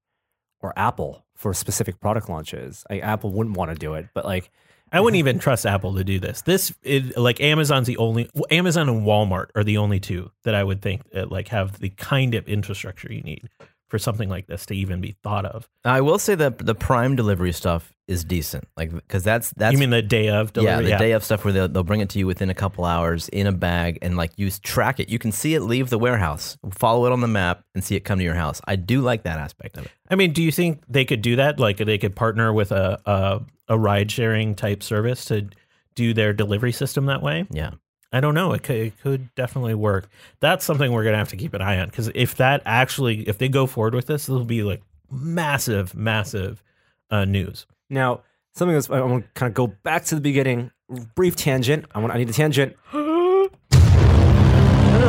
or 0.61 0.73
Apple 0.77 1.25
for 1.35 1.53
specific 1.53 1.99
product 1.99 2.29
launches. 2.29 2.83
Like, 2.89 3.03
Apple 3.03 3.31
wouldn't 3.31 3.57
want 3.57 3.71
to 3.71 3.75
do 3.75 3.93
it, 3.93 4.07
but 4.15 4.25
like, 4.25 4.49
I 4.91 4.99
wouldn't 4.99 5.19
even 5.19 5.39
trust 5.39 5.65
Apple 5.65 5.95
to 5.95 6.03
do 6.03 6.19
this. 6.19 6.41
This 6.41 6.73
is 6.83 7.15
like 7.17 7.41
Amazon's 7.41 7.87
the 7.87 7.97
only 7.97 8.29
Amazon 8.49 8.89
and 8.89 9.05
Walmart 9.05 9.47
are 9.55 9.63
the 9.63 9.77
only 9.77 9.99
two 9.99 10.31
that 10.43 10.55
I 10.55 10.63
would 10.63 10.81
think 10.81 11.09
that 11.11 11.31
like 11.31 11.49
have 11.49 11.79
the 11.79 11.89
kind 11.89 12.35
of 12.35 12.47
infrastructure 12.47 13.11
you 13.11 13.21
need 13.21 13.49
for 13.89 13.97
something 13.97 14.27
like 14.27 14.47
this 14.47 14.65
to 14.65 14.75
even 14.75 14.99
be 14.99 15.15
thought 15.23 15.45
of. 15.45 15.69
I 15.85 16.01
will 16.01 16.19
say 16.19 16.35
that 16.35 16.57
the 16.57 16.75
Prime 16.75 17.15
delivery 17.15 17.53
stuff 17.53 17.93
is 18.07 18.23
decent, 18.23 18.67
like 18.75 18.91
because 18.91 19.23
that's 19.23 19.51
that's 19.51 19.73
you 19.73 19.77
mean 19.77 19.89
the 19.89 20.01
day 20.01 20.29
of 20.29 20.53
delivery, 20.53 20.89
yeah, 20.89 20.97
the 20.97 21.03
day 21.03 21.11
of 21.11 21.23
stuff 21.23 21.43
where 21.43 21.53
they'll, 21.53 21.67
they'll 21.67 21.83
bring 21.83 22.01
it 22.01 22.09
to 22.09 22.19
you 22.19 22.27
within 22.27 22.49
a 22.49 22.53
couple 22.53 22.85
hours 22.85 23.29
in 23.29 23.47
a 23.47 23.51
bag 23.51 23.99
and 24.01 24.15
like 24.17 24.31
you 24.37 24.49
track 24.49 24.99
it. 24.99 25.09
You 25.09 25.19
can 25.19 25.31
see 25.31 25.55
it 25.55 25.61
leave 25.61 25.89
the 25.89 25.97
warehouse, 25.97 26.57
follow 26.71 27.05
it 27.05 27.11
on 27.11 27.21
the 27.21 27.27
map, 27.27 27.63
and 27.75 27.83
see 27.83 27.95
it 27.95 28.01
come 28.01 28.19
to 28.19 28.23
your 28.23 28.35
house. 28.35 28.61
I 28.65 28.75
do 28.75 29.01
like 29.01 29.23
that 29.23 29.39
aspect 29.39 29.77
of 29.77 29.85
it. 29.85 29.91
I 30.09 30.15
mean, 30.15 30.31
do 30.31 30.43
you 30.43 30.51
think 30.51 30.83
they 30.87 31.05
could 31.05 31.21
do 31.21 31.37
that? 31.37 31.59
Like 31.59 31.77
they 31.77 31.97
could 31.97 32.15
partner 32.15 32.51
with 32.53 32.71
a 32.71 32.99
a, 33.05 33.41
a 33.67 33.77
ride 33.77 34.11
sharing 34.11 34.55
type 34.55 34.81
service 34.83 35.25
to 35.25 35.47
do 35.95 36.13
their 36.13 36.33
delivery 36.33 36.71
system 36.71 37.05
that 37.07 37.21
way? 37.21 37.45
Yeah, 37.51 37.71
I 38.11 38.19
don't 38.19 38.33
know. 38.35 38.53
It 38.53 38.63
could, 38.63 38.75
it 38.77 38.99
could 39.01 39.33
definitely 39.35 39.75
work. 39.75 40.09
That's 40.39 40.63
something 40.65 40.91
we're 40.91 41.03
gonna 41.03 41.17
have 41.17 41.29
to 41.29 41.37
keep 41.37 41.53
an 41.53 41.61
eye 41.61 41.79
on 41.79 41.87
because 41.89 42.09
if 42.15 42.35
that 42.37 42.61
actually, 42.65 43.27
if 43.27 43.37
they 43.37 43.49
go 43.49 43.65
forward 43.67 43.93
with 43.95 44.05
this, 44.07 44.27
it'll 44.29 44.45
be 44.45 44.63
like 44.63 44.81
massive, 45.11 45.95
massive 45.95 46.61
uh, 47.09 47.25
news. 47.25 47.65
now 47.89 48.21
something 48.53 48.73
that's 48.73 48.89
I 48.89 48.99
want 49.01 49.23
to 49.23 49.31
kind 49.39 49.49
of 49.49 49.53
go 49.53 49.67
back 49.67 50.03
to 50.05 50.15
the 50.15 50.21
beginning. 50.21 50.71
Brief 51.15 51.35
tangent. 51.35 51.85
I 51.93 51.99
want. 51.99 52.13
I 52.13 52.17
need 52.17 52.29
a 52.29 52.33
tangent. 52.33 52.75
no, 52.93 53.49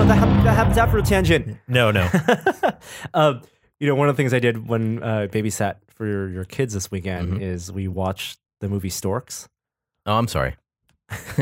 that, 0.04 0.16
hap- 0.18 0.44
that 0.44 0.54
happens 0.56 0.76
after 0.78 0.98
a 0.98 1.02
tangent. 1.02 1.56
No, 1.66 1.90
no. 1.90 2.08
um, 3.14 3.42
you 3.80 3.86
know, 3.86 3.94
one 3.94 4.08
of 4.08 4.16
the 4.16 4.20
things 4.20 4.34
I 4.34 4.38
did 4.38 4.68
when 4.68 5.02
uh, 5.02 5.28
babysat 5.30 5.76
for 5.94 6.06
your, 6.06 6.28
your 6.28 6.44
kids 6.44 6.74
this 6.74 6.90
weekend 6.90 7.34
Mhm. 7.34 7.40
is 7.42 7.72
we 7.72 7.88
watched 7.88 8.38
the 8.60 8.68
movie 8.68 8.90
Storks. 8.90 9.48
Oh, 10.06 10.14
I'm 10.16 10.28
sorry. 10.28 10.56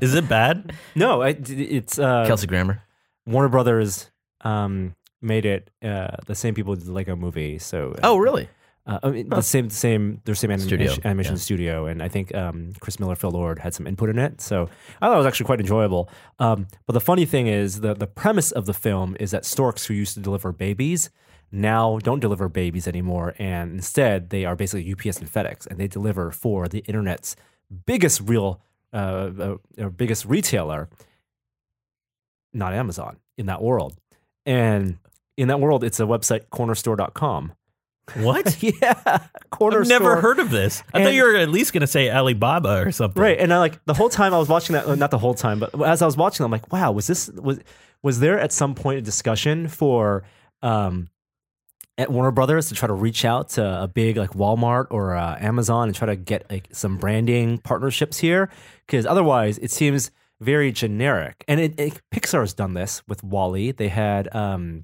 Is 0.00 0.14
it 0.14 0.28
bad? 0.28 0.72
No, 0.94 1.22
I, 1.22 1.36
it's 1.48 1.98
uh, 1.98 2.24
Kelsey 2.26 2.46
Grammer. 2.46 2.82
Warner 3.26 3.48
Brothers 3.48 4.10
um, 4.42 4.94
made 5.20 5.44
it. 5.46 5.70
Uh, 5.82 6.16
the 6.26 6.34
same 6.34 6.54
people 6.54 6.74
did 6.74 6.86
the 6.86 6.92
Lego 6.92 7.16
movie, 7.16 7.58
so 7.58 7.92
uh, 7.92 8.00
Oh, 8.04 8.18
really? 8.18 8.48
uh, 8.86 8.98
I 9.02 9.10
mean, 9.10 9.28
the 9.28 9.42
same 9.42 9.70
same 9.70 10.20
their 10.24 10.34
same 10.34 10.56
Studio, 10.58 10.86
animation, 10.86 11.06
animation 11.06 11.32
yeah. 11.34 11.38
studio, 11.40 11.86
and 11.86 12.02
I 12.02 12.08
think 12.08 12.34
um, 12.34 12.72
Chris 12.80 12.98
Miller, 12.98 13.16
Phil 13.16 13.30
Lord 13.30 13.58
had 13.58 13.74
some 13.74 13.86
input 13.86 14.08
in 14.08 14.18
it. 14.18 14.40
So 14.40 14.68
I 15.02 15.06
thought 15.06 15.14
it 15.14 15.18
was 15.18 15.26
actually 15.26 15.46
quite 15.46 15.60
enjoyable. 15.60 16.08
Um, 16.38 16.68
but 16.86 16.92
the 16.94 17.00
funny 17.00 17.26
thing 17.26 17.48
is, 17.48 17.80
the 17.80 17.94
the 17.94 18.06
premise 18.06 18.50
of 18.52 18.66
the 18.66 18.74
film 18.74 19.16
is 19.20 19.30
that 19.32 19.44
storks 19.44 19.86
who 19.86 19.94
used 19.94 20.14
to 20.14 20.20
deliver 20.20 20.52
babies 20.52 21.10
now 21.50 21.98
don't 21.98 22.20
deliver 22.20 22.48
babies 22.48 22.86
anymore, 22.86 23.34
and 23.38 23.72
instead 23.72 24.30
they 24.30 24.44
are 24.44 24.56
basically 24.56 24.90
UPS 24.92 25.18
and 25.18 25.32
FedEx, 25.32 25.66
and 25.66 25.78
they 25.78 25.88
deliver 25.88 26.30
for 26.30 26.68
the 26.68 26.80
internet's 26.80 27.36
biggest 27.86 28.20
real 28.22 28.60
uh, 28.92 28.96
uh, 28.96 29.56
uh, 29.78 29.88
biggest 29.90 30.24
retailer, 30.24 30.88
not 32.54 32.72
Amazon, 32.72 33.18
in 33.36 33.46
that 33.46 33.62
world. 33.62 33.96
And 34.46 34.98
in 35.36 35.48
that 35.48 35.60
world, 35.60 35.84
it's 35.84 36.00
a 36.00 36.04
website, 36.04 36.46
cornerstore.com. 36.50 37.52
What? 38.14 38.62
yeah. 38.62 39.26
Corner 39.50 39.80
I've 39.80 39.88
never 39.88 40.04
store. 40.04 40.20
heard 40.22 40.38
of 40.38 40.50
this. 40.50 40.82
I 40.94 41.04
thought 41.04 41.12
you 41.12 41.22
were 41.22 41.36
at 41.36 41.50
least 41.50 41.74
going 41.74 41.82
to 41.82 41.86
say 41.86 42.10
Alibaba 42.10 42.86
or 42.86 42.92
something. 42.92 43.22
Right. 43.22 43.38
And 43.38 43.52
I 43.52 43.58
like 43.58 43.84
the 43.84 43.92
whole 43.92 44.08
time 44.08 44.32
I 44.32 44.38
was 44.38 44.48
watching 44.48 44.72
that, 44.74 44.86
uh, 44.86 44.94
not 44.94 45.10
the 45.10 45.18
whole 45.18 45.34
time, 45.34 45.58
but 45.60 45.78
as 45.82 46.00
I 46.00 46.06
was 46.06 46.16
watching, 46.16 46.44
I'm 46.44 46.50
like, 46.50 46.72
wow, 46.72 46.90
was 46.92 47.06
this, 47.06 47.28
was, 47.28 47.60
was 48.02 48.20
there 48.20 48.38
at 48.38 48.52
some 48.52 48.74
point 48.74 48.98
a 48.98 49.02
discussion 49.02 49.68
for, 49.68 50.24
um, 50.62 51.08
at 51.98 52.10
Warner 52.10 52.30
Brothers 52.30 52.68
to 52.68 52.74
try 52.74 52.86
to 52.86 52.94
reach 52.94 53.24
out 53.24 53.50
to 53.50 53.82
a 53.82 53.88
big 53.88 54.16
like 54.16 54.30
Walmart 54.30 54.86
or 54.90 55.14
uh, 55.16 55.36
Amazon 55.40 55.88
and 55.88 55.94
try 55.96 56.06
to 56.06 56.16
get 56.16 56.48
like 56.50 56.68
some 56.72 56.96
branding 56.96 57.58
partnerships 57.58 58.18
here 58.18 58.48
because 58.86 59.04
otherwise 59.04 59.58
it 59.58 59.70
seems 59.72 60.10
very 60.40 60.70
generic. 60.70 61.44
And 61.48 61.58
it, 61.60 61.78
it, 61.78 62.00
Pixar's 62.14 62.54
done 62.54 62.74
this 62.74 63.02
with 63.08 63.24
WALL-E. 63.24 63.72
They 63.72 63.88
had 63.88 64.32
um, 64.34 64.82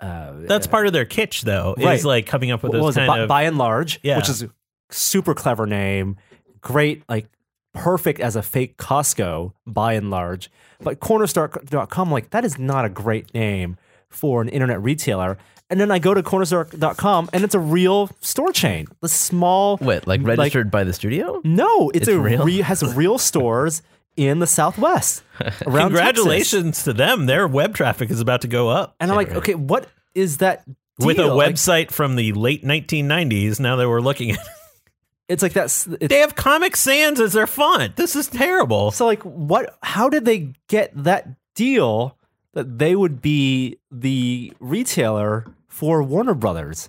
uh, 0.00 0.32
That's 0.40 0.66
part 0.66 0.88
of 0.88 0.92
their 0.92 1.04
kitsch, 1.06 1.42
though, 1.42 1.74
Right. 1.78 1.94
is 1.94 2.04
like 2.04 2.26
coming 2.26 2.50
up 2.50 2.64
with 2.64 2.72
those 2.72 2.96
kind 2.96 3.06
By, 3.06 3.18
of. 3.20 3.28
by 3.28 3.42
and 3.44 3.56
large, 3.56 4.00
Yeah. 4.02 4.16
which 4.16 4.28
is 4.28 4.42
a 4.42 4.50
super 4.90 5.32
clever 5.34 5.64
name, 5.66 6.16
great, 6.60 7.04
like 7.08 7.28
perfect 7.74 8.18
as 8.18 8.34
a 8.34 8.42
fake 8.42 8.76
Costco. 8.76 9.52
By 9.66 9.92
and 9.92 10.10
large, 10.10 10.50
but 10.80 10.98
Cornerstore.com, 10.98 12.10
like 12.10 12.30
that 12.30 12.44
is 12.44 12.58
not 12.58 12.84
a 12.84 12.88
great 12.88 13.32
name 13.32 13.76
for 14.08 14.42
an 14.42 14.48
internet 14.48 14.82
retailer. 14.82 15.38
And 15.68 15.80
then 15.80 15.90
I 15.90 15.98
go 15.98 16.14
to 16.14 16.22
Cornerstore.com, 16.22 17.30
and 17.32 17.42
it's 17.42 17.54
a 17.54 17.58
real 17.58 18.08
store 18.20 18.52
chain, 18.52 18.86
the 19.00 19.08
small. 19.08 19.78
What, 19.78 20.06
like 20.06 20.22
registered 20.22 20.70
by 20.70 20.84
the 20.84 20.92
studio? 20.92 21.40
No, 21.42 21.90
it's, 21.90 22.06
It's 22.06 22.08
a 22.08 22.20
real? 22.20 22.44
Re, 22.44 22.58
has 22.60 22.94
real 22.94 23.18
stores 23.18 23.82
in 24.16 24.38
the 24.38 24.46
Southwest. 24.46 25.22
Around 25.40 25.50
Texas. 25.50 25.72
Congratulations 25.72 26.84
to 26.84 26.92
them. 26.92 27.26
Their 27.26 27.48
web 27.48 27.74
traffic 27.74 28.10
is 28.10 28.20
about 28.20 28.42
to 28.42 28.48
go 28.48 28.68
up. 28.68 28.94
And 29.00 29.10
I'm 29.10 29.16
like, 29.16 29.32
okay, 29.32 29.54
what 29.54 29.88
is 30.14 30.38
that? 30.38 30.64
With 30.98 31.18
a 31.18 31.24
deal? 31.24 31.34
Like, 31.36 31.54
website 31.54 31.90
from 31.90 32.16
the 32.16 32.32
late 32.32 32.64
1990s, 32.64 33.60
now 33.60 33.76
that 33.76 33.88
we're 33.88 34.00
looking 34.00 34.30
at 34.30 34.38
it's 35.28 35.42
like 35.42 35.52
that's. 35.52 35.86
It's, 35.86 36.08
They 36.08 36.20
have 36.20 36.34
Comic 36.36 36.76
Sans 36.76 37.20
as 37.20 37.32
their 37.32 37.46
font. 37.46 37.96
This 37.96 38.16
is 38.16 38.28
terrible. 38.28 38.90
So 38.92 39.04
like 39.04 39.22
what 39.22 39.76
how 39.82 40.08
did 40.08 40.24
they 40.24 40.52
get 40.68 40.92
that 41.04 41.28
deal 41.54 42.15
that 42.56 42.78
they 42.78 42.96
would 42.96 43.20
be 43.20 43.76
the 43.90 44.50
retailer 44.60 45.44
for 45.68 46.02
Warner 46.02 46.32
Brothers? 46.34 46.88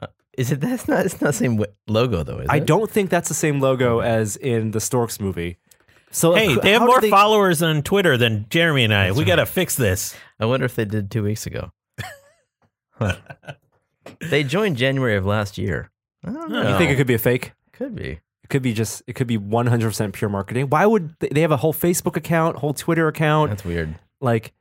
Uh, 0.00 0.08
is 0.36 0.50
it? 0.50 0.60
That's 0.60 0.88
not. 0.88 1.06
It's 1.06 1.20
not 1.20 1.28
the 1.28 1.32
same 1.32 1.64
logo 1.86 2.24
though. 2.24 2.38
Is 2.40 2.48
I 2.50 2.56
it? 2.56 2.66
don't 2.66 2.90
think 2.90 3.08
that's 3.08 3.28
the 3.28 3.34
same 3.34 3.60
logo 3.60 4.00
as 4.00 4.34
in 4.36 4.72
the 4.72 4.80
Storks 4.80 5.20
movie. 5.20 5.58
So 6.10 6.34
Hey, 6.34 6.48
like, 6.48 6.62
they 6.62 6.72
have 6.72 6.82
more 6.82 7.00
they- 7.00 7.08
followers 7.08 7.62
on 7.62 7.82
Twitter 7.82 8.16
than 8.18 8.46
Jeremy 8.50 8.82
and 8.84 8.92
I. 8.92 9.12
we 9.12 9.22
got 9.24 9.36
to 9.36 9.46
fix 9.46 9.76
this. 9.76 10.14
I 10.40 10.44
wonder 10.46 10.66
if 10.66 10.74
they 10.74 10.84
did 10.84 11.10
two 11.10 11.22
weeks 11.22 11.46
ago. 11.46 11.70
Huh. 12.90 13.16
they 14.30 14.42
joined 14.44 14.76
January 14.76 15.16
of 15.16 15.24
last 15.24 15.56
year. 15.56 15.90
I 16.24 16.32
don't 16.32 16.50
know. 16.50 16.72
You 16.72 16.78
think 16.78 16.90
it 16.90 16.96
could 16.96 17.06
be 17.06 17.14
a 17.14 17.18
fake? 17.18 17.52
could 17.72 17.94
be? 17.94 18.18
It 18.44 18.48
could 18.50 18.62
be 18.62 18.74
just 18.74 19.02
it 19.06 19.14
could 19.14 19.26
be 19.28 19.38
100% 19.38 20.12
pure 20.12 20.28
marketing. 20.28 20.68
Why 20.68 20.84
would 20.84 21.14
they, 21.20 21.28
they 21.28 21.40
have 21.42 21.52
a 21.52 21.56
whole 21.56 21.72
Facebook 21.72 22.16
account, 22.16 22.56
whole 22.56 22.74
Twitter 22.74 23.06
account? 23.08 23.50
That's 23.50 23.64
weird. 23.64 23.94
Like 24.22 24.52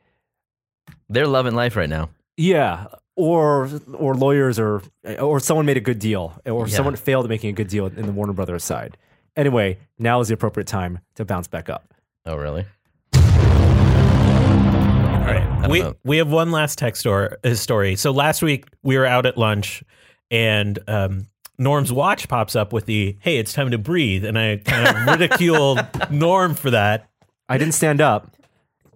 They're 1.07 1.27
loving 1.27 1.55
life 1.55 1.75
right 1.77 1.87
now. 1.89 2.09
yeah, 2.35 2.87
or 3.15 3.69
or 3.93 4.15
lawyers 4.15 4.57
or 4.59 4.81
or 5.19 5.39
someone 5.39 5.65
made 5.65 5.77
a 5.77 5.81
good 5.81 5.99
deal 5.99 6.33
or 6.45 6.67
Yeah. 6.67 6.75
someone 6.75 6.95
failed 6.95 7.25
at 7.25 7.29
making 7.29 7.51
a 7.51 7.53
good 7.53 7.67
deal 7.67 7.85
in 7.85 8.05
the 8.05 8.11
Warner 8.11 8.33
Brothers 8.33 8.63
side. 8.63 8.97
Anyway, 9.37 9.77
now 9.99 10.19
is 10.19 10.27
the 10.29 10.33
appropriate 10.33 10.67
time 10.67 10.99
to 11.15 11.23
bounce 11.23 11.47
back 11.47 11.69
up. 11.69 11.93
Oh, 12.25 12.35
really? 12.35 12.65
All 13.13 13.21
right. 15.27 15.67
We 15.69 15.79
know. 15.81 15.95
we 16.03 16.17
have 16.17 16.29
one 16.31 16.51
last 16.51 16.77
tech 16.77 16.95
store, 16.95 17.37
uh, 17.43 17.53
story. 17.53 17.95
So 17.95 18.11
last 18.11 18.41
week 18.41 18.65
we 18.83 18.97
were 18.97 19.05
out 19.05 19.25
at 19.25 19.37
lunch 19.37 19.83
and 20.31 20.79
um, 20.87 21.27
Norm's 21.57 21.93
watch 21.93 22.27
pops 22.27 22.55
up 22.55 22.73
with 22.73 22.85
the 22.87 23.17
"Hey, 23.19 23.37
it's 23.37 23.53
time 23.53 23.69
to 23.71 23.77
breathe," 23.77 24.25
and 24.25 24.37
I 24.39 24.57
kind 24.57 24.87
of 24.87 25.05
ridiculed 25.19 25.79
Norm 26.09 26.55
for 26.55 26.71
that. 26.71 27.09
I 27.47 27.57
didn't 27.59 27.75
stand 27.75 28.01
up. 28.01 28.35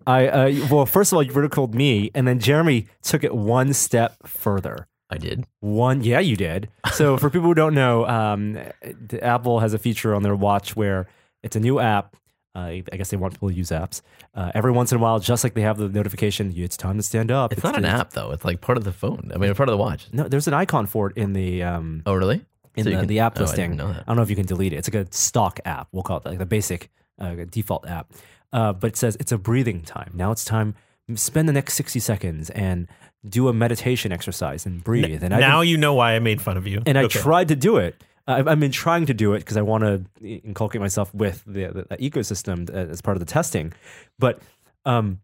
I 0.07 0.27
uh, 0.27 0.67
well, 0.69 0.85
first 0.85 1.11
of 1.11 1.15
all, 1.17 1.23
you 1.23 1.31
ridiculed 1.33 1.73
me, 1.75 2.11
and 2.13 2.27
then 2.27 2.39
Jeremy 2.39 2.87
took 3.01 3.23
it 3.23 3.33
one 3.35 3.73
step 3.73 4.15
further. 4.25 4.87
I 5.09 5.17
did. 5.17 5.45
One, 5.59 6.01
yeah, 6.03 6.19
you 6.19 6.35
did. 6.35 6.69
So 6.93 7.17
for 7.21 7.29
people 7.29 7.47
who 7.47 7.53
don't 7.53 7.73
know, 7.75 8.05
um, 8.07 8.53
the 8.81 9.19
Apple 9.23 9.59
has 9.59 9.73
a 9.73 9.77
feature 9.77 10.15
on 10.15 10.23
their 10.23 10.35
watch 10.35 10.75
where 10.75 11.07
it's 11.43 11.55
a 11.55 11.59
new 11.59 11.79
app. 11.79 12.15
Uh, 12.55 12.59
I 12.91 12.95
guess 12.97 13.09
they 13.09 13.17
want 13.17 13.33
people 13.33 13.49
to 13.49 13.53
use 13.53 13.69
apps 13.69 14.01
uh, 14.33 14.49
every 14.55 14.71
once 14.71 14.91
in 14.93 14.97
a 14.97 15.01
while, 15.01 15.19
just 15.19 15.43
like 15.43 15.55
they 15.55 15.61
have 15.61 15.77
the 15.77 15.89
notification. 15.89 16.53
It's 16.55 16.77
time 16.77 16.95
to 16.95 17.03
stand 17.03 17.29
up. 17.29 17.51
It's 17.51 17.63
not 17.63 17.77
an 17.77 17.83
app 17.83 18.11
though. 18.11 18.31
It's 18.31 18.45
like 18.45 18.61
part 18.61 18.77
of 18.77 18.85
the 18.85 18.93
phone. 18.93 19.29
I 19.35 19.37
mean, 19.37 19.53
part 19.55 19.67
of 19.67 19.73
the 19.73 19.77
watch. 19.77 20.07
No, 20.13 20.27
there's 20.29 20.47
an 20.47 20.53
icon 20.53 20.85
for 20.85 21.09
it 21.09 21.17
in 21.17 21.33
the 21.33 21.63
um, 21.63 22.01
Oh, 22.05 22.13
really? 22.13 22.45
in 22.75 22.83
So 22.85 22.89
the, 22.91 22.95
can- 22.95 23.07
the 23.07 23.19
app 23.19 23.33
oh, 23.37 23.41
I 23.41 23.43
listing. 23.43 23.75
know 23.75 23.87
I, 23.89 24.03
don't 24.07 24.15
know 24.15 24.21
if 24.21 24.29
you 24.29 24.37
can 24.37 24.45
delete 24.45 24.71
it. 24.71 24.77
It's 24.77 24.87
like 24.91 25.05
a 25.05 25.11
stock 25.13 25.59
app. 25.65 25.89
We'll 25.91 26.03
call 26.03 26.17
it 26.19 26.25
like 26.25 26.39
the 26.39 26.45
basic 26.45 26.89
uh, 27.19 27.35
default 27.49 27.87
app. 27.89 28.13
Uh, 28.57 28.71
but 28.73 28.87
it 28.91 28.97
says 28.97 29.17
it's 29.19 29.31
a 29.33 29.37
breathing 29.37 29.81
time. 29.81 30.11
Now 30.13 30.31
it's 30.31 30.45
time. 30.45 30.69
Spend 31.15 31.47
the 31.49 31.53
next 31.59 31.73
sixty 31.81 31.99
seconds 31.99 32.49
and 32.51 32.87
do 33.27 33.47
a 33.47 33.53
meditation 33.53 34.11
exercise 34.11 34.65
and 34.67 34.83
breathe. 34.83 35.21
and 35.23 35.33
I 35.35 35.39
now 35.39 35.61
you 35.61 35.77
know 35.77 35.93
why 35.99 36.15
I 36.15 36.19
made 36.19 36.39
fun 36.41 36.57
of 36.57 36.65
you. 36.71 36.81
and 36.85 36.97
I 36.97 37.03
Okay. 37.03 37.19
tried 37.19 37.47
to 37.49 37.55
do 37.55 37.77
it. 37.77 37.93
I've, 38.27 38.47
I've 38.47 38.59
been 38.59 38.71
trying 38.85 39.05
to 39.07 39.13
do 39.13 39.33
it 39.35 39.39
because 39.39 39.57
I 39.57 39.61
want 39.71 39.83
to 39.83 39.95
inculcate 40.43 40.81
myself 40.81 41.13
with 41.13 41.43
the, 41.45 41.65
the, 41.77 41.85
the 41.91 41.97
ecosystem 42.09 42.57
uh, 42.73 42.89
as 42.93 43.01
part 43.01 43.15
of 43.17 43.19
the 43.19 43.31
testing. 43.39 43.73
But 44.17 44.41
um, 44.85 45.19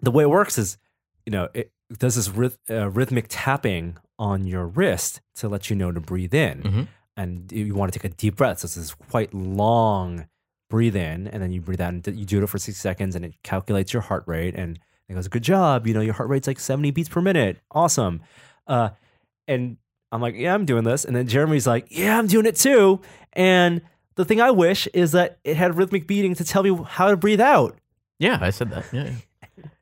the 0.00 0.10
way 0.10 0.22
it 0.24 0.30
works 0.30 0.56
is, 0.58 0.78
you 1.26 1.32
know, 1.32 1.48
it 1.54 1.70
does 1.98 2.14
this 2.16 2.28
ryth- 2.30 2.56
uh, 2.70 2.88
rhythmic 2.90 3.26
tapping 3.28 3.96
on 4.18 4.46
your 4.46 4.66
wrist 4.66 5.20
to 5.36 5.48
let 5.48 5.68
you 5.70 5.76
know 5.76 5.92
to 5.92 6.00
breathe 6.00 6.32
in. 6.34 6.62
Mhm. 6.62 6.88
And 7.16 7.52
you 7.52 7.74
want 7.74 7.92
to 7.92 7.98
take 7.98 8.10
a 8.10 8.14
deep 8.14 8.36
breath. 8.36 8.60
So 8.60 8.66
it's 8.66 8.74
this 8.76 8.94
quite 8.94 9.32
long 9.34 10.26
breathe 10.74 10.96
in, 10.96 11.28
and 11.28 11.40
then 11.40 11.52
you 11.52 11.60
breathe 11.60 11.80
out, 11.80 11.92
and 11.92 12.18
you 12.18 12.26
do 12.26 12.42
it 12.42 12.48
for 12.48 12.58
60 12.58 12.72
seconds, 12.72 13.14
and 13.14 13.24
it 13.24 13.34
calculates 13.44 13.92
your 13.92 14.02
heart 14.02 14.24
rate. 14.26 14.56
And 14.56 14.80
it 15.08 15.14
goes, 15.14 15.28
Good 15.28 15.44
job. 15.44 15.86
You 15.86 15.94
know, 15.94 16.00
your 16.00 16.14
heart 16.14 16.28
rate's 16.28 16.48
like 16.48 16.58
70 16.58 16.90
beats 16.90 17.08
per 17.08 17.20
minute. 17.20 17.58
Awesome. 17.70 18.22
Uh, 18.66 18.88
and 19.46 19.76
I'm 20.10 20.20
like, 20.20 20.34
yeah, 20.36 20.54
I'm 20.54 20.64
doing 20.64 20.84
this. 20.84 21.04
And 21.04 21.14
then 21.14 21.28
Jeremy's 21.28 21.66
like, 21.66 21.86
yeah, 21.90 22.18
I'm 22.18 22.26
doing 22.26 22.46
it 22.46 22.56
too. 22.56 23.00
And 23.34 23.82
the 24.16 24.24
thing 24.24 24.40
I 24.40 24.50
wish 24.50 24.86
is 24.88 25.12
that 25.12 25.38
it 25.44 25.56
had 25.56 25.76
rhythmic 25.76 26.06
beating 26.06 26.34
to 26.36 26.44
tell 26.44 26.62
me 26.62 26.76
how 26.86 27.10
to 27.10 27.16
breathe 27.16 27.40
out. 27.40 27.76
Yeah, 28.18 28.38
I 28.40 28.50
said 28.50 28.70
that. 28.70 28.84
Yeah. 28.92 29.10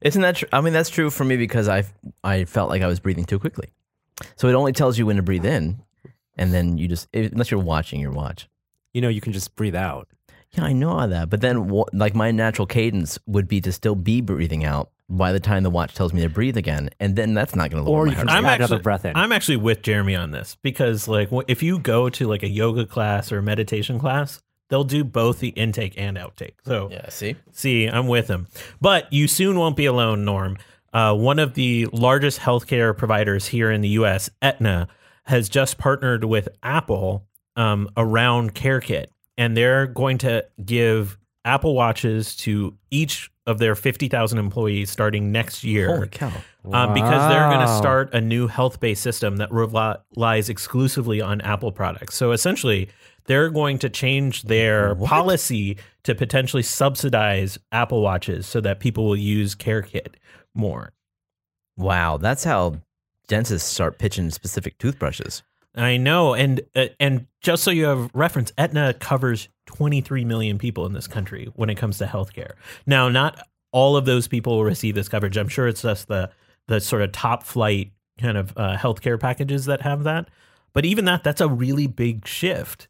Isn't 0.01 0.23
that 0.23 0.37
true? 0.37 0.49
I 0.53 0.61
mean, 0.61 0.73
that's 0.73 0.91
true 0.91 1.11
for 1.11 1.25
me 1.25 1.37
because 1.37 1.69
I 1.69 1.85
I 2.25 2.45
felt 2.45 2.71
like 2.71 2.83
I 2.83 2.87
was 2.87 3.01
breathing 3.01 3.25
too 3.25 3.39
quickly. 3.39 3.71
So 4.37 4.49
it 4.49 4.55
only 4.55 4.73
tells 4.73 4.99
you 4.99 5.07
when 5.07 5.17
to 5.17 5.23
breathe 5.23 5.45
in, 5.45 5.83
and 6.37 6.53
then 6.53 6.77
you 6.79 6.89
just 6.89 7.09
unless 7.15 7.51
you're 7.51 7.61
watching 7.61 8.01
your 8.01 8.11
watch. 8.11 8.49
You 8.93 9.01
know, 9.01 9.09
you 9.09 9.21
can 9.21 9.33
just 9.33 9.55
breathe 9.57 9.75
out. 9.75 10.09
Yeah, 10.55 10.65
I 10.65 10.73
know 10.73 10.91
all 10.91 11.09
that, 11.09 11.31
but 11.31 11.41
then 11.41 11.69
wha- 11.69 11.87
like 11.93 12.15
my 12.15 12.31
natural 12.31 12.67
cadence 12.67 13.19
would 13.27 13.49
be 13.49 13.61
to 13.63 13.73
still 13.73 13.95
be 13.95 14.21
breathing 14.21 14.65
out 14.65 14.91
by 15.09 15.33
the 15.33 15.41
time 15.41 15.63
the 15.63 15.71
watch 15.71 15.95
tells 15.95 16.13
me 16.13 16.21
to 16.23 16.29
breathe 16.29 16.57
again, 16.57 16.91
and 17.01 17.17
then 17.17 17.35
that's 17.35 17.55
not 17.55 17.71
going 17.71 17.85
to 17.85 17.91
lower 17.91 18.01
Or 18.03 18.07
my 18.07 18.13
heart 18.15 18.29
can 18.29 18.37
rate. 18.37 18.43
just 18.43 18.53
add 18.53 18.61
another 18.61 18.83
breath 18.83 19.05
in. 19.05 19.17
I'm 19.17 19.33
actually 19.33 19.57
with 19.59 19.83
Jeremy 19.83 20.15
on 20.17 20.31
this 20.31 20.57
because, 20.63 21.09
like, 21.09 21.29
if 21.49 21.63
you 21.63 21.79
go 21.79 22.09
to 22.11 22.27
like 22.29 22.43
a 22.43 22.49
yoga 22.49 22.87
class 22.87 23.31
or 23.33 23.39
a 23.39 23.43
meditation 23.43 23.99
class, 23.99 24.41
they'll 24.69 24.85
do 24.85 25.05
both 25.05 25.41
the 25.41 25.49
intake 25.49 25.95
and 25.99 26.17
outtake. 26.17 26.55
So, 26.65 26.89
Yeah, 26.91 27.09
see, 27.11 27.37
see, 27.53 27.87
I'm 27.87 28.07
with 28.07 28.29
him. 28.29 28.47
But 28.81 29.13
you 29.13 29.29
soon 29.29 29.59
won't 29.59 29.77
be 29.77 29.87
alone, 29.87 30.25
Norm. 30.25 30.57
Uh, 30.95 31.15
one 31.15 31.39
of 31.39 31.55
the 31.55 31.87
largest 31.93 32.41
healthcare 32.41 32.97
providers 32.97 33.47
here 33.47 33.71
in 33.71 33.81
the 33.81 33.89
U.S., 33.91 34.29
Aetna, 34.43 34.89
has 35.25 35.49
just 35.49 35.79
partnered 35.79 36.25
with 36.25 36.49
Apple 36.63 37.27
um, 37.57 37.89
around 37.97 38.55
CareKit, 38.55 39.07
and 39.43 39.57
they're 39.57 39.89
going 39.89 40.19
to 40.19 40.47
give 40.65 41.19
Apple 41.45 41.75
Watches 41.75 42.37
to 42.37 42.77
each 42.93 43.29
of 43.45 43.59
their 43.59 43.75
50,000 43.75 44.39
employees 44.39 44.89
starting 44.89 45.33
next 45.33 45.65
year 45.65 45.97
Holy 45.97 46.09
cow! 46.09 46.33
um, 46.73 46.95
because 46.95 47.29
they're 47.29 47.49
going 47.49 47.67
to 47.67 47.77
start 47.77 48.15
a 48.15 48.21
new 48.21 48.47
health 48.47 48.79
based 48.79 49.03
system 49.03 49.39
that 49.39 49.51
relies 49.51 50.49
exclusively 50.49 51.21
on 51.21 51.41
Apple 51.41 51.73
products. 51.73 52.15
So 52.15 52.31
essentially, 52.31 52.89
they're 53.25 53.51
going 53.51 53.81
to 53.81 53.89
change 53.89 54.45
their 54.45 54.95
policy 54.95 55.77
to 56.05 56.15
potentially 56.15 56.63
subsidize 56.63 57.59
Apple 57.73 58.01
Watches 58.01 58.47
so 58.47 58.61
that 58.61 58.79
people 58.79 59.07
will 59.07 59.17
use 59.17 59.57
CareKit 59.57 60.15
more. 60.55 60.93
Wow, 61.77 62.17
that's 62.17 62.45
how 62.45 62.77
dentists 63.27 63.69
start 63.69 63.99
pitching 63.99 64.31
specific 64.31 64.79
toothbrushes. 64.79 65.43
I 65.75 65.97
know, 65.97 66.35
and 66.35 66.61
uh, 66.75 66.89
and 67.01 67.27
just 67.41 67.63
so 67.63 67.71
you 67.71 67.87
have 67.87 68.11
reference, 68.13 68.53
Aetna 68.59 68.95
covers 68.95 69.49
23 69.67 70.25
million 70.25 70.59
people 70.59 70.85
in 70.85 70.93
this 70.93 71.07
country 71.07 71.51
when 71.55 71.71
it 71.71 71.77
comes 71.77 71.99
to 71.99 72.05
healthcare. 72.05 72.53
Now, 72.87 73.09
not 73.09 73.47
all 73.71 73.97
of 73.97 74.05
those 74.05 74.29
people 74.29 74.57
will 74.57 74.65
receive 74.65 74.95
this 74.95 75.09
coverage. 75.09 75.37
I'm 75.37 75.49
sure 75.49 75.67
it's 75.67 75.83
just 75.83 76.09
the 76.09 76.31
the 76.69 76.81
sort 76.81 77.03
of 77.03 77.13
top 77.13 77.43
flight 77.43 77.93
kind 78.19 78.37
of 78.37 78.53
uh, 78.57 78.77
healthcare 78.77 79.19
packages 79.19 79.65
that 79.65 79.81
have 79.83 80.05
that. 80.05 80.29
But 80.73 80.85
even 80.85 81.07
that, 81.07 81.25
that's 81.25 81.41
a 81.41 81.49
really 81.49 81.87
big 81.87 82.27
shift. 82.27 82.89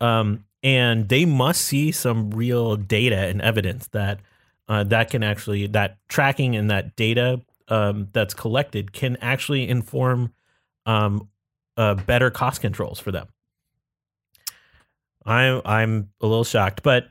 Um, 0.00 0.44
and 0.62 1.08
they 1.08 1.24
must 1.24 1.62
see 1.62 1.92
some 1.92 2.30
real 2.30 2.76
data 2.76 3.16
and 3.16 3.40
evidence 3.40 3.88
that 3.88 4.20
uh, 4.68 4.82
that 4.84 5.10
can 5.10 5.22
actually 5.22 5.68
that 5.68 5.98
tracking 6.08 6.56
and 6.56 6.70
that 6.70 6.96
data 6.96 7.40
um, 7.68 8.08
that's 8.12 8.34
collected 8.34 8.92
can 8.92 9.16
actually 9.20 9.68
inform 9.68 10.32
um, 10.86 11.28
uh, 11.76 11.94
better 11.94 12.30
cost 12.30 12.60
controls 12.60 12.98
for 13.00 13.12
them. 13.12 13.26
I'm 15.24 15.60
I'm 15.64 16.10
a 16.20 16.26
little 16.26 16.44
shocked, 16.44 16.82
but 16.82 17.08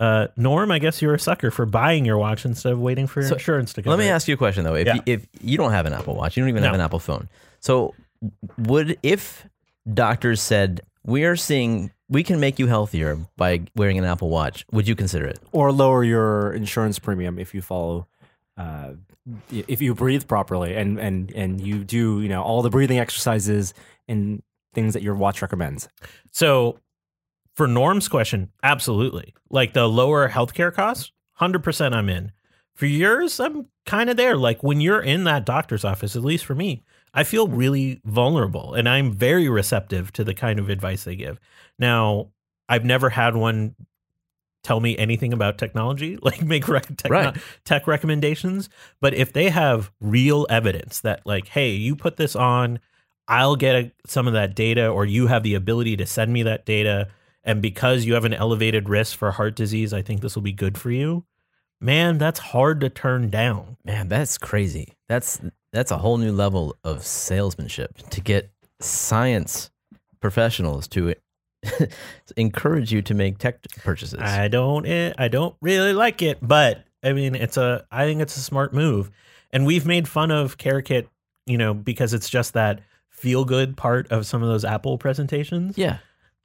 uh, 0.00 0.28
Norm, 0.36 0.70
I 0.72 0.78
guess 0.78 1.00
you're 1.02 1.14
a 1.14 1.18
sucker 1.18 1.50
for 1.50 1.66
buying 1.66 2.04
your 2.04 2.18
watch 2.18 2.44
instead 2.44 2.72
of 2.72 2.80
waiting 2.80 3.06
for 3.06 3.20
your 3.20 3.28
So, 3.28 3.34
insurance 3.36 3.72
to 3.74 3.82
come. 3.82 3.90
Let 3.90 3.98
me 3.98 4.08
ask 4.08 4.26
you 4.26 4.34
a 4.34 4.38
question 4.38 4.64
though. 4.64 4.74
If 4.74 4.86
Yeah. 4.86 4.94
you, 4.96 5.02
if 5.06 5.26
you 5.40 5.56
don't 5.58 5.72
have 5.72 5.86
an 5.86 5.92
Apple 5.92 6.14
Watch, 6.16 6.36
you 6.36 6.42
don't 6.42 6.48
even 6.48 6.62
have 6.62 6.74
an 6.74 6.80
Apple 6.80 6.98
phone. 6.98 7.28
So 7.60 7.94
would 8.58 8.98
if 9.02 9.46
doctors 9.92 10.40
said 10.40 10.80
we 11.04 11.24
are 11.24 11.36
seeing 11.36 11.92
we 12.08 12.22
can 12.22 12.40
make 12.40 12.58
you 12.58 12.66
healthier 12.66 13.18
by 13.36 13.62
wearing 13.76 13.98
an 13.98 14.04
Apple 14.04 14.28
Watch, 14.30 14.64
would 14.72 14.88
you 14.88 14.96
consider 14.96 15.26
it? 15.26 15.38
or 15.52 15.70
lower 15.72 16.02
your 16.04 16.52
insurance 16.52 16.98
premium 16.98 17.38
if 17.38 17.54
you 17.54 17.60
follow 17.62 18.06
uh, 18.56 18.90
if 19.52 19.80
you 19.80 19.94
breathe 19.94 20.26
properly 20.26 20.74
and 20.74 20.98
and 20.98 21.30
and 21.32 21.60
you 21.60 21.84
do 21.84 22.20
you 22.22 22.28
know 22.28 22.42
all 22.42 22.62
the 22.62 22.70
breathing 22.70 22.98
exercises 22.98 23.72
and 24.08 24.42
things 24.74 24.94
that 24.94 25.02
your 25.02 25.14
watch 25.14 25.42
recommends 25.42 25.88
So, 26.30 26.78
for 27.54 27.66
Norm's 27.66 28.08
question, 28.08 28.50
absolutely. 28.62 29.34
Like 29.50 29.74
the 29.74 29.86
lower 29.86 30.28
healthcare 30.30 30.72
costs, 30.72 31.12
hundred 31.34 31.62
percent, 31.62 31.94
I'm 31.94 32.08
in. 32.08 32.32
For 32.74 32.86
yours, 32.86 33.38
I'm 33.38 33.66
kind 33.84 34.08
of 34.08 34.16
there. 34.16 34.36
Like 34.36 34.62
when 34.62 34.80
you're 34.80 35.02
in 35.02 35.24
that 35.24 35.44
doctor's 35.44 35.84
office, 35.84 36.16
at 36.16 36.24
least 36.24 36.46
for 36.46 36.54
me, 36.54 36.82
I 37.12 37.24
feel 37.24 37.46
really 37.48 38.00
vulnerable, 38.06 38.72
and 38.72 38.88
I'm 38.88 39.12
very 39.12 39.50
receptive 39.50 40.10
to 40.14 40.24
the 40.24 40.32
kind 40.32 40.58
of 40.58 40.70
advice 40.70 41.04
they 41.04 41.14
give. 41.16 41.38
Now, 41.78 42.30
I've 42.70 42.86
never 42.86 43.10
had 43.10 43.36
one 43.36 43.74
tell 44.64 44.80
me 44.80 44.96
anything 44.96 45.34
about 45.34 45.58
technology, 45.58 46.16
like 46.22 46.40
make 46.40 46.66
rec- 46.68 46.96
techno- 46.96 47.10
Right. 47.32 47.36
tech 47.66 47.86
recommendations. 47.86 48.70
But 49.02 49.12
if 49.12 49.34
they 49.34 49.50
have 49.50 49.90
real 50.00 50.46
evidence 50.48 51.00
that, 51.00 51.26
like, 51.26 51.48
hey, 51.48 51.72
you 51.72 51.94
put 51.96 52.16
this 52.16 52.34
on, 52.34 52.78
I'll 53.28 53.56
get 53.56 53.74
a, 53.74 53.92
some 54.06 54.26
of 54.26 54.32
that 54.32 54.54
data, 54.54 54.88
or 54.88 55.04
you 55.04 55.28
have 55.28 55.42
the 55.42 55.54
ability 55.54 55.96
to 55.96 56.06
send 56.06 56.32
me 56.32 56.42
that 56.44 56.66
data. 56.66 57.08
And 57.44 57.60
because 57.62 58.04
you 58.04 58.14
have 58.14 58.24
an 58.24 58.34
elevated 58.34 58.88
risk 58.88 59.16
for 59.16 59.30
heart 59.32 59.56
disease, 59.56 59.92
I 59.92 60.02
think 60.02 60.20
this 60.20 60.34
will 60.34 60.42
be 60.42 60.52
good 60.52 60.78
for 60.78 60.90
you. 60.90 61.24
Man, 61.80 62.18
that's 62.18 62.38
hard 62.38 62.80
to 62.80 62.88
turn 62.88 63.30
down. 63.30 63.76
Man, 63.84 64.08
that's 64.08 64.38
crazy. 64.38 64.94
That's 65.08 65.40
that's 65.72 65.90
a 65.90 65.98
whole 65.98 66.18
new 66.18 66.32
level 66.32 66.76
of 66.84 67.04
salesmanship 67.04 67.98
to 68.10 68.20
get 68.20 68.52
science 68.80 69.70
professionals 70.20 70.86
to 70.88 71.14
encourage 72.36 72.92
you 72.92 73.02
to 73.02 73.14
make 73.14 73.38
tech 73.38 73.62
purchases. 73.82 74.20
I 74.20 74.48
don't, 74.48 74.86
eh, 74.86 75.12
I 75.18 75.28
don't 75.28 75.54
really 75.60 75.92
like 75.92 76.22
it, 76.22 76.38
but 76.42 76.84
I 77.02 77.12
mean, 77.12 77.34
it's 77.34 77.56
a, 77.56 77.86
I 77.90 78.04
think 78.04 78.20
it's 78.20 78.36
a 78.36 78.40
smart 78.40 78.72
move. 78.74 79.10
And 79.50 79.66
we've 79.66 79.86
made 79.86 80.08
fun 80.08 80.30
of 80.30 80.56
CareKit, 80.58 81.08
you 81.46 81.58
know, 81.58 81.74
because 81.74 82.14
it's 82.14 82.30
just 82.30 82.54
that 82.54 82.80
feel 83.22 83.44
good 83.44 83.76
part 83.76 84.10
of 84.10 84.26
some 84.26 84.42
of 84.42 84.48
those 84.48 84.64
Apple 84.64 84.98
presentations. 84.98 85.78
yeah, 85.78 85.98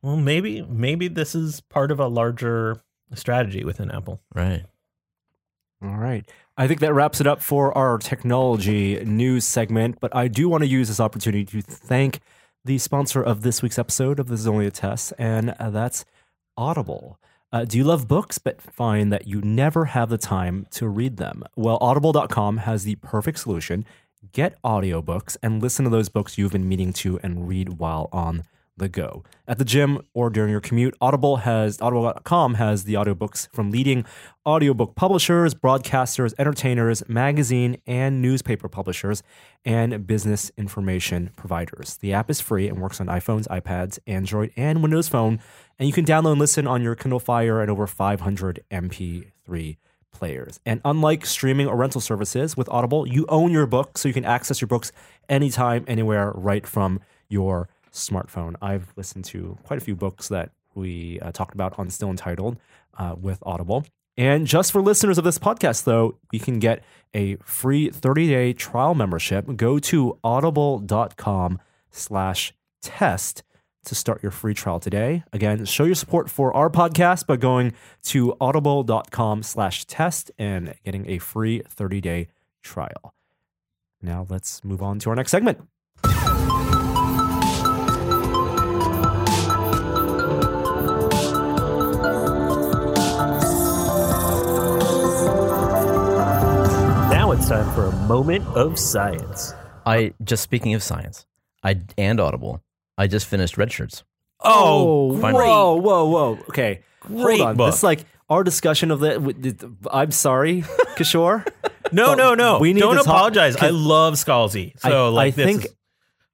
Well, 0.04 0.16
maybe, 0.18 0.62
maybe 0.62 1.08
this 1.08 1.34
is 1.34 1.62
part 1.62 1.92
of 1.92 2.00
a 2.00 2.08
larger 2.08 2.80
strategy 3.16 3.64
within 3.64 3.90
Apple. 3.90 4.22
right. 4.36 4.64
all 5.82 5.98
right 5.98 6.26
i 6.58 6.68
think 6.68 6.80
that 6.80 6.94
wraps 6.94 7.22
it 7.22 7.28
up 7.28 7.42
for 7.42 7.76
our 7.78 7.98
technology 8.00 9.00
news 9.06 9.46
segment 9.46 9.98
but 10.00 10.14
i 10.16 10.28
do 10.28 10.50
want 10.50 10.62
to 10.64 10.68
use 10.68 10.88
this 10.88 11.00
opportunity 11.00 11.46
to 11.46 11.62
thank 11.62 12.20
the 12.66 12.78
sponsor 12.78 13.22
of 13.22 13.42
this 13.44 13.62
week's 13.62 13.78
episode 13.80 14.20
of 14.20 14.28
this 14.28 14.40
is 14.42 14.48
only 14.48 14.66
a 14.66 14.72
test 14.72 15.14
and 15.18 15.52
uh, 15.60 15.70
that's 15.70 16.04
audible 16.58 17.18
Uh, 17.54 17.64
do 17.64 17.78
you 17.78 17.84
love 17.86 18.08
books 18.10 18.38
but 18.40 18.60
find 18.62 19.14
that 19.14 19.26
you 19.32 19.40
never 19.42 19.86
have 19.96 20.10
the 20.10 20.18
time 20.18 20.66
to 20.78 20.84
read 21.00 21.16
them? 21.16 21.44
Well, 21.56 21.78
audible.com 21.80 22.58
has 22.68 22.84
the 22.84 22.96
perfect 23.14 23.40
solution. 23.40 23.86
Get 24.32 24.62
audiobooks 24.64 25.38
and 25.44 25.62
listen 25.62 25.86
to 25.86 25.92
those 25.92 26.10
books 26.10 26.38
you've 26.38 26.52
been 26.52 26.68
meaning 26.68 26.92
to 26.94 27.20
and 27.22 27.48
read 27.48 27.78
while 27.78 28.10
on 28.12 28.44
the 28.78 28.90
go. 28.90 29.24
At 29.48 29.58
the 29.58 29.66
gym 29.66 30.02
or 30.14 30.30
during 30.30 30.52
your 30.52 30.62
commute, 30.62 30.96
Audible 31.02 31.38
has 31.38 31.82
audible.com 31.82 32.56
has 32.56 32.84
the 32.84 32.94
audiobooks 32.94 33.48
from 33.54 33.72
leading 33.72 34.06
audiobook 34.46 34.96
publishers, 34.96 35.54
broadcasters, 35.54 36.34
entertainers, 36.40 37.08
magazine 37.08 37.82
and 37.86 38.22
newspaper 38.22 38.68
publishers, 38.68 39.24
and 39.66 40.06
business 40.08 40.52
information 40.58 41.32
providers. 41.36 41.98
The 41.98 42.14
app 42.14 42.30
is 42.30 42.40
free 42.40 42.68
and 42.68 42.80
works 42.80 43.02
on 43.02 43.08
iPhones, 43.08 43.48
iPads, 43.48 44.00
Android, 44.08 44.52
and 44.56 44.82
Windows 44.82 45.08
Phone, 45.08 45.40
and 45.80 45.88
you 45.88 45.94
can 45.94 46.06
download 46.06 46.34
and 46.34 46.40
listen 46.40 46.68
on 46.68 46.82
your 46.82 46.96
Kindle 46.96 47.20
Fire 47.20 47.62
and 47.62 47.70
over 47.70 47.88
500 47.88 48.64
MP3 48.72 49.78
players. 50.18 50.60
And 50.66 50.82
unlike 50.84 51.26
streaming 51.26 51.68
or 51.68 51.76
rental 51.76 52.02
services 52.02 52.58
with 52.58 52.68
Audible, 52.70 53.08
you 53.08 53.26
own 53.30 53.52
your 53.52 53.66
book, 53.66 53.98
so 53.98 54.08
you 54.08 54.14
can 54.14 54.26
access 54.26 54.60
your 54.60 54.68
books 54.68 54.92
anytime, 55.30 55.86
anywhere, 55.88 56.32
right 56.36 56.66
from 56.66 57.00
your 57.30 57.70
smartphone. 57.92 58.56
I've 58.62 58.94
listened 58.96 59.26
to 59.26 59.58
quite 59.64 59.78
a 59.78 59.84
few 59.84 59.96
books 59.96 60.30
that 60.30 60.52
we 60.76 61.20
uh, 61.22 61.32
talked 61.32 61.54
about 61.54 61.78
on 61.78 61.90
Still 61.90 62.10
Untitled 62.10 62.58
uh, 62.98 63.16
with 63.20 63.40
Audible. 63.46 63.86
And 64.18 64.48
just 64.48 64.72
for 64.72 64.82
listeners 64.82 65.20
of 65.20 65.24
this 65.24 65.38
podcast, 65.38 65.84
though, 65.84 66.18
you 66.32 66.40
can 66.40 66.58
get 66.58 66.84
a 67.14 67.36
free 67.38 67.92
30-day 67.92 68.54
trial 68.54 68.96
membership. 68.96 69.56
Go 69.56 69.78
to 69.80 70.18
audible.com 70.24 71.60
slash 71.92 72.54
test 72.82 73.44
to 73.88 73.96
start 73.96 74.22
your 74.22 74.32
free 74.32 74.54
trial 74.54 74.80
today. 74.80 75.24
Again, 75.34 75.66
show 75.66 75.86
your 75.86 75.96
support 75.96 76.30
for 76.30 76.56
our 76.56 76.70
podcast 76.70 77.26
by 77.26 77.38
going 77.38 77.74
to 78.04 78.36
audible.com 78.40 79.44
slash 79.44 79.86
test 79.86 80.32
and 80.38 80.76
getting 80.86 81.10
a 81.10 81.18
free 81.18 81.62
30-day 81.62 82.28
trial. 82.62 83.14
Now 84.02 84.28
let's 84.30 84.64
move 84.64 84.84
on 84.84 85.00
to 85.00 85.10
our 85.10 85.16
next 85.16 85.32
segment. 85.32 85.60
Now 97.10 97.32
it's 97.32 97.48
time 97.50 97.74
for 97.74 97.86
a 97.86 97.92
moment 98.08 98.46
of 98.50 98.78
science. 98.78 99.54
I 99.86 100.14
just 100.24 100.44
speaking 100.44 100.74
of 100.74 100.84
science, 100.84 101.26
I 101.64 101.82
and 101.98 102.20
Audible. 102.20 102.62
I 102.98 103.08
just 103.08 103.28
finished 103.28 103.58
Red 103.58 103.72
Shirts. 103.72 104.04
Oh, 104.42 105.12
oh 105.16 105.18
finally. 105.20 105.46
whoa, 105.46 105.76
whoa, 105.76 106.06
whoa. 106.06 106.40
Okay, 106.50 106.82
Great 107.02 107.38
hold 107.40 107.42
on. 107.50 107.58
book. 107.58 107.68
This 107.70 107.78
is 107.78 107.84
like 107.84 108.06
our 108.30 108.44
discussion 108.44 108.92
of 108.92 109.00
the. 109.00 109.76
I'm 109.92 110.12
sorry, 110.12 110.62
Kishore. 110.96 111.48
No, 111.94 112.08
But 112.08 112.16
no, 112.16 112.34
no. 112.36 112.60
we 112.60 112.74
need 112.74 112.82
Don't 112.82 112.98
to 112.98 113.04
talk- 113.04 113.08
apologize. 113.08 113.56
I 113.56 113.70
love 113.70 114.16
Scalzi. 114.16 114.78
So, 114.80 115.06
I, 115.06 115.10
like, 115.10 115.28
I 115.28 115.36
this 115.38 115.46
think 115.46 115.66
is- 115.66 115.76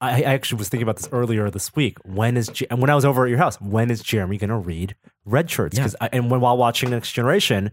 I 0.01 0.09
I 0.09 0.21
actually 0.33 0.57
was 0.57 0.67
thinking 0.69 0.81
about 0.81 0.95
this 0.97 1.07
earlier 1.11 1.47
this 1.51 1.75
week. 1.75 1.99
When 2.03 2.37
is 2.37 2.47
Je- 2.47 2.65
and 2.71 2.81
when 2.81 2.89
I 2.89 2.95
was 2.95 3.05
over 3.05 3.23
at 3.25 3.29
your 3.29 3.37
house? 3.37 3.61
When 3.61 3.91
is 3.91 4.01
Jeremy 4.01 4.39
going 4.39 4.49
to 4.49 4.57
read 4.57 4.95
Red 5.25 5.51
Shirts? 5.51 5.77
Yeah. 5.77 5.83
Because 5.83 6.09
and 6.11 6.31
when 6.31 6.41
while 6.41 6.57
watching 6.57 6.89
Next 6.89 7.11
Generation 7.11 7.69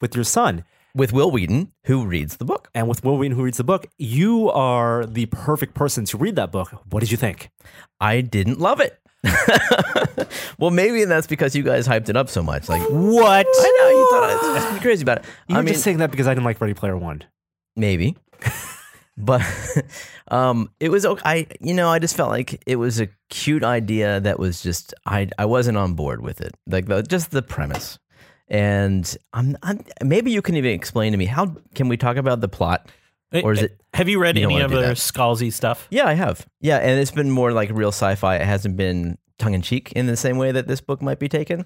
with 0.00 0.16
your 0.16 0.24
son 0.24 0.64
with 0.94 1.12
Wil 1.12 1.30
Wheaton, 1.30 1.72
who 1.84 2.04
reads 2.04 2.36
the 2.36 2.44
book. 2.44 2.68
and 2.74 2.88
with 2.88 3.04
Wil 3.04 3.16
Wheaton 3.18 3.36
who 3.36 3.44
reads 3.44 3.58
the 3.58 3.64
book, 3.64 3.86
you 3.98 4.50
are 4.50 5.06
the 5.06 5.26
perfect 5.26 5.74
person 5.74 6.04
to 6.06 6.16
read 6.16 6.36
that 6.36 6.50
book. 6.52 6.70
What 6.90 7.00
did 7.00 7.10
you 7.10 7.16
think? 7.16 7.50
I 8.00 8.20
didn't 8.20 8.58
love 8.58 8.80
it. 8.80 8.96
well, 10.58 10.70
maybe 10.70 11.04
that's 11.04 11.26
because 11.26 11.54
you 11.54 11.62
guys 11.62 11.86
hyped 11.86 12.08
it 12.08 12.16
up 12.16 12.28
so 12.28 12.42
much. 12.42 12.68
Like, 12.68 12.82
what? 12.88 13.46
I 13.48 13.76
know 13.78 13.88
you 13.90 14.08
thought 14.10 14.30
I 14.30 14.70
was 14.72 14.80
crazy 14.80 15.02
about 15.02 15.18
it. 15.18 15.24
You're 15.48 15.58
I 15.58 15.62
mean, 15.62 15.74
just 15.74 15.84
saying 15.84 15.98
that 15.98 16.10
because 16.10 16.26
I 16.26 16.32
didn't 16.32 16.44
like 16.46 16.60
Ready 16.60 16.74
Player 16.74 16.96
One. 16.96 17.22
maybe, 17.76 18.16
but 19.18 19.42
um, 20.28 20.70
it 20.80 20.88
was 20.88 21.04
okay. 21.04 21.22
I, 21.24 21.46
you 21.60 21.74
know, 21.74 21.88
I 21.90 21.98
just 21.98 22.16
felt 22.16 22.30
like 22.30 22.62
it 22.66 22.76
was 22.76 22.98
a 22.98 23.08
cute 23.28 23.62
idea 23.62 24.20
that 24.20 24.38
was 24.38 24.62
just 24.62 24.94
I, 25.04 25.28
I 25.38 25.44
wasn't 25.44 25.76
on 25.76 25.92
board 25.94 26.22
with 26.22 26.40
it. 26.40 26.54
Like 26.66 26.86
the, 26.86 27.02
just 27.02 27.30
the 27.30 27.42
premise, 27.42 27.98
And 28.50 29.16
I'm, 29.32 29.56
I'm 29.62 29.84
maybe 30.02 30.32
you 30.32 30.42
can 30.42 30.56
even 30.56 30.72
explain 30.72 31.12
to 31.12 31.18
me 31.18 31.26
how 31.26 31.54
can 31.74 31.88
we 31.88 31.96
talk 31.96 32.16
about 32.16 32.40
the 32.40 32.48
plot? 32.48 32.90
Or 33.32 33.52
is 33.52 33.62
it? 33.62 33.80
Have 33.94 34.08
you 34.08 34.18
read 34.20 34.36
You 34.36 34.46
any 34.46 34.60
of 34.60 34.72
their. 34.72 34.94
Scalzi 34.94 35.52
stuff? 35.52 35.86
Yeah, 35.90 36.06
I 36.06 36.14
have. 36.14 36.46
Yeah, 36.60 36.78
and 36.78 36.98
it's 36.98 37.12
been 37.12 37.30
more 37.30 37.52
like 37.52 37.70
real 37.72 37.92
sci-fi. 37.92 38.36
It 38.36 38.44
hasn't 38.44 38.76
been 38.76 39.18
tongue 39.38 39.54
in 39.54 39.62
cheek 39.62 39.92
in 39.92 40.06
the 40.06 40.16
same 40.16 40.36
way 40.36 40.50
that 40.50 40.66
this 40.66 40.80
book 40.80 41.00
might 41.00 41.20
be 41.20 41.28
taken. 41.28 41.64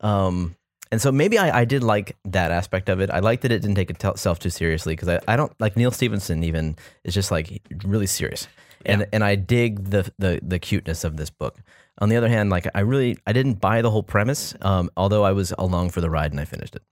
Um, 0.00 0.56
and 0.90 1.00
so 1.00 1.12
maybe 1.12 1.38
I, 1.38 1.60
I 1.60 1.64
did 1.64 1.84
like 1.84 2.16
that 2.24 2.50
aspect 2.50 2.88
of 2.88 3.00
it. 3.00 3.10
I 3.10 3.20
liked 3.20 3.42
that 3.42 3.52
it 3.52 3.60
didn't 3.60 3.76
take 3.76 3.90
itself 3.90 4.38
too 4.40 4.50
seriously 4.50 4.94
because 4.94 5.08
I, 5.08 5.20
I 5.28 5.36
don't 5.36 5.52
like 5.60 5.76
Neal 5.76 5.92
Stephenson 5.92 6.42
even 6.42 6.76
is 7.04 7.14
just 7.14 7.30
like 7.30 7.62
really 7.84 8.06
serious. 8.06 8.48
And 8.84 9.06
and 9.12 9.24
I 9.24 9.36
dig 9.36 9.84
the, 9.90 10.12
the 10.18 10.40
the 10.42 10.58
cuteness 10.58 11.04
of 11.04 11.16
this 11.16 11.30
book. 11.30 11.58
On 11.98 12.08
the 12.08 12.16
other 12.16 12.28
hand, 12.28 12.50
like 12.50 12.66
I 12.74 12.80
really 12.80 13.16
I 13.26 13.32
didn't 13.32 13.54
buy 13.60 13.80
the 13.82 13.90
whole 13.90 14.02
premise. 14.02 14.54
Um, 14.60 14.90
although 14.96 15.22
I 15.24 15.32
was 15.32 15.52
along 15.58 15.90
for 15.90 16.00
the 16.00 16.10
ride 16.10 16.32
and 16.32 16.40
I 16.40 16.44
finished 16.44 16.74
it. 16.76 16.82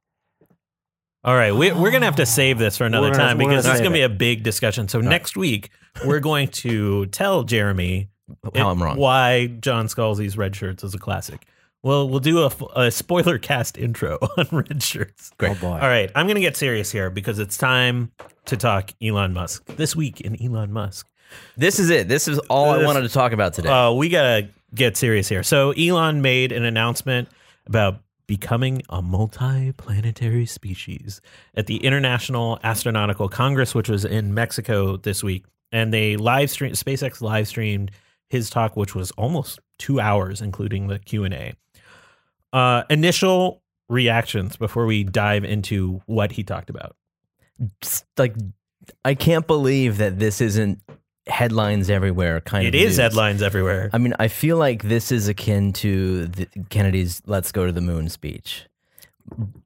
All 1.24 1.34
right, 1.36 1.52
we, 1.54 1.70
we're 1.70 1.92
gonna 1.92 2.04
have 2.06 2.16
to 2.16 2.26
save 2.26 2.58
this 2.58 2.76
for 2.76 2.84
another 2.84 3.08
We're 3.08 3.12
gonna- 3.12 3.28
time 3.28 3.38
we're 3.38 3.48
because 3.50 3.64
gonna 3.64 3.72
this 3.74 3.74
is 3.74 3.78
save 3.78 3.84
gonna 3.84 3.94
be 3.94 4.02
a 4.02 4.08
big 4.08 4.42
discussion. 4.42 4.88
So 4.88 5.00
next 5.00 5.36
week 5.36 5.70
we're 6.04 6.20
going 6.20 6.48
to 6.48 7.06
tell 7.06 7.44
Jeremy 7.44 8.08
How 8.44 8.50
it- 8.54 8.60
I'm 8.72 8.82
wrong. 8.82 8.96
why 8.96 9.46
John 9.46 9.86
Scalzi's 9.86 10.36
Red 10.36 10.56
Shirts 10.56 10.82
is 10.82 10.94
a 10.94 10.98
classic. 10.98 11.46
Well, 11.84 12.08
we'll 12.08 12.20
do 12.20 12.42
a, 12.42 12.46
f- 12.46 12.62
a 12.76 12.90
spoiler 12.92 13.38
cast 13.38 13.76
intro 13.76 14.16
on 14.36 14.46
Red 14.52 14.82
Shirts. 14.82 15.32
Oh 15.40 15.54
boy. 15.56 15.66
All 15.66 15.78
right, 15.78 16.10
I'm 16.14 16.26
going 16.26 16.36
to 16.36 16.40
get 16.40 16.56
serious 16.56 16.92
here 16.92 17.10
because 17.10 17.40
it's 17.40 17.58
time 17.58 18.12
to 18.46 18.56
talk 18.56 18.92
Elon 19.02 19.32
Musk. 19.32 19.64
This 19.66 19.96
week 19.96 20.20
in 20.20 20.40
Elon 20.40 20.72
Musk. 20.72 21.08
This 21.56 21.80
is 21.80 21.90
it. 21.90 22.06
This 22.08 22.28
is 22.28 22.38
all 22.48 22.70
I 22.70 22.78
This- 22.78 22.86
wanted 22.86 23.02
to 23.02 23.08
talk 23.08 23.32
about 23.32 23.54
today. 23.54 23.68
Uh, 23.68 23.90
we 23.92 24.08
got 24.08 24.22
to 24.22 24.48
get 24.74 24.96
serious 24.96 25.28
here. 25.28 25.42
So, 25.42 25.72
Elon 25.72 26.22
made 26.22 26.52
an 26.52 26.64
announcement 26.64 27.28
about 27.66 28.00
becoming 28.26 28.82
a 28.88 29.02
multi-planetary 29.02 30.46
species 30.46 31.20
at 31.54 31.66
the 31.66 31.76
International 31.78 32.58
Astronautical 32.64 33.30
Congress, 33.30 33.74
which 33.74 33.88
was 33.88 34.04
in 34.04 34.32
Mexico 34.32 34.96
this 34.96 35.22
week. 35.22 35.44
And 35.70 35.92
they 35.92 36.16
live 36.16 36.50
stream 36.50 36.72
SpaceX 36.72 37.20
live 37.20 37.48
streamed 37.48 37.90
his 38.30 38.48
talk, 38.48 38.76
which 38.76 38.94
was 38.94 39.10
almost 39.12 39.60
two 39.78 40.00
hours, 40.00 40.40
including 40.40 40.86
the 40.86 40.98
Q 40.98 41.24
and 41.24 41.34
A. 41.34 41.54
Uh, 42.52 42.84
initial 42.90 43.62
reactions 43.88 44.56
before 44.56 44.86
we 44.86 45.04
dive 45.04 45.44
into 45.44 46.00
what 46.06 46.32
he 46.32 46.42
talked 46.42 46.70
about. 46.70 46.96
Just, 47.80 48.06
like 48.16 48.34
I 49.04 49.14
can't 49.14 49.46
believe 49.46 49.98
that 49.98 50.18
this 50.18 50.40
isn't 50.40 50.80
headlines 51.28 51.88
everywhere 51.90 52.40
kind 52.40 52.64
It 52.64 52.68
of 52.68 52.74
It 52.74 52.78
is 52.82 52.84
news. 52.90 52.96
headlines 52.98 53.42
everywhere. 53.42 53.90
I 53.92 53.98
mean, 53.98 54.14
I 54.18 54.28
feel 54.28 54.56
like 54.56 54.82
this 54.84 55.12
is 55.12 55.28
akin 55.28 55.72
to 55.74 56.26
the, 56.26 56.46
Kennedy's 56.70 57.22
"Let's 57.26 57.52
go 57.52 57.66
to 57.66 57.72
the 57.72 57.80
moon" 57.80 58.08
speech. 58.08 58.64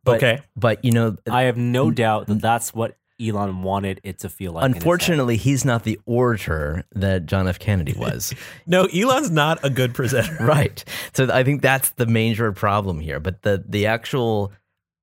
But, 0.04 0.16
Okay. 0.16 0.40
but 0.54 0.84
you 0.84 0.92
know, 0.92 1.16
I 1.30 1.42
have 1.42 1.56
no 1.56 1.90
doubt 1.90 2.26
that 2.26 2.40
that's 2.42 2.74
what 2.74 2.96
Elon 3.18 3.62
wanted 3.62 4.00
it 4.04 4.18
to 4.18 4.28
feel 4.28 4.52
like. 4.52 4.64
in 4.66 4.72
his 4.72 4.74
head. 4.74 4.82
unfortunately, 4.82 5.36
he's 5.38 5.64
not 5.64 5.84
the 5.84 5.98
orator 6.04 6.84
that 6.94 7.24
John 7.24 7.48
F. 7.48 7.58
Kennedy 7.58 7.94
was. 7.96 8.34
No, 8.66 8.84
Elon's 8.94 9.30
not 9.30 9.58
a 9.64 9.70
good 9.70 9.94
presenter. 9.94 10.36
right. 10.44 10.84
So 11.14 11.26
I 11.32 11.42
think 11.42 11.62
that's 11.62 11.90
the 11.92 12.04
major 12.06 12.52
problem 12.52 13.00
here. 13.00 13.18
But 13.18 13.40
the 13.42 13.64
the 13.66 13.86
actual 13.86 14.52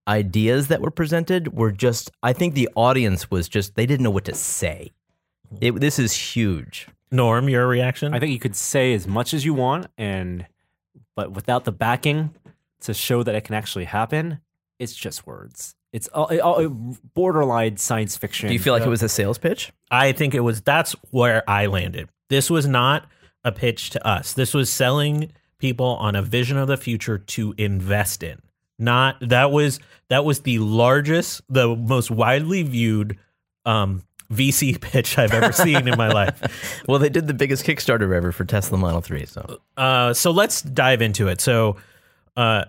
ideas 0.08 0.68
that 0.68 0.82
were 0.82 0.92
presented 0.92 1.54
were 1.58 1.72
just. 1.72 2.12
I 2.22 2.34
think 2.34 2.54
the 2.54 2.70
audience 2.76 3.32
was 3.32 3.50
just. 3.50 3.74
They 3.76 3.88
didn't 3.88 4.04
know 4.04 4.12
what 4.12 4.26
to 4.26 4.36
say. 4.36 4.92
It, 5.62 5.80
this 5.80 6.00
is 6.00 6.14
huge. 6.14 6.88
Norm, 7.12 7.48
your 7.48 7.68
reaction? 7.68 8.14
I 8.14 8.20
think 8.20 8.32
you 8.32 8.40
could 8.40 8.56
say 8.56 8.94
as 8.94 9.08
much 9.08 9.34
as 9.34 9.46
you 9.46 9.54
want, 9.54 9.88
and 9.98 10.48
but 11.16 11.32
without 11.32 11.64
the 11.64 11.72
backing 11.72 12.34
to 12.82 12.94
show 12.94 13.24
that 13.24 13.36
it 13.36 13.44
can 13.44 13.56
actually 13.56 13.86
happen, 13.86 14.40
it's 14.80 14.96
just 14.96 15.28
words. 15.28 15.76
It's 15.92 16.08
all, 16.08 16.28
it, 16.28 16.40
all 16.40 16.68
borderline 17.14 17.78
science 17.78 18.18
fiction. 18.18 18.48
Do 18.48 18.54
you 18.54 18.60
feel 18.60 18.74
like 18.74 18.84
it 18.84 18.90
was 18.90 19.04
a 19.04 19.10
sales 19.10 19.38
pitch? 19.38 19.72
I 19.92 20.12
think 20.12 20.34
it 20.34 20.40
was 20.40 20.62
that's 20.62 20.94
where 21.12 21.48
I 21.48 21.68
landed. 21.68 22.10
This 22.30 22.50
was 22.50 22.66
not 22.66 23.06
a 23.44 23.52
pitch 23.52 23.92
to 23.92 24.08
us. 24.08 24.34
This 24.34 24.56
was 24.56 24.72
selling 24.72 25.32
people 25.60 25.86
on 25.86 26.16
a 26.16 26.24
vision 26.24 26.58
of 26.58 26.68
the 26.68 26.78
future 26.78 27.20
to 27.20 27.54
invest 27.58 28.24
in. 28.24 28.42
Not 28.80 29.18
that 29.22 29.52
was 29.52 29.80
that 30.10 30.26
was 30.26 30.42
the 30.42 30.58
largest, 30.58 31.42
the 31.48 31.76
most 31.76 32.10
widely 32.10 32.64
viewed 32.64 33.20
um, 33.66 34.02
VC 34.34 34.80
pitch 34.80 35.18
I've 35.18 35.34
ever 35.34 35.52
seen 35.52 35.88
in 35.88 35.98
my 35.98 36.08
life. 36.14 36.84
Well, 36.88 37.00
they 37.00 37.10
did 37.10 37.28
the 37.28 37.34
biggest 37.34 37.66
Kickstarter 37.66 38.14
ever 38.16 38.32
for 38.32 38.46
Tesla 38.46 38.78
Model 38.78 39.02
3. 39.02 39.26
So 39.26 39.60
Uh, 39.78 40.14
so 40.14 40.32
let's 40.32 40.62
dive 40.62 41.02
into 41.02 41.28
it. 41.28 41.42
So, 41.42 41.78
uh, 42.36 42.66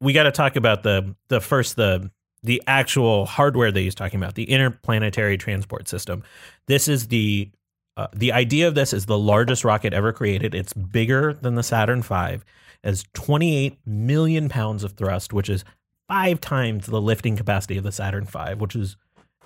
we 0.00 0.12
got 0.12 0.24
to 0.24 0.32
talk 0.32 0.56
about 0.56 0.82
the 0.82 1.14
the 1.28 1.40
first 1.40 1.76
the 1.76 2.10
the 2.44 2.62
actual 2.66 3.26
hardware 3.26 3.72
that 3.72 3.80
he's 3.80 3.94
talking 3.96 4.20
about, 4.20 4.36
the 4.36 4.44
interplanetary 4.44 5.36
transport 5.36 5.88
system. 5.88 6.22
This 6.66 6.86
is 6.86 7.08
the 7.08 7.50
uh, 7.96 8.06
the 8.14 8.32
idea 8.32 8.68
of 8.68 8.76
this 8.76 8.92
is 8.92 9.06
the 9.06 9.18
largest 9.18 9.64
rocket 9.64 9.92
ever 9.92 10.12
created. 10.12 10.54
It's 10.54 10.72
bigger 10.72 11.32
than 11.34 11.56
the 11.56 11.64
Saturn 11.64 12.00
V, 12.00 12.38
has 12.84 13.04
28 13.14 13.76
million 13.84 14.48
pounds 14.48 14.84
of 14.84 14.92
thrust, 14.92 15.32
which 15.32 15.48
is 15.48 15.64
five 16.06 16.40
times 16.40 16.86
the 16.86 17.00
lifting 17.00 17.36
capacity 17.36 17.76
of 17.76 17.82
the 17.82 17.92
Saturn 17.92 18.24
V, 18.24 18.54
which 18.56 18.76
is. 18.76 18.96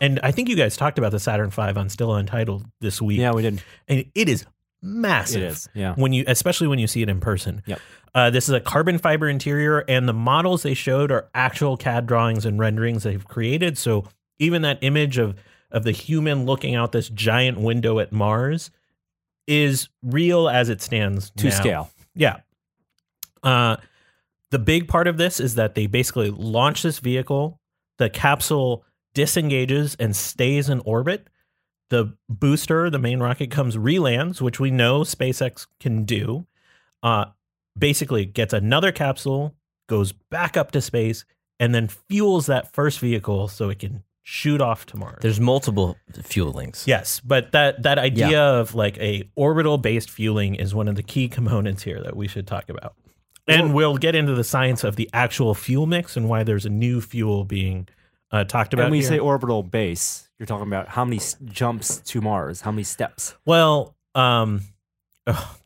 And 0.03 0.21
I 0.23 0.33
think 0.33 0.49
you 0.51 0.57
guys 0.57 0.77
talked 0.77 0.99
about 0.99 1.13
the 1.13 1.21
Saturn 1.21 1.49
V 1.51 1.63
on 1.63 1.89
Still 1.89 2.15
Untitled 2.15 2.67
this 2.81 3.01
week. 3.01 3.19
Yeah, 3.21 3.33
we 3.33 3.43
did. 3.43 3.63
and 3.89 4.05
it 4.15 4.29
is 4.29 4.45
massive 4.83 5.43
It 5.43 5.47
is. 5.47 5.69
Yeah. 5.75 5.95
when 5.95 6.13
you 6.13 6.25
especially 6.27 6.67
when 6.67 6.79
you 6.81 6.87
see 6.89 7.03
it 7.03 7.09
in 7.09 7.21
person. 7.21 7.63
Yep. 7.67 7.81
Uh, 8.15 8.29
this 8.31 8.49
is 8.49 8.55
a 8.55 8.61
carbon 8.61 8.99
fiber 8.99 9.29
interior, 9.29 9.79
and 9.89 10.07
the 10.09 10.13
models 10.13 10.65
they 10.65 10.75
showed 10.75 11.11
are 11.13 11.31
actual 11.35 11.77
CAD 11.79 12.07
drawings 12.07 12.45
and 12.45 12.59
renderings 12.59 13.05
they've 13.05 13.25
created. 13.27 13.79
So 13.79 14.05
even 14.39 14.63
that 14.63 14.79
image 14.83 15.17
of 15.19 15.37
of 15.71 15.85
the 15.85 15.93
human 15.93 16.45
looking 16.47 16.75
out 16.75 16.93
this 16.93 17.09
giant 17.09 17.59
window 17.61 17.99
at 18.01 18.13
Mars 18.13 18.71
is 19.47 19.89
real 20.03 20.49
as 20.49 20.69
it 20.69 20.83
stands 20.83 21.31
To 21.37 21.45
now. 21.45 21.51
scale. 21.51 21.91
Yeah. 22.15 22.41
Uh, 23.43 23.77
the 24.51 24.59
big 24.59 24.89
part 24.89 25.07
of 25.09 25.17
this 25.17 25.41
is 25.41 25.55
that 25.55 25.75
they 25.75 25.87
basically 25.87 26.31
launch 26.31 26.83
this 26.83 26.99
vehicle. 26.99 27.59
The 27.99 28.11
capsule 28.11 28.85
disengages 29.15 29.97
and 29.99 30.15
stays 30.15 30.69
in 30.69 30.81
orbit. 30.81 31.29
The 31.91 32.17
booster, 32.29 32.89
the 32.89 32.99
main 32.99 33.21
rocket, 33.21 33.51
comes 33.51 33.77
relands, 33.77 34.41
which 34.41 34.59
we 34.59 34.71
know 34.71 35.01
SpaceX 35.01 35.67
can 35.79 36.05
do. 36.05 36.47
Uh, 37.03 37.27
basically, 37.79 38.25
gets 38.25 38.53
another 38.53 38.93
capsule, 38.93 39.55
goes 39.89 40.13
back 40.13 40.57
up 40.57 40.71
to 40.73 40.81
space, 40.81 41.25
and 41.61 41.75
then 41.75 41.89
fuels 41.89 42.47
that 42.47 42.73
first 42.73 42.99
vehicle 42.99 43.49
so 43.49 43.69
it 43.69 43.79
can 43.79 44.05
shoot 44.23 44.61
off 44.61 44.87
to 44.87 44.97
Mars. 44.97 45.19
there's 45.21 45.41
multiple 45.41 45.97
fuelings. 46.13 46.87
Yes, 46.87 47.21
but 47.21 47.53
that 47.53 47.83
that 47.83 47.99
idea 47.99 48.41
of 48.41 48.75
like 48.75 48.97
a 48.99 49.29
orbital 49.35 49.79
based 49.79 50.11
fueling 50.11 50.55
is 50.55 50.75
one 50.75 50.89
of 50.89 50.95
the 50.95 51.03
key 51.03 51.29
components 51.29 51.83
here 51.83 52.01
that 52.03 52.17
we 52.17 52.29
should 52.29 52.47
talk 52.47 52.69
about. 52.69 52.95
And 53.49 53.75
we'll 53.75 53.97
get 53.97 54.15
into 54.15 54.35
the 54.35 54.45
science 54.45 54.85
of 54.85 54.95
the 54.95 55.11
actual 55.13 55.55
fuel 55.55 55.87
mix 55.87 56.17
and 56.17 56.29
why 56.29 56.45
there's 56.45 56.65
a 56.65 56.71
new 56.71 57.01
fuel 57.01 57.45
being 57.45 57.89
uh, 58.33 58.45
talked 58.45 58.73
about. 58.73 58.85
And 58.85 58.91
when 58.93 58.99
you 58.99 59.05
here. 59.05 59.17
say 59.17 59.19
orbital 59.19 59.63
base, 59.63 60.29
you're 60.39 60.47
talking 60.47 60.67
about 60.67 60.89
how 60.89 61.05
many 61.05 61.19
s- 61.19 61.37
jumps 61.45 61.99
to 61.99 62.21
Mars, 62.21 62.61
how 62.63 62.73
many 62.73 62.83
steps. 62.83 63.35
Well, 63.45 63.97
um, 64.15 64.63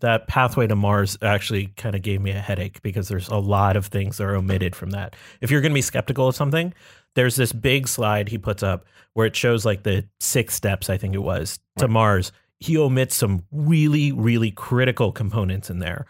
that 0.00 0.28
pathway 0.28 0.66
to 0.66 0.76
Mars 0.76 1.16
actually 1.22 1.68
kind 1.68 1.94
of 1.96 2.02
gave 2.02 2.20
me 2.20 2.30
a 2.32 2.40
headache 2.40 2.82
because 2.82 3.08
there's 3.08 3.28
a 3.28 3.36
lot 3.36 3.76
of 3.76 3.86
things 3.86 4.18
that 4.18 4.24
are 4.24 4.36
omitted 4.36 4.76
from 4.76 4.90
that. 4.90 5.16
If 5.40 5.50
you're 5.50 5.60
going 5.60 5.72
to 5.72 5.76
be 5.76 5.82
skeptical 5.82 6.28
of 6.28 6.36
something, 6.36 6.74
there's 7.14 7.36
this 7.36 7.52
big 7.52 7.88
slide 7.88 8.28
he 8.28 8.36
puts 8.36 8.62
up 8.62 8.84
where 9.14 9.26
it 9.26 9.34
shows 9.34 9.64
like 9.64 9.82
the 9.82 10.06
six 10.20 10.54
steps, 10.54 10.90
I 10.90 10.98
think 10.98 11.14
it 11.14 11.22
was, 11.22 11.58
to 11.78 11.88
Mars. 11.88 12.32
He 12.58 12.76
omits 12.76 13.14
some 13.14 13.44
really, 13.50 14.12
really 14.12 14.50
critical 14.50 15.12
components 15.12 15.70
in 15.70 15.78
there. 15.78 16.06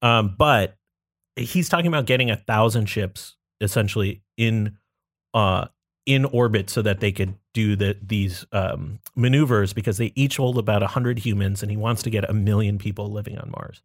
Um, 0.00 0.34
but 0.38 0.76
he's 1.36 1.68
talking 1.68 1.88
about 1.88 2.06
getting 2.06 2.30
a 2.30 2.36
thousand 2.36 2.86
ships 2.86 3.36
essentially 3.60 4.22
in 4.36 4.76
uh 5.34 5.66
in 6.06 6.24
orbit 6.24 6.70
so 6.70 6.80
that 6.82 7.00
they 7.00 7.12
could 7.12 7.34
do 7.52 7.76
the 7.76 7.96
these 8.00 8.46
um, 8.52 9.00
maneuvers 9.16 9.72
because 9.72 9.98
they 9.98 10.12
each 10.14 10.36
hold 10.36 10.56
about 10.56 10.80
100 10.80 11.18
humans 11.18 11.62
and 11.62 11.70
he 11.70 11.76
wants 11.76 12.02
to 12.04 12.10
get 12.10 12.28
a 12.28 12.32
million 12.32 12.78
people 12.78 13.10
living 13.10 13.36
on 13.38 13.50
Mars. 13.50 13.82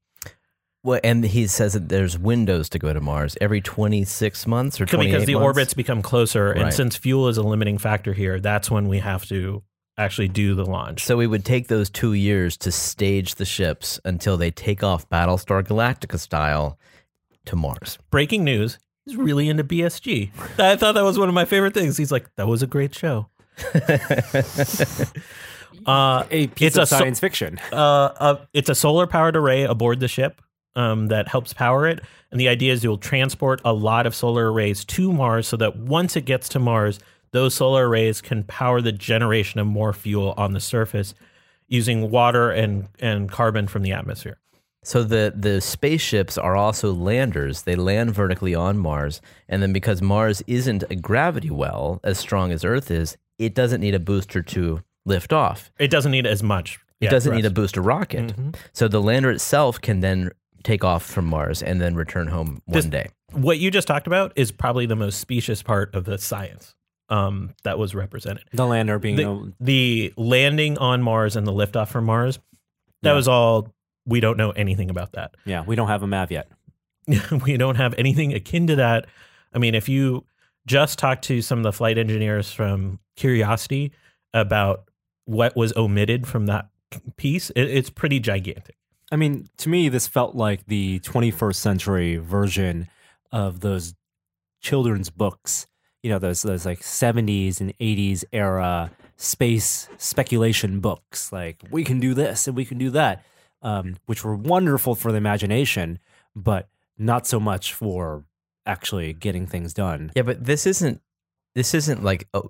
Well, 0.83 0.99
and 1.03 1.23
he 1.23 1.45
says 1.45 1.73
that 1.73 1.89
there's 1.89 2.17
windows 2.17 2.67
to 2.69 2.79
go 2.79 2.91
to 2.91 2.99
Mars 3.01 3.37
every 3.39 3.61
26 3.61 4.47
months 4.47 4.81
or 4.81 4.85
28 4.85 5.11
Because 5.11 5.25
the 5.27 5.33
months? 5.35 5.43
orbits 5.43 5.73
become 5.73 6.01
closer 6.01 6.51
and 6.51 6.73
since 6.73 6.95
fuel 6.95 7.27
is 7.27 7.37
a 7.37 7.43
limiting 7.43 7.77
factor 7.77 8.13
here, 8.13 8.39
that's 8.39 8.71
when 8.71 8.87
we 8.87 8.99
have 8.99 9.25
to 9.27 9.61
actually 9.97 10.27
do 10.27 10.55
the 10.55 10.65
launch. 10.65 11.03
So 11.03 11.17
we 11.17 11.27
would 11.27 11.45
take 11.45 11.67
those 11.67 11.89
two 11.89 12.13
years 12.13 12.57
to 12.57 12.71
stage 12.71 13.35
the 13.35 13.45
ships 13.45 13.99
until 14.05 14.37
they 14.37 14.49
take 14.49 14.83
off 14.83 15.07
Battlestar 15.09 15.63
Galactica 15.63 16.19
style 16.19 16.79
to 17.45 17.55
Mars. 17.55 17.99
Breaking 18.09 18.43
news, 18.43 18.79
he's 19.11 19.17
really 19.19 19.49
into 19.49 19.63
BSG. 19.63 20.31
I 20.59 20.75
thought 20.75 20.93
that 20.95 21.03
was 21.03 21.19
one 21.19 21.27
of 21.29 21.35
my 21.35 21.45
favorite 21.45 21.73
things. 21.73 21.97
He's 21.97 22.11
like, 22.11 22.33
that 22.35 22.47
was 22.47 22.63
a 22.63 22.67
great 22.67 22.95
show. 22.95 23.27
uh, 25.85 26.23
A 26.29 26.47
piece 26.47 26.67
It's 26.67 26.77
of 26.77 26.83
a 26.83 26.85
so- 26.85 26.97
science 26.99 27.19
fiction. 27.19 27.59
uh, 27.71 27.75
uh, 27.75 28.45
it's 28.53 28.69
a 28.69 28.75
solar 28.75 29.07
powered 29.07 29.35
array 29.35 29.63
aboard 29.63 29.99
the 29.99 30.07
ship. 30.07 30.41
um, 30.75 31.07
that 31.07 31.27
helps 31.27 31.51
power 31.53 31.85
it. 31.87 31.99
And 32.31 32.39
the 32.39 32.47
idea 32.47 32.71
is 32.71 32.81
you'll 32.83 32.97
transport 32.97 33.59
a 33.65 33.73
lot 33.73 34.05
of 34.07 34.15
solar 34.15 34.51
arrays 34.53 34.85
to 34.85 35.11
Mars 35.11 35.45
so 35.47 35.57
that 35.57 35.75
once 35.75 36.15
it 36.15 36.23
gets 36.23 36.47
to 36.49 36.59
Mars, 36.59 36.97
those 37.31 37.53
solar 37.53 37.89
arrays 37.89 38.21
can 38.21 38.43
power 38.45 38.79
the 38.81 38.93
generation 38.93 39.59
of 39.59 39.67
more 39.67 39.91
fuel 39.91 40.33
on 40.37 40.53
the 40.53 40.61
surface 40.61 41.13
using 41.67 42.09
water 42.09 42.51
and, 42.51 42.87
and 42.99 43.29
carbon 43.29 43.67
from 43.67 43.81
the 43.81 43.91
atmosphere. 43.91 44.37
So 44.83 45.03
the 45.03 45.31
the 45.35 45.61
spaceships 45.61 46.37
are 46.37 46.55
also 46.55 46.91
landers. 46.91 47.63
They 47.63 47.75
land 47.75 48.13
vertically 48.15 48.55
on 48.55 48.77
Mars, 48.79 49.21
and 49.47 49.61
then 49.61 49.73
because 49.73 50.01
Mars 50.01 50.41
isn't 50.47 50.83
a 50.89 50.95
gravity 50.95 51.51
well 51.51 51.99
as 52.03 52.17
strong 52.17 52.51
as 52.51 52.65
Earth 52.65 52.89
is, 52.89 53.15
it 53.37 53.53
doesn't 53.53 53.79
need 53.81 53.93
a 53.93 53.99
booster 53.99 54.41
to 54.41 54.81
lift 55.05 55.31
off. 55.33 55.71
It 55.79 55.91
doesn't 55.91 56.11
need 56.11 56.25
as 56.25 56.41
much. 56.41 56.79
It 56.99 57.05
yeah, 57.05 57.11
doesn't 57.11 57.35
need 57.35 57.45
a 57.45 57.51
booster 57.51 57.81
rocket. 57.81 58.35
Mhm. 58.35 58.55
So 58.73 58.87
the 58.87 59.01
lander 59.01 59.31
itself 59.31 59.79
can 59.81 59.99
then 59.99 60.31
take 60.63 60.83
off 60.83 61.03
from 61.03 61.25
Mars 61.25 61.61
and 61.63 61.79
then 61.81 61.95
return 61.95 62.27
home 62.27 62.61
one 62.65 62.73
This- 62.75 62.85
day. 62.85 63.09
What 63.33 63.59
you 63.59 63.71
just 63.71 63.87
talked 63.87 64.07
about 64.07 64.33
is 64.35 64.51
probably 64.51 64.85
the 64.85 64.95
most 64.95 65.19
specious 65.19 65.63
part 65.63 65.95
of 65.95 66.05
the 66.05 66.17
science 66.17 66.75
um, 67.09 67.53
that 67.63 67.77
was 67.79 67.93
represented. 67.95 68.43
The 68.53 68.65
lander 68.65 68.99
being 68.99 69.15
The, 69.15 69.23
no- 69.23 69.51
the 69.59 70.13
landing 70.17 70.77
on 70.77 71.01
Mars 71.01 71.35
and 71.35 71.45
the 71.47 71.51
liftoff 71.53 71.87
from 71.89 72.05
Mars, 72.05 72.39
that 73.03 73.11
Yeah. 73.11 73.15
was 73.15 73.27
all. 73.27 73.73
We 74.05 74.19
don't 74.19 74.37
know 74.37 74.51
anything 74.51 74.89
about 74.89 75.13
that. 75.13 75.35
yeah, 75.45 75.63
we 75.65 75.75
don't 75.75 75.87
have 75.87 76.03
a 76.03 76.07
MAV 76.07 76.31
yet. 76.31 76.51
we 77.45 77.57
don't 77.57 77.75
have 77.75 77.93
anything 77.97 78.33
akin 78.33 78.67
to 78.67 78.75
that. 78.77 79.07
I 79.53 79.59
mean, 79.59 79.75
if 79.75 79.89
you 79.89 80.25
just 80.65 80.99
talk 80.99 81.21
to 81.23 81.41
some 81.41 81.59
of 81.59 81.63
the 81.63 81.73
flight 81.73 81.97
engineers 81.97 82.51
from 82.51 82.99
Curiosity 83.15 83.91
about 84.33 84.85
what 85.25 85.55
was 85.55 85.73
omitted 85.75 86.27
from 86.27 86.45
that 86.47 86.69
piece, 87.17 87.49
it, 87.51 87.63
it's 87.63 87.89
pretty 87.89 88.19
gigantic. 88.19 88.75
I 89.11 89.17
mean, 89.17 89.49
to 89.57 89.69
me, 89.69 89.89
this 89.89 90.07
felt 90.07 90.35
like 90.35 90.65
the 90.67 90.99
21st 91.01 91.55
century 91.55 92.17
version 92.17 92.87
of 93.31 93.59
those 93.59 93.93
children's 94.61 95.09
books. 95.09 95.67
You 96.03 96.09
know, 96.11 96.19
those 96.19 96.41
those 96.41 96.65
like 96.65 96.79
70s 96.79 97.59
and 97.59 97.77
80s 97.77 98.23
era 98.31 98.91
space 99.17 99.87
speculation 99.97 100.79
books. 100.79 101.31
Like 101.31 101.63
we 101.69 101.83
can 101.83 101.99
do 101.99 102.13
this 102.13 102.47
and 102.47 102.55
we 102.55 102.65
can 102.65 102.77
do 102.77 102.89
that, 102.91 103.23
um, 103.61 103.97
which 104.05 104.23
were 104.23 104.35
wonderful 104.35 104.95
for 104.95 105.11
the 105.11 105.17
imagination, 105.17 105.99
but 106.35 106.67
not 106.97 107.27
so 107.27 107.39
much 107.39 107.73
for 107.73 108.23
actually 108.65 109.13
getting 109.13 109.47
things 109.47 109.73
done. 109.73 110.11
Yeah, 110.15 110.23
but 110.23 110.45
this 110.45 110.65
isn't 110.65 111.01
this 111.55 111.73
isn't 111.73 112.03
like 112.03 112.27
oh, 112.33 112.49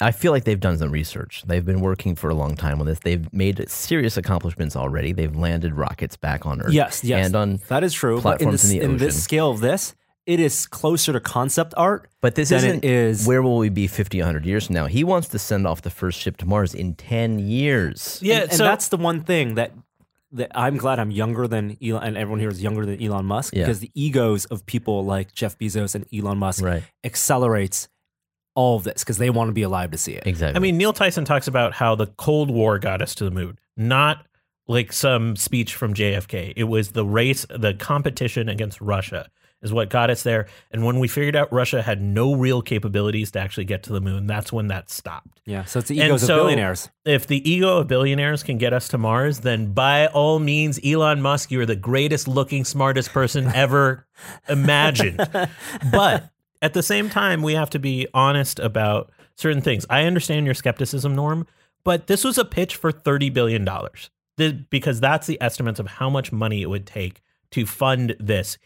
I 0.00 0.12
feel 0.12 0.32
like 0.32 0.44
they've 0.44 0.58
done 0.58 0.78
some 0.78 0.90
research. 0.90 1.42
They've 1.46 1.64
been 1.64 1.80
working 1.80 2.14
for 2.14 2.30
a 2.30 2.34
long 2.34 2.56
time 2.56 2.80
on 2.80 2.86
this. 2.86 3.00
They've 3.00 3.30
made 3.32 3.68
serious 3.68 4.16
accomplishments 4.16 4.74
already. 4.74 5.12
They've 5.12 5.34
landed 5.34 5.74
rockets 5.74 6.16
back 6.16 6.46
on 6.46 6.62
Earth. 6.62 6.72
Yes, 6.72 7.04
yes, 7.04 7.26
and 7.26 7.36
on 7.36 7.60
that 7.68 7.84
is 7.84 7.92
true. 7.92 8.20
But 8.20 8.40
in, 8.40 8.48
platforms 8.48 8.62
this, 8.62 8.72
in 8.72 8.78
the 8.78 8.84
in 8.84 8.96
this 8.96 9.14
ocean. 9.14 9.20
scale 9.20 9.50
of 9.50 9.60
this, 9.60 9.94
it 10.26 10.40
is 10.40 10.66
closer 10.66 11.12
to 11.12 11.20
concept 11.20 11.74
art 11.76 12.08
But 12.20 12.34
this 12.34 12.50
than 12.50 12.58
isn't 12.58 12.84
it 12.84 12.90
is. 12.90 13.26
where 13.26 13.42
will 13.42 13.58
we 13.58 13.68
be 13.68 13.86
50, 13.86 14.18
100 14.18 14.46
years 14.46 14.66
from 14.66 14.74
now? 14.74 14.86
He 14.86 15.04
wants 15.04 15.28
to 15.28 15.38
send 15.38 15.66
off 15.66 15.82
the 15.82 15.90
first 15.90 16.18
ship 16.18 16.36
to 16.38 16.46
Mars 16.46 16.72
in 16.72 16.94
10 16.94 17.38
years. 17.38 18.20
Yeah, 18.22 18.34
and, 18.34 18.42
and 18.44 18.52
so 18.52 18.64
that's 18.64 18.88
the 18.88 18.96
one 18.96 19.22
thing 19.22 19.56
that 19.56 19.72
that 20.32 20.50
I'm 20.54 20.76
glad 20.76 20.98
I'm 20.98 21.10
younger 21.10 21.48
than 21.48 21.76
Elon, 21.82 22.02
and 22.04 22.16
everyone 22.16 22.40
here 22.40 22.48
is 22.50 22.62
younger 22.62 22.86
than 22.86 23.02
Elon 23.02 23.24
Musk 23.26 23.54
Yeah. 23.54 23.62
because 23.64 23.80
the 23.80 23.90
egos 23.94 24.44
of 24.46 24.64
people 24.66 25.04
like 25.04 25.32
Jeff 25.32 25.58
Bezos 25.58 25.94
and 25.94 26.06
Elon 26.14 26.38
Musk 26.38 26.62
Right. 26.64 26.82
accelerates 27.04 27.88
all 28.54 28.76
of 28.76 28.84
this 28.84 29.02
because 29.04 29.18
they 29.18 29.30
want 29.30 29.48
to 29.48 29.52
be 29.52 29.62
alive 29.62 29.90
to 29.92 29.98
see 29.98 30.12
it. 30.12 30.26
Exactly. 30.26 30.56
I 30.56 30.60
mean, 30.60 30.76
Neil 30.76 30.92
Tyson 30.92 31.24
talks 31.24 31.46
about 31.48 31.74
how 31.74 31.94
the 31.94 32.06
Cold 32.06 32.50
War 32.50 32.78
got 32.78 33.00
us 33.02 33.14
to 33.16 33.24
the 33.24 33.30
moon, 33.30 33.58
not 33.76 34.26
like 34.68 34.92
some 34.92 35.34
speech 35.36 35.74
from 35.74 35.94
JFK. 35.94 36.52
It 36.56 36.64
was 36.64 36.90
the 36.92 37.04
race, 37.04 37.44
the 37.48 37.74
competition 37.74 38.48
against 38.48 38.80
Russia 38.80 39.28
is 39.62 39.72
what 39.72 39.90
got 39.90 40.10
us 40.10 40.22
there. 40.22 40.46
And 40.70 40.84
when 40.84 40.98
we 40.98 41.08
figured 41.08 41.36
out 41.36 41.52
Russia 41.52 41.82
had 41.82 42.00
no 42.00 42.34
real 42.34 42.62
capabilities 42.62 43.30
to 43.32 43.40
actually 43.40 43.64
get 43.64 43.82
to 43.84 43.92
the 43.92 44.00
moon, 44.00 44.26
that's 44.26 44.52
when 44.52 44.68
that 44.68 44.90
stopped. 44.90 45.40
Yeah, 45.44 45.64
so 45.64 45.80
it's 45.80 45.88
the 45.88 45.96
egos 45.96 46.22
so- 46.22 46.34
of 46.34 46.40
billionaires. 46.40 46.90
If 47.04 47.26
the 47.26 47.48
ego 47.50 47.78
of 47.78 47.88
billionaires 47.88 48.42
can 48.42 48.58
get 48.58 48.72
us 48.72 48.88
to 48.88 48.98
Mars, 48.98 49.40
then 49.40 49.72
by 49.72 50.06
all 50.06 50.38
means, 50.38 50.78
Elon 50.84 51.22
Musk, 51.22 51.50
you're 51.50 51.66
the 51.66 51.76
greatest 51.76 52.28
looking, 52.28 52.64
smartest 52.64 53.12
person 53.12 53.46
ever 53.54 54.06
imagined. 54.48 55.16
but 55.92 56.30
at 56.62 56.74
the 56.74 56.82
same 56.82 57.08
time, 57.08 57.42
we 57.42 57.54
have 57.54 57.70
to 57.70 57.78
be 57.78 58.06
honest 58.12 58.58
about 58.58 59.10
certain 59.36 59.62
things. 59.62 59.86
I 59.88 60.04
understand 60.04 60.46
your 60.46 60.54
skepticism, 60.54 61.14
Norm, 61.14 61.46
but 61.84 62.06
this 62.06 62.24
was 62.24 62.36
a 62.36 62.44
pitch 62.44 62.76
for 62.76 62.92
$30 62.92 63.32
billion 63.32 63.66
because 64.70 65.00
that's 65.00 65.26
the 65.26 65.40
estimates 65.40 65.80
of 65.80 65.86
how 65.86 66.10
much 66.10 66.32
money 66.32 66.62
it 66.62 66.68
would 66.68 66.86
take 66.86 67.22
to 67.50 67.66
fund 67.66 68.16
this 68.18 68.58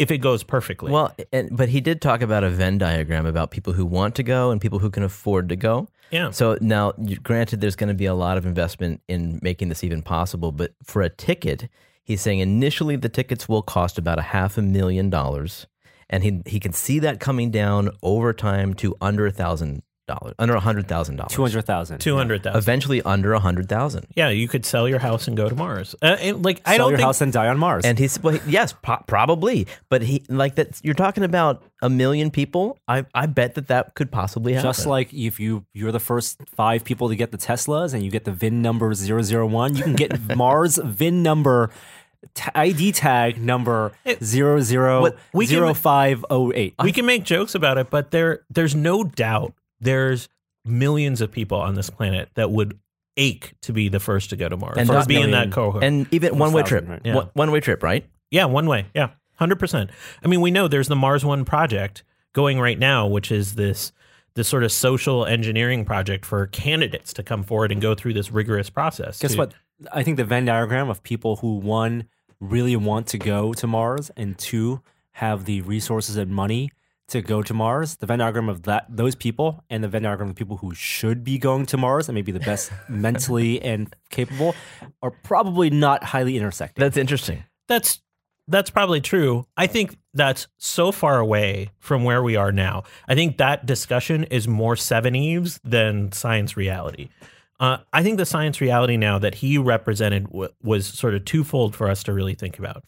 if 0.00 0.10
it 0.10 0.18
goes 0.18 0.42
perfectly. 0.42 0.90
well, 0.90 1.14
and, 1.30 1.54
but 1.54 1.68
he 1.68 1.82
did 1.82 2.00
talk 2.00 2.22
about 2.22 2.42
a 2.42 2.48
Venn 2.48 2.78
diagram 2.78 3.26
about 3.26 3.50
people 3.50 3.74
who 3.74 3.84
want 3.84 4.14
to 4.14 4.22
go 4.22 4.50
and 4.50 4.58
people 4.58 4.78
who 4.78 4.88
can 4.88 5.02
afford 5.02 5.50
to 5.50 5.56
go. 5.56 5.88
yeah. 6.10 6.30
So 6.30 6.56
now, 6.62 6.92
granted, 7.22 7.60
there's 7.60 7.76
going 7.76 7.88
to 7.88 7.94
be 7.94 8.06
a 8.06 8.14
lot 8.14 8.38
of 8.38 8.46
investment 8.46 9.02
in 9.08 9.38
making 9.42 9.68
this 9.68 9.84
even 9.84 10.00
possible, 10.00 10.52
but 10.52 10.72
for 10.82 11.02
a 11.02 11.10
ticket, 11.10 11.68
he's 12.02 12.22
saying 12.22 12.38
initially 12.38 12.96
the 12.96 13.10
tickets 13.10 13.46
will 13.46 13.60
cost 13.60 13.98
about 13.98 14.18
a 14.18 14.22
half 14.22 14.56
a 14.56 14.62
million 14.62 15.10
dollars, 15.10 15.66
and 16.08 16.24
he 16.24 16.40
he 16.46 16.58
can 16.58 16.72
see 16.72 16.98
that 17.00 17.20
coming 17.20 17.50
down 17.50 17.90
over 18.02 18.32
time 18.32 18.72
to 18.74 18.96
under 19.02 19.26
a 19.26 19.30
thousand 19.30 19.82
dollars, 20.10 20.34
under 20.38 20.54
a 20.54 20.60
hundred 20.60 20.86
thousand 20.88 21.16
dollars, 21.16 21.32
Two 21.32 21.42
hundred 21.42 21.64
thousand. 21.66 21.98
200,000. 22.00 22.58
eventually 22.58 23.00
under 23.02 23.32
a 23.32 23.38
hundred 23.40 23.68
thousand. 23.68 24.06
Yeah, 24.16 24.28
you 24.30 24.48
could 24.48 24.64
sell 24.66 24.88
your 24.88 24.98
house 24.98 25.28
and 25.28 25.36
go 25.36 25.48
to 25.48 25.54
Mars. 25.54 25.94
Uh, 26.02 26.16
and, 26.20 26.44
like 26.44 26.60
I 26.66 26.76
don't 26.78 26.90
your 26.90 26.98
think 26.98 27.06
house 27.06 27.20
and 27.20 27.32
die 27.32 27.48
on 27.48 27.58
Mars. 27.58 27.84
And 27.84 27.98
he's 27.98 28.20
well, 28.22 28.38
yes, 28.46 28.74
po- 28.82 29.02
probably, 29.06 29.66
but 29.88 30.02
he 30.02 30.22
like 30.28 30.56
that. 30.56 30.80
You're 30.82 30.94
talking 30.94 31.24
about 31.24 31.62
a 31.82 31.88
million 31.88 32.30
people. 32.30 32.78
I 32.88 33.06
I 33.14 33.26
bet 33.26 33.54
that 33.54 33.68
that 33.68 33.94
could 33.94 34.10
possibly 34.10 34.52
happen. 34.54 34.68
Just 34.68 34.86
like 34.86 35.12
if 35.14 35.38
you 35.40 35.64
you're 35.72 35.92
the 35.92 36.00
first 36.00 36.38
five 36.54 36.84
people 36.84 37.08
to 37.08 37.16
get 37.16 37.30
the 37.32 37.38
Teslas 37.38 37.94
and 37.94 38.02
you 38.04 38.10
get 38.10 38.24
the 38.24 38.32
VIN 38.32 38.60
number 38.62 38.92
001, 38.94 39.76
you 39.76 39.82
can 39.84 39.94
get 39.96 40.36
Mars 40.36 40.78
VIN 40.82 41.22
number 41.22 41.70
t- 42.34 42.50
ID 42.54 42.92
tag 42.92 43.40
number 43.40 43.92
zero 44.22 44.60
zero 44.60 45.00
What- 45.00 45.16
we 45.32 45.46
can- 45.46 45.56
zero 45.56 45.74
five 45.74 46.24
oh 46.28 46.52
eight. 46.54 46.74
we 46.82 46.92
can 46.92 47.06
make 47.06 47.24
jokes 47.24 47.54
about 47.54 47.78
it, 47.78 47.88
but 47.90 48.10
there 48.10 48.42
there's 48.50 48.74
no 48.74 49.04
doubt 49.04 49.54
there's 49.80 50.28
millions 50.64 51.20
of 51.20 51.30
people 51.32 51.58
on 51.58 51.74
this 51.74 51.90
planet 51.90 52.28
that 52.34 52.50
would 52.50 52.78
ache 53.16 53.54
to 53.62 53.72
be 53.72 53.88
the 53.88 54.00
first 54.00 54.30
to 54.30 54.36
go 54.36 54.48
to 54.48 54.56
Mars 54.56 54.76
And 54.78 54.88
or 54.88 54.94
not 54.94 55.08
be 55.08 55.20
in 55.20 55.30
that 55.32 55.50
cohort. 55.52 55.82
and 55.84 56.06
even 56.12 56.38
one 56.38 56.52
way 56.52 56.62
trip, 56.62 56.88
right? 56.88 57.00
Yeah. 57.04 57.14
one, 57.14 57.30
one 57.34 57.50
way 57.50 57.60
trip, 57.60 57.82
right? 57.82 58.04
yeah, 58.30 58.44
one 58.44 58.66
way. 58.66 58.86
Yeah, 58.94 59.10
hundred 59.36 59.58
percent. 59.58 59.90
I 60.24 60.28
mean, 60.28 60.40
we 60.40 60.50
know 60.50 60.68
there's 60.68 60.88
the 60.88 60.96
Mars 60.96 61.24
One 61.24 61.44
project 61.44 62.04
going 62.32 62.60
right 62.60 62.78
now, 62.78 63.06
which 63.06 63.32
is 63.32 63.54
this 63.56 63.92
this 64.34 64.46
sort 64.46 64.62
of 64.62 64.70
social 64.70 65.26
engineering 65.26 65.84
project 65.84 66.24
for 66.24 66.46
candidates 66.46 67.12
to 67.14 67.22
come 67.24 67.42
forward 67.42 67.72
and 67.72 67.80
go 67.82 67.94
through 67.96 68.12
this 68.14 68.30
rigorous 68.30 68.70
process. 68.70 69.18
Guess 69.18 69.32
to- 69.32 69.38
what? 69.38 69.54
I 69.92 70.02
think 70.04 70.18
the 70.18 70.24
Venn 70.24 70.44
diagram 70.44 70.88
of 70.90 71.02
people 71.02 71.36
who 71.36 71.56
one 71.56 72.04
really 72.38 72.76
want 72.76 73.06
to 73.08 73.18
go 73.18 73.52
to 73.54 73.66
Mars 73.66 74.10
and 74.16 74.38
two 74.38 74.82
have 75.12 75.46
the 75.46 75.62
resources 75.62 76.16
and 76.16 76.30
money 76.30 76.70
to 77.10 77.22
go 77.22 77.42
to 77.42 77.54
Mars. 77.54 77.96
The 77.96 78.06
Venn 78.06 78.18
diagram 78.18 78.48
of 78.48 78.62
that 78.64 78.86
those 78.88 79.14
people 79.14 79.64
and 79.70 79.84
the 79.84 79.88
Venn 79.88 80.02
diagram 80.02 80.30
of 80.30 80.36
people 80.36 80.56
who 80.56 80.74
should 80.74 81.22
be 81.24 81.38
going 81.38 81.66
to 81.66 81.76
Mars 81.76 82.08
and 82.08 82.14
maybe 82.14 82.32
the 82.32 82.40
best 82.40 82.72
mentally 82.88 83.60
and 83.62 83.94
capable 84.10 84.54
are 85.02 85.10
probably 85.10 85.70
not 85.70 86.02
highly 86.02 86.36
intersecting. 86.36 86.80
That's 86.80 86.96
interesting. 86.96 87.44
That's 87.68 88.00
that's 88.48 88.70
probably 88.70 89.00
true. 89.00 89.46
I 89.56 89.68
think 89.68 89.96
that's 90.12 90.48
so 90.58 90.90
far 90.90 91.20
away 91.20 91.70
from 91.78 92.02
where 92.02 92.22
we 92.22 92.34
are 92.34 92.50
now. 92.50 92.82
I 93.06 93.14
think 93.14 93.38
that 93.38 93.64
discussion 93.64 94.24
is 94.24 94.48
more 94.48 94.74
Seveneves 94.74 95.60
than 95.62 96.10
science 96.10 96.56
reality. 96.56 97.10
Uh, 97.60 97.78
I 97.92 98.02
think 98.02 98.16
the 98.16 98.26
science 98.26 98.60
reality 98.60 98.96
now 98.96 99.18
that 99.18 99.36
he 99.36 99.58
represented 99.58 100.24
w- 100.24 100.48
was 100.62 100.86
sort 100.86 101.14
of 101.14 101.24
twofold 101.26 101.76
for 101.76 101.88
us 101.88 102.02
to 102.04 102.12
really 102.12 102.34
think 102.34 102.58
about. 102.58 102.84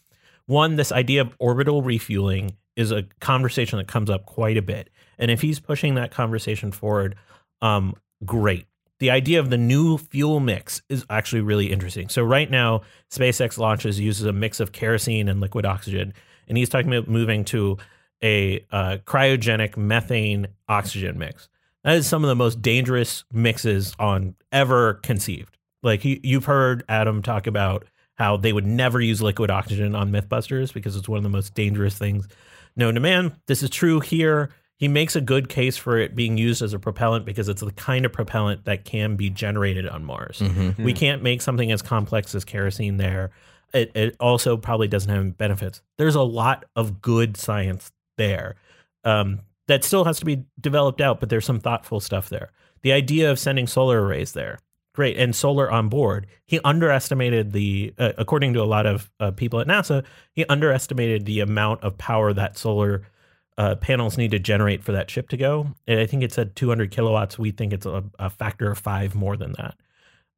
One, 0.47 0.75
this 0.75 0.91
idea 0.91 1.21
of 1.21 1.35
orbital 1.39 1.81
refueling 1.81 2.57
is 2.75 2.91
a 2.91 3.03
conversation 3.19 3.77
that 3.77 3.87
comes 3.87 4.09
up 4.09 4.25
quite 4.25 4.57
a 4.57 4.61
bit, 4.61 4.89
and 5.17 5.29
if 5.29 5.41
he's 5.41 5.59
pushing 5.59 5.95
that 5.95 6.11
conversation 6.11 6.71
forward, 6.71 7.15
um, 7.61 7.95
great. 8.25 8.67
The 8.99 9.11
idea 9.11 9.39
of 9.39 9.49
the 9.49 9.57
new 9.57 9.97
fuel 9.97 10.39
mix 10.39 10.81
is 10.89 11.05
actually 11.09 11.41
really 11.41 11.71
interesting. 11.71 12.09
So 12.09 12.23
right 12.23 12.49
now, 12.49 12.81
SpaceX 13.11 13.57
launches 13.57 13.99
uses 13.99 14.25
a 14.25 14.31
mix 14.31 14.59
of 14.59 14.71
kerosene 14.71 15.27
and 15.27 15.41
liquid 15.41 15.65
oxygen, 15.65 16.13
and 16.47 16.57
he's 16.57 16.69
talking 16.69 16.93
about 16.93 17.09
moving 17.09 17.43
to 17.45 17.77
a 18.23 18.65
uh, 18.71 18.97
cryogenic 19.05 19.75
methane 19.75 20.47
oxygen 20.69 21.17
mix. 21.17 21.49
That 21.83 21.95
is 21.95 22.07
some 22.07 22.23
of 22.23 22.29
the 22.29 22.35
most 22.35 22.61
dangerous 22.61 23.25
mixes 23.31 23.93
on 23.99 24.35
ever 24.51 24.95
conceived. 24.95 25.57
Like 25.83 26.05
you, 26.05 26.19
you've 26.23 26.45
heard 26.45 26.83
Adam 26.87 27.21
talk 27.21 27.45
about 27.45 27.85
how 28.15 28.37
they 28.37 28.53
would 28.53 28.65
never 28.65 29.01
use 29.01 29.21
liquid 29.21 29.51
oxygen 29.51 29.95
on 29.95 30.11
MythBusters 30.11 30.73
because 30.73 30.95
it's 30.95 31.09
one 31.09 31.17
of 31.17 31.23
the 31.23 31.29
most 31.29 31.53
dangerous 31.53 31.97
things 31.97 32.27
known 32.75 32.93
to 32.95 32.99
man. 32.99 33.35
This 33.47 33.63
is 33.63 33.69
true 33.69 33.99
here. 33.99 34.49
He 34.77 34.87
makes 34.87 35.15
a 35.15 35.21
good 35.21 35.47
case 35.49 35.77
for 35.77 35.97
it 35.97 36.15
being 36.15 36.37
used 36.37 36.61
as 36.61 36.73
a 36.73 36.79
propellant 36.79 37.25
because 37.25 37.47
it's 37.47 37.61
the 37.61 37.71
kind 37.71 38.05
of 38.05 38.11
propellant 38.11 38.65
that 38.65 38.83
can 38.85 39.15
be 39.15 39.29
generated 39.29 39.87
on 39.87 40.03
Mars. 40.03 40.41
We 40.77 40.93
can't 40.93 41.21
make 41.23 41.41
something 41.41 41.71
as 41.71 41.81
complex 41.81 42.35
as 42.35 42.43
kerosene 42.43 42.97
there. 42.97 43.31
it, 43.73 43.91
it 43.95 44.15
also 44.19 44.57
probably 44.57 44.87
doesn't 44.87 45.09
have 45.09 45.37
benefits. 45.37 45.81
There's 45.97 46.15
a 46.15 46.21
lot 46.21 46.65
of 46.75 47.01
good 47.01 47.37
science 47.37 47.91
there 48.17 48.55
um, 49.03 49.39
that 49.67 49.83
still 49.83 50.03
has 50.05 50.19
to 50.19 50.25
be 50.25 50.43
developed 50.59 51.01
out, 51.01 51.19
but 51.19 51.29
there's 51.29 51.45
some 51.45 51.59
thoughtful 51.59 51.99
stuff 51.99 52.29
there. 52.29 52.51
The 52.81 52.91
idea 52.91 53.31
of 53.31 53.39
sending 53.39 53.67
solar 53.67 54.03
arrays 54.03 54.33
there, 54.33 54.59
great, 54.93 55.17
and 55.17 55.35
solar 55.35 55.69
on 55.71 55.89
board. 55.89 56.27
He 56.45 56.59
underestimated 56.63 57.51
the, 57.51 57.93
uh, 57.97 58.13
according 58.17 58.53
to 58.53 58.61
a 58.61 58.65
lot 58.65 58.85
of 58.85 59.11
uh, 59.19 59.31
people 59.31 59.59
at 59.59 59.67
NASA, 59.67 60.03
he 60.31 60.45
underestimated 60.45 61.25
the 61.25 61.39
amount 61.39 61.83
of 61.83 61.97
power 61.97 62.31
that 62.33 62.57
solar 62.57 63.07
uh, 63.57 63.75
panels 63.75 64.17
need 64.17 64.31
to 64.31 64.39
generate 64.39 64.83
for 64.83 64.91
that 64.93 65.09
ship 65.09 65.29
to 65.29 65.37
go. 65.37 65.67
And 65.87 65.99
I 65.99 66.05
think 66.05 66.23
it 66.23 66.31
said 66.31 66.55
200 66.55 66.91
kilowatts. 66.91 67.37
We 67.37 67.51
think 67.51 67.73
it's 67.73 67.85
a, 67.85 68.03
a 68.19 68.29
factor 68.29 68.71
of 68.71 68.77
five 68.77 69.15
more 69.15 69.37
than 69.37 69.53
that. 69.53 69.75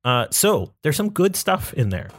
Uh, 0.03 0.27
so 0.31 0.73
there's 0.81 0.97
some 0.97 1.09
good 1.09 1.35
stuff 1.35 1.73
in 1.73 1.89
there. 1.89 2.09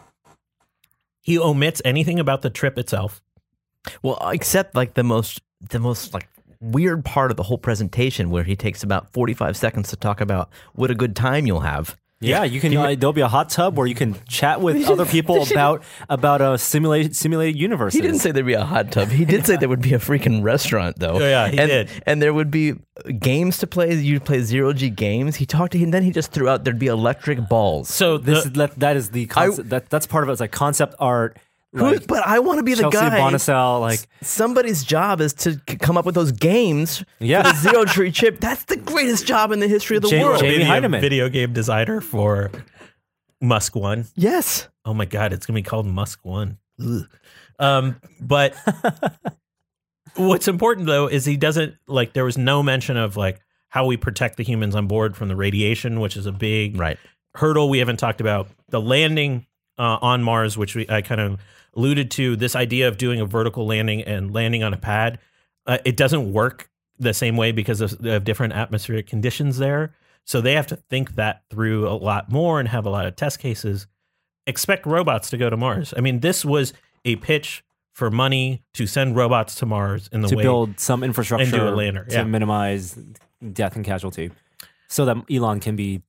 He 1.22 1.38
omits 1.38 1.82
anything 1.84 2.18
about 2.18 2.42
the 2.42 2.50
trip 2.50 2.78
itself. 2.78 3.22
Well, 4.02 4.18
except 4.30 4.74
like 4.74 4.94
the 4.94 5.04
most 5.04 5.40
the 5.60 5.78
most 5.78 6.12
like 6.12 6.28
weird 6.60 7.04
part 7.04 7.30
of 7.30 7.36
the 7.36 7.42
whole 7.44 7.58
presentation 7.58 8.30
where 8.30 8.44
he 8.44 8.56
takes 8.56 8.82
about 8.82 9.12
45 9.12 9.56
seconds 9.56 9.90
to 9.90 9.96
talk 9.96 10.20
about 10.20 10.50
what 10.74 10.90
a 10.90 10.94
good 10.94 11.14
time 11.14 11.46
you'll 11.46 11.60
have. 11.60 11.96
Yeah, 12.20 12.44
you 12.44 12.60
can. 12.60 12.74
Uh, 12.74 12.94
there'll 12.98 13.12
be 13.12 13.20
a 13.20 13.28
hot 13.28 13.50
tub 13.50 13.76
where 13.76 13.86
you 13.86 13.94
can 13.94 14.16
chat 14.26 14.62
with 14.62 14.86
other 14.88 15.04
people 15.04 15.42
about 15.42 15.82
about 16.08 16.40
a 16.40 16.56
simulated 16.56 17.14
simulated 17.14 17.60
universe. 17.60 17.92
He 17.92 18.00
didn't 18.00 18.20
say 18.20 18.32
there'd 18.32 18.46
be 18.46 18.54
a 18.54 18.64
hot 18.64 18.90
tub. 18.90 19.08
He 19.08 19.26
did 19.26 19.44
say 19.46 19.56
there 19.56 19.68
would 19.68 19.82
be 19.82 19.92
a 19.92 19.98
freaking 19.98 20.42
restaurant, 20.42 20.98
though. 20.98 21.16
Oh, 21.16 21.18
yeah, 21.18 21.48
he 21.48 21.58
and, 21.58 21.68
did. 21.68 21.90
And 22.06 22.22
there 22.22 22.32
would 22.32 22.50
be 22.50 22.74
games 23.18 23.58
to 23.58 23.66
play. 23.66 23.92
You'd 23.94 24.24
play 24.24 24.40
zero 24.42 24.72
G 24.72 24.88
games. 24.88 25.36
He 25.36 25.44
talked 25.44 25.72
to 25.72 25.78
him, 25.78 25.84
and 25.84 25.94
then 25.94 26.02
he 26.04 26.10
just 26.10 26.32
threw 26.32 26.48
out 26.48 26.64
there'd 26.64 26.78
be 26.78 26.86
electric 26.86 27.48
balls. 27.48 27.88
So 27.90 28.16
This 28.16 28.44
the- 28.44 28.48
is 28.48 28.52
that, 28.54 28.78
that 28.80 28.96
is 28.96 29.10
the 29.10 29.26
concept. 29.26 29.68
that 29.68 29.90
that's 29.90 30.06
part 30.06 30.24
of 30.24 30.30
it. 30.30 30.32
It's 30.32 30.40
like 30.40 30.52
concept 30.52 30.94
art. 30.98 31.36
Who- 31.76 31.92
Like 31.92 32.06
but 32.06 32.26
I 32.26 32.38
want 32.38 32.58
to 32.58 32.62
be 32.62 32.74
the 32.74 32.84
guy. 32.84 32.90
Chelsea 32.90 33.10
guy. 33.10 33.20
Bonicel, 33.20 33.80
like 33.80 34.00
Somebody's 34.22 34.82
job 34.84 35.20
is 35.20 35.32
to 35.34 35.52
c- 35.68 35.76
come 35.76 35.96
up 35.96 36.04
with 36.06 36.14
those 36.14 36.32
games 36.32 37.04
Yeah. 37.20 37.42
for 37.42 37.48
the 37.52 37.58
zero 37.70 37.84
tree 37.86 38.10
chip. 38.10 38.40
That's 38.40 38.64
the 38.64 38.76
greatest 38.76 39.26
job 39.26 39.52
in 39.52 39.60
the 39.60 39.68
history 39.68 39.96
of 39.96 40.02
the 40.02 40.08
Jamie- 40.08 40.24
world. 40.24 40.40
Jamie 40.40 40.58
video, 40.64 40.68
Hyneman. 40.88 41.00
video 41.00 41.28
game 41.28 41.52
designer 41.52 42.00
for 42.00 42.50
Musk 43.40 43.76
One. 43.76 44.06
Yes. 44.14 44.68
Oh 44.84 44.94
my 44.94 45.04
god, 45.04 45.32
it's 45.32 45.44
gonna 45.46 45.58
be 45.58 45.62
called 45.62 45.86
Musk 45.86 46.20
One. 46.24 46.58
Ugh. 46.82 47.02
Um, 47.58 48.00
but 48.20 48.54
what's 50.16 50.48
important 50.48 50.86
though 50.86 51.06
is 51.08 51.24
he 51.24 51.36
doesn't 51.36 51.74
like. 51.86 52.12
There 52.12 52.24
was 52.24 52.38
no 52.38 52.62
mention 52.62 52.96
of 52.96 53.16
like 53.16 53.40
how 53.68 53.86
we 53.86 53.96
protect 53.96 54.36
the 54.36 54.42
humans 54.44 54.74
on 54.74 54.86
board 54.86 55.16
from 55.16 55.28
the 55.28 55.36
radiation, 55.36 56.00
which 56.00 56.16
is 56.16 56.26
a 56.26 56.32
big 56.32 56.78
Right. 56.78 56.98
hurdle 57.34 57.68
we 57.68 57.78
haven't 57.78 57.98
talked 57.98 58.20
about. 58.20 58.48
The 58.70 58.80
landing 58.80 59.46
uh, 59.78 59.98
on 60.00 60.22
Mars, 60.22 60.56
which 60.56 60.74
we, 60.74 60.86
I 60.88 61.02
kind 61.02 61.20
of 61.20 61.40
alluded 61.74 62.10
to, 62.12 62.36
this 62.36 62.56
idea 62.56 62.88
of 62.88 62.96
doing 62.96 63.20
a 63.20 63.26
vertical 63.26 63.66
landing 63.66 64.02
and 64.02 64.32
landing 64.32 64.62
on 64.62 64.72
a 64.72 64.78
pad, 64.78 65.18
uh, 65.66 65.78
it 65.84 65.96
doesn't 65.96 66.32
work 66.32 66.70
the 66.98 67.12
same 67.12 67.36
way 67.36 67.52
because 67.52 67.80
of, 67.80 68.04
of 68.04 68.24
different 68.24 68.54
atmospheric 68.54 69.06
conditions 69.06 69.58
there. 69.58 69.94
So 70.24 70.40
they 70.40 70.54
have 70.54 70.66
to 70.68 70.76
think 70.76 71.14
that 71.16 71.42
through 71.50 71.88
a 71.88 71.94
lot 71.94 72.30
more 72.32 72.58
and 72.58 72.68
have 72.68 72.86
a 72.86 72.90
lot 72.90 73.06
of 73.06 73.16
test 73.16 73.38
cases. 73.38 73.86
Expect 74.46 74.86
robots 74.86 75.30
to 75.30 75.36
go 75.36 75.50
to 75.50 75.56
Mars. 75.56 75.92
I 75.96 76.00
mean, 76.00 76.20
this 76.20 76.44
was 76.44 76.72
a 77.04 77.16
pitch 77.16 77.62
for 77.92 78.10
money 78.10 78.62
to 78.74 78.86
send 78.86 79.16
robots 79.16 79.54
to 79.56 79.66
Mars 79.66 80.08
in 80.12 80.20
the 80.20 80.26
way 80.26 80.30
to 80.30 80.36
way 80.36 80.42
build 80.42 80.80
some 80.80 81.02
infrastructure 81.02 81.66
a 81.66 81.70
lander, 81.70 82.04
to 82.04 82.16
yeah. 82.16 82.24
minimize 82.24 82.98
death 83.52 83.76
and 83.76 83.84
casualty, 83.84 84.30
so 84.88 85.04
that 85.04 85.16
Elon 85.30 85.60
can 85.60 85.76
be 85.76 86.02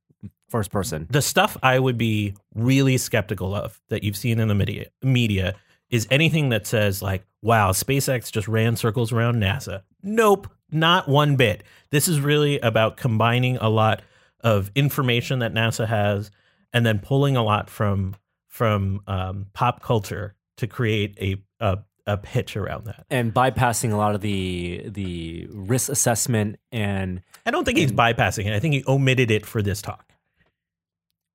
first 0.50 0.72
person. 0.72 1.08
the 1.10 1.22
stuff 1.22 1.58
I 1.62 1.78
would 1.80 1.98
be 1.98 2.34
really 2.56 2.98
skeptical 2.98 3.54
of 3.54 3.82
that 3.90 4.04
you've 4.04 4.18
seen 4.18 4.40
in 4.40 4.48
the 4.48 4.56
media 4.56 4.86
media 5.04 5.56
is 5.90 6.08
anything 6.12 6.50
that 6.50 6.68
says 6.68 7.02
like, 7.02 7.26
"Wow, 7.42 7.72
SpaceX 7.72 8.32
just 8.32 8.48
ran 8.48 8.76
circles 8.76 9.12
around 9.12 9.36
NASA." 9.36 9.84
Nope, 10.04 10.48
not 10.72 11.08
one 11.08 11.36
bit. 11.36 11.64
This 11.92 12.08
is 12.08 12.20
really 12.20 12.60
about 12.60 12.98
combining 12.98 13.58
a 13.58 13.70
lot 13.70 14.02
of 14.42 14.70
information 14.76 15.40
that 15.40 15.54
NASA 15.54 15.88
has 15.88 16.32
and 16.74 16.86
then 16.86 17.00
pulling 17.00 17.36
a 17.38 17.44
lot 17.44 17.70
from 17.70 18.16
from 18.48 19.02
um, 19.08 19.48
pop 19.54 19.82
culture 19.82 20.36
to 20.58 20.68
create 20.68 21.18
a, 21.22 21.38
a 21.60 21.80
a 22.06 22.18
pitch 22.18 22.56
around 22.56 22.86
that. 22.86 23.06
and 23.10 23.34
bypassing 23.34 23.92
a 23.92 23.98
lot 23.98 24.16
of 24.16 24.22
the 24.22 24.84
the 24.88 25.48
risk 25.52 25.90
assessment 25.90 26.58
and 26.72 27.22
I 27.46 27.52
don't 27.52 27.66
think 27.66 27.78
he's 27.78 27.92
bypassing 27.92 28.46
it. 28.46 28.54
I 28.54 28.60
think 28.60 28.74
he 28.74 28.84
omitted 28.88 29.30
it 29.32 29.46
for 29.46 29.62
this 29.62 29.82
talk. 29.82 30.06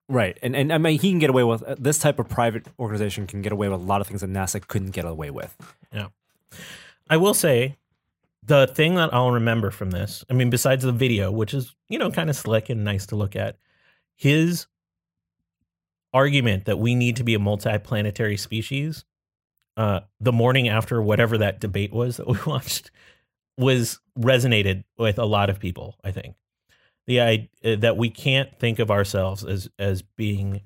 Right 0.08 0.38
and 0.42 0.54
and 0.56 0.72
I 0.72 0.78
mean 0.78 0.98
he 0.98 1.10
can 1.10 1.18
get 1.18 1.30
away 1.30 1.44
with 1.44 1.62
this 1.78 1.98
type 1.98 2.18
of 2.18 2.28
private 2.28 2.66
organization 2.78 3.26
can 3.26 3.42
get 3.42 3.52
away 3.52 3.68
with 3.68 3.80
a 3.80 3.84
lot 3.84 4.00
of 4.00 4.06
things 4.06 4.20
that 4.20 4.30
NASA 4.30 4.66
couldn't 4.66 4.90
get 4.90 5.04
away 5.04 5.30
with. 5.30 5.56
Yeah, 5.92 6.08
I 7.08 7.16
will 7.16 7.34
say 7.34 7.76
the 8.42 8.66
thing 8.66 8.96
that 8.96 9.14
I'll 9.14 9.30
remember 9.30 9.70
from 9.70 9.90
this, 9.90 10.24
I 10.28 10.34
mean, 10.34 10.50
besides 10.50 10.84
the 10.84 10.92
video, 10.92 11.30
which 11.30 11.54
is, 11.54 11.74
you 11.88 11.98
know, 11.98 12.10
kind 12.10 12.28
of 12.28 12.36
slick 12.36 12.70
and 12.70 12.84
nice 12.84 13.06
to 13.06 13.16
look 13.16 13.36
at, 13.36 13.56
his 14.16 14.66
argument 16.12 16.64
that 16.64 16.78
we 16.78 16.94
need 16.94 17.16
to 17.16 17.24
be 17.24 17.34
a 17.34 17.38
multiplanetary 17.38 18.38
species, 18.38 19.04
uh, 19.76 20.00
the 20.20 20.32
morning 20.32 20.68
after 20.68 21.00
whatever 21.00 21.38
that 21.38 21.60
debate 21.60 21.92
was 21.92 22.16
that 22.16 22.26
we 22.26 22.38
watched, 22.46 22.90
was 23.56 24.00
resonated 24.18 24.84
with 24.98 25.18
a 25.18 25.24
lot 25.24 25.48
of 25.48 25.60
people, 25.60 25.96
I 26.02 26.10
think. 26.10 26.34
The 27.12 27.20
idea 27.20 27.76
that 27.76 27.96
we 27.98 28.08
can't 28.08 28.58
think 28.58 28.78
of 28.78 28.90
ourselves 28.90 29.44
as 29.44 29.68
as 29.78 30.02
being 30.02 30.62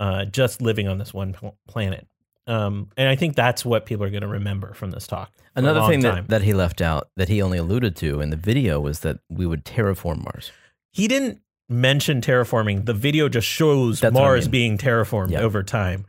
uh, 0.00 0.24
just 0.24 0.60
living 0.60 0.88
on 0.88 0.98
this 0.98 1.14
one 1.14 1.36
planet. 1.68 2.06
Um, 2.46 2.90
and 2.96 3.08
I 3.08 3.14
think 3.16 3.36
that's 3.36 3.64
what 3.64 3.86
people 3.86 4.04
are 4.04 4.10
going 4.10 4.22
to 4.22 4.28
remember 4.28 4.74
from 4.74 4.90
this 4.90 5.06
talk. 5.06 5.30
Another 5.56 5.86
thing 5.86 6.00
that, 6.00 6.28
that 6.28 6.42
he 6.42 6.52
left 6.52 6.80
out 6.82 7.08
that 7.16 7.28
he 7.28 7.40
only 7.40 7.58
alluded 7.58 7.94
to 7.96 8.20
in 8.20 8.30
the 8.30 8.36
video 8.36 8.80
was 8.80 9.00
that 9.00 9.20
we 9.30 9.46
would 9.46 9.64
terraform 9.64 10.24
Mars. 10.24 10.50
he 10.90 11.06
didn't 11.08 11.40
mention 11.68 12.20
terraforming. 12.20 12.84
The 12.86 12.92
video 12.92 13.28
just 13.28 13.46
shows 13.46 14.00
That's 14.00 14.12
what 14.14 14.20
I 14.20 14.24
Mars 14.24 14.44
mean. 14.46 14.50
being 14.50 14.78
terraformed 14.78 15.30
Yeah. 15.30 15.40
over 15.40 15.62
time, 15.62 16.04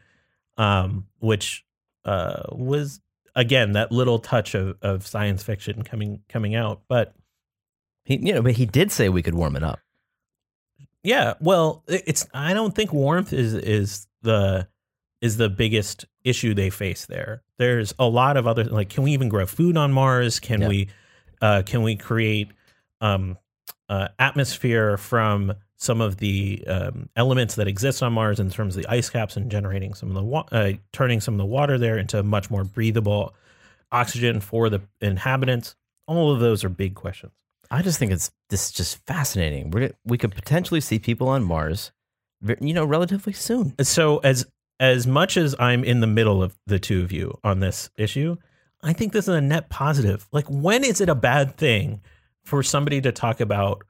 um, 0.57 1.06
which 1.20 1.64
uh, 2.06 2.44
was 2.52 2.99
again 3.36 3.74
that 3.74 3.91
little 3.91 4.20
touch 4.20 4.56
of, 4.56 4.78
of 4.82 5.06
science 5.07 5.44
fiction 5.44 5.84
coming 5.84 6.22
coming 6.28 6.56
out. 6.56 6.82
But 6.90 7.14
He, 8.06 8.15
you 8.18 8.34
know, 8.34 8.41
but 8.41 8.53
he 8.53 8.65
did 8.65 8.91
say 8.91 9.10
we 9.10 9.22
could 9.22 9.36
warm 9.36 9.56
it 9.57 9.64
up. 9.64 9.80
yeah, 11.03 11.34
well, 11.40 11.84
it's 11.88 12.26
I 12.34 12.53
don't 12.53 12.73
think 12.73 12.94
warmth 12.94 13.34
is 13.34 13.53
is 13.53 14.07
the 14.22 14.68
is 15.22 15.38
the 15.38 15.49
biggest 15.49 16.06
issue 16.23 16.53
they 16.53 16.69
face 16.69 17.06
there. 17.06 17.41
There's 17.57 17.94
a 17.99 18.06
lot 18.07 18.38
of 18.38 18.48
other 18.48 18.64
like 18.65 18.90
can 18.90 19.03
we 19.03 19.11
even 19.11 19.30
grow 19.30 19.45
food 19.45 19.76
on 19.77 19.91
Mars? 19.91 20.40
Can 20.40 20.61
Yeah. 20.61 20.68
we 20.68 20.90
uh, 21.41 21.64
can 21.65 21.82
we 21.84 21.95
create 21.95 22.49
um, 23.02 23.38
uh, 23.90 24.07
atmosphere 24.19 24.98
from 24.98 25.53
some 25.77 25.99
of 26.02 26.18
the 26.18 26.64
um, 26.68 27.10
elements 27.15 27.56
that 27.56 27.68
exist 27.68 28.02
on 28.02 28.14
Mars 28.14 28.40
in 28.40 28.49
terms 28.49 28.76
of 28.77 28.84
the 28.84 28.90
ice 28.90 29.10
caps 29.10 29.36
and 29.36 29.52
generating 29.52 29.94
some 29.94 30.10
of 30.10 30.15
the 30.15 30.23
wa- 30.23 30.45
uh, 30.52 30.72
turning 30.94 31.19
some 31.22 31.34
of 31.34 31.38
the 31.40 31.45
water 31.45 31.77
there 31.77 31.98
into 31.98 32.23
much 32.23 32.49
more 32.49 32.64
breathable 32.64 33.36
oxygen 33.91 34.40
for 34.40 34.69
the 34.69 34.80
inhabitants. 35.02 35.76
All 36.07 36.32
of 36.32 36.40
those 36.40 36.64
are 36.64 36.69
big 36.69 36.95
questions. 36.95 37.34
I 37.72 37.82
just 37.82 38.00
think 38.00 38.12
it's 38.12 38.32
this 38.50 38.68
is 38.68 38.72
just 38.72 39.06
fascinating. 39.06 39.72
We're, 39.72 39.92
we 40.06 40.18
could 40.18 40.34
potentially 40.34 40.82
see 40.82 41.00
people 41.00 41.28
on 41.28 41.44
Mars, 41.44 41.92
you 42.60 42.74
know, 42.74 42.86
relatively 42.86 43.34
soon. 43.34 43.76
so 43.82 44.18
as 44.20 44.46
as 44.80 45.08
much 45.08 45.38
as 45.38 45.56
I'm 45.58 45.84
in 45.84 46.02
the 46.02 46.08
middle 46.08 46.44
of 46.44 46.56
the 46.68 46.80
two 46.80 47.02
of 47.02 47.12
you 47.12 47.38
on 47.44 47.60
this 47.60 47.90
issue, 47.98 48.36
I 48.84 48.94
think 48.94 49.14
this 49.14 49.28
is 49.28 49.36
a 49.36 49.42
net 49.42 49.70
positive. 49.70 50.28
Like 50.32 50.46
when 50.50 50.84
is 50.84 51.02
it 51.02 51.10
a 51.10 51.16
bad 51.16 51.58
thing 51.58 52.02
for 52.44 52.62
somebody 52.62 53.02
to 53.02 53.12
talk 53.12 53.40
about 53.40 53.84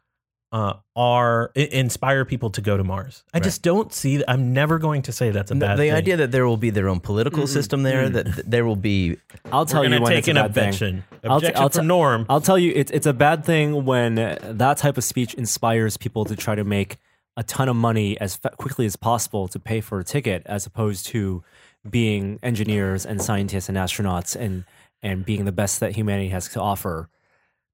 uh 0.52 0.74
our 0.96 1.52
i- 1.58 1.60
inspire 1.72 2.24
people 2.26 2.50
to 2.52 2.62
go 2.62 2.78
to 2.78 2.84
Mars? 2.84 3.24
I 3.34 3.40
just 3.40 3.62
don't 3.62 3.92
see 3.94 4.18
that 4.18 4.30
I'm 4.30 4.54
never 4.54 4.80
going 4.80 5.02
to 5.04 5.12
say 5.12 5.32
that's 5.32 5.52
a 5.52 5.54
The, 5.56 5.60
bad 5.60 5.78
the 5.78 5.84
thing. 5.84 5.94
idea 5.94 6.18
that 6.18 6.32
there 6.32 6.48
will 6.48 6.58
be 6.58 6.70
their 6.70 6.88
own 6.88 7.00
political 7.00 7.48
system 7.48 7.84
there, 7.84 8.08
that 8.10 8.24
th- 8.26 8.46
there 8.48 8.66
will 8.66 8.76
be 8.76 9.18
I'll 9.52 9.62
we're 9.62 9.66
tell 9.66 9.84
you 9.84 9.90
going 9.90 10.00
to 10.00 10.04
when 10.04 10.12
take 10.12 10.20
it's 10.20 10.28
a 10.28 10.32
an 10.32 10.36
bad 10.38 10.54
thing. 10.54 10.64
objection. 10.66 11.04
I'll 11.24 11.40
t- 11.42 11.48
Objection 11.48 11.64
I'll 11.64 11.70
from 11.70 11.82
t- 11.82 11.88
Norm. 11.88 12.26
I'll 12.30 12.42
tell 12.42 12.60
you, 12.60 12.72
it's 12.76 12.92
it's 12.92 13.06
a 13.08 13.14
bad 13.14 13.44
thing 13.44 13.86
when 13.86 14.16
that 14.16 14.78
type 14.78 14.98
of 14.98 15.04
speech 15.04 15.34
inspires 15.34 15.98
people 15.98 16.26
to 16.26 16.36
try 16.36 16.56
to 16.56 16.64
make 16.64 16.98
a 17.38 17.44
ton 17.44 17.68
of 17.68 17.76
money 17.76 18.18
as 18.22 18.38
fa- 18.38 18.52
quickly 18.58 18.86
as 18.86 18.96
possible 18.96 19.48
to 19.50 19.60
pay 19.60 19.82
for 19.82 20.00
a 20.00 20.04
ticket, 20.06 20.44
as 20.46 20.66
opposed 20.66 21.08
to 21.08 21.44
being 21.90 22.40
engineers 22.42 23.06
and 23.06 23.22
scientists 23.22 23.68
and 23.68 23.78
astronauts 23.78 24.36
and 24.36 24.64
and 25.04 25.26
being 25.26 25.46
the 25.46 25.52
best 25.52 25.80
that 25.82 25.92
humanity 25.96 26.30
has 26.30 26.48
to 26.50 26.62
offer. 26.62 27.10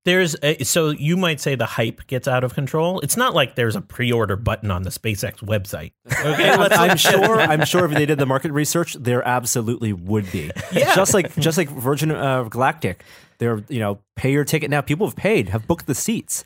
There's 0.03 0.35
a, 0.41 0.63
so 0.63 0.89
you 0.89 1.15
might 1.15 1.39
say 1.39 1.53
the 1.53 1.65
hype 1.67 2.07
gets 2.07 2.27
out 2.27 2.43
of 2.43 2.55
control. 2.55 2.99
It's 3.01 3.15
not 3.15 3.35
like 3.35 3.53
there's 3.55 3.75
a 3.75 3.81
pre-order 3.81 4.35
button 4.35 4.71
on 4.71 4.81
the 4.81 4.89
SpaceX 4.89 5.43
website. 5.43 5.91
Okay, 6.25 6.49
I'm 6.71 6.97
sure. 6.97 7.39
I'm 7.39 7.65
sure 7.65 7.85
if 7.85 7.91
they 7.91 8.07
did 8.07 8.17
the 8.17 8.25
market 8.33 8.51
research, 8.51 8.95
there 8.95 9.25
absolutely 9.27 9.93
would 9.93 10.31
be. 10.31 10.49
Yeah. 10.71 10.95
just 10.95 11.13
like 11.13 11.35
just 11.35 11.57
like 11.57 11.69
Virgin 11.69 12.09
uh, 12.11 12.43
Galactic, 12.45 13.03
they're 13.37 13.63
you 13.69 13.79
know 13.79 13.99
pay 14.15 14.31
your 14.31 14.43
ticket 14.43 14.71
now. 14.71 14.81
People 14.81 15.05
have 15.05 15.15
paid, 15.15 15.49
have 15.49 15.67
booked 15.67 15.85
the 15.85 15.95
seats. 15.95 16.45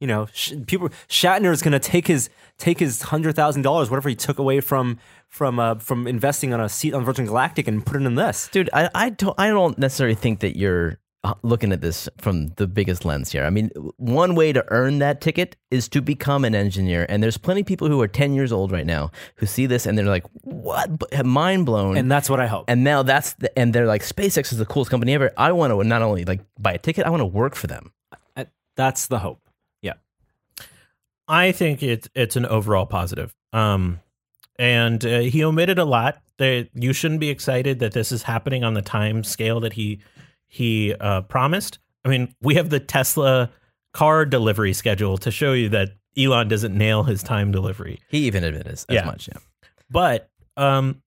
You 0.00 0.06
know, 0.06 0.26
sh- 0.32 0.54
people 0.66 0.88
Shatner 1.08 1.52
is 1.52 1.62
going 1.62 1.72
to 1.72 1.78
take 1.78 2.06
his 2.06 2.30
take 2.58 2.78
his 2.78 3.02
hundred 3.02 3.36
thousand 3.36 3.62
dollars, 3.62 3.90
whatever 3.90 4.08
he 4.08 4.14
took 4.14 4.38
away 4.38 4.60
from 4.60 4.98
from 5.28 5.58
uh, 5.58 5.74
from 5.76 6.06
investing 6.06 6.54
on 6.54 6.60
a 6.60 6.68
seat 6.70 6.94
on 6.94 7.04
Virgin 7.04 7.26
Galactic, 7.26 7.68
and 7.68 7.84
put 7.84 8.00
it 8.00 8.04
in 8.04 8.14
this. 8.14 8.48
Dude, 8.50 8.70
I, 8.72 8.88
I 8.94 9.10
don't 9.10 9.38
I 9.38 9.48
don't 9.48 9.78
necessarily 9.78 10.14
think 10.14 10.40
that 10.40 10.56
you're 10.56 10.98
looking 11.42 11.72
at 11.72 11.80
this 11.80 12.08
from 12.18 12.48
the 12.56 12.66
biggest 12.66 13.04
lens 13.04 13.32
here. 13.32 13.44
I 13.44 13.50
mean, 13.50 13.70
one 13.96 14.34
way 14.34 14.52
to 14.52 14.64
earn 14.68 14.98
that 14.98 15.20
ticket 15.20 15.56
is 15.70 15.88
to 15.90 16.02
become 16.02 16.44
an 16.44 16.54
engineer, 16.54 17.06
and 17.08 17.22
there's 17.22 17.38
plenty 17.38 17.62
of 17.62 17.66
people 17.66 17.88
who 17.88 18.00
are 18.00 18.08
10 18.08 18.34
years 18.34 18.52
old 18.52 18.72
right 18.72 18.86
now 18.86 19.10
who 19.36 19.46
see 19.46 19.66
this 19.66 19.86
and 19.86 19.96
they're 19.96 20.04
like, 20.04 20.24
"What?" 20.42 20.90
Mind 21.24 21.66
blown. 21.66 21.96
And 21.96 22.10
that's 22.10 22.28
what 22.28 22.40
I 22.40 22.46
hope. 22.46 22.64
and 22.68 22.84
now 22.84 23.02
that's 23.02 23.34
the, 23.34 23.56
and 23.58 23.72
they're 23.74 23.86
like, 23.86 24.02
"SpaceX 24.02 24.52
is 24.52 24.58
the 24.58 24.66
coolest 24.66 24.90
company 24.90 25.14
ever." 25.14 25.32
I 25.36 25.52
want 25.52 25.72
to 25.72 25.82
not 25.84 26.02
only 26.02 26.24
like 26.24 26.40
buy 26.58 26.72
a 26.72 26.78
ticket, 26.78 27.06
I 27.06 27.10
want 27.10 27.20
to 27.20 27.26
work 27.26 27.54
for 27.54 27.66
them. 27.66 27.92
Uh, 28.36 28.44
that's 28.76 29.06
the 29.06 29.18
hope. 29.18 29.40
Yeah. 29.82 29.94
I 31.26 31.52
think 31.52 31.82
it's 31.82 32.08
it's 32.14 32.36
an 32.36 32.46
overall 32.46 32.86
positive. 32.86 33.34
Um, 33.52 34.00
and 34.58 35.04
uh, 35.04 35.20
he 35.20 35.42
omitted 35.44 35.78
a 35.78 35.84
lot. 35.84 36.20
That 36.38 36.70
you 36.74 36.92
shouldn't 36.92 37.20
be 37.20 37.30
excited 37.30 37.78
that 37.78 37.92
this 37.92 38.10
is 38.10 38.24
happening 38.24 38.64
on 38.64 38.74
the 38.74 38.82
time 38.82 39.22
scale 39.22 39.60
that 39.60 39.74
he 39.74 40.00
he 40.46 40.94
uh, 40.94 41.22
promised. 41.22 41.78
I 42.04 42.08
mean, 42.08 42.34
we 42.42 42.54
have 42.54 42.70
the 42.70 42.80
Tesla 42.80 43.50
car 43.92 44.24
delivery 44.26 44.72
schedule 44.72 45.16
to 45.18 45.30
show 45.30 45.52
you 45.52 45.68
that 45.70 45.90
Elon 46.16 46.48
doesn't 46.48 46.76
nail 46.76 47.02
his 47.04 47.22
time 47.22 47.50
delivery. 47.50 48.00
He 48.08 48.18
even 48.26 48.44
admitted 48.44 48.72
as, 48.72 48.86
Yeah. 48.88 49.04
much. 49.04 49.28
Yeah. 49.28 49.38
But 49.90 50.30
um, 50.56 51.02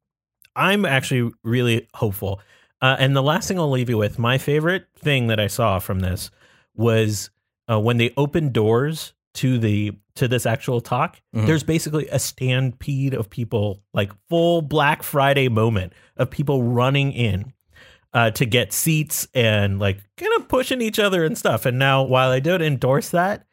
I'm 0.55 0.85
actually 0.85 1.31
really 1.43 1.88
hopeful. 1.93 2.41
Uh, 2.81 2.95
and 2.99 3.15
the 3.15 3.23
last 3.23 3.47
thing 3.47 3.57
I'll 3.59 3.69
leave 3.72 3.89
you 3.89 3.97
with, 3.97 4.19
my 4.19 4.38
favorite 4.38 4.85
thing 4.97 5.27
that 5.27 5.39
I 5.39 5.47
saw 5.47 5.80
from 5.80 5.99
this 6.01 6.30
was 6.76 7.30
uh, 7.69 7.80
when 7.80 7.97
they 7.97 8.14
opened 8.18 8.53
doors 8.53 9.14
to 9.35 9.57
the 9.59 9.91
to 10.15 10.27
this 10.27 10.45
actual 10.47 10.81
talk. 10.81 11.22
Mhm. 11.35 11.45
There's 11.45 11.64
basically 11.64 12.07
a 12.07 12.18
stampede 12.18 13.14
of 13.14 13.30
people, 13.30 13.84
like 13.93 14.11
full 14.30 14.61
Black 14.64 15.03
Friday 15.03 15.47
moment 15.47 15.93
of 16.18 16.31
people 16.31 16.64
running 16.64 17.11
in 17.11 17.53
uh, 18.18 18.31
to 18.31 18.45
get 18.45 18.73
seats 18.73 19.27
and 19.35 19.77
like 19.80 19.99
kind 20.18 20.31
of 20.38 20.48
pushing 20.48 20.81
each 20.81 20.98
other 20.99 21.23
and 21.23 21.38
stuff. 21.38 21.65
And 21.68 21.77
now, 21.77 22.03
while 22.03 22.31
I 22.31 22.39
don't 22.39 22.61
endorse 22.64 23.10
that, 23.10 23.45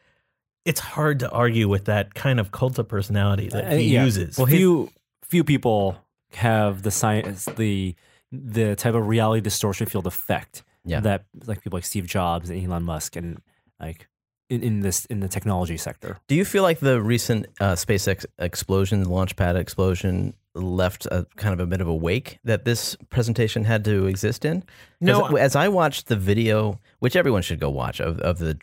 it's 0.65 0.81
hard 0.81 1.19
to 1.21 1.31
argue 1.31 1.69
with 1.69 1.85
that 1.85 2.15
kind 2.15 2.41
of 2.41 2.51
cult 2.51 2.79
of 2.79 2.89
personality 2.89 3.49
that 3.51 3.65
Uh, 3.67 3.77
he 3.77 3.95
yeah. 3.95 4.05
uses. 4.05 4.39
Well, 4.39 4.47
few 4.47 4.91
few 5.23 5.45
people 5.45 5.97
have 6.33 6.83
the 6.83 6.91
science 6.91 7.45
the 7.57 7.95
the 8.33 8.75
type 8.75 8.95
of 8.95 9.07
reality 9.07 9.41
distortion 9.43 9.87
field 9.87 10.07
effect 10.07 10.63
Yeah. 10.85 11.01
that 11.01 11.25
like 11.47 11.61
people 11.63 11.77
like 11.77 11.85
Steve 11.85 12.07
Jobs 12.07 12.49
and 12.51 12.57
Elon 12.65 12.83
Musk 12.85 13.17
and 13.17 13.41
like 13.79 14.09
in, 14.51 14.63
in 14.63 14.81
this 14.81 15.05
in 15.07 15.21
the 15.21 15.29
technology 15.29 15.77
sector. 15.77 16.19
Do 16.29 16.35
you 16.35 16.45
feel 16.47 16.63
like 16.63 16.81
the 16.81 17.01
recent 17.03 17.47
uh, 17.61 17.75
SpaceX 17.75 18.25
explosion, 18.39 19.03
the 19.03 19.09
launch 19.11 19.37
pad 19.37 19.57
explosion, 19.57 20.35
left 20.55 21.07
a 21.07 21.27
kind 21.37 21.53
of 21.53 21.61
a 21.61 21.67
bit 21.67 21.81
of 21.81 21.89
a 21.89 21.95
wake 21.95 22.39
that 22.45 22.65
this 22.65 22.97
presentation 23.11 23.65
had 23.65 23.85
to 23.85 24.07
exist 24.07 24.45
in. 24.45 24.63
No, 25.01 25.37
as 25.37 25.57
I 25.57 25.69
watched 25.69 26.07
the 26.07 26.17
video, 26.17 26.81
which 27.01 27.17
everyone 27.17 27.43
should 27.43 27.61
go 27.61 27.71
watch 27.71 28.01
of, 28.01 28.19
of 28.21 28.39
the 28.39 28.59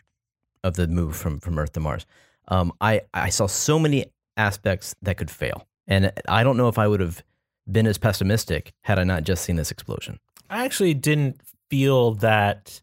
of 0.63 0.75
the 0.75 0.87
move 0.87 1.15
from 1.15 1.39
from 1.39 1.57
Earth 1.59 1.73
to 1.73 1.79
Mars, 1.79 2.05
um, 2.47 2.71
I 2.81 3.01
I 3.13 3.29
saw 3.29 3.47
so 3.47 3.77
many 3.77 4.05
aspects 4.37 4.95
that 5.01 5.17
could 5.17 5.31
fail, 5.31 5.67
and 5.87 6.11
I 6.27 6.43
don't 6.43 6.57
know 6.57 6.67
if 6.67 6.77
I 6.77 6.87
would 6.87 6.99
have 6.99 7.23
been 7.69 7.87
as 7.87 7.97
pessimistic 7.97 8.73
had 8.81 8.99
I 8.99 9.03
not 9.03 9.23
just 9.23 9.43
seen 9.43 9.55
this 9.55 9.71
explosion. 9.71 10.19
I 10.49 10.65
actually 10.65 10.93
didn't 10.93 11.41
feel 11.69 12.15
that 12.15 12.81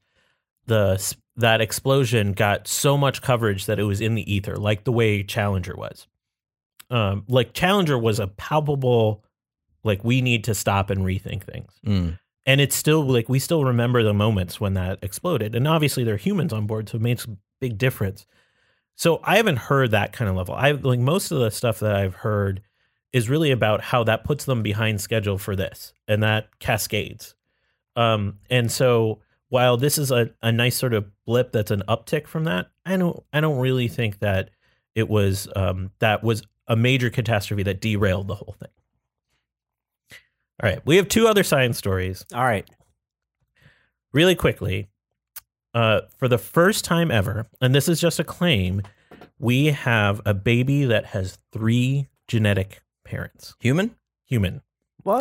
the 0.67 1.17
that 1.37 1.61
explosion 1.61 2.33
got 2.33 2.67
so 2.67 2.99
much 2.99 3.23
coverage 3.23 3.67
that 3.67 3.79
it 3.79 3.85
was 3.85 4.01
in 4.01 4.15
the 4.15 4.33
ether, 4.33 4.57
like 4.57 4.85
the 4.85 4.93
way 4.93 5.23
Challenger 5.23 5.75
was. 5.77 6.07
Um, 6.91 7.25
like 7.29 7.53
Challenger 7.53 7.99
was 7.99 8.19
a 8.19 8.27
palpable, 8.29 9.23
like 9.85 10.03
we 10.05 10.21
need 10.23 10.45
to 10.45 10.55
stop 10.55 10.91
and 10.91 11.01
rethink 11.01 11.43
things, 11.43 11.73
Mm. 11.87 12.19
and 12.47 12.61
it's 12.61 12.75
still 12.77 13.03
like 13.05 13.29
we 13.29 13.39
still 13.39 13.65
remember 13.65 14.03
the 14.03 14.15
moments 14.15 14.59
when 14.61 14.75
that 14.75 14.99
exploded, 15.03 15.55
and 15.55 15.69
obviously 15.69 16.03
there 16.05 16.15
are 16.15 16.19
humans 16.19 16.53
on 16.53 16.67
board, 16.67 16.89
so 16.89 16.97
it 16.97 17.03
makes 17.03 17.25
a 17.27 17.37
big 17.61 17.77
difference. 17.79 18.25
So 18.95 19.21
I 19.23 19.37
haven't 19.37 19.59
heard 19.59 19.91
that 19.93 20.13
kind 20.13 20.29
of 20.31 20.37
level. 20.37 20.55
I 20.55 20.73
like 20.73 20.99
most 20.99 21.31
of 21.31 21.39
the 21.41 21.51
stuff 21.51 21.79
that 21.81 21.95
I've 21.95 22.15
heard 22.15 22.63
is 23.13 23.29
really 23.31 23.51
about 23.51 23.81
how 23.83 24.03
that 24.05 24.25
puts 24.25 24.45
them 24.45 24.63
behind 24.63 25.01
schedule 25.01 25.39
for 25.39 25.55
this, 25.55 25.93
and 26.09 26.23
that 26.23 26.59
cascades. 26.59 27.35
Um, 27.97 28.39
and 28.51 28.71
so 28.73 29.21
while 29.51 29.77
this 29.77 29.99
is 29.99 30.11
a, 30.11 30.31
a 30.43 30.53
nice 30.53 30.77
sort 30.77 30.95
of 30.95 31.07
blip 31.25 31.53
that's 31.53 31.71
an 31.71 31.83
uptick 31.89 32.27
from 32.27 32.45
that, 32.45 32.69
I 32.87 32.97
don't 32.97 33.23
I 33.33 33.41
don't 33.41 33.59
really 33.59 33.89
think 33.89 34.19
that 34.21 34.51
it 34.95 35.09
was 35.09 35.49
um, 35.55 35.91
that 36.01 36.23
was 36.25 36.43
a 36.69 36.77
major 36.77 37.11
catastrophe 37.11 37.63
that 37.65 37.81
derailed 37.81 38.29
the 38.29 38.35
whole 38.37 38.55
thing. 38.61 38.71
All 40.63 40.69
right, 40.71 40.81
we 40.85 40.97
have 40.97 41.09
two 41.09 41.27
other 41.29 41.43
science 41.45 41.79
stories 41.79 42.25
All 42.35 42.45
right. 42.45 42.69
really 44.13 44.35
quickly. 44.35 44.89
Uh, 45.75 46.01
for 46.19 46.29
the 46.29 46.39
first 46.39 46.85
time 46.85 47.11
ever, 47.11 47.47
and 47.61 47.75
this 47.75 47.89
is 47.89 48.01
just 48.01 48.19
a 48.19 48.25
claim, 48.25 48.83
we 49.39 49.67
have 49.67 50.21
a 50.25 50.35
baby 50.35 50.85
that 50.87 51.07
has 51.07 51.39
three 51.53 52.09
genetic 52.27 52.81
parents, 53.05 53.55
Human? 53.61 53.95
human. 54.27 54.63
What? 55.05 55.15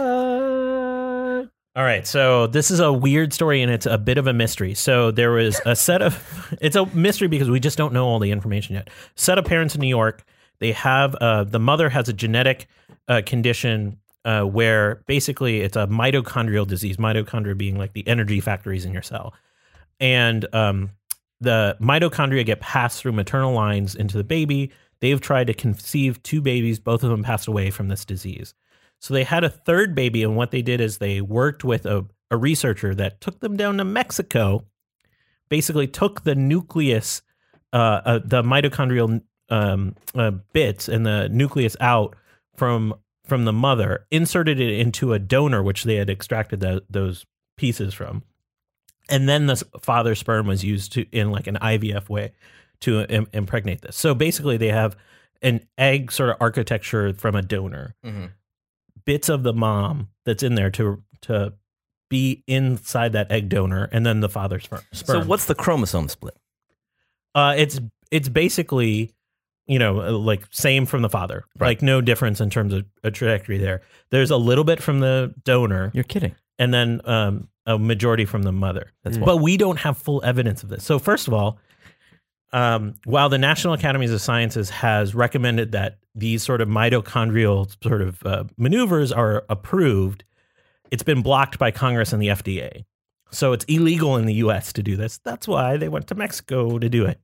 All 1.76 1.84
right, 1.84 2.08
so 2.08 2.48
this 2.48 2.72
is 2.72 2.80
a 2.80 2.92
weird 2.92 3.34
story 3.34 3.62
and 3.62 3.72
it's 3.72 3.86
a 3.86 3.98
bit 4.00 4.18
of 4.18 4.26
a 4.26 4.34
mystery. 4.34 4.74
So 4.74 5.12
there 5.12 5.32
was 5.32 5.62
a 5.66 5.76
set 5.76 6.02
of 6.02 6.56
it's 6.62 6.76
a 6.76 6.88
mystery 6.88 7.28
because 7.28 7.50
we 7.50 7.60
just 7.60 7.78
don't 7.78 7.94
know 7.94 8.08
all 8.08 8.18
the 8.20 8.32
information 8.32 8.76
yet. 8.76 8.90
Set 9.16 9.38
of 9.38 9.46
parents 9.46 9.76
in 9.76 9.82
New 9.82 9.88
York, 9.88 10.24
they 10.60 10.72
have 10.72 11.16
uh, 11.16 11.44
the 11.44 11.60
mother 11.60 11.90
has 11.90 12.10
a 12.10 12.14
genetic 12.14 12.68
uh, 13.08 13.22
condition 13.26 14.00
uh, 14.26 14.44
where 14.44 15.04
basically 15.08 15.62
it's 15.62 15.78
a 15.78 15.88
mitochondrial 15.88 16.68
disease, 16.68 16.98
mitochondria 16.98 17.58
being 17.58 17.78
like 17.78 17.94
the 17.94 18.08
energy 18.08 18.40
factories 18.40 18.86
in 18.86 18.92
your 18.92 19.02
cell, 19.02 19.34
and 20.00 20.46
um, 20.54 20.92
the 21.40 21.78
mitochondria 21.82 22.46
get 22.46 22.60
passed 22.60 23.02
through 23.02 23.14
maternal 23.14 23.54
lines 23.54 23.96
into 23.96 24.18
the 24.18 24.24
baby. 24.24 24.72
They've 25.00 25.22
tried 25.22 25.48
to 25.48 25.54
conceive 25.54 26.22
two 26.24 26.42
babies, 26.42 26.80
both 26.80 27.04
of 27.04 27.10
them 27.10 27.24
passed 27.24 27.48
away 27.48 27.70
from 27.70 27.88
this 27.88 28.04
disease. 28.04 28.54
So 29.00 29.14
they 29.14 29.24
had 29.24 29.44
a 29.44 29.50
third 29.50 29.94
baby, 29.94 30.24
and 30.24 30.36
what 30.36 30.52
they 30.52 30.62
did 30.62 30.82
is 30.82 30.98
they 30.98 31.22
worked 31.22 31.64
with 31.64 31.86
a, 31.86 32.06
a 32.32 32.38
researcher 32.38 32.96
that 32.96 33.22
took 33.22 33.40
them 33.40 33.56
down 33.56 33.78
to 33.78 33.86
Mexico, 33.86 34.66
basically 35.50 35.88
took 35.88 36.24
the 36.24 36.34
nucleus, 36.36 37.22
uh, 37.74 38.02
uh, 38.04 38.20
the 38.24 38.42
mitochondrial 38.42 39.22
um, 39.50 39.96
uh, 40.16 40.32
bits 40.54 40.88
and 40.90 41.06
the 41.06 41.30
nucleus 41.30 41.76
out 41.80 42.16
from 42.56 42.94
from 43.26 43.44
the 43.46 43.54
mother, 43.54 44.06
inserted 44.10 44.60
it 44.60 44.80
into 44.80 45.12
a 45.14 45.20
donor, 45.20 45.62
which 45.62 45.84
they 45.84 45.96
had 45.96 46.10
extracted 46.10 46.62
tho- 46.62 46.80
those 46.90 47.26
pieces 47.58 47.94
from, 47.94 48.24
and 49.10 49.28
then 49.28 49.48
the 49.48 49.56
father's 49.82 50.20
sperm 50.20 50.48
was 50.48 50.64
used 50.64 50.94
to 50.94 51.06
in 51.12 51.30
like 51.32 51.48
an 51.48 51.58
IVF 51.62 52.08
way 52.10 52.32
to 52.82 53.02
Im- 53.02 53.28
impregnate 53.34 53.82
this. 53.82 53.96
So 53.98 54.14
basically, 54.16 54.56
they 54.58 54.70
have 54.70 54.96
an 55.42 55.62
egg 55.78 56.12
sort 56.12 56.30
of 56.30 56.38
architecture 56.40 57.14
from 57.14 57.36
a 57.36 57.42
donor 57.42 57.96
Mm-hmm. 58.06 58.26
bits 59.06 59.30
of 59.30 59.44
the 59.44 59.54
mom 59.54 60.08
that's 60.26 60.42
in 60.44 60.56
there 60.56 60.72
to 60.72 61.04
to 61.22 61.54
be 62.10 62.44
inside 62.48 63.12
that 63.14 63.30
egg 63.32 63.50
donor 63.50 63.90
and 63.92 64.06
then 64.06 64.22
the 64.22 64.30
father's 64.30 64.64
sperm. 64.64 64.82
So 64.94 65.22
what's 65.26 65.46
the 65.46 65.56
chromosome 65.56 66.08
split? 66.10 66.36
uh 67.36 67.54
it's 67.58 67.80
it's 68.10 68.30
basically 68.30 69.12
you 69.68 69.80
know 69.80 70.02
uh, 70.02 70.12
like 70.12 70.46
same 70.52 70.86
from 70.86 71.02
the 71.02 71.10
father. 71.10 71.46
Right. 71.60 71.68
Like 71.68 71.82
no 71.82 72.02
difference 72.02 72.42
in 72.42 72.50
terms 72.50 72.74
of 72.74 72.86
a 73.04 73.12
trajectory 73.12 73.58
there. 73.58 73.82
There's 74.10 74.32
a 74.32 74.38
little 74.38 74.64
bit 74.64 74.82
from 74.82 75.00
the 75.00 75.34
donor 75.44 75.92
You're 75.94 76.04
kidding. 76.04 76.36
and 76.58 76.74
then 76.74 77.02
um 77.06 77.50
a 77.66 77.78
majority 77.78 78.26
from 78.26 78.44
the 78.44 78.52
mother. 78.52 78.94
That's 79.04 79.18
But 79.18 79.38
we 79.38 79.58
don't 79.58 79.78
have 79.80 79.98
full 79.98 80.24
evidence 80.24 80.64
of 80.64 80.70
this. 80.70 80.86
So 80.86 81.00
first 81.00 81.28
of 81.28 81.34
all, 81.34 81.60
um, 82.54 82.96
while 83.04 83.28
the 83.28 83.38
National 83.38 83.74
Academies 83.74 84.12
of 84.12 84.22
Sciences 84.22 84.70
has 84.70 85.14
recommended 85.14 85.74
that 85.74 85.98
these 86.16 86.42
sort 86.42 86.62
of 86.62 86.70
mitochondrial 86.70 87.76
sort 87.84 88.02
of 88.02 88.26
uh, 88.26 88.46
maneuvers 88.58 89.12
are 89.12 89.44
approved, 89.50 90.24
it's 90.92 91.04
been 91.04 91.22
blocked 91.22 91.60
by 91.60 91.72
Congress 91.72 92.14
and 92.14 92.22
the 92.22 92.30
FDA. 92.30 92.86
So 93.32 93.52
it's 93.52 93.66
illegal 93.66 94.16
in 94.16 94.26
the 94.26 94.36
U.S. 94.36 94.72
to 94.74 94.82
do 94.82 94.96
this. 94.96 95.18
That's 95.20 95.46
why 95.46 95.76
they 95.76 95.90
went 95.90 96.08
to 96.08 96.16
Mexico 96.16 96.80
to 96.80 96.88
do 96.88 97.06
it. 97.06 97.20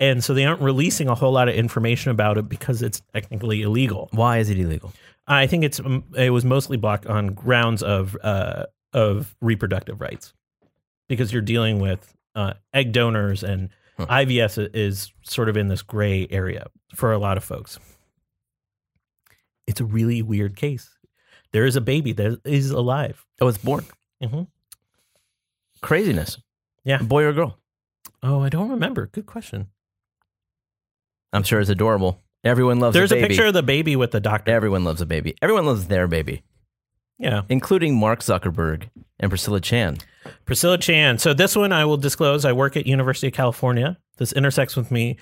And 0.00 0.22
so 0.24 0.34
they 0.34 0.44
aren't 0.44 0.60
releasing 0.60 1.08
a 1.08 1.14
whole 1.14 1.32
lot 1.32 1.48
of 1.48 1.54
information 1.54 2.10
about 2.10 2.36
it 2.36 2.48
because 2.48 2.82
it's 2.82 3.00
technically 3.12 3.62
illegal. 3.62 4.08
Why 4.12 4.38
is 4.38 4.50
it 4.50 4.58
illegal? 4.58 4.92
I 5.26 5.46
think 5.46 5.64
it's 5.64 5.80
it 6.16 6.30
was 6.30 6.44
mostly 6.44 6.76
blocked 6.76 7.06
on 7.06 7.28
grounds 7.28 7.82
of 7.82 8.16
uh, 8.22 8.64
of 8.92 9.34
reproductive 9.40 10.00
rights 10.00 10.34
because 11.08 11.32
you're 11.32 11.42
dealing 11.42 11.78
with 11.78 12.14
uh, 12.34 12.54
egg 12.72 12.92
donors 12.92 13.42
and 13.42 13.70
Huh. 13.96 14.06
IVF 14.06 14.70
is 14.74 15.12
sort 15.22 15.48
of 15.48 15.56
in 15.56 15.68
this 15.68 15.82
gray 15.82 16.26
area 16.30 16.66
for 16.94 17.12
a 17.12 17.18
lot 17.18 17.36
of 17.36 17.44
folks. 17.44 17.78
It's 19.66 19.80
a 19.80 19.84
really 19.84 20.20
weird 20.20 20.56
case. 20.56 20.90
There 21.52 21.64
is 21.64 21.76
a 21.76 21.80
baby 21.80 22.12
that 22.14 22.40
is 22.44 22.70
alive. 22.70 23.24
Oh, 23.40 23.46
it's 23.46 23.58
born. 23.58 23.84
Mm-hmm. 24.22 24.42
Craziness. 25.80 26.38
Yeah. 26.82 26.98
Boy 26.98 27.22
or 27.22 27.32
girl? 27.32 27.58
Oh, 28.22 28.40
I 28.40 28.48
don't 28.48 28.70
remember. 28.70 29.06
Good 29.06 29.26
question. 29.26 29.68
I'm 31.34 31.42
sure 31.42 31.60
it's 31.60 31.68
adorable. 31.70 32.20
Everyone 32.44 32.78
loves 32.78 32.94
There's 32.94 33.12
a 33.12 33.18
a 33.18 33.26
picture 33.26 33.46
of 33.46 33.54
the 33.54 33.62
baby 33.62 33.96
with 33.96 34.10
the 34.12 34.20
doctor. 34.20 34.52
Everyone 34.52 34.84
loves 34.84 35.00
a 35.00 35.06
baby. 35.06 35.34
Everyone 35.42 35.66
loves 35.66 35.86
their 35.88 36.06
baby, 36.06 36.42
Yeah. 37.18 37.42
including 37.48 37.98
Mark 37.98 38.20
Zuckerberg 38.20 38.88
and 39.18 39.30
Priscilla 39.30 39.60
Chan. 39.60 39.98
Priscilla 40.44 40.78
Chan. 40.78 41.18
So 41.18 41.34
this 41.34 41.56
one 41.56 41.72
I 41.72 41.84
will 41.84 41.96
disclose. 41.96 42.44
I 42.44 42.52
work 42.52 42.76
at 42.76 42.86
University 42.86 43.26
of 43.28 43.32
California. 43.32 43.98
This 44.18 44.32
intersects 44.32 44.76
with 44.76 44.90
me 44.90 45.16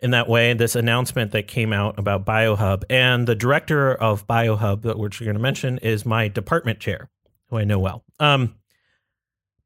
in 0.00 0.12
that 0.12 0.28
way. 0.28 0.52
This 0.54 0.76
announcement 0.76 1.32
that 1.32 1.48
came 1.48 1.72
out 1.72 1.98
about 1.98 2.24
BioHub 2.24 2.84
and 2.88 3.26
the 3.26 3.34
director 3.34 3.92
of 3.94 4.26
BioHub, 4.26 4.82
that 4.82 4.98
which 4.98 5.20
you're 5.20 5.26
going 5.26 5.36
to 5.36 5.42
mention, 5.42 5.78
is 5.78 6.06
my 6.06 6.28
department 6.28 6.78
chair, 6.80 7.10
who 7.50 7.58
I 7.58 7.64
know 7.64 7.78
well. 7.80 8.04
Um, 8.20 8.54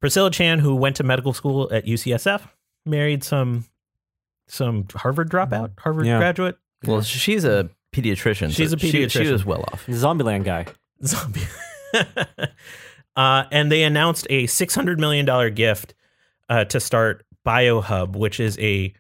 Priscilla 0.01 0.31
Chan, 0.31 0.61
who 0.61 0.75
went 0.75 0.97
to 0.97 1.05
medical 1.05 1.33
school 1.33 1.69
at 1.73 1.87
UCSF, 1.87 2.49
married 2.85 3.23
some 3.23 3.67
some 4.53 4.87
Harvard 4.95 5.31
dropout, 5.31 5.71
Harvard 5.79 6.07
Yeah. 6.07 6.19
graduate, 6.19 6.57
Well, 6.85 7.01
she's 7.03 7.45
a 7.45 7.71
pediatrician. 7.93 8.55
She's 8.55 8.71
so 8.71 8.77
a 8.77 8.79
she- 8.79 8.91
She, 8.91 8.99
pediatrician. 9.05 9.33
was 9.33 9.45
well 9.47 9.65
off. 9.73 9.87
Zombieland 9.87 10.45
guy. 10.45 10.67
zombie. 11.05 11.41
uh, 13.17 13.45
and 13.51 13.71
they 13.71 13.83
announced 13.83 14.27
a 14.31 14.47
six 14.47 14.75
hundred 14.75 14.99
million 15.01 15.25
dollar 15.27 15.51
gift 15.51 15.95
uh, 16.49 16.65
to 16.67 16.81
start 16.81 17.25
BioHub, 17.47 18.17
which 18.17 18.41
is 18.41 18.59
a 18.59 18.93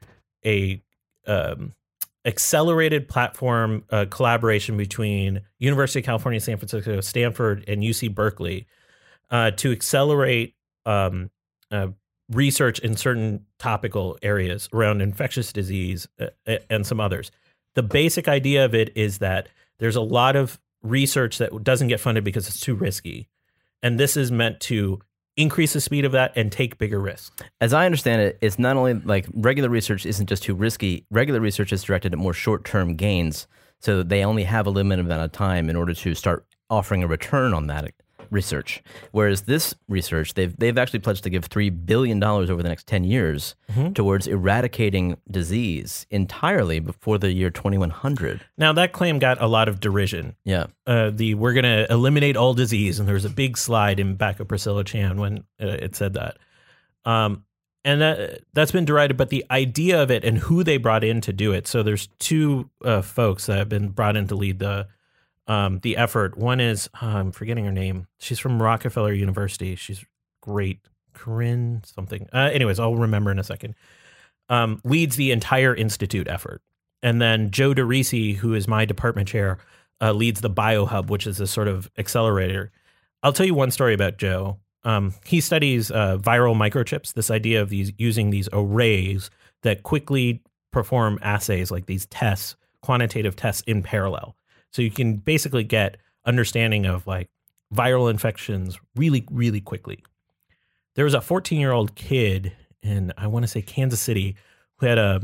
a 0.44 0.82
um, 1.26 1.72
accelerated 2.24 3.08
platform 3.08 3.84
uh, 3.90 4.06
collaboration 4.10 4.76
between 4.76 5.40
University 5.58 6.00
of 6.00 6.04
California, 6.06 6.40
San 6.40 6.56
Francisco, 6.56 7.00
Stanford, 7.00 7.64
and 7.68 7.82
UC 7.82 8.14
Berkeley 8.14 8.66
uh, 9.30 9.50
to 9.52 9.70
accelerate 9.72 10.54
um, 10.86 11.30
uh, 11.70 11.88
research 12.34 12.78
in 12.80 12.96
certain 12.96 13.46
topical 13.58 14.18
areas 14.22 14.68
around 14.72 15.00
infectious 15.00 15.52
disease 15.52 16.08
uh, 16.20 16.56
and 16.68 16.86
some 16.86 17.00
others. 17.00 17.30
The 17.74 17.82
basic 17.82 18.28
idea 18.28 18.64
of 18.64 18.74
it 18.74 18.92
is 18.96 19.18
that 19.18 19.48
there's 19.78 19.96
a 19.96 20.00
lot 20.02 20.36
of 20.36 20.60
research 20.82 21.38
that 21.38 21.64
doesn't 21.64 21.88
get 21.88 22.00
funded 22.00 22.24
because 22.24 22.48
it's 22.48 22.60
too 22.60 22.74
risky. 22.74 23.28
And 23.82 23.98
this 23.98 24.16
is 24.16 24.30
meant 24.30 24.60
to 24.60 25.00
increase 25.36 25.72
the 25.72 25.80
speed 25.80 26.04
of 26.04 26.12
that 26.12 26.32
and 26.36 26.52
take 26.52 26.78
bigger 26.78 27.00
risks. 27.00 27.30
As 27.60 27.72
I 27.72 27.86
understand 27.86 28.22
it, 28.22 28.38
it's 28.40 28.58
not 28.58 28.76
only 28.76 28.94
like 28.94 29.26
regular 29.32 29.68
research 29.68 30.04
isn't 30.04 30.26
just 30.26 30.42
too 30.42 30.54
risky. 30.54 31.06
Regular 31.10 31.40
research 31.40 31.72
is 31.72 31.82
directed 31.82 32.12
at 32.12 32.18
more 32.18 32.34
short 32.34 32.64
term 32.64 32.94
gains. 32.94 33.46
So 33.80 34.02
they 34.02 34.24
only 34.24 34.44
have 34.44 34.66
a 34.66 34.70
limited 34.70 35.06
amount 35.06 35.22
of 35.22 35.32
time 35.32 35.68
in 35.68 35.76
order 35.76 35.94
to 35.94 36.14
start 36.14 36.46
offering 36.70 37.02
a 37.02 37.06
return 37.06 37.54
on 37.54 37.66
that 37.66 37.84
research. 38.32 38.82
Whereas 39.12 39.42
this 39.42 39.74
research, 39.88 40.34
they've 40.34 40.56
they've 40.56 40.76
actually 40.76 40.98
pledged 41.00 41.22
to 41.24 41.30
give 41.30 41.44
three 41.44 41.70
billion 41.70 42.18
dollars 42.18 42.50
over 42.50 42.62
the 42.62 42.68
next 42.68 42.86
ten 42.86 43.04
years 43.04 43.54
towards 43.94 44.26
eradicating 44.26 45.18
disease 45.30 46.06
entirely 46.10 46.80
before 46.80 47.18
the 47.18 47.32
year 47.32 47.50
twenty 47.50 47.78
one 47.78 47.90
hundred. 47.90 48.40
Now 48.58 48.72
that 48.72 48.92
claim 48.92 49.18
got 49.18 49.40
a 49.40 49.46
lot 49.46 49.68
of 49.68 49.78
derision. 49.78 50.34
Yeah. 50.44 50.66
Uh, 50.86 51.10
the 51.10 51.34
we're 51.34 51.52
going 51.52 51.64
to 51.64 51.86
eliminate 51.92 52.36
all 52.36 52.54
disease, 52.54 52.98
and 52.98 53.06
there 53.06 53.14
was 53.14 53.24
a 53.24 53.30
big 53.30 53.56
slide 53.56 54.00
in 54.00 54.16
back 54.16 54.40
of 54.40 54.48
Priscilla 54.48 54.82
Chan 54.82 55.20
when 55.20 55.44
uh, 55.60 55.66
it 55.66 55.94
said 55.94 56.14
that. 56.14 56.38
Um, 57.04 57.44
and 57.84 58.00
that 58.00 58.40
that's 58.52 58.72
been 58.72 58.84
derided, 58.84 59.16
but 59.16 59.30
the 59.30 59.44
idea 59.50 60.02
of 60.02 60.10
it 60.10 60.24
and 60.24 60.38
who 60.38 60.62
they 60.64 60.76
brought 60.76 61.04
in 61.04 61.20
to 61.22 61.32
do 61.32 61.52
it. 61.52 61.66
So 61.66 61.82
there's 61.82 62.08
two 62.18 62.70
uh, 62.84 63.02
folks 63.02 63.46
that 63.46 63.58
have 63.58 63.68
been 63.68 63.88
brought 63.88 64.16
in 64.16 64.28
to 64.28 64.34
lead 64.34 64.58
the 64.58 64.88
um, 65.46 65.80
the 65.80 65.96
effort. 65.96 66.36
One 66.36 66.60
is 66.60 66.88
uh, 67.00 67.06
I'm 67.06 67.32
forgetting 67.32 67.64
her 67.64 67.72
name. 67.72 68.06
She's 68.18 68.38
from 68.38 68.62
Rockefeller 68.62 69.12
University. 69.12 69.74
She's 69.76 70.04
great, 70.40 70.80
Corinne 71.12 71.82
something. 71.84 72.28
Uh, 72.32 72.50
anyways, 72.52 72.78
I'll 72.78 72.96
remember 72.96 73.30
in 73.30 73.38
a 73.38 73.44
second. 73.44 73.74
Um, 74.48 74.80
leads 74.84 75.16
the 75.16 75.30
entire 75.32 75.74
institute 75.74 76.28
effort, 76.28 76.62
and 77.02 77.22
then 77.22 77.50
Joe 77.50 77.72
DeRisi, 77.72 78.36
who 78.36 78.54
is 78.54 78.68
my 78.68 78.84
department 78.84 79.28
chair, 79.28 79.58
uh, 80.00 80.12
leads 80.12 80.40
the 80.40 80.50
BioHub, 80.50 81.08
which 81.08 81.26
is 81.26 81.40
a 81.40 81.46
sort 81.46 81.68
of 81.68 81.90
accelerator. 81.96 82.72
I'll 83.22 83.32
tell 83.32 83.46
you 83.46 83.54
one 83.54 83.70
story 83.70 83.94
about 83.94 84.18
Joe. 84.18 84.58
Um, 84.84 85.14
he 85.24 85.40
studies 85.40 85.90
uh, 85.90 86.18
viral 86.18 86.56
microchips. 86.56 87.14
This 87.14 87.30
idea 87.30 87.62
of 87.62 87.68
these 87.68 87.92
using 87.98 88.30
these 88.30 88.48
arrays 88.52 89.30
that 89.62 89.84
quickly 89.84 90.42
perform 90.72 91.18
assays 91.22 91.70
like 91.70 91.86
these 91.86 92.06
tests, 92.06 92.56
quantitative 92.82 93.36
tests 93.36 93.62
in 93.66 93.82
parallel. 93.82 94.34
So 94.72 94.82
you 94.82 94.90
can 94.90 95.16
basically 95.16 95.64
get 95.64 95.98
understanding 96.24 96.86
of 96.86 97.06
like 97.06 97.28
viral 97.72 98.10
infections 98.10 98.78
really, 98.96 99.26
really 99.30 99.60
quickly. 99.60 100.02
There 100.94 101.04
was 101.04 101.14
a 101.14 101.20
14 101.20 101.60
year 101.60 101.72
old 101.72 101.94
kid 101.94 102.52
in 102.82 103.12
I 103.16 103.26
want 103.28 103.44
to 103.44 103.48
say 103.48 103.62
Kansas 103.62 104.00
City 104.00 104.36
who 104.76 104.86
had 104.86 104.98
a 104.98 105.22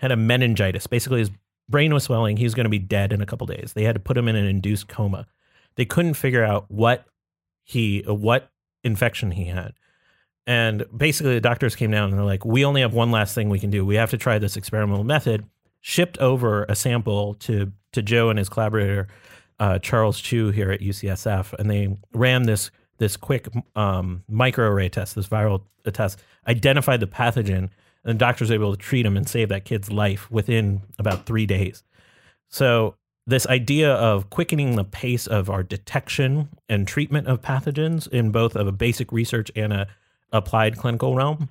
had 0.00 0.12
a 0.12 0.16
meningitis. 0.16 0.86
Basically, 0.86 1.20
his 1.20 1.30
brain 1.68 1.92
was 1.92 2.04
swelling. 2.04 2.36
He 2.36 2.44
was 2.44 2.54
going 2.54 2.64
to 2.64 2.70
be 2.70 2.78
dead 2.78 3.12
in 3.12 3.20
a 3.20 3.26
couple 3.26 3.46
days. 3.46 3.72
They 3.74 3.84
had 3.84 3.94
to 3.94 4.00
put 4.00 4.16
him 4.16 4.28
in 4.28 4.36
an 4.36 4.46
induced 4.46 4.88
coma. 4.88 5.26
They 5.76 5.84
couldn't 5.84 6.14
figure 6.14 6.44
out 6.44 6.70
what 6.70 7.06
he 7.64 8.04
uh, 8.08 8.14
what 8.14 8.50
infection 8.82 9.32
he 9.32 9.46
had. 9.46 9.74
And 10.46 10.84
basically, 10.96 11.34
the 11.34 11.40
doctors 11.40 11.76
came 11.76 11.90
down 11.90 12.10
and 12.10 12.18
they're 12.18 12.24
like, 12.24 12.44
"We 12.44 12.64
only 12.64 12.80
have 12.80 12.94
one 12.94 13.10
last 13.10 13.34
thing 13.34 13.48
we 13.48 13.60
can 13.60 13.70
do. 13.70 13.84
We 13.84 13.96
have 13.96 14.10
to 14.10 14.18
try 14.18 14.38
this 14.38 14.56
experimental 14.56 15.04
method." 15.04 15.44
Shipped 15.82 16.18
over 16.18 16.64
a 16.64 16.74
sample 16.74 17.34
to 17.34 17.72
to 17.92 18.02
Joe 18.02 18.30
and 18.30 18.38
his 18.38 18.48
collaborator 18.48 19.08
uh, 19.58 19.78
Charles 19.78 20.20
Chiu 20.20 20.50
here 20.50 20.70
at 20.70 20.80
UCSF, 20.80 21.52
and 21.54 21.70
they 21.70 21.96
ran 22.12 22.44
this 22.44 22.70
this 22.98 23.16
quick 23.16 23.48
um, 23.76 24.24
microarray 24.30 24.90
test, 24.90 25.14
this 25.14 25.26
viral 25.26 25.62
test, 25.90 26.18
identified 26.46 27.00
the 27.00 27.06
pathogen, 27.06 27.70
and 28.04 28.04
the 28.04 28.14
doctors 28.14 28.50
were 28.50 28.54
able 28.54 28.76
to 28.76 28.78
treat 28.78 29.06
him 29.06 29.16
and 29.16 29.26
save 29.26 29.48
that 29.48 29.64
kid's 29.64 29.90
life 29.90 30.30
within 30.30 30.82
about 30.98 31.24
three 31.24 31.46
days. 31.46 31.82
So 32.48 32.96
this 33.26 33.46
idea 33.46 33.92
of 33.94 34.28
quickening 34.28 34.76
the 34.76 34.84
pace 34.84 35.26
of 35.26 35.48
our 35.48 35.62
detection 35.62 36.50
and 36.68 36.86
treatment 36.86 37.26
of 37.26 37.40
pathogens 37.40 38.06
in 38.08 38.32
both 38.32 38.54
of 38.54 38.66
a 38.66 38.72
basic 38.72 39.12
research 39.12 39.50
and 39.56 39.72
a 39.72 39.86
applied 40.32 40.76
clinical 40.76 41.14
realm, 41.14 41.48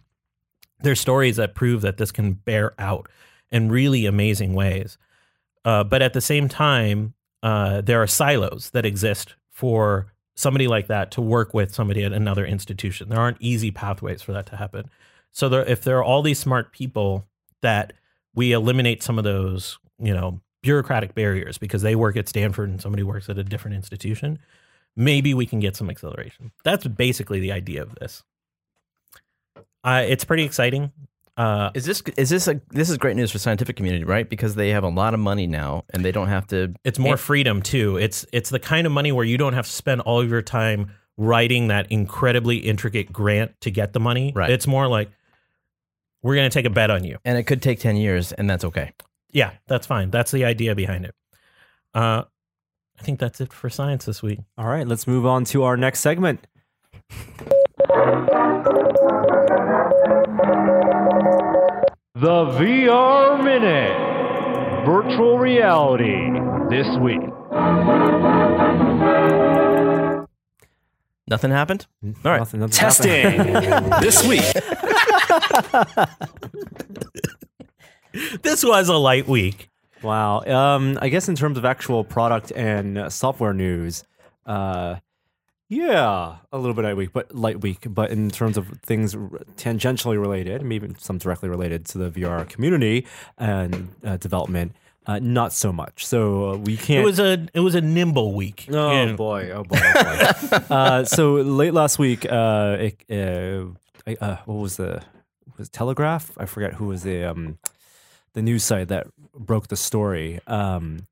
there's 0.81 0.99
stories 0.99 1.35
that 1.37 1.55
prove 1.55 1.81
that 1.81 1.97
this 1.97 2.11
can 2.11 2.33
bear 2.33 2.73
out 2.79 3.09
in 3.51 3.69
really 3.69 4.05
amazing 4.05 4.53
ways. 4.53 4.97
Uh, 5.65 5.83
but 5.83 6.01
at 6.01 6.13
the 6.13 6.21
same 6.21 6.47
time, 6.47 7.13
uh, 7.43 7.81
there 7.81 8.01
are 8.01 8.07
silos 8.07 8.69
that 8.71 8.85
exist 8.85 9.35
for 9.51 10.11
somebody 10.35 10.67
like 10.67 10.87
that 10.87 11.11
to 11.11 11.21
work 11.21 11.53
with 11.53 11.73
somebody 11.73 12.03
at 12.03 12.13
another 12.13 12.45
institution. 12.45 13.09
There 13.09 13.19
aren't 13.19 13.41
easy 13.41 13.71
pathways 13.71 14.21
for 14.21 14.31
that 14.31 14.45
to 14.47 14.55
happen. 14.55 14.89
So 15.31 15.49
there, 15.49 15.65
if 15.65 15.83
there 15.83 15.97
are 15.97 16.03
all 16.03 16.21
these 16.21 16.39
smart 16.39 16.71
people 16.71 17.27
that 17.61 17.93
we 18.33 18.53
eliminate 18.53 19.03
some 19.03 19.17
of 19.17 19.23
those, 19.25 19.77
you 19.99 20.13
know, 20.13 20.39
bureaucratic 20.61 21.13
barriers 21.13 21.57
because 21.57 21.81
they 21.81 21.95
work 21.95 22.15
at 22.15 22.29
Stanford 22.29 22.69
and 22.69 22.81
somebody 22.81 23.03
works 23.03 23.29
at 23.29 23.37
a 23.37 23.43
different 23.43 23.75
institution, 23.75 24.39
maybe 24.95 25.33
we 25.33 25.45
can 25.45 25.59
get 25.59 25.75
some 25.75 25.89
acceleration. 25.89 26.51
That's 26.63 26.87
basically 26.87 27.39
the 27.39 27.51
idea 27.51 27.81
of 27.81 27.95
this. 27.95 28.23
Uh, 29.83 30.03
it's 30.07 30.23
pretty 30.23 30.43
exciting. 30.43 30.91
Uh, 31.39 31.71
Is 31.73 31.85
this 31.85 32.03
is 32.17 32.29
this 32.29 32.49
a 32.49 32.59
this 32.71 32.89
is 32.89 32.97
great 32.97 33.15
news 33.15 33.31
for 33.31 33.39
scientific 33.39 33.77
community, 33.77 34.03
right? 34.03 34.29
Because 34.29 34.55
they 34.55 34.71
have 34.71 34.83
a 34.83 34.89
lot 34.89 35.13
of 35.13 35.21
money 35.21 35.47
now 35.47 35.85
and 35.91 36.03
they 36.03 36.11
don't 36.11 36.27
have 36.27 36.45
to 36.47 36.73
it's 36.83 36.99
more 36.99 37.15
freedom 37.15 37.61
too. 37.61 37.95
It's 37.95 38.25
it's 38.33 38.49
the 38.49 38.59
kind 38.59 38.85
of 38.85 38.91
money 38.91 39.13
where 39.13 39.23
you 39.23 39.37
don't 39.37 39.53
have 39.53 39.65
to 39.65 39.71
spend 39.71 40.01
all 40.01 40.19
of 40.19 40.29
your 40.29 40.41
time 40.41 40.91
writing 41.17 41.69
that 41.69 41.89
incredibly 41.89 42.57
intricate 42.57 43.13
grant 43.13 43.51
to 43.61 43.71
get 43.71 43.93
the 43.93 44.01
money. 44.01 44.33
Right. 44.35 44.49
It's 44.49 44.67
more 44.67 44.89
like 44.89 45.09
we're 46.21 46.35
going 46.35 46.49
to 46.49 46.53
take 46.53 46.65
a 46.65 46.69
bet 46.69 46.91
on 46.91 47.05
you. 47.05 47.17
and 47.23 47.37
it 47.37 47.43
could 47.43 47.61
take 47.61 47.79
10 47.79 47.95
years 47.95 48.33
and 48.33 48.49
that's 48.49 48.65
okay. 48.65 48.91
Yeah, 49.31 49.51
that's 49.67 49.87
fine. 49.87 50.11
That's 50.11 50.31
the 50.31 50.43
idea 50.43 50.75
behind 50.75 51.05
it. 51.05 51.15
Uh, 51.93 52.23
I 52.99 53.03
think 53.03 53.17
that's 53.17 53.39
it 53.39 53.53
for 53.53 53.69
science 53.69 54.03
this 54.03 54.21
week. 54.21 54.39
All 54.57 54.67
right, 54.67 54.85
let's 54.85 55.07
move 55.07 55.25
on 55.25 55.45
to 55.45 55.63
our 55.63 55.77
next 55.77 56.01
segment. 56.01 56.45
The 62.15 62.45
VR 62.45 63.43
Minute. 63.43 64.85
Virtual 64.85 65.37
reality 65.37 66.31
this 66.69 66.87
week. 66.97 67.21
Nothing 71.27 71.51
happened? 71.51 71.85
All 72.03 72.11
right. 72.25 72.39
Nothing, 72.39 72.61
nothing 72.61 72.73
Testing 72.73 73.11
this 74.01 74.25
week. 74.27 74.43
This 78.41 78.63
was 78.63 78.89
a 78.89 78.97
light 78.97 79.27
week. 79.27 79.69
Wow. 80.01 80.41
Um, 80.41 80.97
I 80.99 81.09
guess 81.09 81.29
in 81.29 81.35
terms 81.35 81.59
of 81.59 81.65
actual 81.65 82.03
product 82.03 82.51
and 82.55 82.97
uh, 82.97 83.09
software 83.09 83.53
news, 83.53 84.03
uh, 84.47 84.95
yeah, 85.69 86.37
a 86.51 86.57
little 86.57 86.73
bit 86.73 86.83
light 86.83 86.97
week, 86.97 87.13
but 87.13 87.33
light 87.33 87.61
week. 87.61 87.85
But 87.87 88.09
in 88.11 88.29
terms 88.31 88.57
of 88.57 88.67
things 88.81 89.15
tangentially 89.55 90.19
related, 90.19 90.63
maybe 90.63 90.93
some 90.97 91.19
directly 91.19 91.47
related 91.47 91.85
to 91.87 91.99
the 91.99 92.09
VR 92.09 92.47
community 92.49 93.05
and 93.37 93.89
uh, 94.03 94.17
development, 94.17 94.73
uh, 95.05 95.19
not 95.19 95.53
so 95.53 95.71
much. 95.71 96.05
So 96.05 96.51
uh, 96.51 96.57
we 96.57 96.75
can't. 96.75 97.01
It 97.01 97.05
was 97.05 97.19
a 97.19 97.47
it 97.53 97.59
was 97.59 97.75
a 97.75 97.81
nimble 97.81 98.33
week. 98.33 98.65
Oh 98.71 98.89
And 98.89 99.15
boy! 99.15 99.51
Oh 99.51 99.63
boy! 99.63 99.79
Oh 99.81 100.33
boy. 100.49 100.57
uh, 100.75 101.03
so 101.05 101.33
late 101.35 101.73
last 101.73 101.99
week, 101.99 102.25
uh, 102.25 102.77
it, 102.79 103.03
uh, 103.11 103.65
I- 104.07 104.17
uh, 104.25 104.37
what 104.45 104.55
was 104.55 104.77
the 104.77 105.03
was 105.57 105.67
it 105.67 105.73
Telegraph? 105.73 106.31
I 106.37 106.45
forget 106.45 106.73
who 106.73 106.87
was 106.87 107.03
the 107.03 107.25
um, 107.25 107.59
the 108.33 108.41
news 108.41 108.63
site 108.63 108.87
that 108.87 109.07
broke 109.35 109.67
the 109.67 109.77
story. 109.77 110.39
Um, 110.47 111.05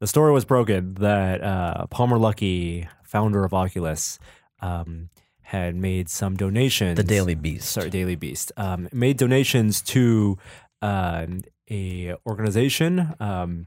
the 0.00 0.06
story 0.06 0.32
was 0.32 0.44
broken 0.44 0.94
that 0.94 1.42
uh, 1.42 1.86
Palmer 1.86 2.18
Luckey, 2.18 2.88
founder 3.02 3.44
of 3.44 3.52
Oculus, 3.52 4.18
um, 4.60 5.10
had 5.42 5.74
made 5.74 6.08
some 6.08 6.36
donations. 6.36 6.96
The 6.96 7.02
Daily 7.02 7.34
Beast. 7.34 7.70
sorry, 7.70 7.90
Daily 7.90 8.16
Beast, 8.16 8.52
um, 8.56 8.88
made 8.92 9.16
donations 9.16 9.80
to 9.82 10.38
um, 10.82 11.42
a 11.70 12.14
organization 12.26 13.14
um, 13.18 13.66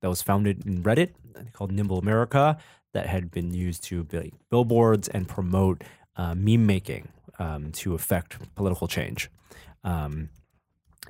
that 0.00 0.08
was 0.08 0.22
founded 0.22 0.66
in 0.66 0.82
Reddit 0.82 1.10
called 1.52 1.72
Nimble 1.72 1.98
America 1.98 2.58
that 2.92 3.06
had 3.06 3.30
been 3.30 3.54
used 3.54 3.82
to 3.84 4.04
build 4.04 4.32
billboards 4.50 5.08
and 5.08 5.26
promote 5.26 5.82
uh, 6.16 6.34
meme 6.34 6.66
making 6.66 7.08
um, 7.38 7.72
to 7.72 7.94
affect 7.94 8.54
political 8.54 8.86
change. 8.86 9.30
Um, 9.84 10.28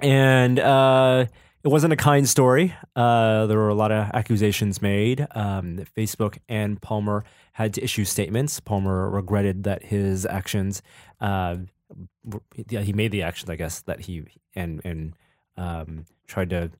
and 0.00 0.58
uh, 0.58 1.26
it 1.64 1.68
wasn't 1.68 1.92
a 1.92 1.96
kind 1.96 2.28
story. 2.28 2.74
Uh, 2.96 3.46
there 3.46 3.58
were 3.58 3.68
a 3.68 3.74
lot 3.74 3.92
of 3.92 4.10
accusations 4.14 4.82
made. 4.82 5.26
Um, 5.32 5.78
Facebook 5.96 6.38
and 6.48 6.80
Palmer 6.82 7.24
had 7.52 7.74
to 7.74 7.82
issue 7.84 8.04
statements. 8.04 8.60
Palmer 8.60 9.08
regretted 9.10 9.64
that 9.64 9.84
his 9.84 10.26
actions, 10.26 10.82
uh, 11.20 11.56
yeah, 12.68 12.80
he 12.80 12.92
made 12.92 13.12
the 13.12 13.22
actions, 13.22 13.50
I 13.50 13.56
guess, 13.56 13.80
that 13.82 14.00
he 14.00 14.24
and 14.54 14.80
and 14.84 15.14
um, 15.56 16.04
tried 16.26 16.50
to 16.50 16.70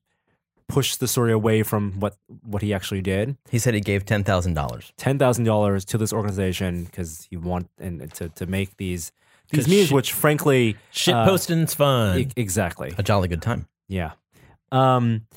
push 0.67 0.95
the 0.95 1.07
story 1.07 1.31
away 1.31 1.61
from 1.63 1.99
what 1.99 2.15
what 2.43 2.61
he 2.61 2.73
actually 2.73 3.01
did. 3.01 3.37
He 3.49 3.59
said 3.59 3.73
he 3.73 3.81
gave 3.81 4.05
ten 4.05 4.23
thousand 4.23 4.53
dollars. 4.55 4.91
Ten 4.97 5.19
thousand 5.19 5.43
dollars 5.45 5.85
to 5.85 5.97
this 5.97 6.11
organization 6.13 6.85
because 6.85 7.27
he 7.29 7.37
want 7.37 7.69
and 7.79 8.11
to 8.15 8.29
to 8.29 8.45
make 8.45 8.77
these 8.77 9.11
these 9.51 9.67
memes, 9.67 9.83
shit- 9.87 9.91
which 9.91 10.13
frankly, 10.13 10.77
Shit 10.91 11.13
uh, 11.13 11.27
posting's 11.27 11.73
fun. 11.73 12.19
e- 12.19 12.27
exactly, 12.35 12.93
A 12.97 13.03
jolly 13.03 13.27
good 13.27 13.41
time. 13.41 13.67
yeah. 13.87 14.13
Um, 14.73 15.27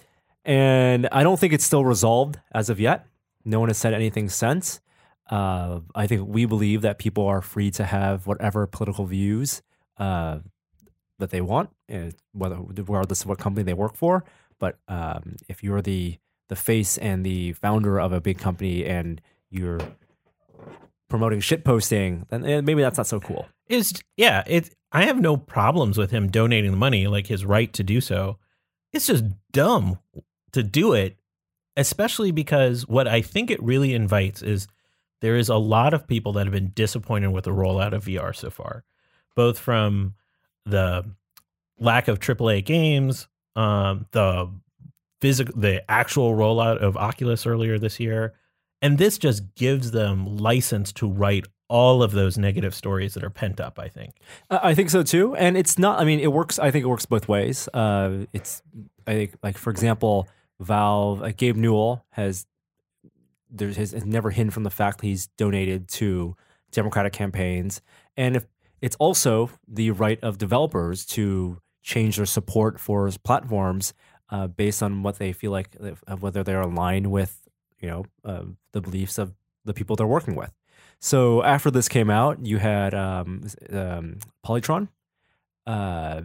and 0.44 1.08
I 1.12 1.22
don't 1.22 1.38
think 1.38 1.52
it's 1.52 1.64
still 1.64 1.84
resolved 1.84 2.40
as 2.52 2.70
of 2.70 2.80
yet. 2.80 3.06
No 3.44 3.60
one 3.60 3.68
has 3.68 3.78
said 3.78 3.94
anything 3.94 4.28
since. 4.28 4.80
Uh, 5.30 5.80
I 5.94 6.06
think 6.06 6.26
we 6.28 6.46
believe 6.46 6.82
that 6.82 6.98
people 6.98 7.26
are 7.26 7.42
free 7.42 7.70
to 7.72 7.84
have 7.84 8.26
whatever 8.26 8.66
political 8.66 9.06
views 9.06 9.62
uh, 9.98 10.38
that 11.18 11.30
they 11.30 11.40
want, 11.40 11.70
whether 12.32 12.58
regardless 12.60 13.22
of 13.22 13.28
what 13.28 13.38
company 13.38 13.64
they 13.64 13.74
work 13.74 13.96
for. 13.96 14.24
But 14.58 14.78
um, 14.88 15.36
if 15.48 15.62
you're 15.62 15.82
the 15.82 16.18
the 16.48 16.56
face 16.56 16.96
and 16.98 17.26
the 17.26 17.52
founder 17.54 17.98
of 17.98 18.12
a 18.12 18.20
big 18.20 18.38
company 18.38 18.86
and 18.86 19.20
you're 19.50 19.80
promoting 21.08 21.40
shit 21.40 21.64
posting, 21.64 22.24
then 22.30 22.44
eh, 22.44 22.60
maybe 22.60 22.82
that's 22.82 22.96
not 22.96 23.08
so 23.08 23.18
cool. 23.18 23.46
is 23.68 23.92
yeah 24.16 24.44
it 24.46 24.72
i 24.92 25.04
have 25.04 25.20
no 25.20 25.36
problems 25.36 25.98
with 25.98 26.10
him 26.12 26.30
donating 26.30 26.70
the 26.70 26.76
money 26.76 27.08
like 27.08 27.26
his 27.26 27.44
right 27.44 27.72
to 27.72 27.82
do 27.82 28.00
so 28.00 28.38
it's 28.92 29.06
just 29.06 29.24
dumb 29.52 29.98
to 30.52 30.62
do 30.62 30.92
it 30.92 31.16
especially 31.76 32.30
because 32.30 32.86
what 32.86 33.06
i 33.06 33.20
think 33.20 33.50
it 33.50 33.62
really 33.62 33.94
invites 33.94 34.42
is 34.42 34.66
there 35.20 35.36
is 35.36 35.48
a 35.48 35.56
lot 35.56 35.94
of 35.94 36.06
people 36.06 36.32
that 36.32 36.46
have 36.46 36.52
been 36.52 36.72
disappointed 36.74 37.30
with 37.30 37.44
the 37.44 37.50
rollout 37.50 37.92
of 37.92 38.04
vr 38.04 38.34
so 38.34 38.50
far 38.50 38.84
both 39.34 39.58
from 39.58 40.14
the 40.64 41.04
lack 41.78 42.08
of 42.08 42.18
aaa 42.18 42.64
games 42.64 43.28
um, 43.54 44.06
the 44.12 44.50
physical 45.20 45.58
the 45.58 45.88
actual 45.90 46.34
rollout 46.34 46.78
of 46.78 46.96
oculus 46.96 47.46
earlier 47.46 47.78
this 47.78 47.98
year 48.00 48.34
and 48.82 48.98
this 48.98 49.18
just 49.18 49.54
gives 49.54 49.90
them 49.90 50.36
license 50.36 50.92
to 50.92 51.08
write 51.08 51.46
all 51.68 52.02
of 52.02 52.12
those 52.12 52.38
negative 52.38 52.74
stories 52.74 53.14
that 53.14 53.24
are 53.24 53.30
pent 53.30 53.60
up 53.60 53.78
i 53.78 53.88
think 53.88 54.14
I 54.51 54.74
think 54.74 54.90
so 54.90 55.02
too, 55.02 55.34
and 55.34 55.56
it's 55.56 55.78
not. 55.78 56.01
I 56.01 56.05
mean, 56.05 56.20
it 56.20 56.32
works. 56.32 56.59
I 56.59 56.70
think 56.70 56.84
it 56.84 56.88
works 56.88 57.06
both 57.06 57.28
ways. 57.28 57.68
Uh, 57.74 58.26
it's. 58.32 58.62
I 59.06 59.12
think, 59.12 59.34
like 59.43 59.59
for 59.59 59.70
example, 59.70 60.28
Valve. 60.60 61.22
Uh, 61.22 61.32
Gabe 61.36 61.56
Newell 61.56 62.05
has. 62.10 62.47
There 63.51 63.68
has, 63.68 63.93
has 63.93 64.05
never 64.05 64.30
hidden 64.30 64.51
from 64.51 64.64
the 64.64 64.70
fact 64.70 65.01
he's 65.01 65.28
donated 65.38 65.88
to 65.88 66.36
Democratic 66.72 67.12
campaigns, 67.12 67.80
and 68.16 68.36
if 68.36 68.47
it's 68.80 68.97
also 68.97 69.51
the 69.66 69.90
right 69.93 70.22
of 70.22 70.38
developers 70.38 71.05
to 71.06 71.59
change 71.82 72.16
their 72.16 72.26
support 72.26 72.78
for 72.78 73.10
platforms 73.24 73.94
uh, 74.30 74.47
based 74.48 74.82
on 74.82 75.02
what 75.02 75.18
they 75.18 75.32
feel 75.32 75.52
like, 75.52 75.70
whether 76.18 76.43
they're 76.43 76.60
aligned 76.60 77.10
with, 77.10 77.48
you 77.80 77.88
know, 77.88 78.05
uh, 78.24 78.43
the 78.72 78.80
beliefs 78.80 79.18
of 79.18 79.34
the 79.64 79.72
people 79.72 79.97
they're 79.97 80.06
working 80.06 80.34
with. 80.34 80.52
So 80.98 81.43
after 81.43 81.70
this 81.70 81.89
came 81.89 82.10
out, 82.10 82.44
you 82.44 82.59
had 82.59 82.94
um, 82.94 83.47
um, 83.70 84.18
Polytron, 84.44 84.89
uh, 85.66 86.23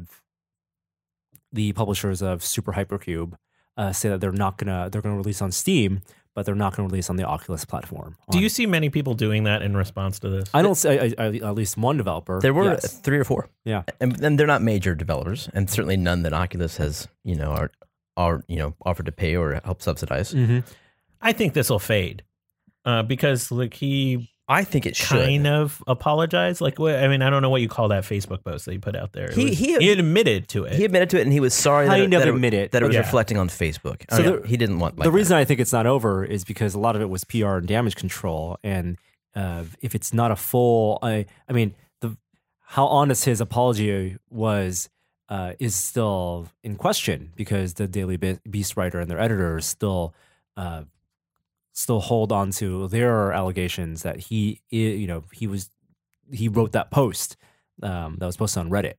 the 1.51 1.73
publishers 1.73 2.21
of 2.21 2.43
Super 2.43 2.73
Hypercube, 2.73 3.33
uh, 3.77 3.91
say 3.91 4.09
that 4.09 4.21
they're 4.21 4.31
not 4.31 4.57
gonna 4.57 4.89
they're 4.89 5.01
gonna 5.01 5.17
release 5.17 5.41
on 5.41 5.51
Steam, 5.51 6.01
but 6.33 6.45
they're 6.45 6.55
not 6.55 6.75
gonna 6.75 6.87
release 6.87 7.09
on 7.09 7.15
the 7.15 7.23
Oculus 7.23 7.65
platform. 7.65 8.15
do 8.31 8.39
you 8.39 8.49
see 8.49 8.65
many 8.65 8.89
people 8.89 9.13
doing 9.13 9.43
that 9.43 9.61
in 9.61 9.75
response 9.75 10.19
to 10.19 10.29
this 10.29 10.49
I 10.53 10.61
don't 10.61 10.75
say 10.75 11.13
I, 11.17 11.23
I, 11.23 11.27
at 11.27 11.55
least 11.55 11.77
one 11.77 11.97
developer. 11.97 12.39
There 12.39 12.53
were 12.53 12.71
yes. 12.71 12.99
three 12.99 13.17
or 13.17 13.23
four. 13.23 13.49
Yeah. 13.65 13.83
and, 13.99 14.21
and 14.23 14.39
they're 14.39 14.47
not 14.47 14.61
major 14.61 14.95
developers, 14.95 15.49
and 15.53 15.69
certainly 15.69 15.97
none 15.97 16.23
that 16.23 16.33
Oculus 16.33 16.77
has, 16.77 17.07
you 17.23 17.35
know, 17.35 17.51
are 17.51 17.71
are 18.17 18.43
you 18.47 18.57
know 18.57 18.75
offered 18.85 19.05
to 19.05 19.11
pay 19.11 19.35
or 19.35 19.59
help 19.63 19.81
subsidize. 19.81 20.33
Mhm. 20.33 20.63
i 21.21 21.31
think 21.31 21.53
this 21.53 21.69
will 21.69 21.79
fade 21.79 22.23
uh, 22.85 23.03
because 23.03 23.51
like 23.51 23.73
he 23.73 24.30
I 24.51 24.63
think 24.63 24.85
it 24.85 24.95
should. 24.95 25.17
kind 25.25 25.47
of 25.47 25.81
apologize. 25.87 26.59
like 26.61 26.77
what 26.79 26.95
i 26.95 27.07
mean 27.07 27.21
i 27.21 27.29
don't 27.29 27.41
know 27.41 27.49
what 27.49 27.61
you 27.61 27.69
call 27.69 27.87
that 27.87 28.03
facebook 28.03 28.43
post 28.43 28.65
that 28.65 28.71
he 28.73 28.77
put 28.77 28.95
out 28.95 29.13
there 29.13 29.29
It 29.31 29.35
He- 29.37 29.45
was- 29.49 29.57
he- 29.57 29.77
he 29.77 29.91
admitted 29.91 30.47
to 30.49 30.65
it 30.65 30.73
He 30.73 30.85
admitted 30.85 31.09
to 31.11 31.19
it, 31.19 31.23
and 31.23 31.31
he 31.33 31.39
was 31.39 31.53
sorry 31.53 31.85
that, 31.87 31.91
Kind 31.97 32.13
it, 32.13 32.15
of 32.17 32.21
that, 32.23 32.27
it, 32.27 32.33
admit 32.35 32.53
it, 32.53 32.71
that 32.71 32.83
it 32.83 32.85
was 32.85 32.95
Yeah. 32.95 33.01
reflecting 33.01 33.37
on 33.37 33.47
Facebook. 33.49 34.03
So 34.09 34.17
So 34.17 34.23
the- 34.41 34.47
he 34.47 34.57
didn't 34.57 34.79
want 34.79 34.97
like 34.97 35.05
the 35.05 35.11
that. 35.11 35.15
reason 35.15 35.37
I 35.37 35.45
think 35.45 35.59
it's 35.59 35.73
not 35.73 35.85
over 35.87 36.23
is 36.25 36.43
because 36.43 36.73
a 36.75 36.79
lot 36.79 36.95
of 36.95 37.01
it 37.01 37.09
was 37.09 37.23
PR 37.23 37.57
and 37.57 37.67
damage 37.67 37.95
control, 37.95 38.57
and 38.63 38.97
uh, 39.35 39.63
if 39.81 39.95
it's 39.95 40.13
not 40.13 40.29
a 40.31 40.35
full, 40.35 40.99
I, 41.01 41.25
I 41.49 41.53
mean, 41.53 41.73
the 42.01 42.17
how 42.75 42.85
honest 42.87 43.23
his 43.25 43.39
apology 43.39 44.17
was 44.29 44.89
uh, 45.29 45.53
is 45.59 45.73
still 45.75 46.49
in 46.63 46.75
question 46.75 47.31
because 47.37 47.75
the 47.75 47.87
Daily 47.87 48.17
Beast 48.49 48.75
writer 48.75 48.99
and 48.99 49.09
their 49.09 49.19
editors 49.19 49.65
still 49.65 50.13
uh, 50.57 50.81
still 51.73 52.01
hold 52.01 52.31
on 52.31 52.51
to 52.51 52.87
their 52.87 53.31
allegations 53.31 54.03
that 54.03 54.19
he, 54.19 54.61
you 54.69 55.07
know, 55.07 55.23
he 55.31 55.47
was 55.47 55.69
he 56.31 56.47
wrote 56.47 56.71
that 56.71 56.91
post 56.91 57.37
um, 57.83 58.17
that 58.19 58.25
was 58.25 58.37
posted 58.37 58.61
on 58.61 58.69
Reddit. 58.69 58.95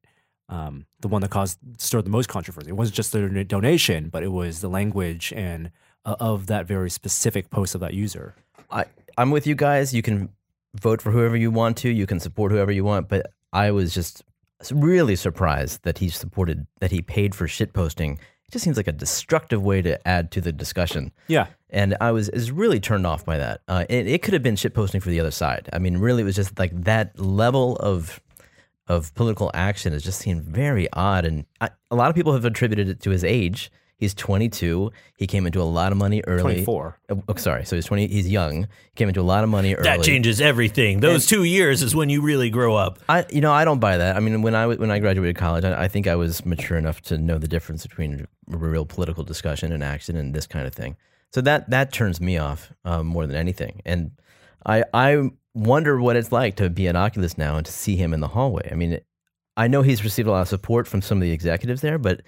Um, 0.48 0.86
the 1.00 1.08
one 1.08 1.22
that 1.22 1.30
caused 1.30 1.58
stirred 1.78 2.04
the 2.04 2.10
most 2.10 2.28
controversy. 2.28 2.68
It 2.68 2.76
wasn't 2.76 2.96
just 2.96 3.12
the 3.12 3.44
donation, 3.44 4.10
but 4.10 4.22
it 4.22 4.28
was 4.28 4.60
the 4.60 4.68
language 4.68 5.32
and 5.34 5.70
uh, 6.04 6.16
of 6.20 6.46
that 6.48 6.66
very 6.66 6.90
specific 6.90 7.48
post 7.48 7.74
of 7.74 7.80
that 7.80 7.94
user. 7.94 8.34
I, 8.70 8.84
I'm 9.16 9.30
with 9.30 9.46
you 9.46 9.54
guys. 9.54 9.94
You 9.94 10.02
can 10.02 10.28
vote 10.74 11.00
for 11.00 11.10
whoever 11.10 11.36
you 11.36 11.50
want 11.50 11.76
to. 11.78 11.88
You 11.90 12.06
can 12.06 12.20
support 12.20 12.52
whoever 12.52 12.72
you 12.72 12.84
want. 12.84 13.08
But 13.08 13.32
I 13.52 13.70
was 13.70 13.94
just 13.94 14.22
really 14.70 15.16
surprised 15.16 15.82
that 15.84 15.98
he 15.98 16.08
supported 16.08 16.66
that 16.80 16.90
he 16.90 17.00
paid 17.02 17.34
for 17.34 17.48
shit 17.48 17.72
posting. 17.72 18.18
Just 18.52 18.64
seems 18.64 18.76
like 18.76 18.86
a 18.86 18.92
destructive 18.92 19.62
way 19.62 19.80
to 19.82 20.06
add 20.06 20.30
to 20.32 20.40
the 20.42 20.52
discussion. 20.52 21.10
Yeah, 21.26 21.46
And 21.70 21.96
I 22.00 22.12
was 22.12 22.28
is 22.28 22.52
really 22.52 22.80
turned 22.80 23.06
off 23.06 23.24
by 23.24 23.38
that. 23.38 23.62
Uh, 23.66 23.86
it, 23.88 24.06
it 24.06 24.22
could 24.22 24.34
have 24.34 24.42
been 24.42 24.56
shit 24.56 24.74
posting 24.74 25.00
for 25.00 25.08
the 25.08 25.18
other 25.18 25.30
side. 25.30 25.70
I 25.72 25.78
mean, 25.78 25.96
really, 25.96 26.20
it 26.20 26.26
was 26.26 26.36
just 26.36 26.58
like 26.58 26.84
that 26.84 27.18
level 27.18 27.76
of 27.76 28.20
of 28.88 29.14
political 29.14 29.50
action. 29.54 29.94
It 29.94 30.00
just 30.00 30.18
seemed 30.18 30.42
very 30.42 30.86
odd. 30.92 31.24
And 31.24 31.46
I, 31.60 31.70
a 31.90 31.96
lot 31.96 32.10
of 32.10 32.14
people 32.14 32.34
have 32.34 32.44
attributed 32.44 32.88
it 32.88 33.00
to 33.00 33.10
his 33.10 33.24
age. 33.24 33.70
He's 34.02 34.14
22. 34.14 34.90
He 35.16 35.28
came 35.28 35.46
into 35.46 35.62
a 35.62 35.62
lot 35.62 35.92
of 35.92 35.98
money 35.98 36.22
early. 36.26 36.42
twenty 36.42 36.64
four. 36.64 36.98
Oh, 37.08 37.36
sorry. 37.36 37.64
So 37.64 37.76
he's 37.76 37.86
20. 37.86 38.08
He's 38.08 38.28
young. 38.28 38.62
He 38.62 38.96
came 38.96 39.06
into 39.06 39.20
a 39.20 39.22
lot 39.22 39.44
of 39.44 39.48
money 39.50 39.74
early. 39.74 39.84
that 39.84 40.02
changes 40.02 40.40
everything 40.40 40.98
those 40.98 41.24
two 41.24 41.44
years 41.44 41.84
is 41.84 41.94
when 41.94 42.08
you 42.08 42.20
really 42.20 42.50
grow 42.50 42.74
up 42.74 42.98
I, 43.08 43.24
you 43.30 43.40
know, 43.40 43.52
I 43.52 43.64
don't 43.64 43.78
buy 43.78 43.98
that. 43.98 44.16
I 44.16 44.18
mean, 44.18 44.42
when 44.42 44.56
I 44.56 44.66
when 44.66 44.90
I 44.90 44.98
graduated 44.98 45.36
college, 45.36 45.64
I, 45.64 45.84
I 45.84 45.86
think 45.86 46.08
I 46.08 46.16
was 46.16 46.44
mature 46.44 46.76
enough 46.76 47.00
to 47.02 47.16
know 47.16 47.38
the 47.38 47.46
difference 47.46 47.86
between 47.86 48.26
real 48.48 48.84
political 48.84 49.22
discussion 49.22 49.70
and 49.70 49.84
action 49.84 50.16
and 50.16 50.34
this 50.34 50.48
kind 50.48 50.66
of 50.66 50.74
thing. 50.74 50.96
So 51.32 51.40
that 51.42 51.70
that 51.70 51.92
turns 51.92 52.20
me 52.20 52.38
off 52.38 52.72
um, 52.84 53.06
more 53.06 53.28
than 53.28 53.36
anything. 53.36 53.82
And 53.84 54.10
I 54.66 54.82
I 54.92 55.30
wonder 55.54 56.00
what 56.00 56.16
it's 56.16 56.32
like 56.32 56.56
to 56.56 56.68
be 56.70 56.88
an 56.88 56.96
Oculus 56.96 57.38
now 57.38 57.56
and 57.56 57.64
to 57.66 57.70
see 57.72 57.94
him 57.94 58.12
in 58.12 58.18
the 58.18 58.28
hallway. 58.28 58.68
I 58.72 58.74
mean, 58.74 58.98
I 59.56 59.68
know 59.68 59.82
he's 59.82 60.02
received 60.02 60.26
a 60.26 60.32
lot 60.32 60.42
of 60.42 60.48
support 60.48 60.88
from 60.88 61.02
some 61.02 61.18
of 61.18 61.22
the 61.22 61.30
executives 61.30 61.82
there, 61.82 61.98
but 61.98 62.22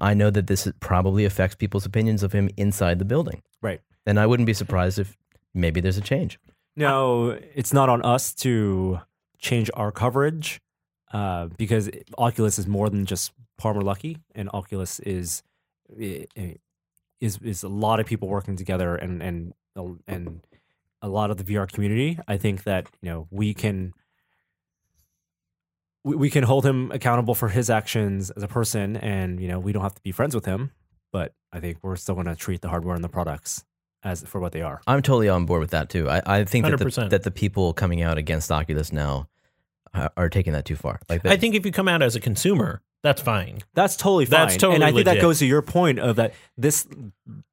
I 0.00 0.14
know 0.14 0.30
that 0.30 0.46
this 0.46 0.68
probably 0.80 1.24
affects 1.24 1.56
people's 1.56 1.86
opinions 1.86 2.22
of 2.22 2.32
him 2.32 2.48
inside 2.56 2.98
the 2.98 3.04
building. 3.04 3.42
Right. 3.60 3.80
And 4.06 4.18
I 4.18 4.26
wouldn't 4.26 4.46
be 4.46 4.54
surprised 4.54 4.98
if 4.98 5.16
maybe 5.54 5.80
there's 5.80 5.98
a 5.98 6.02
change. 6.02 6.38
No, 6.76 7.38
it's 7.54 7.72
not 7.72 7.88
on 7.88 8.02
us 8.02 8.32
to 8.34 9.00
change 9.38 9.70
our 9.74 9.90
coverage 9.90 10.60
uh, 11.12 11.48
because 11.56 11.90
Oculus 12.16 12.58
is 12.58 12.66
more 12.66 12.88
than 12.88 13.04
just 13.04 13.32
Palmer 13.56 13.82
Luckey, 13.82 14.18
and 14.34 14.48
Oculus 14.52 15.00
is 15.00 15.42
is 15.98 17.38
is 17.42 17.62
a 17.62 17.68
lot 17.68 17.98
of 17.98 18.06
people 18.06 18.28
working 18.28 18.56
together 18.56 18.94
and 18.94 19.22
and 19.22 19.52
and 20.06 20.40
a 21.02 21.08
lot 21.08 21.30
of 21.30 21.36
the 21.36 21.44
VR 21.44 21.70
community. 21.70 22.18
I 22.28 22.36
think 22.36 22.64
that 22.64 22.86
you 23.02 23.10
know 23.10 23.26
we 23.30 23.54
can 23.54 23.94
we, 26.08 26.16
we 26.16 26.30
can 26.30 26.42
hold 26.44 26.64
him 26.64 26.90
accountable 26.90 27.34
for 27.34 27.48
his 27.48 27.68
actions 27.68 28.30
as 28.30 28.42
a 28.42 28.48
person, 28.48 28.96
and 28.96 29.38
you 29.40 29.48
know 29.48 29.58
we 29.58 29.72
don't 29.72 29.82
have 29.82 29.94
to 29.94 30.02
be 30.02 30.10
friends 30.10 30.34
with 30.34 30.46
him, 30.46 30.70
but 31.12 31.34
I 31.52 31.60
think 31.60 31.78
we're 31.82 31.96
still 31.96 32.14
going 32.14 32.26
to 32.26 32.34
treat 32.34 32.62
the 32.62 32.68
hardware 32.68 32.94
and 32.94 33.04
the 33.04 33.08
products 33.08 33.64
as 34.02 34.22
for 34.22 34.40
what 34.40 34.52
they 34.52 34.62
are. 34.62 34.80
I'm 34.86 35.02
totally 35.02 35.28
on 35.28 35.44
board 35.44 35.60
with 35.60 35.70
that 35.70 35.90
too. 35.90 36.08
I, 36.08 36.22
I 36.24 36.44
think 36.44 36.64
that 36.64 36.78
the, 36.78 36.84
100%. 36.84 37.10
that 37.10 37.24
the 37.24 37.30
people 37.30 37.74
coming 37.74 38.00
out 38.00 38.16
against 38.16 38.50
Oculus 38.50 38.92
now 38.92 39.28
are, 39.92 40.10
are 40.16 40.28
taking 40.28 40.54
that 40.54 40.64
too 40.64 40.76
far. 40.76 41.00
Like 41.08 41.22
that, 41.22 41.32
I 41.32 41.36
think 41.36 41.54
if 41.54 41.66
you 41.66 41.72
come 41.72 41.88
out 41.88 42.00
as 42.00 42.16
a 42.16 42.20
consumer, 42.20 42.80
that's 43.02 43.22
fine. 43.22 43.58
That's 43.74 43.96
totally 43.96 44.24
fine. 44.24 44.48
That's 44.48 44.56
totally 44.56 44.76
and 44.76 44.84
I 44.84 44.92
think 44.92 45.04
that 45.04 45.20
goes 45.20 45.38
to 45.38 45.46
your 45.46 45.62
point 45.62 46.00
of 46.00 46.16
that 46.16 46.34
this 46.56 46.86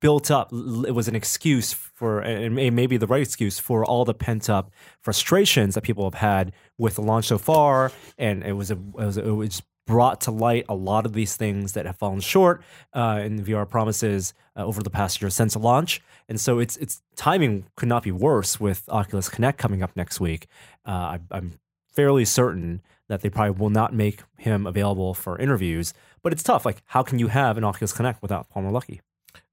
built 0.02 0.32
up. 0.32 0.52
It 0.52 0.94
was 0.94 1.08
an 1.08 1.16
excuse 1.16 1.72
for, 1.72 2.20
and 2.20 2.56
may- 2.56 2.72
maybe 2.72 2.98
the 2.98 3.08
right 3.08 3.22
excuse 3.22 3.60
for 3.60 3.86
all 3.86 4.06
the 4.06 4.14
pent 4.14 4.50
up 4.50 4.72
frustrations 5.02 5.76
that 5.76 5.82
people 5.82 6.04
have 6.04 6.16
had 6.16 6.52
with 6.78 6.96
the 6.96 7.02
launch 7.02 7.26
so 7.26 7.38
far. 7.38 7.92
And 8.18 8.44
it 8.44 8.54
was 8.54 8.72
a, 8.72 8.74
it 8.74 8.94
was, 8.96 9.18
it 9.18 9.26
was 9.26 9.62
brought 9.86 10.20
to 10.22 10.32
light 10.32 10.66
a 10.68 10.74
lot 10.74 11.06
of 11.06 11.14
these 11.14 11.36
things 11.36 11.74
that 11.74 11.86
have 11.86 11.96
fallen 11.96 12.20
short 12.20 12.64
uh, 12.94 13.22
in 13.24 13.44
VR 13.44 13.70
promises 13.70 14.34
uh, 14.58 14.66
over 14.66 14.82
the 14.82 14.90
past 14.90 15.22
year 15.22 15.30
since 15.30 15.56
launch. 15.56 16.02
And 16.28 16.40
so 16.40 16.58
it's 16.58 16.76
it's 16.78 17.04
timing 17.16 17.66
could 17.76 17.88
not 17.90 18.02
be 18.02 18.12
worse 18.12 18.60
with 18.60 18.90
Oculus 18.90 19.30
Connect 19.30 19.60
coming 19.60 19.84
up 19.84 19.96
next 19.96 20.20
week. 20.20 20.48
Uh, 20.86 20.92
I, 20.92 21.20
I'm 21.30 21.60
fairly 21.94 22.26
certain 22.26 22.82
that 23.10 23.22
they 23.22 23.30
probably 23.30 23.52
will 23.52 23.70
not 23.70 23.94
make 23.94 24.22
him 24.38 24.66
available 24.66 25.14
for 25.14 25.38
interviews. 25.40 25.94
But 26.24 26.34
it's 26.34 26.44
tough. 26.44 26.66
Like, 26.66 26.82
how 26.88 27.04
can 27.04 27.20
you 27.20 27.28
have 27.28 27.58
an 27.58 27.64
Oculus 27.64 27.94
Connect 27.94 28.22
without 28.22 28.50
Palmer 28.50 28.72
Luckey? 28.72 29.02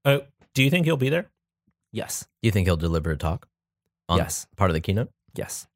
Uh, 0.03 0.19
do 0.53 0.63
you 0.63 0.69
think 0.69 0.85
he'll 0.85 0.97
be 0.97 1.09
there? 1.09 1.29
Yes, 1.91 2.21
Do 2.41 2.47
you 2.47 2.51
think 2.51 2.67
he'll 2.67 2.77
deliver 2.77 3.11
a 3.11 3.17
talk? 3.17 3.47
On 4.09 4.17
Yes. 4.17 4.47
part 4.57 4.69
of 4.69 4.73
the 4.73 4.81
keynote. 4.81 5.09
yes. 5.35 5.67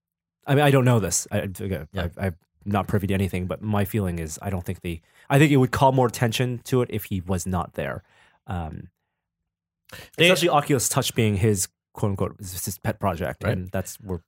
I 0.46 0.56
mean, 0.56 0.64
I 0.64 0.72
don't 0.72 0.86
know 0.86 1.00
this. 1.00 1.28
I, 1.32 1.40
I, 1.42 1.48
Yeah. 1.60 2.08
I, 2.18 2.28
I'm 2.28 2.36
not 2.66 2.88
privy 2.88 3.06
to 3.08 3.14
anything, 3.14 3.48
but 3.48 3.62
my 3.62 3.84
feeling 3.86 4.18
is 4.18 4.40
I 4.42 4.50
don't 4.50 4.64
think 4.66 4.82
the. 4.82 5.02
I 5.30 5.38
think 5.40 5.52
it 5.52 5.58
would 5.58 5.72
call 5.72 5.92
more 5.92 6.08
attention 6.08 6.60
to 6.66 6.82
it 6.82 6.90
if 6.92 7.06
he 7.06 7.20
was 7.22 7.46
not 7.46 7.74
there. 7.74 8.02
Um, 8.48 8.90
They- 10.18 10.26
especially 10.30 10.50
Oculus 10.50 10.90
Touch 10.90 11.14
being 11.16 11.36
his 11.38 11.68
quote 11.94 12.12
unquote 12.12 12.36
his 12.40 12.66
his 12.66 12.78
pet 12.78 13.00
project, 13.00 13.44
Right. 13.44 13.54
and 13.54 13.70
that's 13.72 14.00
we're 14.00 14.20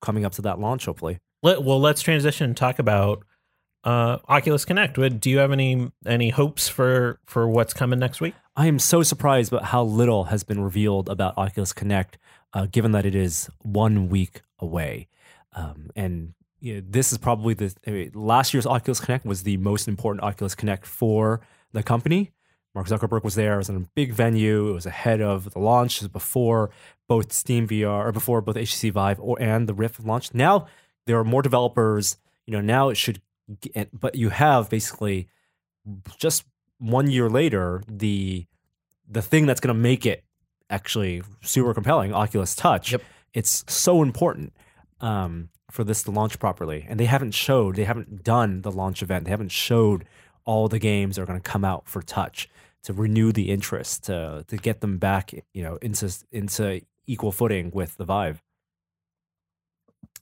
coming 0.00 0.24
up 0.24 0.32
to 0.32 0.42
that 0.42 0.58
launch 0.58 0.86
hopefully. 0.86 1.18
Let, 1.46 1.62
well, 1.62 1.78
let's 1.78 2.02
transition 2.02 2.46
and 2.46 2.56
talk 2.56 2.80
about 2.80 3.24
uh, 3.84 4.18
Oculus 4.28 4.64
Connect. 4.64 4.98
Do 5.20 5.30
you 5.30 5.38
have 5.38 5.52
any 5.52 5.92
any 6.04 6.30
hopes 6.30 6.68
for 6.68 7.20
for 7.24 7.46
what's 7.46 7.72
coming 7.72 8.00
next 8.00 8.20
week? 8.20 8.34
I 8.56 8.66
am 8.66 8.80
so 8.80 9.04
surprised 9.04 9.52
about 9.52 9.66
how 9.66 9.84
little 9.84 10.24
has 10.24 10.42
been 10.42 10.60
revealed 10.60 11.08
about 11.08 11.38
Oculus 11.38 11.72
Connect, 11.72 12.18
uh, 12.52 12.66
given 12.66 12.90
that 12.90 13.06
it 13.06 13.14
is 13.14 13.48
one 13.62 14.08
week 14.08 14.42
away. 14.58 15.06
Um, 15.52 15.90
and 15.94 16.34
you 16.58 16.74
know, 16.74 16.82
this 16.84 17.12
is 17.12 17.18
probably 17.18 17.54
the 17.54 17.72
I 17.86 17.90
mean, 17.90 18.10
last 18.12 18.52
year's 18.52 18.66
Oculus 18.66 18.98
Connect 18.98 19.24
was 19.24 19.44
the 19.44 19.56
most 19.58 19.86
important 19.86 20.24
Oculus 20.24 20.56
Connect 20.56 20.84
for 20.84 21.42
the 21.70 21.84
company. 21.84 22.32
Mark 22.74 22.88
Zuckerberg 22.88 23.22
was 23.22 23.36
there. 23.36 23.54
It 23.54 23.58
was 23.58 23.68
in 23.68 23.76
a 23.76 23.88
big 23.94 24.12
venue. 24.12 24.70
It 24.70 24.72
was 24.72 24.84
ahead 24.84 25.22
of 25.22 25.52
the 25.52 25.60
launch, 25.60 26.12
before 26.12 26.70
both 27.08 27.32
Steam 27.32 27.68
VR 27.68 28.06
or 28.06 28.10
before 28.10 28.40
both 28.40 28.56
HTC 28.56 28.90
Vive 28.90 29.20
or 29.20 29.40
and 29.40 29.68
the 29.68 29.74
Rift 29.74 30.04
launched. 30.04 30.34
Now 30.34 30.66
there 31.06 31.18
are 31.18 31.24
more 31.24 31.42
developers. 31.42 32.16
You 32.46 32.52
know, 32.52 32.60
now 32.60 32.88
it 32.90 32.96
should, 32.96 33.20
get, 33.60 33.88
but 33.98 34.14
you 34.14 34.28
have 34.28 34.68
basically 34.68 35.28
just 36.18 36.44
one 36.78 37.10
year 37.10 37.30
later 37.30 37.82
the 37.88 38.46
the 39.08 39.22
thing 39.22 39.46
that's 39.46 39.60
going 39.60 39.74
to 39.74 39.80
make 39.80 40.04
it 40.04 40.24
actually 40.68 41.22
super 41.42 41.72
compelling, 41.72 42.12
Oculus 42.12 42.54
Touch. 42.54 42.92
Yep. 42.92 43.02
It's 43.34 43.64
so 43.68 44.02
important 44.02 44.52
um, 45.00 45.50
for 45.70 45.84
this 45.84 46.02
to 46.04 46.10
launch 46.10 46.38
properly, 46.38 46.86
and 46.88 46.98
they 46.98 47.04
haven't 47.04 47.32
showed, 47.32 47.76
they 47.76 47.84
haven't 47.84 48.24
done 48.24 48.62
the 48.62 48.72
launch 48.72 49.02
event, 49.02 49.26
they 49.26 49.30
haven't 49.30 49.52
showed 49.52 50.04
all 50.44 50.68
the 50.68 50.78
games 50.78 51.16
that 51.16 51.22
are 51.22 51.26
going 51.26 51.40
to 51.40 51.50
come 51.50 51.64
out 51.64 51.88
for 51.88 52.02
Touch 52.02 52.48
to 52.82 52.92
renew 52.92 53.32
the 53.32 53.50
interest, 53.50 54.04
to 54.04 54.44
to 54.48 54.56
get 54.56 54.80
them 54.80 54.98
back, 54.98 55.32
you 55.52 55.62
know, 55.62 55.76
into 55.82 56.12
into 56.32 56.80
equal 57.06 57.32
footing 57.32 57.70
with 57.72 57.96
the 57.96 58.04
Vive. 58.04 58.42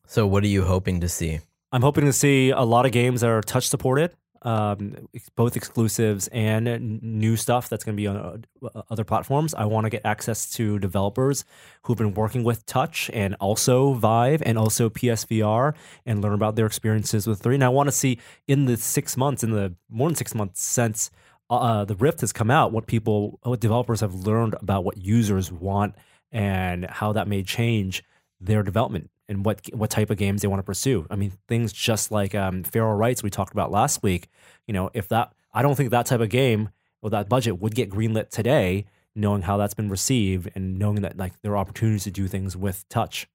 So, 0.06 0.26
what 0.26 0.44
are 0.44 0.48
you 0.48 0.64
hoping 0.64 1.01
to 1.01 1.09
see? 1.09 1.40
I'm 1.72 1.82
hoping 1.82 2.05
to 2.05 2.12
see 2.12 2.51
a 2.51 2.62
lot 2.62 2.86
of 2.86 2.93
games 2.93 3.22
that 3.22 3.31
are 3.31 3.40
touch 3.40 3.68
supported, 3.68 4.12
um, 4.43 5.09
both 5.35 5.56
exclusives 5.56 6.28
and 6.28 7.02
new 7.02 7.36
stuff 7.36 7.68
that's 7.68 7.82
going 7.82 7.97
to 7.97 8.01
be 8.01 8.06
on 8.06 8.44
uh, 8.62 8.82
other 8.90 9.02
platforms. 9.02 9.55
I 9.55 9.64
want 9.64 9.85
to 9.85 9.90
get 9.90 10.02
access 10.05 10.51
to 10.52 10.78
developers 10.78 11.44
who've 11.82 11.97
been 11.97 12.14
working 12.14 12.44
with 12.44 12.66
touch 12.66 13.10
and 13.12 13.35
also 13.40 13.94
Vive 13.94 14.43
and 14.44 14.59
also 14.59 14.90
PSVR 14.90 15.74
and 16.05 16.22
learn 16.22 16.35
about 16.35 16.56
their 16.56 16.66
experiences 16.66 17.26
with 17.26 17.40
three. 17.40 17.55
And 17.55 17.64
I 17.64 17.70
want 17.70 17.89
to 17.89 17.93
see 17.93 18.18
in 18.47 18.66
the 18.66 18.76
six 18.76 19.16
months, 19.16 19.43
in 19.43 19.51
the 19.51 19.74
more 19.89 20.09
than 20.09 20.16
six 20.16 20.35
months 20.35 20.62
since 20.62 21.10
uh, 21.48 21.85
the 21.86 21.97
Rift 21.97 22.20
has 22.20 22.32
come 22.32 22.51
out, 22.51 22.70
what 22.70 22.86
people, 22.86 23.40
what 23.43 23.60
developers 23.60 24.01
have 24.01 24.14
learned 24.14 24.55
about 24.60 24.85
what 24.85 24.98
users 24.98 25.51
want 25.51 25.94
and 26.31 26.85
how 26.85 27.12
that 27.12 27.26
may 27.26 27.43
change 27.43 28.05
their 28.40 28.62
development 28.62 29.10
and 29.28 29.44
what 29.44 29.66
what 29.72 29.90
type 29.90 30.10
of 30.10 30.16
games 30.16 30.42
they 30.42 30.48
want 30.48 30.59
to 30.60 30.64
pursue. 30.64 31.06
I 31.10 31.16
mean, 31.16 31.32
things 31.48 31.72
just 31.72 32.10
like 32.10 32.34
um, 32.34 32.62
Feral 32.62 32.94
Rites 32.94 33.22
we 33.22 33.30
talked 33.30 33.52
about 33.52 33.70
last 33.70 34.02
week. 34.02 34.28
You 34.66 34.74
know, 34.74 34.90
if 34.94 35.09
that 35.09 35.32
I 35.52 35.62
don't 35.62 35.74
think 35.74 35.90
that 35.90 36.06
type 36.06 36.20
of 36.20 36.28
game 36.28 36.70
with 37.02 37.12
that 37.12 37.28
budget 37.28 37.60
would 37.60 37.74
get 37.74 37.90
greenlit 37.90 38.30
today, 38.30 38.86
knowing 39.14 39.42
how 39.42 39.56
that's 39.56 39.74
been 39.74 39.88
received 39.88 40.51
and 40.55 40.78
knowing 40.78 41.02
that 41.02 41.16
like 41.16 41.40
there 41.42 41.52
are 41.52 41.59
opportunities 41.59 42.05
to 42.05 42.10
do 42.10 42.26
things 42.28 42.56
with 42.56 42.88
touch. 42.88 43.28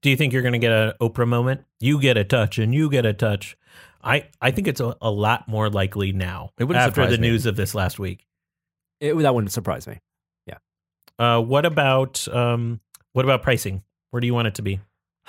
Do 0.00 0.10
you 0.10 0.16
think 0.16 0.32
you're 0.32 0.42
going 0.42 0.52
to 0.52 0.58
get 0.60 0.70
an 0.70 0.92
Oprah 1.00 1.26
moment? 1.26 1.64
You 1.80 2.00
get 2.00 2.16
a 2.16 2.22
touch, 2.22 2.58
and 2.58 2.72
you 2.72 2.88
get 2.88 3.04
a 3.04 3.12
touch. 3.12 3.56
I 4.02 4.28
I 4.40 4.52
think 4.52 4.68
it's 4.68 4.80
a, 4.80 4.96
a 5.02 5.10
lot 5.10 5.48
more 5.48 5.68
likely 5.68 6.12
now 6.12 6.50
It 6.58 6.64
wouldn't 6.64 6.80
after 6.80 7.02
surprise 7.02 7.16
the 7.16 7.20
me. 7.20 7.28
news 7.30 7.46
of 7.46 7.56
this 7.56 7.74
last 7.74 7.98
week. 7.98 8.24
It, 9.00 9.14
that 9.14 9.34
wouldn't 9.34 9.52
surprise 9.52 9.86
me. 9.86 10.00
Yeah. 10.46 10.58
Uh, 11.18 11.40
what 11.40 11.66
about 11.66 12.26
um, 12.28 12.80
what 13.12 13.24
about 13.24 13.42
pricing? 13.42 13.82
Where 14.10 14.20
do 14.20 14.26
you 14.26 14.34
want 14.34 14.46
it 14.48 14.54
to 14.56 14.62
be? 14.62 14.80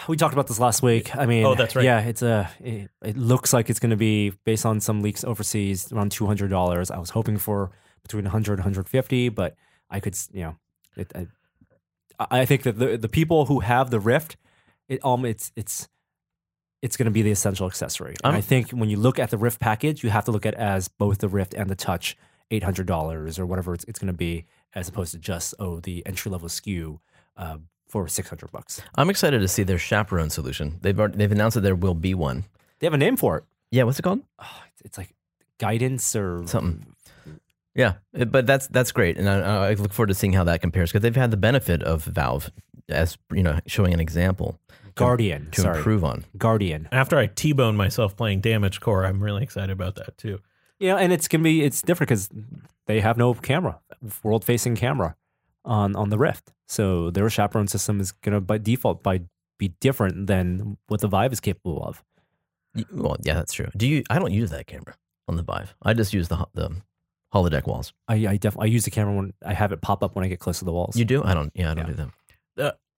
We 0.08 0.18
talked 0.18 0.34
about 0.34 0.48
this 0.48 0.60
last 0.60 0.82
week. 0.82 1.16
I 1.16 1.26
mean, 1.26 1.46
Oh, 1.46 1.56
that's 1.56 1.76
right. 1.76 1.84
Yeah, 1.86 2.00
it's 2.02 2.22
a. 2.22 2.50
It, 2.60 2.90
it 3.04 3.18
looks 3.18 3.52
like 3.54 3.70
it's 3.70 3.80
going 3.80 3.90
to 3.90 3.98
be 3.98 4.32
based 4.46 4.66
on 4.66 4.80
some 4.80 5.02
leaks 5.02 5.24
overseas 5.24 5.92
around 5.92 6.12
two 6.12 6.26
hundred 6.26 6.50
dollars. 6.50 6.90
I 6.90 6.98
was 6.98 7.10
hoping 7.12 7.38
for 7.38 7.72
between 8.02 8.24
100 8.24 8.54
and 8.54 8.60
150, 8.60 9.30
but 9.30 9.56
I 9.90 10.00
could, 10.00 10.18
you 10.32 10.42
know, 10.42 10.56
it, 10.96 11.12
I, 11.16 11.28
I 12.32 12.46
think 12.46 12.64
that 12.64 12.80
the 12.80 12.98
the 12.98 13.10
people 13.10 13.46
who 13.46 13.60
have 13.60 13.90
the 13.90 14.00
Rift, 14.00 14.38
it 14.88 15.04
um, 15.04 15.26
it's 15.26 15.52
it's 15.56 15.88
it's 16.82 16.96
going 16.96 17.06
to 17.06 17.12
be 17.12 17.22
the 17.22 17.32
essential 17.32 17.68
accessory. 17.68 18.16
And 18.24 18.36
I 18.36 18.42
think 18.42 18.72
when 18.72 18.90
you 18.90 18.98
look 18.98 19.20
at 19.20 19.32
the 19.32 19.38
Rift 19.38 19.60
package, 19.60 20.04
you 20.04 20.10
have 20.12 20.24
to 20.26 20.32
look 20.32 20.46
at 20.46 20.54
it 20.54 20.60
as 20.60 20.88
both 20.88 21.18
the 21.18 21.28
Rift 21.28 21.54
and 21.54 21.70
the 21.70 21.76
Touch, 21.76 22.16
eight 22.52 22.64
hundred 22.64 22.88
dollars 22.88 23.38
or 23.38 23.46
whatever 23.46 23.74
it's, 23.74 23.84
it's 23.86 24.00
going 24.00 24.08
to 24.08 24.14
be, 24.14 24.46
as 24.74 24.88
opposed 24.88 25.12
to 25.12 25.20
just 25.20 25.54
oh 25.60 25.80
the 25.82 26.06
entry 26.06 26.32
level 26.32 26.48
SKU 26.48 27.00
uh, 27.38 27.58
for 27.90 28.08
six 28.08 28.30
hundred 28.30 28.52
bucks. 28.52 28.82
I'm 28.96 29.10
excited 29.10 29.40
to 29.40 29.48
see 29.48 29.64
their 29.64 29.78
chaperone 29.78 30.30
solution. 30.30 30.78
They've 30.82 30.98
already, 30.98 31.18
they've 31.18 31.32
announced 31.32 31.56
that 31.56 31.62
there 31.62 31.76
will 31.76 31.96
be 31.96 32.14
one. 32.14 32.46
They 32.80 32.88
have 32.88 32.94
a 32.94 32.98
name 32.98 33.18
for 33.18 33.38
it. 33.38 33.44
Yeah, 33.72 33.84
what's 33.84 34.00
it 34.00 34.04
called? 34.04 34.22
oh, 34.40 34.64
it's, 34.72 34.82
it's 34.86 34.98
like 34.98 35.14
guidance 35.58 36.16
or 36.16 36.44
Something. 36.48 36.86
Yeah, 37.76 37.96
it- 38.14 38.32
but 38.32 38.46
that's 38.48 38.68
that's 38.68 38.92
great, 38.92 39.18
and 39.18 39.30
I, 39.30 39.70
I 39.70 39.74
look 39.74 39.94
forward 39.94 40.08
to 40.08 40.14
seeing 40.16 40.34
how 40.34 40.44
that 40.46 40.62
compares 40.62 40.90
because 40.92 41.02
they've 41.02 41.16
had 41.16 41.32
the 41.32 41.38
benefit 41.38 41.84
of 41.84 42.04
Valve 42.06 42.50
as 42.88 43.18
you 43.34 43.44
know 43.44 43.60
showing 43.68 43.94
an 43.94 44.00
example 44.00 44.60
Guardian. 44.96 45.50
to 45.52 45.62
sorry, 45.62 45.78
improve 45.78 46.04
on. 46.04 46.26
Guardian. 46.38 46.90
After 46.92 47.18
I 47.18 47.28
T-bone 47.28 47.78
myself 47.78 48.18
playing 48.18 48.42
Damage 48.42 48.80
Core, 48.82 49.06
I'm 49.06 49.22
really 49.24 49.44
excited 49.44 49.70
about 49.72 49.96
that 49.96 50.18
too. 50.18 50.40
Yeah, 50.80 50.96
and 50.96 51.14
it's 51.14 51.28
gonna 51.28 51.44
be 51.44 51.64
it's 51.64 51.82
different 51.82 52.10
because 52.10 52.30
they 52.88 53.00
have 53.02 53.18
no 53.18 53.34
camera, 53.34 53.80
world 54.24 54.44
facing 54.44 54.76
camera 54.76 55.16
on 55.70 55.96
on 55.96 56.10
the 56.10 56.18
Rift. 56.18 56.52
So 56.68 57.10
their 57.12 57.30
chaperone 57.30 57.68
system 57.68 58.02
is 58.02 58.12
gonna 58.12 58.42
by 58.42 58.58
default 58.58 59.02
by 59.04 59.22
be 59.58 59.70
different 59.80 60.28
than 60.28 60.78
what 60.88 61.00
the 61.02 61.08
Vive 61.08 61.32
is 61.34 61.40
capable 61.40 61.82
of. 61.84 62.04
Well, 62.92 63.18
yeah, 63.24 63.34
that's 63.36 63.54
true. 63.54 63.68
Do 63.76 63.88
you? 63.88 64.04
I 64.10 64.20
don't 64.20 64.32
use 64.32 64.52
that 64.52 64.68
camera 64.68 64.96
on 65.28 65.36
the 65.38 65.44
Vive. 65.44 65.76
I 65.82 65.94
just 65.94 66.14
use 66.14 66.28
the 66.28 66.46
the 66.54 66.70
holodeck 67.34 67.66
walls. 67.68 67.94
I 68.08 68.16
I 68.28 68.38
definitely 68.38 68.70
I 68.70 68.74
use 68.74 68.86
the 68.86 68.92
camera 68.92 69.14
when 69.16 69.34
I 69.46 69.54
have 69.54 69.72
it 69.72 69.82
pop 69.82 70.04
up 70.04 70.16
when 70.16 70.24
I 70.26 70.28
get 70.28 70.40
close 70.40 70.60
to 70.60 70.66
the 70.66 70.72
walls. 70.74 70.96
You 70.98 71.06
do? 71.06 71.24
I 71.24 71.34
don't. 71.34 71.52
Yeah, 71.56 71.72
I 71.72 71.74
don't 71.74 71.86
Yeah. 71.86 71.92
do 71.92 71.94
them. 71.96 72.14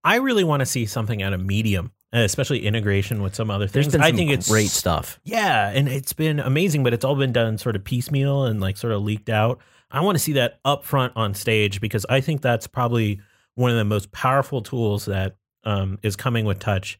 I 0.03 0.15
really 0.15 0.43
want 0.43 0.61
to 0.61 0.65
see 0.65 0.88
something 0.88 1.22
out 1.22 1.31
of 1.31 1.45
Medium, 1.45 1.91
uh, 2.11 2.19
especially 2.22 2.65
integration 2.65 3.22
with 3.22 3.35
some 3.35 3.52
other 3.52 3.68
There's 3.68 3.85
things. 3.85 3.91
been 3.93 4.02
I 4.02 4.07
some 4.10 4.18
think 4.18 4.31
it's 4.31 4.49
great 4.49 4.69
stuff. 4.72 5.19
Yeah, 5.23 5.69
and 5.69 5.88
it's 5.88 6.11
been 6.14 6.39
amazing, 6.39 6.81
but 6.84 6.91
it's 6.95 7.06
all 7.06 7.15
been 7.15 7.31
done 7.31 7.60
sort 7.60 7.76
of 7.76 7.84
piecemeal 7.84 8.45
and 8.45 8.60
like 8.60 8.77
sort 8.77 8.93
of 8.93 9.03
leaked 9.03 9.30
out. 9.30 9.60
I 9.91 10.01
want 10.01 10.15
to 10.18 10.23
see 10.23 10.34
that 10.34 10.59
up 10.65 10.84
front 10.85 11.13
on 11.15 11.34
stage 11.34 11.81
because 11.81 12.05
I 12.09 12.22
think 12.22 12.41
that's 12.41 12.68
probably 12.68 13.19
one 13.55 13.72
of 13.72 13.77
the 13.77 13.85
most 13.85 14.11
powerful 14.11 14.61
tools 14.61 15.05
that 15.05 15.35
um, 15.63 15.99
is 16.03 16.15
coming 16.15 16.45
with 16.45 16.59
touch. 16.59 16.99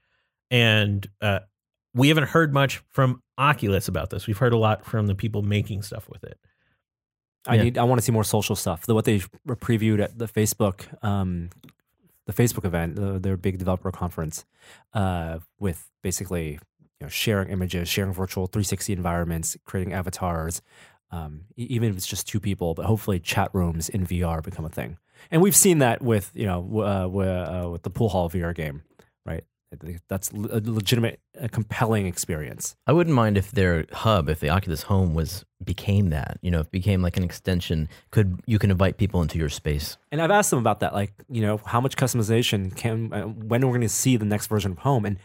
And 0.49 1.07
uh, 1.22 1.39
we 1.93 2.09
haven't 2.09 2.27
heard 2.27 2.53
much 2.53 2.81
from 2.89 3.22
Oculus 3.38 3.88
about 3.88 4.09
this. 4.09 4.27
We've 4.27 4.38
heard 4.38 4.53
a 4.53 4.57
lot 4.57 4.85
from 4.85 5.07
the 5.07 5.15
people 5.15 5.41
making 5.41 5.81
stuff 5.84 6.09
with 6.09 6.23
it. 6.23 6.38
I 7.47 7.55
Yeah. 7.55 7.63
need 7.63 7.77
I 7.77 7.84
want 7.84 7.99
to 7.99 8.05
see 8.05 8.11
more 8.11 8.23
social 8.23 8.55
stuff. 8.55 8.85
The, 8.85 8.93
what 8.93 9.05
they 9.05 9.19
previewed 9.47 10.01
at 10.01 10.18
the 10.18 10.27
Facebook 10.27 10.85
um, 11.03 11.49
the 12.27 12.34
Facebook 12.34 12.65
event, 12.65 13.23
their 13.23 13.35
big 13.35 13.57
developer 13.57 13.91
conference, 13.91 14.45
uh, 14.93 15.39
with 15.59 15.89
basically 16.03 16.51
you 16.51 16.59
know 17.01 17.07
sharing 17.09 17.49
images, 17.49 17.89
sharing 17.89 18.13
virtual 18.13 18.45
360 18.45 18.93
environments, 18.93 19.57
creating 19.65 19.91
avatars, 19.93 20.61
um, 21.11 21.41
even 21.55 21.89
if 21.89 21.97
it's 21.97 22.07
just 22.07 22.27
two 22.27 22.39
people. 22.39 22.73
But 22.73 22.85
hopefully, 22.85 23.19
chat 23.19 23.49
rooms 23.53 23.89
in 23.89 24.05
VR 24.05 24.43
become 24.43 24.65
a 24.65 24.69
thing. 24.69 24.97
And 25.29 25.41
we've 25.41 25.55
seen 25.55 25.79
that 25.79 26.01
with 26.01 26.31
you 26.33 26.45
know 26.45 26.67
uh, 26.75 27.05
uh, 27.05 27.69
with 27.69 27.83
the 27.83 27.89
pool 27.89 28.09
hall 28.09 28.29
VR 28.29 28.55
game, 28.55 28.83
right? 29.25 29.43
That's 30.09 30.31
a 30.31 30.61
legitimate, 30.65 31.21
a 31.39 31.47
compelling 31.47 32.05
experience. 32.05 32.75
I 32.88 32.91
wouldn't 32.91 33.15
mind 33.15 33.38
if 33.38 33.51
their 33.51 33.85
hub, 33.93 34.27
if 34.27 34.41
the 34.41 34.49
Oculus 34.49 34.83
Home 34.83 35.13
was 35.13 35.45
became 35.63 36.09
that, 36.09 36.39
you 36.41 36.51
know, 36.51 36.59
if 36.59 36.65
it 36.67 36.71
became 36.71 37.01
like 37.01 37.15
an 37.15 37.23
extension, 37.23 37.88
could 38.09 38.41
you 38.45 38.59
can 38.59 38.69
invite 38.69 38.97
people 38.97 39.21
into 39.21 39.38
your 39.38 39.47
space. 39.47 39.97
And 40.11 40.21
I've 40.21 40.31
asked 40.31 40.49
them 40.49 40.59
about 40.59 40.81
that, 40.81 40.93
like 40.93 41.13
you 41.29 41.41
know, 41.41 41.57
how 41.65 41.79
much 41.79 41.95
customization 41.95 42.75
can 42.75 43.13
uh, 43.13 43.21
when 43.23 43.65
we're 43.65 43.71
going 43.71 43.81
to 43.81 43.89
see 43.89 44.17
the 44.17 44.25
next 44.25 44.47
version 44.47 44.71
of 44.71 44.79
Home, 44.79 45.05
and 45.05 45.17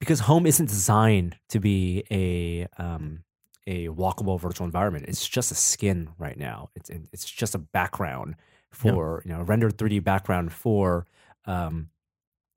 because 0.00 0.20
Home 0.20 0.46
isn't 0.46 0.66
designed 0.66 1.36
to 1.48 1.58
be 1.58 2.04
a 2.10 2.66
um, 2.76 3.24
a 3.66 3.88
walkable 3.88 4.40
virtual 4.40 4.64
environment, 4.64 5.06
it's 5.08 5.28
just 5.28 5.52
a 5.52 5.54
skin 5.54 6.10
right 6.18 6.36
now. 6.36 6.70
It's 6.74 6.90
it's 6.90 7.30
just 7.30 7.54
a 7.54 7.58
background 7.58 8.36
for 8.70 9.22
you 9.24 9.32
know 9.32 9.42
rendered 9.42 9.76
3D 9.76 10.02
background 10.02 10.52
for 10.52 11.06
um, 11.46 11.90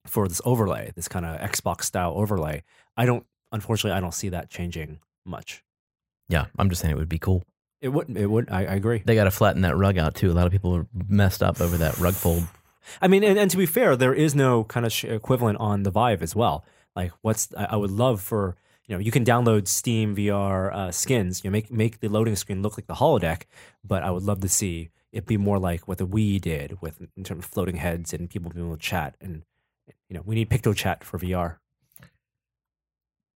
for 0.07 0.27
this 0.27 0.41
overlay, 0.45 0.91
this 0.95 1.07
kind 1.07 1.25
of 1.25 1.39
Xbox 1.39 1.83
style 1.83 2.13
overlay. 2.15 2.63
I 2.95 3.05
don't, 3.05 3.25
unfortunately, 3.51 3.97
I 3.97 3.99
don't 3.99 4.13
see 4.13 4.29
that 4.29 4.49
changing 4.49 4.99
much. 5.25 5.63
Yeah, 6.29 6.45
I'm 6.57 6.69
just 6.69 6.81
saying 6.81 6.93
it 6.93 6.97
would 6.97 7.09
be 7.09 7.19
cool. 7.19 7.43
It 7.81 7.89
wouldn't. 7.89 8.17
It 8.17 8.27
would. 8.27 8.49
I, 8.49 8.61
I 8.61 8.75
agree. 8.75 9.03
They 9.05 9.15
got 9.15 9.25
to 9.25 9.31
flatten 9.31 9.61
that 9.61 9.75
rug 9.75 9.97
out 9.97 10.15
too. 10.15 10.31
A 10.31 10.33
lot 10.33 10.45
of 10.45 10.51
people 10.51 10.75
are 10.75 10.87
messed 11.07 11.43
up 11.43 11.61
over 11.61 11.77
that 11.77 11.97
rug 11.99 12.13
fold. 12.13 12.45
I 13.01 13.07
mean, 13.07 13.23
and, 13.23 13.37
and 13.37 13.51
to 13.51 13.57
be 13.57 13.65
fair, 13.65 13.95
there 13.95 14.13
is 14.13 14.33
no 14.35 14.63
kind 14.63 14.85
of 14.85 14.91
sh- 14.91 15.05
equivalent 15.05 15.59
on 15.59 15.83
the 15.83 15.91
Vive 15.91 16.21
as 16.21 16.35
well. 16.35 16.63
Like, 16.95 17.11
what's 17.21 17.53
I, 17.55 17.65
I 17.71 17.75
would 17.75 17.91
love 17.91 18.21
for 18.21 18.55
you 18.87 18.95
know 18.95 18.99
you 18.99 19.11
can 19.11 19.25
download 19.25 19.67
Steam 19.67 20.15
VR 20.15 20.73
uh, 20.73 20.91
skins, 20.91 21.43
you 21.43 21.49
know, 21.49 21.53
make 21.53 21.71
make 21.71 21.99
the 21.99 22.07
loading 22.07 22.35
screen 22.35 22.61
look 22.61 22.77
like 22.77 22.87
the 22.87 22.95
holodeck, 22.95 23.43
but 23.83 24.03
I 24.03 24.11
would 24.11 24.23
love 24.23 24.41
to 24.41 24.49
see 24.49 24.89
it 25.11 25.25
be 25.25 25.37
more 25.37 25.57
like 25.57 25.87
what 25.87 25.97
the 25.97 26.07
Wii 26.07 26.41
did 26.41 26.81
with 26.81 27.01
in 27.15 27.23
terms 27.23 27.45
of 27.45 27.49
floating 27.49 27.77
heads 27.77 28.13
and 28.13 28.29
people 28.29 28.51
being 28.51 28.65
able 28.65 28.75
to 28.75 28.81
chat. 28.81 29.15
And 29.21 29.43
you 30.09 30.15
know, 30.15 30.21
we 30.25 30.35
need 30.35 30.49
PictoChat 30.49 31.03
for 31.03 31.17
VR. 31.17 31.57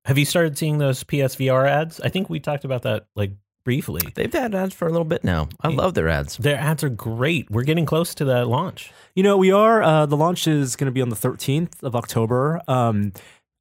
Have 0.04 0.18
you 0.18 0.24
started 0.24 0.58
seeing 0.58 0.78
those 0.78 1.04
PSVR 1.04 1.68
ads? 1.68 2.00
I 2.00 2.08
think 2.08 2.28
we 2.28 2.40
talked 2.40 2.64
about 2.64 2.82
that 2.82 3.06
like 3.14 3.32
briefly. 3.64 4.00
They've 4.14 4.32
had 4.32 4.54
ads 4.54 4.74
for 4.74 4.88
a 4.88 4.90
little 4.90 5.04
bit 5.04 5.22
now. 5.22 5.50
I 5.60 5.68
love 5.68 5.92
their 5.92 6.08
ads. 6.08 6.38
Their 6.38 6.56
ads 6.56 6.82
are 6.82 6.88
great. 6.88 7.50
We're 7.50 7.64
getting 7.64 7.84
close 7.84 8.14
to 8.14 8.24
that 8.24 8.48
launch. 8.48 8.90
You 9.14 9.22
know, 9.22 9.36
we 9.36 9.52
are. 9.52 9.82
Uh, 9.82 10.06
the 10.06 10.16
launch 10.16 10.48
is 10.48 10.74
going 10.74 10.86
to 10.86 10.92
be 10.92 11.02
on 11.02 11.10
the 11.10 11.16
13th 11.16 11.82
of 11.82 11.94
October. 11.94 12.62
Um, 12.66 13.12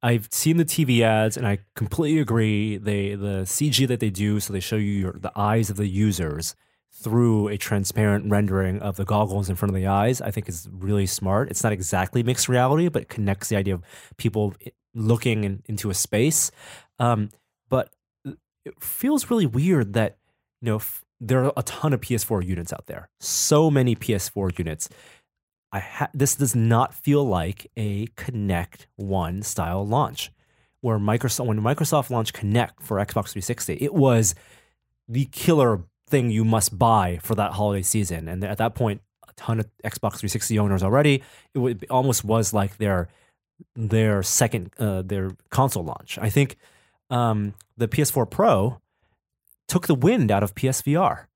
I've 0.02 0.28
seen 0.30 0.58
the 0.58 0.64
TV 0.64 1.00
ads, 1.00 1.36
and 1.36 1.46
I 1.46 1.58
completely 1.74 2.20
agree. 2.20 2.76
They 2.76 3.14
the 3.14 3.42
CG 3.42 3.86
that 3.88 4.00
they 4.00 4.10
do, 4.10 4.38
so 4.40 4.52
they 4.52 4.60
show 4.60 4.76
you 4.76 4.92
your, 4.92 5.12
the 5.12 5.32
eyes 5.34 5.70
of 5.70 5.76
the 5.76 5.88
users 5.88 6.54
through 6.92 7.48
a 7.48 7.56
transparent 7.56 8.30
rendering 8.30 8.80
of 8.80 8.96
the 8.96 9.04
goggles 9.04 9.48
in 9.48 9.56
front 9.56 9.70
of 9.70 9.76
the 9.76 9.86
eyes. 9.86 10.20
I 10.20 10.30
think 10.30 10.48
is 10.48 10.68
really 10.70 11.06
smart. 11.06 11.50
It's 11.50 11.64
not 11.64 11.72
exactly 11.72 12.22
mixed 12.22 12.48
reality, 12.48 12.88
but 12.88 13.02
it 13.02 13.08
connects 13.08 13.48
the 13.48 13.56
idea 13.56 13.74
of 13.74 13.82
people 14.16 14.54
looking 14.94 15.44
in, 15.44 15.62
into 15.66 15.90
a 15.90 15.94
space. 15.94 16.50
Um, 16.98 17.30
but 17.68 17.92
it 18.24 18.80
feels 18.80 19.30
really 19.30 19.46
weird 19.46 19.94
that 19.94 20.18
you 20.60 20.66
know 20.66 20.76
f- 20.76 21.04
there 21.20 21.44
are 21.44 21.52
a 21.56 21.62
ton 21.64 21.92
of 21.92 22.00
PS4 22.00 22.44
units 22.44 22.72
out 22.72 22.86
there. 22.86 23.08
So 23.18 23.70
many 23.70 23.96
PS4 23.96 24.56
units. 24.58 24.88
I 25.72 25.80
ha- 25.80 26.10
this 26.14 26.34
does 26.34 26.54
not 26.54 26.94
feel 26.94 27.24
like 27.24 27.70
a 27.76 28.06
Kinect 28.08 28.86
One 28.96 29.42
style 29.42 29.86
launch, 29.86 30.32
where 30.80 30.98
Microsoft 30.98 31.46
when 31.46 31.60
Microsoft 31.60 32.10
launched 32.10 32.34
Kinect 32.34 32.80
for 32.80 32.96
Xbox 32.98 33.32
360, 33.32 33.74
it 33.74 33.94
was 33.94 34.34
the 35.08 35.26
killer 35.26 35.84
thing 36.08 36.30
you 36.30 36.44
must 36.44 36.78
buy 36.78 37.18
for 37.22 37.34
that 37.34 37.52
holiday 37.52 37.82
season. 37.82 38.28
And 38.28 38.42
at 38.44 38.58
that 38.58 38.74
point, 38.74 39.02
a 39.28 39.32
ton 39.34 39.60
of 39.60 39.66
Xbox 39.84 40.18
360 40.18 40.58
owners 40.58 40.82
already. 40.82 41.22
It, 41.54 41.60
it 41.60 41.90
almost 41.90 42.24
was 42.24 42.54
like 42.54 42.78
their 42.78 43.08
their 43.74 44.22
second 44.22 44.72
uh, 44.78 45.02
their 45.02 45.32
console 45.50 45.84
launch. 45.84 46.18
I 46.18 46.30
think 46.30 46.56
um, 47.10 47.54
the 47.76 47.88
PS4 47.88 48.30
Pro 48.30 48.80
took 49.66 49.86
the 49.86 49.94
wind 49.94 50.30
out 50.30 50.42
of 50.42 50.54
PSVR. 50.54 51.26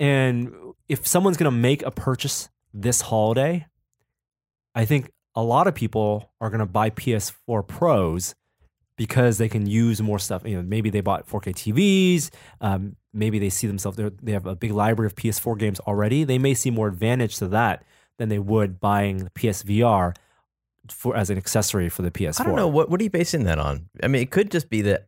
And 0.00 0.52
if 0.88 1.06
someone's 1.06 1.36
going 1.36 1.50
to 1.50 1.56
make 1.56 1.82
a 1.82 1.90
purchase 1.90 2.48
this 2.74 3.00
holiday, 3.00 3.66
I 4.74 4.84
think 4.84 5.10
a 5.34 5.42
lot 5.42 5.66
of 5.66 5.74
people 5.74 6.32
are 6.40 6.50
going 6.50 6.60
to 6.60 6.66
buy 6.66 6.90
PS4 6.90 7.66
Pros 7.66 8.34
because 8.96 9.38
they 9.38 9.48
can 9.48 9.66
use 9.66 10.02
more 10.02 10.18
stuff. 10.18 10.42
You 10.46 10.56
know, 10.56 10.62
maybe 10.62 10.90
they 10.90 11.00
bought 11.00 11.26
4K 11.28 11.54
TVs. 11.54 12.30
Um, 12.60 12.96
maybe 13.12 13.38
they 13.38 13.50
see 13.50 13.66
themselves 13.66 13.96
they're- 13.96 14.12
have 14.28 14.46
a 14.46 14.54
big 14.54 14.72
library 14.72 15.06
of 15.06 15.14
PS4 15.16 15.56
games 15.58 15.80
already. 15.80 16.24
They 16.24 16.38
may 16.38 16.54
see 16.54 16.70
more 16.70 16.88
advantage 16.88 17.36
to 17.38 17.48
that 17.48 17.84
than 18.18 18.28
they 18.28 18.38
would 18.38 18.78
buying 18.80 19.18
the 19.24 19.30
PSVR 19.30 20.14
for 20.90 21.16
as 21.16 21.30
an 21.30 21.38
accessory 21.38 21.88
for 21.88 22.02
the 22.02 22.10
PS4. 22.10 22.40
I 22.40 22.44
don't 22.44 22.56
know 22.56 22.68
what 22.68 22.90
what 22.90 23.00
are 23.00 23.04
you 23.04 23.10
basing 23.10 23.44
that 23.44 23.58
on. 23.58 23.88
I 24.02 24.08
mean, 24.08 24.22
it 24.22 24.30
could 24.30 24.50
just 24.50 24.68
be 24.68 24.82
that 24.82 25.06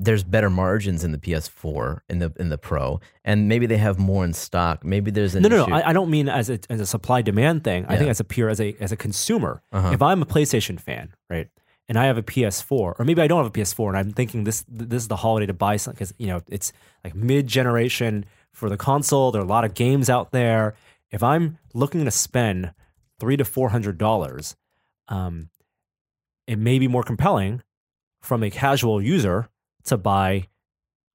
there's 0.00 0.22
better 0.22 0.48
margins 0.48 1.02
in 1.02 1.10
the 1.12 1.18
PS4 1.18 2.00
in 2.08 2.20
the 2.20 2.32
in 2.38 2.48
the 2.50 2.56
Pro, 2.58 3.00
and 3.24 3.48
maybe 3.48 3.66
they 3.66 3.76
have 3.78 3.98
more 3.98 4.24
in 4.24 4.32
stock. 4.32 4.84
Maybe 4.84 5.10
there's 5.10 5.34
an 5.34 5.42
No, 5.42 5.48
no, 5.48 5.62
issue. 5.62 5.70
no. 5.70 5.76
I, 5.76 5.88
I 5.90 5.92
don't 5.92 6.08
mean 6.10 6.28
as 6.28 6.48
a 6.48 6.60
as 6.70 6.80
a 6.80 6.86
supply 6.86 7.20
demand 7.22 7.64
thing. 7.64 7.84
I 7.88 7.96
think 7.96 8.08
as 8.08 8.20
a 8.20 8.24
pure 8.24 8.48
as 8.48 8.60
a 8.60 8.76
as 8.80 8.92
a 8.92 8.96
consumer. 8.96 9.60
Uh-huh. 9.72 9.90
If 9.92 10.00
I'm 10.00 10.22
a 10.22 10.26
PlayStation 10.26 10.78
fan, 10.80 11.14
right, 11.28 11.48
and 11.88 11.98
I 11.98 12.04
have 12.06 12.16
a 12.16 12.22
PS4, 12.22 12.70
or 12.70 13.04
maybe 13.04 13.20
I 13.20 13.26
don't 13.26 13.42
have 13.42 13.46
a 13.54 13.58
PS4, 13.58 13.88
and 13.88 13.96
I'm 13.98 14.12
thinking 14.12 14.44
this 14.44 14.64
this 14.68 15.02
is 15.02 15.08
the 15.08 15.16
holiday 15.16 15.46
to 15.46 15.52
buy 15.54 15.76
something 15.76 15.96
because 15.98 16.14
you 16.16 16.28
know 16.28 16.40
it's 16.48 16.72
like 17.02 17.14
mid 17.16 17.46
generation 17.48 18.24
for 18.52 18.68
the 18.70 18.76
console. 18.76 19.32
There 19.32 19.42
are 19.42 19.44
a 19.44 19.48
lot 19.48 19.64
of 19.64 19.74
games 19.74 20.08
out 20.08 20.30
there. 20.30 20.74
If 21.10 21.22
I'm 21.22 21.58
looking 21.74 22.04
to 22.04 22.10
spend 22.12 22.72
three 23.18 23.36
to 23.36 23.44
four 23.44 23.70
hundred 23.70 23.98
dollars, 23.98 24.54
um, 25.08 25.50
it 26.46 26.58
may 26.58 26.78
be 26.78 26.86
more 26.86 27.02
compelling 27.02 27.62
from 28.22 28.42
a 28.42 28.50
casual 28.50 29.02
user 29.02 29.48
to 29.84 29.96
buy 29.96 30.48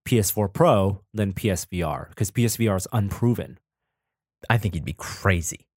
PS4 0.07 0.51
Pro 0.51 1.01
than 1.13 1.33
PSVR 1.33 2.09
because 2.09 2.31
PSVR 2.31 2.77
is 2.77 2.87
unproven. 2.91 3.59
I 4.49 4.57
think 4.57 4.75
you'd 4.75 4.85
be 4.85 4.93
crazy. 4.93 5.67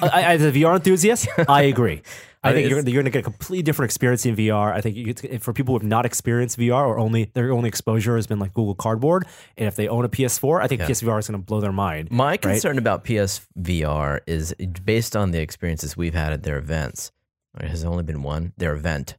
I, 0.00 0.34
as 0.34 0.42
a 0.42 0.50
VR 0.50 0.76
enthusiast, 0.76 1.28
I 1.48 1.62
agree. 1.62 2.02
I 2.42 2.52
think 2.52 2.70
you're, 2.70 2.78
you're 2.80 3.02
going 3.02 3.04
to 3.04 3.10
get 3.10 3.20
a 3.20 3.22
completely 3.22 3.62
different 3.62 3.88
experience 3.90 4.24
in 4.24 4.34
VR. 4.36 4.72
I 4.72 4.80
think 4.80 4.96
you, 4.96 5.38
for 5.40 5.52
people 5.52 5.74
who 5.74 5.78
have 5.80 5.86
not 5.88 6.06
experienced 6.06 6.58
VR 6.58 6.86
or 6.86 6.98
only 6.98 7.30
their 7.34 7.52
only 7.52 7.68
exposure 7.68 8.16
has 8.16 8.26
been 8.26 8.38
like 8.38 8.54
Google 8.54 8.74
Cardboard, 8.74 9.26
and 9.56 9.66
if 9.68 9.76
they 9.76 9.88
own 9.88 10.04
a 10.04 10.08
PS4, 10.08 10.62
I 10.62 10.66
think 10.68 10.80
Yeah. 10.80 10.88
PSVR 10.88 11.18
is 11.18 11.28
going 11.28 11.40
to 11.40 11.44
blow 11.44 11.60
their 11.60 11.72
mind. 11.72 12.10
My 12.10 12.36
concern 12.36 12.78
about 12.78 13.04
PSVR 13.04 14.20
is 14.26 14.54
based 14.84 15.16
on 15.16 15.32
the 15.32 15.40
experiences 15.40 15.96
we've 15.96 16.14
had 16.14 16.32
at 16.32 16.42
their 16.44 16.58
events. 16.58 17.12
It 17.60 17.68
has 17.68 17.84
only 17.84 18.04
been 18.04 18.22
one 18.22 18.52
their 18.56 18.74
event. 18.74 19.16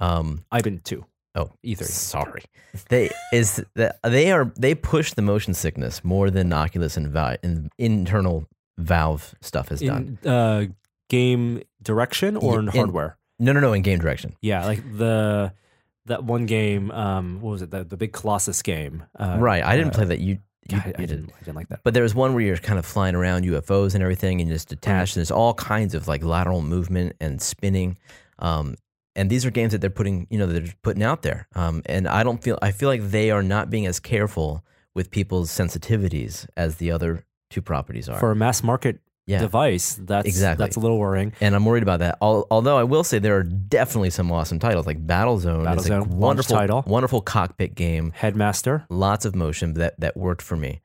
Um, 0.00 0.44
I've 0.50 0.64
been 0.64 0.80
two. 0.80 1.04
Oh, 1.34 1.50
E3. 1.64 1.84
Sorry, 1.84 2.42
they 2.88 3.10
is 3.32 3.64
that 3.74 3.98
they 4.02 4.32
are 4.32 4.52
they 4.56 4.74
push 4.74 5.12
the 5.14 5.22
motion 5.22 5.54
sickness 5.54 6.04
more 6.04 6.30
than 6.30 6.52
Oculus 6.52 6.96
and, 6.96 7.08
Vi- 7.08 7.38
and 7.42 7.70
internal 7.78 8.46
Valve 8.78 9.34
stuff 9.40 9.68
has 9.68 9.80
done. 9.80 10.18
In 10.22 10.30
uh, 10.30 10.66
game 11.08 11.62
direction 11.82 12.36
or 12.36 12.58
in 12.58 12.66
In- 12.68 12.72
hardware? 12.74 13.16
No, 13.38 13.52
no, 13.52 13.60
no, 13.60 13.72
in 13.72 13.82
game 13.82 13.98
direction. 13.98 14.36
Yeah, 14.40 14.64
like 14.64 14.82
the 14.96 15.52
that 16.06 16.24
one 16.24 16.46
game. 16.46 16.90
Um, 16.90 17.40
what 17.40 17.50
was 17.50 17.62
it? 17.62 17.70
The, 17.70 17.84
the 17.84 17.96
big 17.96 18.12
Colossus 18.12 18.62
game. 18.62 19.04
Uh, 19.18 19.36
right, 19.38 19.62
I 19.62 19.76
didn't 19.76 19.92
uh, 19.94 19.96
play 19.96 20.04
that. 20.06 20.20
You, 20.20 20.38
you, 20.68 20.76
I, 20.78 20.92
I 20.96 21.00
you 21.00 21.06
didn't. 21.06 21.32
I 21.34 21.38
didn't 21.40 21.56
like 21.56 21.68
that. 21.68 21.80
But 21.82 21.94
there 21.94 22.02
was 22.02 22.14
one 22.14 22.34
where 22.34 22.44
you're 22.44 22.56
kind 22.56 22.78
of 22.78 22.86
flying 22.86 23.14
around 23.14 23.44
UFOs 23.44 23.94
and 23.94 24.02
everything, 24.02 24.40
and 24.40 24.48
just 24.50 24.68
detached. 24.68 25.16
And 25.16 25.20
there's 25.20 25.30
all 25.30 25.54
kinds 25.54 25.94
of 25.94 26.06
like 26.06 26.22
lateral 26.22 26.62
movement 26.62 27.14
and 27.20 27.40
spinning. 27.42 27.98
Um, 28.38 28.76
and 29.16 29.30
these 29.30 29.44
are 29.46 29.50
games 29.50 29.72
that 29.72 29.80
they're 29.80 29.90
putting, 29.90 30.26
you 30.30 30.38
know, 30.38 30.46
that 30.46 30.64
they're 30.64 30.74
putting 30.82 31.02
out 31.02 31.22
there. 31.22 31.46
Um, 31.54 31.82
and 31.86 32.06
I 32.08 32.22
don't 32.22 32.42
feel, 32.42 32.58
I 32.62 32.70
feel 32.72 32.88
like 32.88 33.02
they 33.10 33.30
are 33.30 33.42
not 33.42 33.70
being 33.70 33.86
as 33.86 34.00
careful 34.00 34.64
with 34.94 35.10
people's 35.10 35.50
sensitivities 35.50 36.46
as 36.56 36.76
the 36.76 36.90
other 36.90 37.24
two 37.50 37.62
properties 37.62 38.08
are. 38.08 38.18
For 38.18 38.30
a 38.30 38.36
mass 38.36 38.62
market 38.62 39.00
yeah. 39.26 39.38
device, 39.40 39.94
that's 40.00 40.26
Exactly. 40.26 40.64
that's 40.64 40.76
a 40.76 40.80
little 40.80 40.98
worrying. 40.98 41.32
and 41.40 41.54
I'm 41.54 41.64
worried 41.64 41.82
about 41.82 42.00
that. 42.00 42.18
Al- 42.20 42.46
Although 42.50 42.76
I 42.76 42.84
will 42.84 43.04
say 43.04 43.18
there 43.18 43.36
are 43.36 43.42
definitely 43.42 44.10
some 44.10 44.30
awesome 44.30 44.58
titles, 44.58 44.86
like 44.86 45.04
Battlezone, 45.06 45.76
is 45.78 45.86
a 45.86 45.90
Battlezone, 45.90 46.06
wonderful 46.08 46.56
title. 46.56 46.84
wonderful 46.86 47.20
cockpit 47.22 47.74
game. 47.74 48.12
Headmaster. 48.14 48.84
Lots 48.90 49.24
of 49.24 49.34
motion 49.34 49.74
that 49.74 49.98
that 50.00 50.16
worked 50.16 50.42
for 50.42 50.56
me. 50.56 50.80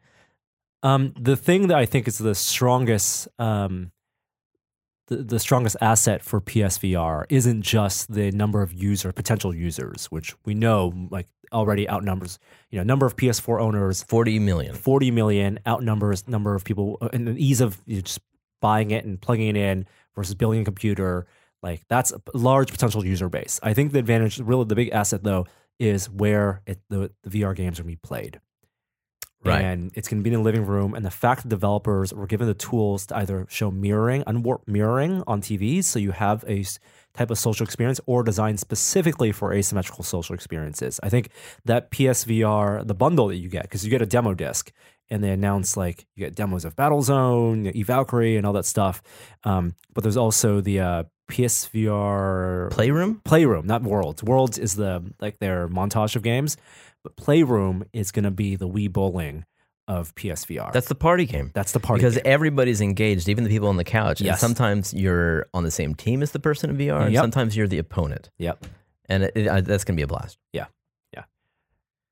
Um, 0.82 1.14
the 1.20 1.36
thing 1.36 1.68
that 1.68 1.78
I 1.78 1.86
think 1.86 2.08
is 2.08 2.18
the 2.18 2.34
strongest, 2.34 3.28
um, 3.38 3.92
the, 5.10 5.18
the 5.18 5.40
strongest 5.40 5.76
asset 5.82 6.24
for 6.24 6.40
PSVR 6.40 7.26
isn't 7.30 7.64
just 7.64 8.14
the 8.14 8.32
number 8.32 8.62
of 8.62 8.72
user 8.74 9.12
potential 9.12 9.54
users, 9.54 10.06
which 10.06 10.36
we 10.46 10.54
know 10.54 10.94
like 11.10 11.28
already 11.52 11.90
outnumbers. 11.90 12.40
You 12.70 12.78
know, 12.78 12.84
number 12.84 13.06
of 13.06 13.16
PS4 13.16 13.60
owners, 13.60 14.04
Forty 14.04 14.40
million. 14.40 14.76
forty 14.76 15.12
million 15.12 15.60
outnumbers 15.66 16.28
number 16.28 16.56
of 16.56 16.64
people, 16.64 16.98
uh, 17.02 17.10
and 17.12 17.28
the 17.28 17.44
ease 17.44 17.60
of 17.60 17.82
you 17.86 17.98
know, 17.98 18.02
just 18.02 18.20
buying 18.62 18.92
it 18.92 19.04
and 19.04 19.20
plugging 19.20 19.48
it 19.48 19.58
in 19.58 19.86
versus 20.16 20.36
building 20.36 20.62
a 20.62 20.66
computer. 20.66 21.28
Like 21.62 21.82
that's 21.90 22.12
a 22.12 22.22
large 22.34 22.72
potential 22.72 23.06
user 23.06 23.28
base. 23.28 23.60
I 23.62 23.74
think 23.74 23.92
the 23.92 24.00
advantage, 24.00 24.40
really, 24.40 24.66
the 24.66 24.76
big 24.76 24.90
asset 24.90 25.24
though, 25.24 25.48
is 25.80 26.10
where 26.10 26.62
it, 26.66 26.80
the 26.90 27.12
the 27.24 27.42
VR 27.42 27.56
games 27.56 27.80
are 27.80 27.84
going 27.84 27.96
to 27.96 28.02
be 28.02 28.08
played. 28.08 28.40
Right. 29.44 29.62
And 29.62 29.92
it's 29.96 30.10
going 30.10 30.22
to 30.22 30.24
be 30.24 30.34
in 30.34 30.40
the 30.40 30.44
living 30.44 30.66
room. 30.66 30.94
And 30.94 31.06
the 31.06 31.12
fact 31.12 31.44
that 31.44 31.50
developers 31.50 32.14
were 32.14 32.28
given 32.28 32.48
the 32.48 32.54
tools 32.54 33.06
to 33.08 33.18
either 33.18 33.48
show 33.50 33.72
mirroring, 33.72 34.24
unwarped 34.28 34.68
mirroring 34.68 35.24
on 35.28 35.42
TVs, 35.42 35.86
so 35.86 35.98
you 35.98 36.12
have 36.12 36.44
a 36.48 36.66
type 37.14 37.32
of 37.32 37.38
social 37.40 37.64
experience, 37.64 38.02
or 38.06 38.24
designed 38.24 38.60
specifically 38.60 39.32
for 39.32 39.54
asymmetrical 39.54 40.04
social 40.04 40.36
experiences. 40.36 41.00
I 41.02 41.10
think 41.10 41.30
that 41.66 41.90
PSVR, 41.90 42.86
the 42.86 42.94
bundle 42.94 43.28
that 43.28 43.38
you 43.38 43.50
get, 43.50 43.64
because 43.64 43.86
you 43.86 43.90
get 43.90 44.02
a 44.02 44.06
demo 44.06 44.34
disc, 44.34 44.74
and 45.10 45.24
they 45.24 45.32
announce 45.32 45.78
like 45.78 46.06
you 46.16 46.26
get 46.26 46.36
demos 46.36 46.66
of 46.66 46.76
Battlezone, 46.76 47.74
E 47.74 47.84
Valkyrie, 47.84 48.36
and 48.36 48.46
all 48.46 48.54
that 48.54 48.66
stuff. 48.66 49.02
Um, 49.44 49.76
but 49.94 50.04
there's 50.04 50.18
also 50.18 50.62
the 50.62 50.82
uh, 50.82 51.04
PSVR 51.30 52.72
Playroom? 52.72 53.22
Playroom, 53.24 53.68
not 53.68 53.84
Worlds. 53.84 54.24
Worlds 54.24 54.58
is 54.58 54.76
the 54.76 55.04
like 55.20 55.40
their 55.40 55.68
montage 55.68 56.16
of 56.16 56.24
games, 56.24 56.58
but 57.04 57.16
Playroom 57.16 57.86
is 57.94 58.12
going 58.12 58.24
to 58.24 58.32
be 58.32 58.56
the 58.56 58.68
Wii 58.68 58.92
Bowling 58.92 59.46
of 59.88 60.14
PSVR. 60.16 60.72
That's 60.72 60.88
the 60.88 60.96
party 60.96 61.26
game. 61.26 61.50
that's 61.54 61.72
the 61.72 61.80
party 61.80 62.02
because 62.02 62.16
game. 62.16 62.24
everybody's 62.26 62.80
engaged, 62.82 63.28
even 63.28 63.44
the 63.44 63.50
people 63.50 63.70
on 63.70 63.78
the 63.78 63.84
couch. 63.84 64.22
And 64.22 64.38
sometimes 64.38 64.94
you're 64.94 65.48
on 65.54 65.64
the 65.64 65.72
same 65.72 65.96
team 65.96 66.22
as 66.22 66.32
the 66.32 66.40
person 66.40 66.70
in 66.70 66.78
VR, 66.78 67.04
and 67.06 67.14
Yep. 67.14 67.24
sometimes 67.24 67.58
you're 67.58 67.68
the 67.68 67.80
opponent. 67.80 68.30
Yep. 68.38 68.66
And 69.08 69.24
it, 69.24 69.32
it, 69.36 69.66
that's 69.66 69.84
going 69.84 69.96
to 69.96 70.00
be 70.00 70.04
a 70.04 70.08
blast. 70.08 70.38
Yeah. 70.54 70.66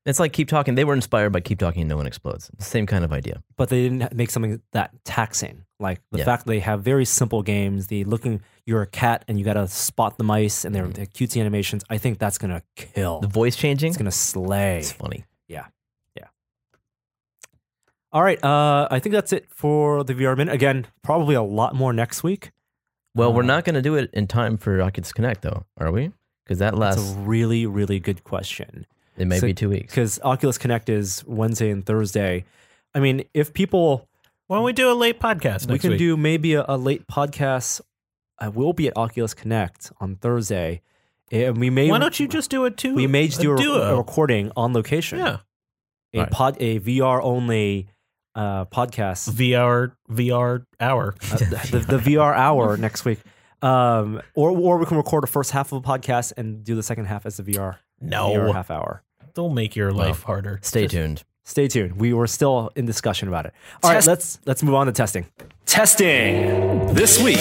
It's 0.08 0.18
like 0.18 0.32
Keep 0.32 0.48
Talking. 0.48 0.74
They 0.74 0.84
were 0.84 0.94
inspired 0.94 1.30
by 1.30 1.40
Keep 1.40 1.58
Talking 1.58 1.82
and 1.82 1.88
No 1.88 1.96
One 1.96 2.06
Explodes. 2.06 2.50
Same 2.58 2.86
kind 2.86 3.04
of 3.04 3.12
idea. 3.12 3.42
But 3.56 3.68
they 3.68 3.82
didn't 3.88 4.14
make 4.14 4.30
something 4.30 4.60
that 4.72 4.90
taxing. 5.04 5.64
Like 5.78 6.00
the 6.10 6.18
Yeah. 6.18 6.24
fact 6.24 6.44
that 6.46 6.50
they 6.50 6.60
have 6.60 6.82
very 6.82 7.04
simple 7.04 7.42
games. 7.42 7.86
The 7.88 8.04
looking, 8.04 8.40
you're 8.66 8.82
a 8.82 8.86
cat 8.86 9.24
and 9.28 9.38
you 9.38 9.44
got 9.44 9.54
to 9.54 9.68
spot 9.68 10.16
the 10.18 10.24
mice, 10.24 10.64
and 10.64 10.74
they're, 10.74 10.86
they're 10.88 11.06
cutesy 11.06 11.40
animations. 11.40 11.84
I 11.90 11.98
think 11.98 12.18
that's 12.18 12.38
going 12.38 12.50
to 12.52 12.62
kill. 12.74 13.20
The 13.20 13.28
voice 13.28 13.54
changing, 13.54 13.88
It's 13.90 13.96
going 13.98 14.10
to 14.10 14.16
slay. 14.16 14.78
it's 14.78 14.92
funny. 14.92 15.24
Yeah. 15.46 15.66
Yeah. 16.16 16.24
All 18.12 18.22
right. 18.22 18.42
Uh, 18.42 18.88
I 18.90 18.98
think 19.00 19.12
that's 19.12 19.32
it 19.32 19.46
for 19.50 20.02
the 20.04 20.14
VR 20.14 20.36
minute. 20.36 20.54
Again, 20.54 20.86
probably 21.02 21.34
a 21.34 21.42
lot 21.42 21.74
more 21.74 21.92
next 21.92 22.22
week. 22.22 22.50
Well, 23.14 23.32
we're 23.32 23.42
Uh, 23.42 23.46
not 23.46 23.64
going 23.64 23.74
to 23.74 23.82
do 23.82 23.94
it 23.94 24.10
in 24.12 24.26
time 24.26 24.56
for 24.56 24.80
Oculus 24.80 25.12
Connect, 25.12 25.42
though, 25.42 25.64
are 25.76 25.90
we? 25.92 26.12
Because 26.44 26.58
that 26.60 26.70
That's 26.78 26.96
lasts, 26.98 27.12
a 27.14 27.18
really, 27.18 27.66
really 27.66 28.00
good 28.00 28.24
question. 28.24 28.86
It 29.18 29.26
may 29.26 29.38
so- 29.38 29.46
be 29.46 29.54
two 29.54 29.68
weeks. 29.68 29.92
because 29.92 30.20
Oculus 30.22 30.58
Connect 30.58 30.88
is 30.88 31.24
Wednesday 31.26 31.70
and 31.70 31.84
Thursday. 31.84 32.44
I 32.94 33.00
mean, 33.00 33.24
if 33.34 33.52
people, 33.52 34.08
Why 34.46 34.56
don't 34.56 34.64
we 34.64 34.72
do 34.72 34.90
a 34.90 34.94
late 34.94 35.20
podcast 35.20 35.66
next 35.66 35.68
we 35.68 35.78
can 35.78 35.90
week? 35.90 35.98
do 35.98 36.16
maybe 36.16 36.54
a, 36.54 36.64
a 36.68 36.76
late 36.76 37.06
podcast. 37.06 37.80
I 38.38 38.48
will 38.48 38.72
be 38.72 38.86
at 38.88 38.96
Oculus 38.96 39.34
Connect 39.34 39.90
on 40.00 40.16
Thursday, 40.16 40.80
and 41.32 41.58
we 41.58 41.70
may 41.70 41.90
Why 41.90 41.98
don't 41.98 42.18
you 42.18 42.28
just 42.28 42.50
do 42.50 42.64
it 42.64 42.76
too? 42.76 42.94
we 42.94 43.06
may 43.06 43.26
just 43.26 43.40
do 43.40 43.54
a, 43.54 43.56
duo? 43.58 43.82
a 43.82 43.96
recording 43.96 44.52
on 44.56 44.72
location. 44.72 45.18
yeah, 45.18 45.38
a 46.14 46.18
Right. 46.20 46.30
pod, 46.30 46.56
a 46.60 46.78
VR 46.80 47.20
only 47.22 47.88
uh, 48.34 48.64
podcast, 48.66 49.28
VR 49.30 49.92
VR 50.10 50.64
hour. 50.80 51.14
uh, 51.32 51.36
the, 51.36 51.84
the 51.88 51.98
VR 51.98 52.34
hour 52.36 52.76
next 52.86 53.04
week. 53.04 53.18
Um, 53.60 54.22
or 54.34 54.50
or 54.50 54.78
we 54.78 54.86
can 54.86 54.96
record 54.96 55.24
a 55.24 55.26
first 55.26 55.50
half 55.50 55.72
of 55.72 55.84
a 55.84 55.86
podcast 55.86 56.32
and 56.36 56.62
do 56.62 56.76
the 56.76 56.82
second 56.84 57.06
half 57.06 57.26
as 57.26 57.40
a 57.40 57.42
VR 57.42 57.78
No, 58.00 58.30
VR 58.30 58.52
half 58.54 58.70
hour. 58.70 59.02
Don't 59.34 59.54
make 59.54 59.76
your 59.76 59.92
life 59.92 60.22
harder. 60.22 60.58
Stay 60.62 60.82
Just- 60.82 60.92
tuned. 60.94 61.22
Stay 61.44 61.66
tuned. 61.66 61.96
We 61.98 62.12
were 62.12 62.26
still 62.26 62.70
in 62.76 62.84
discussion 62.84 63.26
about 63.26 63.46
it. 63.46 63.54
All 63.82 63.88
right, 63.90 63.96
Test- 63.96 64.06
let's 64.06 64.38
let's 64.44 64.62
move 64.62 64.74
on 64.74 64.84
to 64.86 64.92
testing. 64.92 65.24
Testing 65.64 66.92
this 66.94 67.18
week. 67.22 67.38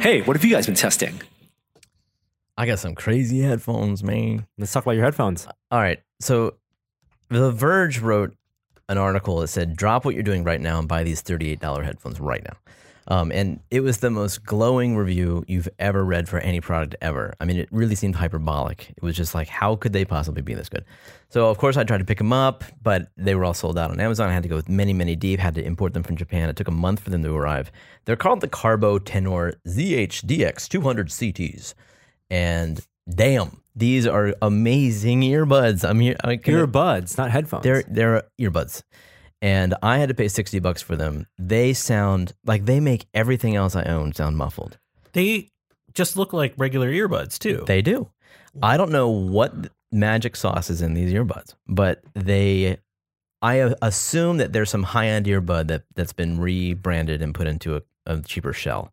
Hey, 0.00 0.20
what 0.20 0.36
have 0.36 0.44
you 0.44 0.50
guys 0.50 0.66
been 0.66 0.74
testing? 0.74 1.18
I 2.56 2.66
got 2.66 2.78
some 2.78 2.94
crazy 2.94 3.40
headphones, 3.40 4.02
man. 4.04 4.46
Let's 4.58 4.72
talk 4.72 4.84
about 4.84 4.92
your 4.92 5.04
headphones. 5.04 5.46
All 5.70 5.80
right. 5.80 6.00
So 6.20 6.54
The 7.28 7.50
Verge 7.50 8.00
wrote 8.00 8.36
an 8.88 8.98
article 8.98 9.40
that 9.40 9.48
said, 9.48 9.76
drop 9.76 10.04
what 10.04 10.14
you're 10.14 10.22
doing 10.22 10.44
right 10.44 10.60
now 10.60 10.78
and 10.78 10.86
buy 10.86 11.02
these 11.02 11.22
$38 11.22 11.84
headphones 11.84 12.20
right 12.20 12.44
now. 12.44 12.56
Um, 13.06 13.32
and 13.32 13.60
it 13.70 13.80
was 13.80 13.98
the 13.98 14.10
most 14.10 14.46
glowing 14.46 14.96
review 14.96 15.44
you've 15.46 15.68
ever 15.78 16.04
read 16.04 16.28
for 16.28 16.38
any 16.38 16.60
product 16.60 16.96
ever. 17.02 17.34
I 17.38 17.44
mean, 17.44 17.58
it 17.58 17.68
really 17.70 17.94
seemed 17.94 18.16
hyperbolic. 18.16 18.94
It 18.96 19.02
was 19.02 19.14
just 19.14 19.34
like, 19.34 19.48
how 19.48 19.76
could 19.76 19.92
they 19.92 20.04
possibly 20.04 20.40
be 20.40 20.54
this 20.54 20.70
good? 20.70 20.84
So, 21.28 21.50
of 21.50 21.58
course, 21.58 21.76
I 21.76 21.84
tried 21.84 21.98
to 21.98 22.04
pick 22.04 22.18
them 22.18 22.32
up, 22.32 22.64
but 22.82 23.10
they 23.16 23.34
were 23.34 23.44
all 23.44 23.52
sold 23.52 23.76
out 23.76 23.90
on 23.90 24.00
Amazon. 24.00 24.30
I 24.30 24.32
had 24.32 24.42
to 24.44 24.48
go 24.48 24.56
with 24.56 24.68
many, 24.70 24.94
many 24.94 25.16
deep, 25.16 25.38
had 25.38 25.54
to 25.56 25.64
import 25.64 25.92
them 25.92 26.02
from 26.02 26.16
Japan. 26.16 26.48
It 26.48 26.56
took 26.56 26.68
a 26.68 26.72
month 26.72 27.00
for 27.00 27.10
them 27.10 27.22
to 27.24 27.34
arrive. 27.34 27.70
They're 28.06 28.16
called 28.16 28.40
the 28.40 28.48
Carbo 28.48 28.98
Tenore 28.98 29.54
ZHDX 29.66 30.68
200 30.68 31.08
CTs. 31.08 31.74
And 32.34 32.80
damn, 33.08 33.60
these 33.76 34.08
are 34.08 34.34
amazing 34.42 35.20
earbuds. 35.20 35.88
I'm 35.88 36.00
here. 36.00 36.16
I 36.24 36.36
can, 36.36 36.54
Earbuds, 36.54 37.16
not 37.16 37.30
headphones. 37.30 37.62
they're 37.62 37.84
they're 37.86 38.24
earbuds, 38.40 38.82
and 39.40 39.74
I 39.82 39.98
had 39.98 40.08
to 40.08 40.14
pay 40.16 40.26
sixty 40.26 40.58
bucks 40.58 40.82
for 40.82 40.96
them. 40.96 41.28
They 41.38 41.72
sound 41.74 42.32
like 42.44 42.64
they 42.64 42.80
make 42.80 43.06
everything 43.14 43.54
else 43.54 43.76
I 43.76 43.84
own 43.84 44.12
sound 44.14 44.36
muffled. 44.36 44.78
They 45.12 45.50
just 45.92 46.16
look 46.16 46.32
like 46.32 46.54
regular 46.56 46.90
earbuds 46.90 47.38
too. 47.38 47.62
They 47.68 47.82
do. 47.82 48.10
I 48.60 48.76
don't 48.76 48.90
know 48.90 49.08
what 49.08 49.54
magic 49.92 50.34
sauce 50.34 50.70
is 50.70 50.82
in 50.82 50.94
these 50.94 51.12
earbuds, 51.12 51.54
but 51.68 52.02
they. 52.14 52.78
I 53.42 53.74
assume 53.82 54.38
that 54.38 54.54
there's 54.54 54.70
some 54.70 54.84
high 54.84 55.06
end 55.08 55.26
earbud 55.26 55.68
that 55.68 55.84
that's 55.94 56.14
been 56.14 56.40
rebranded 56.40 57.20
and 57.20 57.34
put 57.34 57.46
into 57.46 57.76
a, 57.76 57.82
a 58.06 58.20
cheaper 58.22 58.54
shell. 58.54 58.90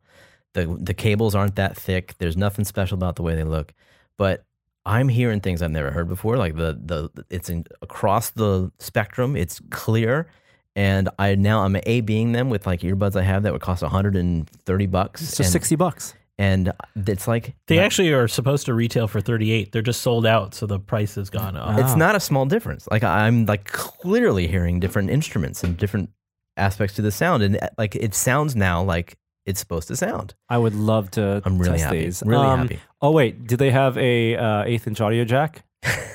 The 0.54 0.78
The 0.80 0.94
cables 0.94 1.36
aren't 1.36 1.56
that 1.56 1.76
thick. 1.78 2.16
There's 2.18 2.38
nothing 2.38 2.66
special 2.66 2.96
about 2.96 3.16
the 3.16 3.24
way 3.24 3.36
they 3.36 3.44
look, 3.44 3.74
but 4.18 4.46
I'm 4.86 5.10
hearing 5.10 5.42
things 5.42 5.62
I've 5.62 5.72
never 5.72 5.92
heard 5.92 6.08
before. 6.08 6.38
Like 6.38 6.56
the 6.56 6.80
the 6.84 7.26
it's 7.30 7.50
in, 7.50 7.66
across 7.82 8.32
the 8.32 8.72
spectrum. 8.80 9.36
It's 9.36 9.62
clear, 9.70 10.28
and 10.76 11.10
I 11.20 11.36
now 11.36 11.64
I'm 11.64 11.78
a 11.86 12.02
being 12.02 12.32
them 12.32 12.50
with 12.50 12.66
like 12.66 12.82
earbuds 12.82 13.16
I 13.16 13.24
have 13.24 13.44
that 13.44 13.54
would 13.54 13.62
cost 13.62 13.82
130 13.82 14.86
bucks. 14.88 15.22
it's 15.22 15.32
just 15.38 15.40
and, 15.48 15.52
sixty 15.52 15.76
bucks. 15.76 16.16
and 16.38 16.74
it's 16.96 17.28
like 17.28 17.56
they 17.68 17.78
actually 17.80 18.12
are 18.12 18.28
supposed 18.28 18.66
to 18.66 18.74
retail 18.74 19.08
for 19.08 19.22
38. 19.22 19.72
They're 19.72 19.82
just 19.82 20.02
sold 20.02 20.26
out, 20.26 20.56
so 20.56 20.66
the 20.66 20.80
price 20.80 21.16
has 21.16 21.30
gone 21.30 21.56
up. 21.56 21.78
It's 21.80 21.96
not 21.96 22.16
a 22.16 22.20
small 22.20 22.46
difference. 22.46 22.88
Like 22.90 23.04
I'm 23.04 23.46
like 23.46 23.66
clearly 23.66 24.48
hearing 24.48 24.80
different 24.80 25.12
instruments 25.12 25.64
and 25.64 25.78
different 25.78 26.10
aspects 26.58 26.96
to 26.96 27.02
the 27.04 27.12
sound, 27.12 27.44
and 27.44 27.60
like 27.78 27.96
it 27.96 28.16
sounds 28.16 28.56
now 28.56 28.82
like 28.82 29.16
it's 29.46 29.60
supposed 29.60 29.88
to 29.90 29.96
sound. 29.96 30.34
I 30.50 30.58
would 30.58 30.76
love 30.76 31.12
to 31.12 31.42
I'm 31.46 31.58
really 31.58 31.74
test 31.74 31.84
happy. 31.86 32.06
these. 32.06 32.24
Really 32.26 32.46
Um, 32.46 32.60
happy. 32.62 32.80
Oh 33.02 33.12
wait, 33.12 33.48
do 33.48 33.58
they 33.58 33.72
have 33.72 33.98
a 33.98 34.36
uh, 34.36 34.64
eighth 34.64 34.88
inch 34.88 35.02
audio 35.02 35.24
jack? 35.26 35.64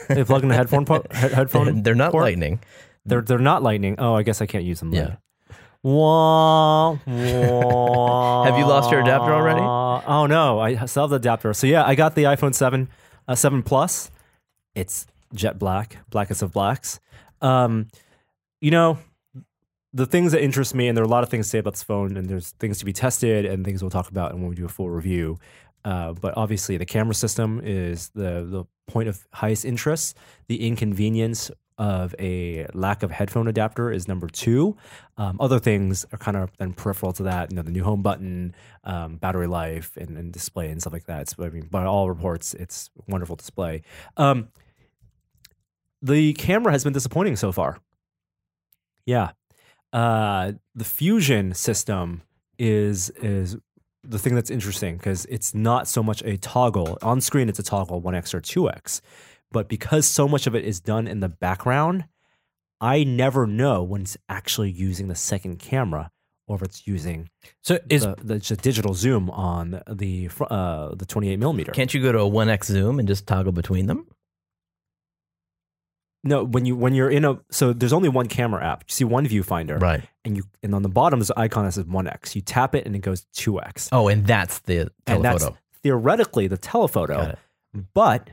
They 0.08 0.22
plug 0.24 0.42
in 0.44 0.48
the 0.48 0.54
headphone 0.54 0.84
po- 0.84 1.04
he- 1.12 1.16
headphone. 1.18 1.82
They're 1.82 1.94
not 1.96 2.12
port? 2.12 2.22
lightning. 2.22 2.60
They're 3.04 3.22
they're 3.22 3.38
not 3.38 3.62
lightning. 3.62 3.96
Oh, 3.98 4.14
I 4.14 4.22
guess 4.22 4.40
I 4.40 4.46
can't 4.46 4.64
use 4.64 4.78
them. 4.80 4.92
Yeah. 4.94 5.16
Wah, 5.82 6.92
wah. 7.06 8.44
Have 8.44 8.58
you 8.58 8.66
lost 8.66 8.90
your 8.90 9.00
adapter 9.00 9.32
already? 9.32 9.60
Oh 9.60 10.26
no, 10.26 10.58
I 10.58 10.86
still 10.86 11.04
have 11.04 11.10
the 11.10 11.16
adapter. 11.16 11.52
So 11.54 11.66
yeah, 11.66 11.84
I 11.84 11.94
got 11.94 12.14
the 12.14 12.24
iPhone 12.24 12.54
seven, 12.54 12.88
uh, 13.28 13.34
seven 13.34 13.62
plus. 13.62 14.10
It's 14.74 15.06
jet 15.34 15.58
black, 15.58 15.98
blackest 16.10 16.42
of 16.42 16.52
blacks. 16.52 17.00
Um, 17.40 17.88
you 18.60 18.70
know, 18.70 18.98
the 19.96 20.04
things 20.04 20.32
that 20.32 20.42
interest 20.42 20.74
me, 20.74 20.88
and 20.88 20.96
there 20.96 21.02
are 21.02 21.06
a 21.06 21.10
lot 21.10 21.22
of 21.22 21.30
things 21.30 21.46
to 21.46 21.50
say 21.50 21.58
about 21.58 21.72
this 21.72 21.82
phone, 21.82 22.18
and 22.18 22.28
there's 22.28 22.50
things 22.52 22.78
to 22.78 22.84
be 22.84 22.92
tested 22.92 23.46
and 23.46 23.64
things 23.64 23.82
we'll 23.82 23.90
talk 23.90 24.10
about 24.10 24.32
and 24.32 24.40
when 24.40 24.50
we 24.50 24.54
do 24.54 24.66
a 24.66 24.68
full 24.68 24.90
review. 24.90 25.38
Uh, 25.86 26.12
but 26.12 26.36
obviously, 26.36 26.76
the 26.76 26.84
camera 26.84 27.14
system 27.14 27.60
is 27.64 28.10
the 28.10 28.44
the 28.44 28.64
point 28.86 29.08
of 29.08 29.26
highest 29.32 29.64
interest. 29.64 30.14
The 30.48 30.66
inconvenience 30.66 31.50
of 31.78 32.14
a 32.18 32.66
lack 32.74 33.02
of 33.02 33.10
headphone 33.10 33.48
adapter 33.48 33.90
is 33.90 34.06
number 34.06 34.28
two. 34.28 34.76
Um, 35.16 35.38
other 35.40 35.58
things 35.58 36.04
are 36.12 36.18
kind 36.18 36.36
of 36.36 36.50
then 36.58 36.74
peripheral 36.74 37.12
to 37.14 37.22
that. 37.22 37.50
You 37.50 37.56
know, 37.56 37.62
the 37.62 37.70
new 37.70 37.84
home 37.84 38.02
button, 38.02 38.54
um, 38.84 39.16
battery 39.16 39.46
life, 39.46 39.96
and, 39.96 40.18
and 40.18 40.30
display 40.30 40.68
and 40.70 40.80
stuff 40.80 40.92
like 40.92 41.06
that. 41.06 41.22
It's, 41.22 41.34
I 41.38 41.48
mean, 41.48 41.68
by 41.70 41.84
all 41.86 42.08
reports, 42.10 42.52
it's 42.52 42.90
wonderful 43.06 43.36
display. 43.36 43.82
Um, 44.18 44.48
the 46.02 46.34
camera 46.34 46.72
has 46.72 46.84
been 46.84 46.92
disappointing 46.92 47.36
so 47.36 47.50
far. 47.50 47.78
Yeah, 49.06 49.30
uh, 49.96 50.52
the 50.74 50.84
Fusion 50.84 51.54
system 51.54 52.22
is 52.58 53.08
is 53.22 53.56
the 54.04 54.18
thing 54.18 54.34
that's 54.34 54.50
interesting 54.50 54.98
because 54.98 55.24
it's 55.24 55.54
not 55.54 55.88
so 55.88 56.02
much 56.02 56.22
a 56.22 56.36
toggle 56.36 56.98
on 57.00 57.22
screen. 57.22 57.48
It's 57.48 57.58
a 57.58 57.62
toggle 57.62 58.00
one 58.02 58.14
x 58.14 58.34
or 58.34 58.40
two 58.40 58.68
x, 58.68 59.00
but 59.50 59.68
because 59.68 60.06
so 60.06 60.28
much 60.28 60.46
of 60.46 60.54
it 60.54 60.66
is 60.66 60.80
done 60.80 61.08
in 61.08 61.20
the 61.20 61.30
background, 61.30 62.04
I 62.78 63.04
never 63.04 63.46
know 63.46 63.82
when 63.82 64.02
it's 64.02 64.18
actually 64.28 64.70
using 64.70 65.08
the 65.08 65.14
second 65.14 65.60
camera 65.60 66.10
or 66.46 66.56
if 66.56 66.62
it's 66.62 66.86
using 66.86 67.30
So 67.62 67.78
is 67.88 68.02
the, 68.02 68.16
the, 68.22 68.38
just 68.38 68.60
digital 68.60 68.92
zoom 68.92 69.30
on 69.30 69.80
the 69.90 70.28
uh, 70.42 70.94
the 70.94 71.06
28 71.06 71.38
millimeter. 71.38 71.72
Can't 71.72 71.92
you 71.94 72.02
go 72.02 72.12
to 72.12 72.18
a 72.18 72.28
one 72.28 72.50
x 72.50 72.66
zoom 72.66 72.98
and 72.98 73.08
just 73.08 73.26
toggle 73.26 73.52
between 73.52 73.86
them? 73.86 74.06
No, 76.26 76.44
when 76.44 76.64
you 76.66 76.76
when 76.76 76.94
you're 76.94 77.08
in 77.10 77.24
a 77.24 77.38
so 77.50 77.72
there's 77.72 77.92
only 77.92 78.08
one 78.08 78.26
camera 78.26 78.64
app. 78.64 78.84
You 78.88 78.92
see 78.92 79.04
one 79.04 79.26
viewfinder, 79.26 79.80
Right. 79.80 80.02
and 80.24 80.36
you 80.36 80.44
and 80.62 80.74
on 80.74 80.82
the 80.82 80.88
bottom 80.88 81.20
is 81.20 81.30
an 81.30 81.34
icon 81.38 81.64
that 81.64 81.72
says 81.72 81.84
one 81.86 82.06
x. 82.06 82.34
You 82.36 82.42
tap 82.42 82.74
it 82.74 82.84
and 82.86 82.94
it 82.94 83.00
goes 83.00 83.26
two 83.32 83.60
x. 83.60 83.88
Oh, 83.92 84.08
and 84.08 84.26
that's 84.26 84.58
the 84.60 84.90
and 85.06 85.24
that's 85.24 85.48
theoretically 85.82 86.46
the 86.48 86.56
Got 86.56 86.62
telephoto, 86.62 87.20
it. 87.20 87.38
but 87.94 88.30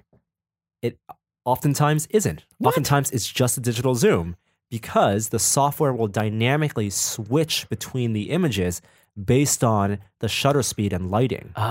it 0.82 0.98
oftentimes 1.46 2.08
isn't. 2.10 2.44
Oftentimes 2.64 3.12
it's 3.12 3.28
just 3.28 3.58
a 3.58 3.62
digital 3.62 3.96
zoom 3.96 4.36
because 4.70 5.30
the 5.30 5.40
software 5.40 5.94
will 5.94 6.08
dynamically 6.08 6.90
switch 6.90 7.70
between 7.70 8.14
the 8.14 8.32
images 8.32 8.82
based 9.24 9.64
on 9.64 10.00
the 10.20 10.28
shutter 10.28 10.64
speed 10.64 10.92
and 10.94 11.12
lighting. 11.12 11.52
Oh. 11.56 11.62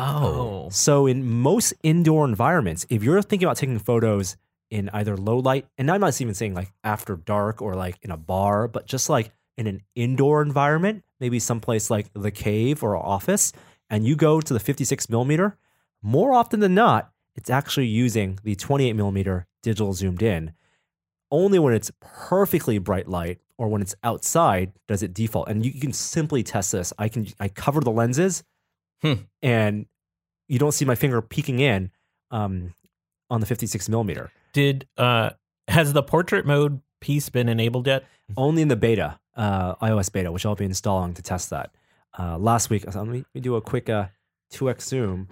oh. 0.67 0.69
So 0.71 1.07
in 1.07 1.29
most 1.29 1.75
indoor 1.83 2.25
environments, 2.25 2.87
if 2.89 3.03
you're 3.03 3.21
thinking 3.23 3.47
about 3.47 3.57
taking 3.57 3.79
photos 3.81 4.37
in 4.73 4.89
either 4.95 5.17
low 5.17 5.39
light, 5.39 5.67
and 5.77 5.91
I'm 5.91 6.01
not 6.01 6.19
even 6.21 6.33
saying 6.35 6.55
like 6.55 6.73
after 6.83 7.15
dark 7.15 7.61
or 7.61 7.75
like 7.75 7.99
in 8.01 8.11
a 8.11 8.17
bar, 8.17 8.67
but 8.67 8.87
just 8.87 9.11
like 9.11 9.31
in 9.59 9.67
an 9.67 9.83
indoor 9.95 10.41
environment, 10.41 11.05
maybe 11.21 11.39
someplace 11.39 11.91
like 11.91 12.07
the 12.15 12.31
cave 12.31 12.83
or 12.83 12.97
office, 12.97 13.53
and 13.91 14.07
you 14.07 14.17
go 14.17 14.41
to 14.41 14.55
the 14.55 14.59
56 14.59 15.11
millimeter, 15.11 15.59
more 16.01 16.33
often 16.33 16.61
than 16.61 16.75
not, 16.75 17.13
it's 17.37 17.51
actually 17.51 17.87
using 17.87 18.39
the 18.45 18.55
28 18.55 18.95
millimeter 18.95 19.47
digital 19.63 19.93
zoomed 19.93 20.23
in. 20.23 20.53
Only 21.31 21.59
when 21.59 21.75
it's 21.75 21.93
perfectly 22.01 22.79
bright 22.79 23.09
light 23.09 23.41
or 23.59 23.69
when 23.69 23.83
it's 23.83 23.95
outside 24.03 24.73
does 24.89 25.03
it 25.03 25.13
default. 25.15 25.49
And 25.49 25.65
you 25.65 25.79
can 25.81 25.93
simply 25.93 26.43
test 26.43 26.73
this. 26.73 26.93
I 26.99 27.09
can 27.09 27.27
I 27.39 27.49
cover 27.49 27.81
the 27.81 27.91
lenses 27.91 28.43
Hmm. 29.03 29.15
and 29.43 29.87
you 30.49 30.59
don't 30.59 30.73
see 30.73 30.85
my 30.85 30.95
finger 30.95 31.21
peeking 31.21 31.59
in 31.59 31.91
um, 32.31 32.75
on 33.29 33.41
the 33.41 33.47
56 33.47 33.89
millimeter. 33.89 34.31
Did 34.53 34.87
uh 34.97 35.31
has 35.69 35.93
the 35.93 36.03
portrait 36.03 36.47
mode 36.47 36.81
piece 37.01 37.29
been 37.29 37.49
enabled 37.49 37.87
yet? 37.87 38.05
Only 38.37 38.63
in 38.63 38.69
the 38.69 38.77
beta, 38.77 39.19
uh, 39.37 39.75
iOS 39.77 40.13
beta, 40.13 40.33
which 40.33 40.47
I'll 40.47 40.55
be 40.55 40.65
installing 40.65 41.15
to 41.15 41.23
test 41.23 41.51
that. 41.51 41.71
Uh, 42.19 42.39
last 42.39 42.71
week, 42.71 42.85
let 42.87 43.07
me, 43.07 43.19
let 43.19 43.35
me 43.35 43.41
do 43.41 43.57
a 43.57 43.61
quick 43.61 43.89
uh, 43.89 44.07
2x 44.53 44.83
zoom. 44.83 45.29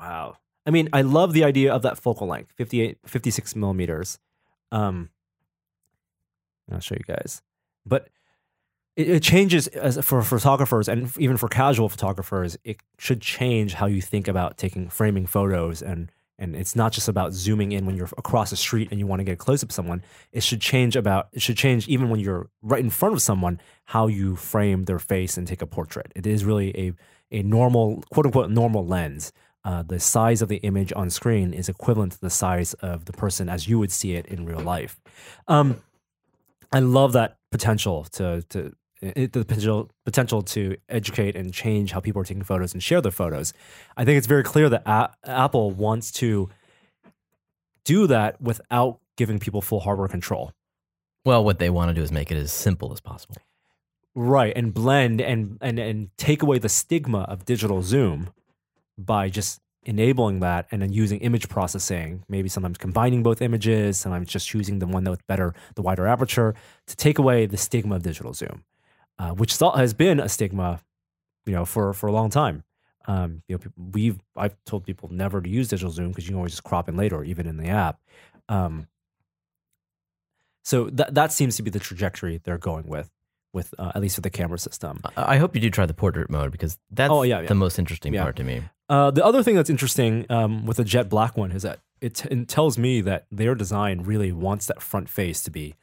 Wow. 0.00 0.36
I 0.66 0.70
mean, 0.70 0.88
I 0.92 1.02
love 1.02 1.32
the 1.32 1.44
idea 1.44 1.72
of 1.72 1.82
that 1.82 1.98
focal 1.98 2.26
length, 2.26 2.52
58, 2.56 2.98
56 3.04 3.56
millimeters. 3.56 4.18
Um, 4.70 5.10
I'll 6.70 6.80
show 6.80 6.94
you 6.94 7.04
guys. 7.06 7.42
But 7.84 8.08
it, 8.96 9.08
it 9.08 9.22
changes 9.22 9.68
for 10.02 10.22
photographers 10.22 10.88
and 10.88 11.10
even 11.18 11.36
for 11.36 11.48
casual 11.48 11.88
photographers. 11.88 12.56
It 12.64 12.78
should 12.98 13.20
change 13.20 13.74
how 13.74 13.86
you 13.86 14.00
think 14.00 14.28
about 14.28 14.56
taking 14.56 14.88
framing 14.88 15.26
photos 15.26 15.82
and 15.82 16.10
and 16.38 16.56
it's 16.56 16.74
not 16.74 16.92
just 16.92 17.08
about 17.08 17.32
zooming 17.32 17.72
in 17.72 17.86
when 17.86 17.96
you're 17.96 18.08
across 18.18 18.50
the 18.50 18.56
street 18.56 18.88
and 18.90 18.98
you 18.98 19.06
want 19.06 19.20
to 19.20 19.24
get 19.24 19.38
close 19.38 19.62
up 19.62 19.70
of 19.70 19.74
someone. 19.74 20.02
It 20.32 20.42
should 20.42 20.60
change 20.60 20.96
about 20.96 21.28
it 21.32 21.42
should 21.42 21.56
change 21.56 21.88
even 21.88 22.08
when 22.10 22.20
you're 22.20 22.48
right 22.62 22.82
in 22.82 22.90
front 22.90 23.14
of 23.14 23.22
someone 23.22 23.60
how 23.86 24.06
you 24.06 24.36
frame 24.36 24.84
their 24.84 24.98
face 24.98 25.36
and 25.36 25.46
take 25.46 25.62
a 25.62 25.66
portrait. 25.66 26.12
It 26.16 26.26
is 26.26 26.44
really 26.44 26.76
a 26.76 26.92
a 27.30 27.42
normal 27.42 28.02
quote 28.10 28.26
unquote 28.26 28.50
normal 28.50 28.86
lens. 28.86 29.32
Uh, 29.64 29.82
the 29.82 30.00
size 30.00 30.42
of 30.42 30.48
the 30.48 30.56
image 30.56 30.92
on 30.96 31.08
screen 31.08 31.52
is 31.52 31.68
equivalent 31.68 32.12
to 32.12 32.20
the 32.20 32.30
size 32.30 32.74
of 32.74 33.04
the 33.04 33.12
person 33.12 33.48
as 33.48 33.68
you 33.68 33.78
would 33.78 33.92
see 33.92 34.14
it 34.14 34.26
in 34.26 34.44
real 34.44 34.58
life. 34.58 35.00
Um, 35.46 35.80
I 36.72 36.80
love 36.80 37.12
that 37.12 37.36
potential 37.52 38.04
to 38.12 38.42
to 38.50 38.74
it, 39.02 39.32
the 39.32 39.44
potential 39.44 39.90
potential 40.04 40.42
to 40.42 40.76
educate 40.88 41.36
and 41.36 41.52
change 41.52 41.92
how 41.92 42.00
people 42.00 42.22
are 42.22 42.24
taking 42.24 42.42
photos 42.42 42.72
and 42.72 42.82
share 42.82 43.00
their 43.00 43.12
photos. 43.12 43.52
I 43.96 44.04
think 44.04 44.18
it's 44.18 44.26
very 44.26 44.42
clear 44.42 44.68
that 44.68 44.82
A- 44.86 45.10
Apple 45.24 45.70
wants 45.70 46.12
to 46.12 46.48
do 47.84 48.06
that 48.06 48.40
without 48.40 49.00
giving 49.16 49.38
people 49.38 49.60
full 49.60 49.80
hardware 49.80 50.08
control. 50.08 50.52
Well, 51.24 51.44
what 51.44 51.58
they 51.58 51.70
want 51.70 51.90
to 51.90 51.94
do 51.94 52.02
is 52.02 52.10
make 52.10 52.30
it 52.30 52.36
as 52.36 52.52
simple 52.52 52.92
as 52.92 53.00
possible. 53.00 53.36
Right, 54.14 54.52
and 54.54 54.74
blend 54.74 55.20
and 55.20 55.58
and 55.60 55.78
and 55.78 56.10
take 56.16 56.42
away 56.42 56.58
the 56.58 56.68
stigma 56.68 57.20
of 57.22 57.44
digital 57.44 57.82
zoom 57.82 58.30
by 58.98 59.28
just 59.28 59.60
enabling 59.84 60.40
that 60.40 60.66
and 60.70 60.82
then 60.82 60.92
using 60.92 61.18
image 61.20 61.48
processing, 61.48 62.22
maybe 62.28 62.48
sometimes 62.48 62.78
combining 62.78 63.22
both 63.22 63.42
images, 63.42 63.98
sometimes 63.98 64.28
just 64.28 64.48
choosing 64.48 64.78
the 64.78 64.86
one 64.86 65.04
that's 65.04 65.22
better, 65.26 65.54
the 65.74 65.82
wider 65.82 66.06
aperture, 66.06 66.54
to 66.86 66.96
take 66.96 67.18
away 67.18 67.46
the 67.46 67.56
stigma 67.56 67.96
of 67.96 68.02
digital 68.02 68.32
zoom, 68.32 68.64
uh, 69.18 69.30
which 69.32 69.54
thought 69.54 69.76
has 69.78 69.94
been 69.94 70.18
a 70.20 70.28
stigma, 70.28 70.80
you 71.46 71.52
know, 71.52 71.64
for 71.64 71.92
for 71.92 72.06
a 72.08 72.12
long 72.12 72.30
time. 72.30 72.64
Um, 73.06 73.42
you 73.48 73.56
know, 73.58 73.72
we've 73.92 74.18
I've 74.36 74.56
told 74.64 74.84
people 74.84 75.08
never 75.12 75.40
to 75.40 75.48
use 75.48 75.68
digital 75.68 75.90
zoom 75.90 76.08
because 76.08 76.24
you 76.24 76.30
can 76.30 76.36
always 76.36 76.52
just 76.52 76.64
crop 76.64 76.88
in 76.88 76.96
later, 76.96 77.24
even 77.24 77.46
in 77.46 77.56
the 77.56 77.68
app. 77.68 78.00
Um, 78.48 78.86
so 80.64 80.88
that 80.90 81.14
that 81.14 81.32
seems 81.32 81.56
to 81.56 81.62
be 81.62 81.70
the 81.70 81.80
trajectory 81.80 82.40
they're 82.44 82.58
going 82.58 82.86
with, 82.86 83.10
with 83.52 83.74
uh, 83.78 83.92
at 83.94 84.00
least 84.00 84.16
with 84.16 84.22
the 84.22 84.30
camera 84.30 84.58
system. 84.58 85.00
I 85.16 85.34
I 85.34 85.36
hope 85.38 85.54
you 85.54 85.60
do 85.60 85.70
try 85.70 85.86
the 85.86 85.94
portrait 85.94 86.30
mode 86.30 86.52
because 86.52 86.78
that's 86.90 87.10
Oh, 87.10 87.22
yeah, 87.22 87.40
yeah. 87.40 87.48
the 87.48 87.54
most 87.54 87.78
interesting 87.78 88.14
Yeah. 88.14 88.22
part 88.22 88.36
to 88.36 88.44
me. 88.44 88.62
Uh, 88.88 89.10
the 89.10 89.24
other 89.24 89.42
thing 89.42 89.56
that's 89.56 89.70
interesting 89.70 90.26
um, 90.30 90.66
with 90.66 90.76
the 90.76 90.84
jet 90.84 91.08
black 91.08 91.36
one 91.36 91.50
is 91.50 91.62
that 91.62 91.80
it, 92.00 92.14
t- 92.16 92.28
it 92.30 92.46
tells 92.48 92.76
me 92.78 93.00
that 93.00 93.26
their 93.32 93.54
design 93.54 94.02
really 94.02 94.30
wants 94.32 94.66
that 94.66 94.82
front 94.82 95.08
face 95.08 95.42
to 95.44 95.50
be 95.50 95.74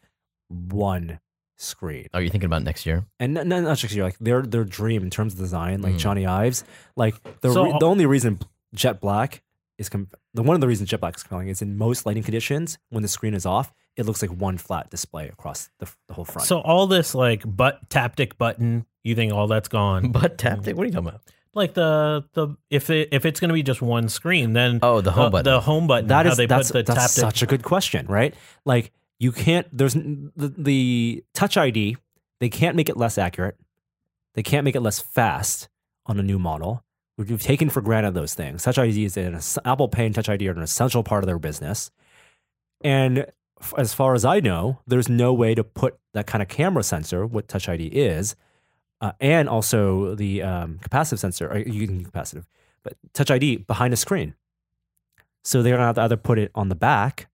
one 0.47 1.19
screen. 1.60 2.07
Are 2.14 2.22
you 2.22 2.30
thinking 2.30 2.45
about 2.48 2.64
next 2.64 2.86
year? 2.86 3.06
And 3.19 3.38
n- 3.38 3.52
n- 3.52 3.64
not 3.65 3.77
just 3.77 3.95
like 3.95 4.18
their 4.19 4.41
their 4.41 4.64
dream 4.64 5.03
in 5.03 5.10
terms 5.10 5.34
of 5.34 5.40
design, 5.40 5.81
like 5.81 5.95
Mm. 5.95 5.99
Jony 5.99 6.27
Ives, 6.27 6.64
like 6.95 7.15
the 7.41 7.52
So- 7.52 7.65
re- 7.65 7.77
the 7.80 7.86
only 7.86 8.06
reason 8.06 8.40
jet 8.73 8.99
black 9.02 9.41
is 9.77 9.90
com- 9.90 10.07
the 10.34 10.44
one 10.44 10.56
of 10.56 10.61
the 10.61 10.68
reasons 10.68 10.90
jet 10.90 10.99
black 10.99 11.15
is 11.18 11.23
compelling 11.23 11.49
is 11.49 11.61
in 11.61 11.77
most 11.77 12.06
lighting 12.06 12.23
conditions 12.23 12.77
when 12.90 13.02
the 13.03 13.07
screen 13.10 13.34
is 13.34 13.45
off, 13.45 13.72
it 13.98 14.06
looks 14.06 14.22
like 14.22 14.31
one 14.31 14.57
flat 14.57 14.90
display 14.90 15.27
across 15.27 15.69
the, 15.80 15.88
the 16.07 16.14
whole 16.14 16.26
front. 16.26 16.48
So 16.48 16.60
all 16.61 16.88
this 16.88 17.14
like 17.14 17.44
butt 17.45 17.90
taptic 17.90 18.38
button, 18.38 18.86
you 19.03 19.15
think 19.15 19.34
all 19.34 19.48
that's 19.48 19.68
gone? 19.69 20.11
But 20.11 20.38
taptic? 20.38 20.73
What 20.76 20.84
are 20.84 20.86
you 20.88 20.91
talking 20.94 21.10
about? 21.10 21.22
like 21.56 21.73
the 21.73 22.23
the 22.34 22.56
if 22.69 22.90
it 22.91 23.10
if 23.11 23.26
it's 23.26 23.40
going 23.40 23.49
to 23.49 23.53
be 23.56 23.64
just 23.64 23.81
one 23.81 24.07
screen, 24.07 24.53
then 24.53 24.80
Oh, 24.84 25.02
the 25.02 25.11
home 25.11 25.26
uh, 25.26 25.30
button. 25.31 25.52
the 25.52 25.60
home 25.60 25.88
button. 25.88 26.07
That 26.07 26.26
how 26.27 26.31
is 26.31 26.38
they 26.38 26.45
that's, 26.45 26.72
put 26.72 26.86
the 26.86 26.94
that's 26.94 27.15
taptic. 27.18 27.19
such 27.19 27.41
a 27.41 27.45
good 27.48 27.64
question, 27.64 28.06
right? 28.06 28.34
Like 28.65 28.91
you 29.19 29.31
can't. 29.31 29.67
There's 29.71 29.93
the, 29.93 30.53
the 30.57 31.23
Touch 31.33 31.57
ID. 31.57 31.97
They 32.39 32.49
can't 32.49 32.75
make 32.75 32.89
it 32.89 32.97
less 32.97 33.17
accurate. 33.17 33.57
They 34.33 34.43
can't 34.43 34.63
make 34.63 34.75
it 34.75 34.81
less 34.81 34.99
fast 34.99 35.67
on 36.05 36.19
a 36.19 36.23
new 36.23 36.39
model. 36.39 36.83
We've 37.17 37.41
taken 37.41 37.69
for 37.69 37.81
granted 37.81 38.13
those 38.13 38.33
things. 38.33 38.63
Touch 38.63 38.77
ID 38.77 39.03
is 39.03 39.17
an 39.17 39.39
Apple 39.65 39.89
Pay 39.89 40.05
and 40.05 40.15
Touch 40.15 40.29
ID 40.29 40.47
are 40.47 40.53
an 40.53 40.61
essential 40.61 41.03
part 41.03 41.21
of 41.23 41.27
their 41.27 41.37
business. 41.37 41.91
And 42.81 43.25
as 43.77 43.93
far 43.93 44.13
as 44.13 44.23
I 44.23 44.39
know, 44.39 44.79
there's 44.87 45.09
no 45.09 45.33
way 45.33 45.53
to 45.53 45.63
put 45.65 45.99
that 46.13 46.27
kind 46.27 46.41
of 46.41 46.47
camera 46.47 46.83
sensor, 46.83 47.25
what 47.25 47.49
Touch 47.49 47.67
ID 47.67 47.87
is, 47.87 48.37
uh, 49.01 49.11
and 49.19 49.49
also 49.49 50.15
the 50.15 50.41
um, 50.43 50.79
capacitive 50.81 51.19
sensor, 51.19 51.51
or 51.51 51.57
you 51.57 51.87
can 51.87 52.05
capacitive, 52.05 52.45
but 52.83 52.93
Touch 53.13 53.29
ID 53.29 53.57
behind 53.57 53.93
a 53.93 53.97
screen. 53.97 54.35
So 55.43 55.61
they're 55.61 55.75
gonna 55.75 55.87
have 55.87 55.95
to 55.95 56.01
either 56.01 56.17
put 56.17 56.39
it 56.39 56.51
on 56.55 56.69
the 56.69 56.75
back 56.75 57.28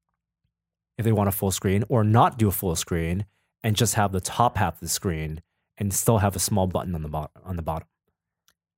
if 0.98 1.06
they 1.06 1.12
want 1.12 1.30
a 1.30 1.32
full 1.32 1.52
screen, 1.52 1.84
or 1.90 2.04
not 2.04 2.38
do 2.38 2.48
a 2.48 2.52
full 2.52 2.76
screen 2.76 3.26
and 3.64 3.76
just 3.76 3.96
have 3.96 4.12
the 4.12 4.22
top 4.22 4.58
half 4.58 4.76
of 4.76 4.80
the 4.82 4.90
screen 4.90 5.42
and 5.78 5.94
still 5.94 6.20
have 6.20 6.36
a 6.36 6.40
small 6.40 6.68
button 6.68 6.96
on 6.96 7.02
the 7.02 7.10
bottom. 7.10 7.42
On 7.44 7.56
the 7.56 7.62
bottom, 7.62 7.88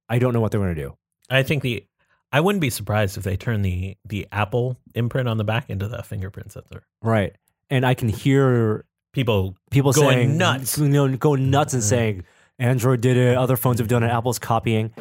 I 0.10 0.20
don't 0.20 0.34
know 0.34 0.42
what 0.42 0.52
they're 0.52 0.62
gonna 0.62 0.76
do. 0.76 0.98
I 1.30 1.44
think 1.44 1.64
the 1.64 1.86
I 2.32 2.42
wouldn't 2.42 2.62
be 2.62 2.70
surprised 2.70 3.18
if 3.18 3.24
they 3.24 3.38
turn 3.38 3.62
the 3.62 3.98
the 4.06 4.28
Apple 4.32 4.78
imprint 4.96 5.28
on 5.28 5.38
the 5.38 5.44
back 5.44 5.70
into 5.70 5.88
the 5.88 6.04
fingerprint 6.04 6.52
sensor. 6.52 6.84
Right, 7.02 7.36
and 7.70 7.86
I 7.86 7.94
can 7.94 8.10
hear 8.10 8.86
People 9.18 9.56
people 9.72 9.94
Going 9.94 10.10
saying 10.10 10.38
nuts. 10.38 10.78
you 10.78 10.88
know, 10.88 11.18
going 11.18 11.50
nuts 11.50 11.74
and 11.74 11.84
saying 11.84 12.24
Android 12.60 13.02
did 13.02 13.18
it, 13.18 13.36
other 13.36 13.58
phones 13.58 13.80
have 13.80 13.88
done 13.88 14.04
it, 14.04 14.10
Apple's 14.10 14.38
copying. 14.38 14.94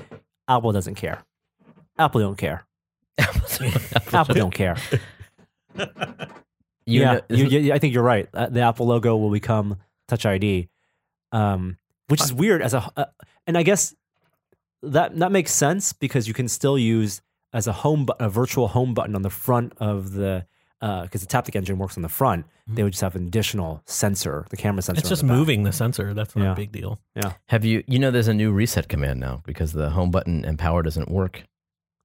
Apple 0.49 0.73
doesn't 0.73 0.95
care. 0.95 1.23
Apple 1.99 2.23
don't 2.23 2.39
care. 2.39 2.67
Apple 3.19 4.35
don't 4.35 4.55
care. 4.55 4.77
You 6.87 7.01
yeah, 7.01 7.13
know- 7.15 7.21
you, 7.37 7.45
you- 7.47 7.73
I 7.73 7.79
think 7.79 7.93
you're 7.95 8.03
right. 8.03 8.29
Uh, 8.33 8.47
The 8.49 8.61
Apple 8.61 8.87
logo 8.87 9.17
will 9.17 9.31
become 9.31 9.77
Touch 10.09 10.25
ID, 10.25 10.69
um, 11.33 11.77
which 12.09 12.23
is 12.23 12.33
weird 12.33 12.63
as 12.63 12.75
a, 12.75 12.89
uh, 12.97 13.07
and 13.47 13.59
I 13.59 13.63
guess 13.65 13.95
that 14.83 15.17
that 15.19 15.33
makes 15.33 15.53
sense 15.53 15.93
because 15.93 16.29
you 16.29 16.35
can 16.35 16.49
still 16.49 16.79
use 16.79 17.21
as 17.53 17.67
a 17.67 17.73
home 17.73 18.07
bu- 18.07 18.13
a 18.21 18.29
virtual 18.29 18.69
home 18.69 18.95
button 18.95 19.15
on 19.17 19.23
the 19.23 19.31
front 19.31 19.73
of 19.79 20.13
the 20.13 20.47
because 20.81 21.23
the 21.23 21.27
Taptic 21.27 21.57
engine 21.57 21.79
works 21.79 21.97
on 21.97 22.03
the 22.03 22.09
front. 22.09 22.47
They 22.69 22.83
would 22.85 22.93
just 22.93 23.01
have 23.01 23.17
an 23.17 23.27
additional 23.27 23.83
sensor, 23.87 24.45
the 24.51 24.57
camera 24.57 24.83
sensor. 24.83 25.01
it's 25.01 25.09
just 25.09 25.23
the 25.23 25.29
moving 25.29 25.63
the 25.65 25.73
sensor. 25.73 26.15
That's 26.15 26.37
not 26.37 26.45
Yeah. 26.45 26.53
a 26.53 26.55
big 26.57 26.71
deal. 26.71 27.01
Yeah. 27.17 27.33
Have 27.47 27.65
you? 27.65 27.83
You 27.89 27.99
know, 27.99 28.11
there's 28.13 28.29
a 28.29 28.35
new 28.35 28.53
reset 28.53 28.89
command 28.89 29.19
now 29.19 29.43
because 29.47 29.73
the 29.73 29.91
home 29.91 30.11
button 30.13 30.45
and 30.45 30.59
power 30.59 30.83
doesn't 30.83 31.09
work 31.11 31.39
And- 31.39 31.47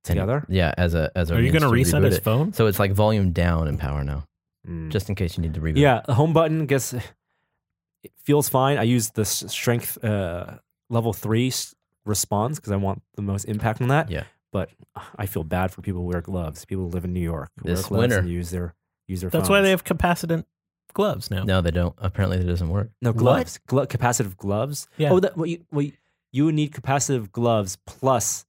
together. 0.03 0.45
yeah, 0.49 0.74
as 0.78 0.95
a 0.95 1.12
as 1.16 1.30
a 1.30 1.36
Are 1.36 1.41
you 1.41 1.52
going 1.52 1.62
to 1.64 1.68
reset 1.70 2.02
reboot 2.02 2.06
his 2.06 2.18
it. 2.18 2.24
phone? 2.24 2.53
So 2.53 2.66
it's 2.68 2.80
like 2.80 2.94
volume 2.94 3.32
down 3.34 3.68
and 3.68 3.78
power 3.78 4.03
now, 4.03 4.24
Mm. 4.68 4.92
just 4.92 5.10
in 5.10 5.16
case 5.16 5.38
you 5.38 5.42
need 5.42 5.54
to 5.56 5.60
reboot. 5.62 5.78
Yeah, 5.78 6.02
the 6.06 6.14
home 6.14 6.34
button 6.34 6.66
gets 6.68 6.94
it 6.94 8.12
feels 8.24 8.48
fine. 8.50 8.78
I 8.78 8.84
use 8.84 9.10
the 9.12 9.26
strength 9.26 10.04
uh, 10.04 10.58
level 10.90 11.14
three 11.14 11.48
s- 11.48 11.74
response 12.06 12.58
because 12.60 12.72
I 12.72 12.76
want 12.76 13.02
the 13.16 13.22
most 13.22 13.46
impact 13.46 13.82
on 13.82 13.88
that. 13.90 14.10
Yeah. 14.12 14.24
but 14.52 14.70
I 15.18 15.26
feel 15.26 15.44
bad 15.44 15.72
for 15.72 15.82
people 15.82 16.02
who 16.02 16.08
wear 16.08 16.22
gloves. 16.22 16.66
People 16.66 16.86
who 16.86 16.90
live 16.92 17.06
in 17.06 17.14
New 17.14 17.22
York 17.22 17.50
This 17.64 17.90
wear 17.90 18.00
gloves 18.00 18.02
winter. 18.02 18.20
and 18.20 18.30
use 18.30 18.50
their 18.52 18.76
use 19.08 19.22
their. 19.22 19.30
That's 19.30 19.50
why 19.50 19.62
they 19.62 19.70
have 19.72 19.84
capacitant 19.84 20.46
gloves 20.94 21.32
now. 21.32 21.44
No, 21.44 21.62
they 21.62 21.72
don't. 21.72 21.96
Apparently, 21.98 22.38
it 22.38 22.44
doesn't 22.46 22.70
work. 22.70 22.90
No 23.02 23.14
gloves, 23.14 23.60
Glo- 23.66 23.86
capacitive 23.88 24.36
gloves. 24.38 24.88
Yeah. 24.98 25.12
Oh, 25.12 25.20
that, 25.20 25.38
well, 25.38 25.46
you, 25.48 25.64
well, 25.72 25.88
you 26.32 26.46
would 26.46 26.56
need 26.56 26.72
capacitive 26.72 27.32
gloves 27.32 27.78
plus 27.88 28.46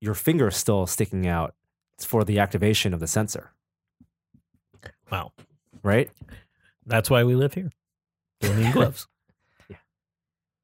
your 0.00 0.14
finger 0.14 0.50
still 0.50 0.86
sticking 0.86 1.26
out 1.26 1.54
for 2.00 2.24
the 2.24 2.38
activation 2.40 2.92
of 2.92 3.00
the 3.00 3.06
sensor, 3.06 3.52
Wow. 5.12 5.32
right? 5.82 6.10
That's 6.86 7.10
why 7.10 7.22
we 7.24 7.34
live 7.34 7.54
here. 7.54 7.70
Don't 8.40 8.58
need 8.58 8.72
gloves. 8.72 9.06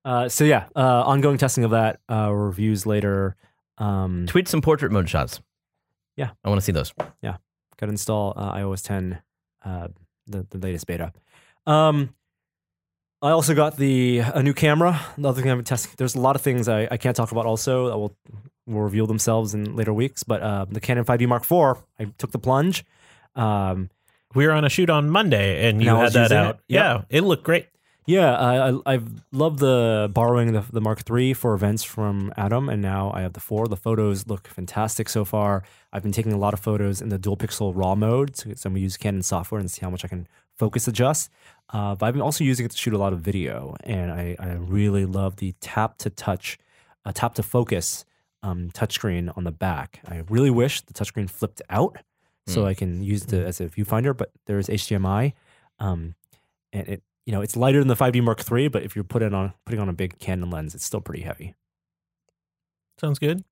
Uh, 0.05 0.29
so 0.29 0.45
yeah, 0.45 0.65
uh, 0.75 1.03
ongoing 1.05 1.37
testing 1.37 1.65
of 1.65 1.73
that. 1.73 2.01
Uh, 2.11 2.33
reviews 2.33 2.87
later. 2.87 3.37
Um, 3.77 4.25
Tweet 4.27 4.49
some 4.49 4.63
portrait 4.63 4.91
mode 4.91 5.09
shots. 5.09 5.41
Yeah. 6.17 6.31
I 6.43 6.49
want 6.49 6.61
to 6.61 6.65
see 6.65 6.73
those. 6.73 6.93
Yeah, 7.23 7.37
got 7.77 7.87
to 7.87 7.91
install 7.93 8.33
uh, 8.37 8.55
iOS 8.55 8.83
10, 8.83 9.21
uh, 9.65 9.89
the, 10.27 10.47
the 10.51 10.59
latest 10.59 10.87
beta. 10.87 11.13
Um, 11.67 12.15
I 13.21 13.31
also 13.31 13.55
got 13.55 13.77
the 13.77 14.21
a 14.21 14.43
new 14.43 14.55
camera. 14.55 15.01
Another 15.17 15.43
thing 15.43 15.51
I've 15.51 15.59
been 15.59 15.65
testing. 15.65 15.93
There's 15.99 16.15
a 16.15 16.21
lot 16.21 16.37
of 16.37 16.43
things 16.43 16.69
I, 16.69 16.89
I 16.91 16.97
can't 16.97 17.15
talk 17.15 17.33
about. 17.33 17.47
Also, 17.47 17.89
that 17.89 17.99
will 17.99 18.17
will 18.67 18.81
reveal 18.83 19.07
themselves 19.07 19.55
in 19.55 19.77
later 19.77 19.93
weeks. 19.93 20.23
But 20.23 20.41
uh, 20.41 20.67
the 20.71 20.81
Canon 20.81 21.05
5D 21.05 21.27
Mark 21.29 21.43
IV, 21.43 21.83
I 21.99 22.13
took 22.17 22.31
the 22.31 22.39
plunge. 22.39 22.85
Um, 23.35 23.91
we 24.35 24.47
were 24.47 24.53
on 24.53 24.65
a 24.65 24.69
shoot 24.69 24.91
on 24.91 25.09
Monday, 25.11 25.69
and 25.69 25.83
you 25.83 25.91
And 25.91 25.99
had 25.99 26.13
that 26.13 26.33
out. 26.33 26.55
it. 26.57 26.61
Yep. 26.69 26.85
Yeah, 26.85 27.03
it 27.19 27.23
looked 27.23 27.45
great. 27.45 27.67
yeah, 28.07 28.35
I, 28.37 28.71
I 28.71 28.81
I've 28.87 29.09
loved 29.33 29.59
the 29.59 30.11
borrowing 30.13 30.53
the 30.53 30.65
the 30.73 30.81
Mark 30.81 31.03
III 31.11 31.35
for 31.35 31.55
events 31.55 31.83
from 31.85 32.33
Adam, 32.37 32.69
and 32.69 32.81
now 32.83 33.11
I 33.15 33.21
have 33.23 33.33
the 33.35 33.41
four. 33.41 33.69
The 33.69 33.77
photos 33.77 34.27
look 34.27 34.49
fantastic 34.49 35.09
so 35.09 35.25
far. 35.25 35.63
I've 35.93 36.03
been 36.03 36.13
taking 36.13 36.33
a 36.33 36.39
lot 36.39 36.55
of 36.55 36.61
photos 36.61 37.01
in 37.03 37.09
the 37.09 37.19
dual 37.19 37.37
pixel 37.37 37.73
raw 37.75 37.95
mode, 37.95 38.37
so, 38.37 38.51
so 38.55 38.67
I'm 38.69 38.73
gonna 38.75 38.81
use 38.81 38.97
Canon 38.97 39.23
software 39.23 39.61
and 39.61 39.71
see 39.71 39.81
how 39.83 39.91
much 39.91 40.05
I 40.05 40.09
can 40.09 40.27
focus 40.57 40.89
adjust. 40.89 41.31
Uh, 41.71 41.95
but 41.95 42.07
I've 42.07 42.15
been 42.15 42.23
also 42.23 42.45
using 42.45 42.65
it 42.67 42.71
to 42.73 42.77
shoot 42.79 42.95
a 42.95 42.99
lot 42.99 43.13
of 43.13 43.21
video, 43.21 43.77
and 43.85 44.11
I, 44.11 44.37
I 44.39 44.53
really 44.55 45.05
love 45.05 45.37
the 45.37 45.53
tap 45.61 45.99
to 45.99 46.09
touch, 46.11 46.59
uh, 47.05 47.13
tap 47.13 47.35
to 47.35 47.43
focus 47.43 48.07
um, 48.43 48.71
touchscreen 48.73 49.31
on 49.37 49.45
the 49.45 49.51
back. 49.53 50.01
I 50.09 50.23
really 50.31 50.51
wish 50.51 50.81
the 50.81 50.95
touchscreen 50.95 51.29
flipped 51.29 51.61
out 51.69 51.99
so 52.49 52.67
I 52.67 52.75
can 52.75 53.03
use 53.03 53.25
it 53.25 53.33
as 53.33 53.61
a 53.61 53.67
viewfinder, 53.67 54.17
but 54.17 54.31
there's 54.47 54.69
HDMI, 54.69 55.33
um, 55.79 56.15
and 56.73 56.89
it 56.89 57.03
you 57.27 57.33
know 57.33 57.43
it's 57.43 57.57
lighter 57.57 57.79
than 57.79 57.89
the 57.89 57.97
5D 57.97 58.23
Mark 58.23 58.43
III, 58.51 58.69
but 58.69 58.83
if 58.83 58.97
you're 58.97 59.05
putting 59.05 59.35
on 59.35 59.53
putting 59.65 59.81
on 59.81 59.89
a 59.89 59.93
big 59.93 60.19
Canon 60.19 60.51
lens, 60.51 60.75
it's 60.75 60.85
still 60.85 61.01
pretty 61.01 61.23
heavy. 61.23 61.55
Sounds 62.99 63.19
good. 63.19 63.45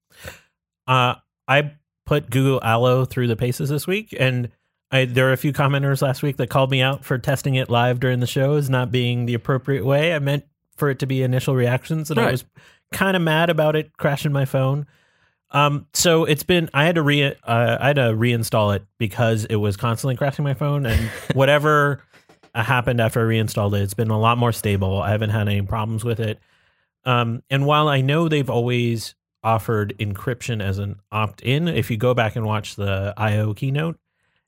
Uh, 0.86 1.16
I 1.46 1.72
put 2.04 2.30
Google 2.30 2.60
Allo 2.62 3.04
through 3.04 3.28
the 3.28 3.36
paces 3.36 3.68
this 3.68 3.86
week, 3.86 4.14
and 4.18 4.50
I, 4.90 5.04
there 5.04 5.26
were 5.26 5.32
a 5.32 5.36
few 5.36 5.52
commenters 5.52 6.02
last 6.02 6.22
week 6.22 6.36
that 6.36 6.48
called 6.48 6.70
me 6.70 6.80
out 6.80 7.04
for 7.04 7.18
testing 7.18 7.56
it 7.56 7.68
live 7.68 8.00
during 8.00 8.20
the 8.20 8.26
show 8.26 8.54
as 8.54 8.70
not 8.70 8.90
being 8.92 9.26
the 9.26 9.34
appropriate 9.34 9.84
way. 9.84 10.14
I 10.14 10.18
meant 10.20 10.44
for 10.76 10.90
it 10.90 10.98
to 11.00 11.06
be 11.06 11.22
initial 11.22 11.54
reactions, 11.54 12.10
and 12.10 12.18
I 12.20 12.30
was 12.30 12.44
kind 12.92 13.16
of 13.16 13.22
mad 13.22 13.50
about 13.50 13.76
it 13.76 13.96
crashing 13.96 14.32
my 14.32 14.44
phone. 14.44 14.86
Um, 15.56 15.86
so 15.94 16.26
it's 16.26 16.42
been 16.42 16.68
I 16.74 16.84
had 16.84 16.96
to 16.96 17.02
re 17.02 17.24
uh, 17.24 17.78
I 17.80 17.86
had 17.86 17.96
to 17.96 18.12
reinstall 18.12 18.76
it 18.76 18.84
because 18.98 19.46
it 19.46 19.56
was 19.56 19.78
constantly 19.78 20.14
crashing 20.14 20.44
my 20.44 20.52
phone, 20.52 20.84
and 20.84 21.08
whatever 21.32 22.02
uh, 22.54 22.62
happened 22.62 23.00
after 23.00 23.20
I 23.20 23.22
reinstalled 23.22 23.74
it, 23.74 23.80
it's 23.80 23.94
been 23.94 24.10
a 24.10 24.20
lot 24.20 24.36
more 24.36 24.52
stable. 24.52 25.00
I 25.00 25.12
haven't 25.12 25.30
had 25.30 25.48
any 25.48 25.62
problems 25.62 26.04
with 26.04 26.20
it. 26.20 26.40
Um, 27.06 27.42
and 27.48 27.64
while 27.64 27.88
I 27.88 28.02
know 28.02 28.28
they've 28.28 28.50
always 28.50 29.14
offered 29.42 29.96
encryption 29.98 30.62
as 30.62 30.76
an 30.78 30.96
opt-in, 31.10 31.68
if 31.68 31.90
you 31.90 31.96
go 31.96 32.12
back 32.12 32.36
and 32.36 32.44
watch 32.44 32.76
the 32.76 33.14
IO 33.16 33.54
keynote, 33.54 33.98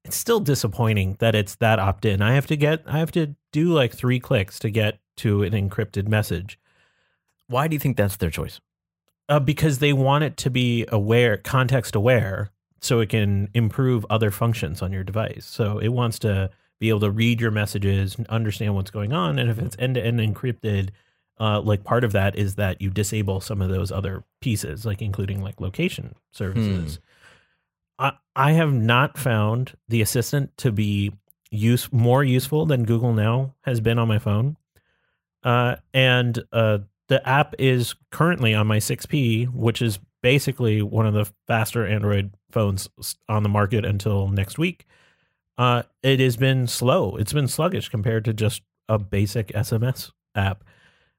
it's 0.04 0.16
still 0.16 0.40
disappointing 0.40 1.16
that 1.20 1.34
it's 1.34 1.54
that 1.54 1.78
opt-in. 1.78 2.20
I 2.20 2.34
have 2.34 2.46
to 2.48 2.56
get 2.56 2.82
I 2.84 2.98
have 2.98 3.12
to 3.12 3.34
do 3.50 3.72
like 3.72 3.94
three 3.94 4.20
clicks 4.20 4.58
to 4.58 4.68
get 4.68 4.98
to 5.18 5.42
an 5.42 5.52
encrypted 5.52 6.06
message 6.06 6.58
Why 7.46 7.66
do 7.66 7.74
you 7.74 7.80
think 7.80 7.96
that's 7.96 8.16
their 8.16 8.28
choice? 8.28 8.60
Uh, 9.28 9.40
because 9.40 9.78
they 9.78 9.92
want 9.92 10.24
it 10.24 10.36
to 10.38 10.50
be 10.50 10.86
aware, 10.88 11.36
context 11.36 11.94
aware, 11.94 12.50
so 12.80 13.00
it 13.00 13.08
can 13.08 13.48
improve 13.54 14.06
other 14.08 14.30
functions 14.30 14.82
on 14.82 14.92
your 14.92 15.04
device. 15.04 15.44
So 15.44 15.78
it 15.78 15.88
wants 15.88 16.18
to 16.20 16.50
be 16.78 16.88
able 16.88 17.00
to 17.00 17.10
read 17.10 17.40
your 17.40 17.50
messages, 17.50 18.16
understand 18.28 18.74
what's 18.74 18.90
going 18.90 19.12
on, 19.12 19.38
and 19.38 19.50
if 19.50 19.58
it's 19.58 19.76
end 19.78 19.96
to 19.96 20.04
end 20.04 20.20
encrypted, 20.20 20.90
uh, 21.40 21.60
like 21.60 21.84
part 21.84 22.04
of 22.04 22.12
that 22.12 22.36
is 22.36 22.54
that 22.54 22.80
you 22.80 22.90
disable 22.90 23.40
some 23.40 23.60
of 23.60 23.68
those 23.68 23.90
other 23.92 24.24
pieces, 24.40 24.84
like 24.84 25.02
including 25.02 25.42
like 25.42 25.60
location 25.60 26.14
services. 26.32 26.98
I 27.98 28.12
I 28.36 28.52
have 28.52 28.72
not 28.72 29.18
found 29.18 29.76
the 29.88 30.00
assistant 30.00 30.56
to 30.58 30.70
be 30.70 31.12
use 31.50 31.92
more 31.92 32.22
useful 32.22 32.66
than 32.66 32.84
Google 32.84 33.12
Now 33.12 33.54
has 33.62 33.80
been 33.80 33.98
on 33.98 34.06
my 34.06 34.18
phone. 34.18 34.56
Uh, 35.42 35.76
and 35.94 36.42
uh, 36.52 36.78
the 37.08 37.26
app 37.28 37.54
is 37.58 37.94
currently 38.10 38.54
on 38.54 38.66
my 38.66 38.78
6P, 38.78 39.52
which 39.52 39.82
is 39.82 39.98
basically 40.22 40.82
one 40.82 41.06
of 41.06 41.14
the 41.14 41.30
faster 41.46 41.86
Android 41.86 42.32
phones 42.50 42.88
on 43.28 43.42
the 43.42 43.48
market 43.48 43.84
until 43.84 44.28
next 44.28 44.58
week. 44.58 44.86
Uh, 45.56 45.82
it 46.02 46.20
has 46.20 46.36
been 46.36 46.66
slow. 46.66 47.16
It's 47.16 47.32
been 47.32 47.48
sluggish 47.48 47.88
compared 47.88 48.24
to 48.26 48.32
just 48.32 48.62
a 48.88 48.98
basic 48.98 49.48
SMS 49.48 50.10
app. 50.34 50.64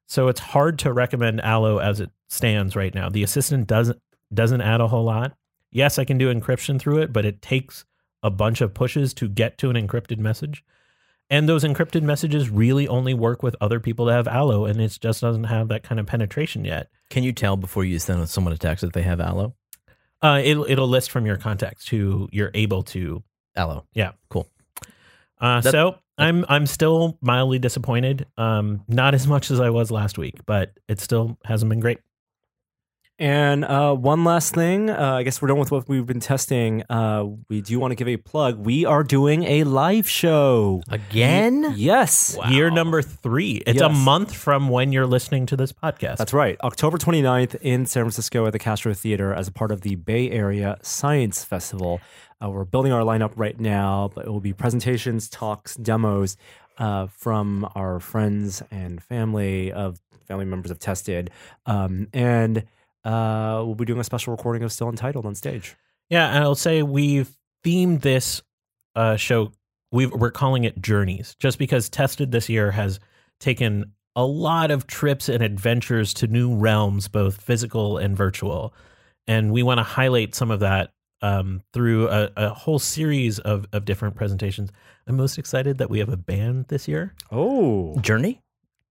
So 0.07 0.27
it's 0.27 0.39
hard 0.39 0.79
to 0.79 0.93
recommend 0.93 1.41
Allo 1.41 1.79
as 1.79 1.99
it 1.99 2.09
stands 2.29 2.75
right 2.75 2.93
now. 2.95 3.09
The 3.09 3.23
assistant 3.23 3.67
doesn't 3.67 4.01
doesn't 4.33 4.61
add 4.61 4.79
a 4.81 4.87
whole 4.87 5.03
lot. 5.03 5.35
Yes, 5.71 5.97
I 5.99 6.05
can 6.05 6.17
do 6.17 6.33
encryption 6.33 6.79
through 6.79 6.99
it, 6.99 7.11
but 7.11 7.25
it 7.25 7.41
takes 7.41 7.85
a 8.21 8.29
bunch 8.29 8.61
of 8.61 8.73
pushes 8.73 9.13
to 9.15 9.27
get 9.27 9.57
to 9.59 9.69
an 9.69 9.75
encrypted 9.75 10.19
message. 10.19 10.63
And 11.29 11.47
those 11.47 11.63
encrypted 11.63 12.01
messages 12.01 12.49
really 12.49 12.87
only 12.87 13.13
work 13.13 13.43
with 13.43 13.55
other 13.61 13.79
people 13.79 14.05
that 14.05 14.13
have 14.13 14.27
Allo, 14.27 14.65
and 14.65 14.81
it 14.81 14.97
just 14.99 15.21
doesn't 15.21 15.43
have 15.43 15.67
that 15.67 15.83
kind 15.83 15.99
of 15.99 16.07
penetration 16.07 16.65
yet. 16.65 16.89
Can 17.09 17.23
you 17.23 17.31
tell 17.33 17.55
before 17.55 17.85
you 17.85 17.99
send 17.99 18.27
someone 18.29 18.53
a 18.53 18.57
text 18.57 18.81
that 18.81 18.93
they 18.93 19.03
have 19.03 19.19
Allo? 19.21 19.53
Uh, 20.21 20.41
it'll 20.43 20.65
it'll 20.69 20.87
list 20.87 21.11
from 21.11 21.25
your 21.25 21.37
contacts 21.37 21.87
who 21.87 22.27
you're 22.31 22.51
able 22.53 22.83
to. 22.83 23.23
Allo. 23.55 23.85
Yeah, 23.93 24.11
cool. 24.29 24.47
Uh, 25.39 25.61
That- 25.61 25.71
so 25.71 25.95
I'm 26.17 26.45
I'm 26.49 26.65
still 26.65 27.17
mildly 27.21 27.59
disappointed. 27.59 28.25
Um, 28.37 28.83
not 28.87 29.13
as 29.13 29.27
much 29.27 29.51
as 29.51 29.59
I 29.59 29.69
was 29.69 29.91
last 29.91 30.17
week, 30.17 30.45
but 30.45 30.73
it 30.87 30.99
still 30.99 31.37
hasn't 31.45 31.69
been 31.69 31.79
great. 31.79 31.99
And 33.19 33.65
uh, 33.65 33.93
one 33.95 34.23
last 34.23 34.55
thing, 34.55 34.89
uh, 34.89 35.15
I 35.15 35.23
guess 35.23 35.41
we're 35.41 35.49
done 35.49 35.59
with 35.59 35.71
what 35.71 35.89
we've 35.89 36.05
been 36.05 36.21
testing. 36.21 36.83
Uh, 36.89 37.25
we 37.49 37.59
do 37.59 37.77
want 37.77 37.91
to 37.91 37.95
give 37.95 38.07
a 38.07 38.15
plug. 38.15 38.57
We 38.57 38.85
are 38.85 39.03
doing 39.03 39.43
a 39.43 39.65
live 39.65 40.07
show 40.07 40.81
Again? 40.87 41.73
Yes, 41.75 42.37
Year 42.49 42.71
number 42.71 43.01
three. 43.01 43.61
It's 43.67 43.81
a 43.81 43.89
month 43.89 44.33
from 44.33 44.69
when 44.69 44.93
you're 44.93 45.05
listening 45.05 45.45
to 45.47 45.57
this 45.57 45.73
podcast. 45.73 46.15
That's 46.15 46.31
right. 46.31 46.57
October 46.63 46.97
29th 46.97 47.55
in 47.55 47.85
San 47.85 48.03
Francisco 48.03 48.45
at 48.45 48.53
the 48.53 48.59
Castro 48.59 48.93
Theater 48.93 49.33
as 49.33 49.49
a 49.49 49.51
part 49.51 49.71
of 49.71 49.81
the 49.81 49.95
Bay 49.95 50.31
Area 50.31 50.77
Science 50.81 51.43
Festival. 51.43 51.99
Uh, 52.41 52.49
we're 52.49 52.63
building 52.63 52.93
our 52.93 53.03
lineup 53.03 53.33
right 53.35 53.59
now, 53.59 54.11
but 54.15 54.27
it 54.27 54.29
will 54.29 54.39
be 54.39 54.53
presentations, 54.53 55.27
talks, 55.27 55.75
demos 55.75 56.37
uh, 56.77 57.07
from 57.07 57.69
our 57.75 57.99
friends 57.99 58.63
and 58.71 59.03
family 59.03 59.73
of 59.73 59.99
family 60.25 60.45
members 60.45 60.71
of 60.71 60.79
Tested. 60.79 61.31
Um, 61.65 62.07
and 62.13 62.63
uh, 63.05 63.61
we'll 63.65 63.75
be 63.75 63.85
doing 63.85 63.99
a 63.99 64.03
special 64.03 64.31
recording 64.31 64.63
of 64.63 64.71
Still 64.71 64.89
Untitled 64.89 65.25
on 65.25 65.35
stage. 65.35 65.75
Yeah, 66.09 66.29
and 66.29 66.43
I'll 66.43 66.55
say 66.55 66.83
we've 66.83 67.31
themed 67.63 68.01
this 68.01 68.41
uh, 68.95 69.15
show. 69.15 69.51
We've, 69.91 70.11
we're 70.11 70.31
calling 70.31 70.63
it 70.63 70.81
Journeys, 70.81 71.35
just 71.39 71.57
because 71.57 71.89
Tested 71.89 72.31
this 72.31 72.49
year 72.49 72.71
has 72.71 72.99
taken 73.39 73.93
a 74.15 74.25
lot 74.25 74.71
of 74.71 74.87
trips 74.87 75.29
and 75.29 75.41
adventures 75.41 76.13
to 76.15 76.27
new 76.27 76.55
realms, 76.55 77.07
both 77.07 77.41
physical 77.41 77.97
and 77.97 78.17
virtual, 78.17 78.73
and 79.27 79.51
we 79.51 79.63
want 79.63 79.77
to 79.77 79.83
highlight 79.83 80.35
some 80.35 80.51
of 80.51 80.59
that 80.59 80.91
um, 81.21 81.61
through 81.73 82.09
a, 82.09 82.29
a 82.35 82.49
whole 82.49 82.79
series 82.79 83.39
of 83.39 83.65
of 83.71 83.85
different 83.85 84.15
presentations. 84.15 84.71
I'm 85.07 85.15
most 85.15 85.37
excited 85.37 85.77
that 85.77 85.89
we 85.89 85.99
have 85.99 86.09
a 86.09 86.17
band 86.17 86.65
this 86.67 86.87
year. 86.87 87.13
Oh, 87.31 87.97
Journey? 87.99 88.41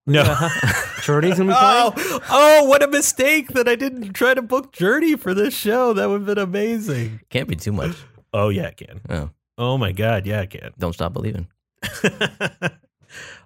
No. 0.08 0.24
Journey's 1.02 1.38
gonna 1.38 1.52
be 1.52 1.56
playing. 1.56 1.92
Oh, 1.96 2.20
oh, 2.30 2.64
what 2.64 2.82
a 2.82 2.88
mistake 2.88 3.48
that 3.48 3.68
I 3.68 3.76
didn't 3.76 4.12
try 4.14 4.34
to 4.34 4.42
book 4.42 4.72
Journey 4.72 5.16
for 5.16 5.34
this 5.34 5.54
show. 5.54 5.92
That 5.92 6.08
would 6.08 6.20
have 6.22 6.26
been 6.26 6.38
amazing. 6.38 7.20
Can't 7.30 7.48
be 7.48 7.56
too 7.56 7.72
much. 7.72 7.96
Oh, 8.32 8.48
yeah, 8.48 8.66
it 8.68 8.76
can. 8.76 9.00
Oh, 9.08 9.30
Oh, 9.60 9.76
my 9.76 9.90
God. 9.92 10.24
Yeah, 10.26 10.42
it 10.42 10.50
can. 10.50 10.70
don't 10.78 10.92
stop 10.92 11.12
believing. 11.12 11.48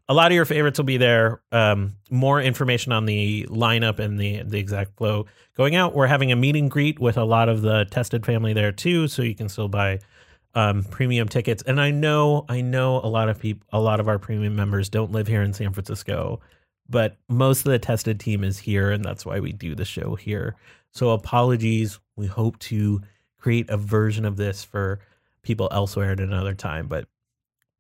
a 0.09 0.15
lot 0.15 0.31
of 0.31 0.35
your 0.35 0.45
favorites 0.45 0.79
will 0.79 0.85
be 0.85 0.97
there. 0.99 1.41
Um, 1.53 1.97
more 2.11 2.41
information 2.41 2.93
on 2.93 3.07
the 3.07 3.47
lineup 3.51 3.99
and 3.99 4.19
the 4.19 4.43
the 4.43 4.59
exact 4.59 4.97
flow 4.97 5.27
going 5.57 5.75
out. 5.75 5.95
We're 5.95 6.07
having 6.07 6.33
a 6.33 6.37
meet 6.37 6.57
and 6.57 6.71
greet 6.71 6.99
with 6.99 7.17
a 7.17 7.25
lot 7.25 7.49
of 7.49 7.63
the 7.63 7.87
tested 7.91 8.25
family 8.27 8.53
there 8.53 8.73
too, 8.73 9.09
so 9.09 9.23
you 9.23 9.35
can 9.35 9.49
still 9.49 9.69
buy 9.69 10.01
um, 10.55 10.85
premium 10.85 11.29
tickets. 11.29 11.63
And 11.67 11.81
I 11.81 11.91
know, 11.91 12.45
I 12.49 12.61
know 12.61 13.01
a 13.01 13.09
lot 13.09 13.29
of 13.29 13.39
people, 13.39 13.67
a 13.73 13.81
lot 13.81 14.01
of 14.01 14.09
our 14.09 14.19
premium 14.19 14.55
members 14.55 14.89
don't 14.89 15.13
live 15.13 15.27
here 15.27 15.43
in 15.43 15.53
San 15.53 15.73
Francisco, 15.73 16.41
but 16.89 17.17
most 17.29 17.65
of 17.65 17.73
the 17.73 17.79
tested 17.79 18.21
team 18.21 18.45
is 18.45 18.59
here, 18.59 18.91
and 18.91 19.05
that's 19.05 19.25
why 19.25 19.41
we 19.41 19.53
do 19.53 19.75
the 19.75 19.85
show 19.85 20.15
here. 20.15 20.57
So 20.91 21.11
apologies. 21.11 21.99
We 22.17 22.27
hope 22.27 22.59
to 22.61 23.01
create 23.39 23.71
a 23.71 23.77
version 23.77 24.25
of 24.25 24.37
this 24.37 24.63
for 24.63 25.01
people 25.43 25.69
elsewhere 25.73 26.13
at 26.13 26.21
another 26.21 26.55
time, 26.55 26.87
but 26.87 27.07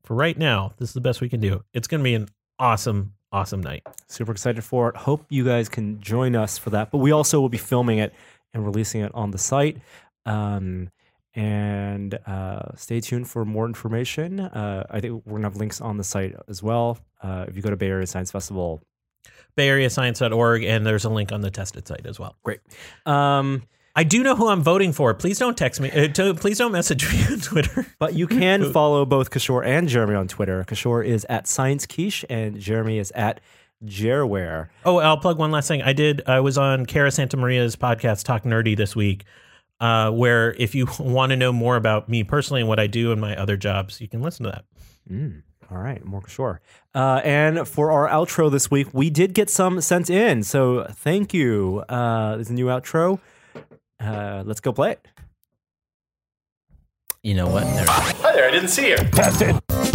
for 0.02 0.14
right 0.14 0.36
now, 0.36 0.72
this 0.78 0.90
is 0.90 0.94
the 0.94 1.00
best 1.00 1.20
we 1.20 1.28
can 1.28 1.40
do. 1.40 1.62
It's 1.72 1.86
going 1.86 2.00
to 2.00 2.04
be 2.04 2.14
an 2.14 2.28
awesome, 2.58 3.12
awesome 3.30 3.62
night. 3.62 3.86
Super 4.08 4.32
excited 4.32 4.64
for 4.64 4.88
it. 4.88 4.96
Hope 4.96 5.24
you 5.28 5.44
guys 5.44 5.68
can 5.68 6.00
join 6.00 6.34
us 6.34 6.58
for 6.58 6.70
that. 6.70 6.90
But 6.90 6.98
we 6.98 7.12
also 7.12 7.40
will 7.40 7.48
be 7.48 7.58
filming 7.58 7.98
it 7.98 8.12
and 8.52 8.64
releasing 8.64 9.02
it 9.02 9.12
on 9.14 9.30
the 9.30 9.38
site. 9.38 9.78
Um, 10.26 10.90
and 11.34 12.14
uh, 12.26 12.74
stay 12.76 13.00
tuned 13.00 13.28
for 13.28 13.44
more 13.44 13.66
information. 13.66 14.40
Uh, 14.40 14.86
I 14.90 15.00
think 15.00 15.22
we're 15.24 15.38
gonna 15.38 15.46
have 15.48 15.56
links 15.56 15.80
on 15.80 15.96
the 15.96 16.04
site 16.04 16.34
as 16.48 16.62
well. 16.62 16.98
Uh, 17.22 17.46
if 17.48 17.56
you 17.56 17.62
go 17.62 17.70
to 17.70 17.76
Bay 17.76 17.88
Area 17.88 18.06
Science 18.06 18.30
Festival, 18.30 18.82
BayAreaScience.org, 19.56 20.64
and 20.64 20.86
there's 20.86 21.04
a 21.04 21.10
link 21.10 21.32
on 21.32 21.40
the 21.40 21.50
tested 21.50 21.86
site 21.86 22.06
as 22.06 22.18
well. 22.18 22.36
great. 22.42 22.60
Um, 23.06 23.62
I 23.94 24.04
do 24.04 24.22
know 24.22 24.34
who 24.34 24.48
I'm 24.48 24.62
voting 24.62 24.92
for. 24.92 25.12
Please 25.12 25.38
don't 25.38 25.56
text 25.56 25.78
me. 25.78 25.90
Uh, 25.90 26.08
to, 26.08 26.34
please 26.34 26.56
don't 26.56 26.72
message 26.72 27.10
me 27.12 27.24
on 27.30 27.40
Twitter. 27.40 27.86
but 27.98 28.14
you 28.14 28.26
can 28.26 28.72
follow 28.72 29.04
both 29.04 29.30
Kishore 29.30 29.66
and 29.66 29.86
Jeremy 29.88 30.14
on 30.14 30.28
Twitter. 30.28 30.64
Kishore 30.66 31.04
is 31.04 31.26
at 31.28 31.46
Science 31.46 31.84
Quiche 31.86 32.24
and 32.30 32.58
Jeremy 32.58 32.98
is 32.98 33.10
at 33.10 33.40
Jerware. 33.84 34.68
Oh, 34.86 34.98
I'll 34.98 35.18
plug 35.18 35.38
one 35.38 35.50
last 35.50 35.68
thing. 35.68 35.82
I 35.82 35.92
did. 35.92 36.22
I 36.26 36.40
was 36.40 36.56
on 36.56 36.86
Cara 36.86 37.10
Santa 37.10 37.36
Maria's 37.36 37.76
podcast, 37.76 38.24
Talk 38.24 38.44
Nerdy, 38.44 38.74
this 38.76 38.96
week. 38.96 39.24
Uh, 39.80 40.10
where 40.12 40.54
if 40.58 40.74
you 40.76 40.86
want 41.00 41.30
to 41.30 41.36
know 41.36 41.52
more 41.52 41.76
about 41.76 42.08
me 42.08 42.22
personally 42.22 42.60
and 42.60 42.68
what 42.68 42.78
I 42.78 42.86
do 42.86 43.10
and 43.12 43.20
my 43.20 43.34
other 43.36 43.56
jobs, 43.56 44.00
you 44.00 44.08
can 44.08 44.22
listen 44.22 44.44
to 44.44 44.50
that. 44.52 44.64
Mm, 45.10 45.42
all 45.70 45.78
right, 45.78 46.04
more 46.04 46.22
sure. 46.28 46.60
Uh, 46.94 47.20
and 47.24 47.66
for 47.66 47.90
our 47.90 48.08
outro 48.08 48.48
this 48.50 48.70
week, 48.70 48.88
we 48.92 49.10
did 49.10 49.34
get 49.34 49.50
some 49.50 49.80
sent 49.80 50.08
in, 50.08 50.44
so 50.44 50.86
thank 50.90 51.34
you. 51.34 51.82
Uh, 51.88 52.36
there's 52.36 52.50
a 52.50 52.54
new 52.54 52.66
outro. 52.66 53.18
Uh, 53.98 54.42
let's 54.46 54.60
go 54.60 54.72
play 54.72 54.92
it. 54.92 55.08
You 57.24 57.34
know 57.34 57.48
what? 57.48 57.64
There- 57.64 57.84
Hi 57.88 58.32
there, 58.32 58.48
I 58.48 58.50
didn't 58.52 58.68
see 58.68 58.88
you. 58.90 58.96
It's 58.98 59.91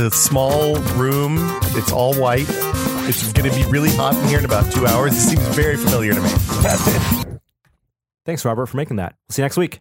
a 0.00 0.10
small 0.10 0.76
room. 0.94 1.36
It's 1.76 1.92
all 1.92 2.14
white. 2.14 2.46
It's 3.08 3.32
going 3.32 3.50
to 3.50 3.56
be 3.56 3.64
really 3.70 3.90
hot 3.90 4.14
in 4.14 4.28
here 4.28 4.38
in 4.38 4.44
about 4.44 4.72
two 4.72 4.86
hours. 4.86 5.12
It 5.12 5.20
seems 5.20 5.42
very 5.54 5.76
familiar 5.76 6.14
to 6.14 6.20
me. 6.20 7.38
Thanks, 8.24 8.44
Robert, 8.44 8.66
for 8.66 8.76
making 8.76 8.96
that. 8.96 9.16
We'll 9.28 9.34
see 9.34 9.42
you 9.42 9.44
next 9.44 9.56
week. 9.56 9.80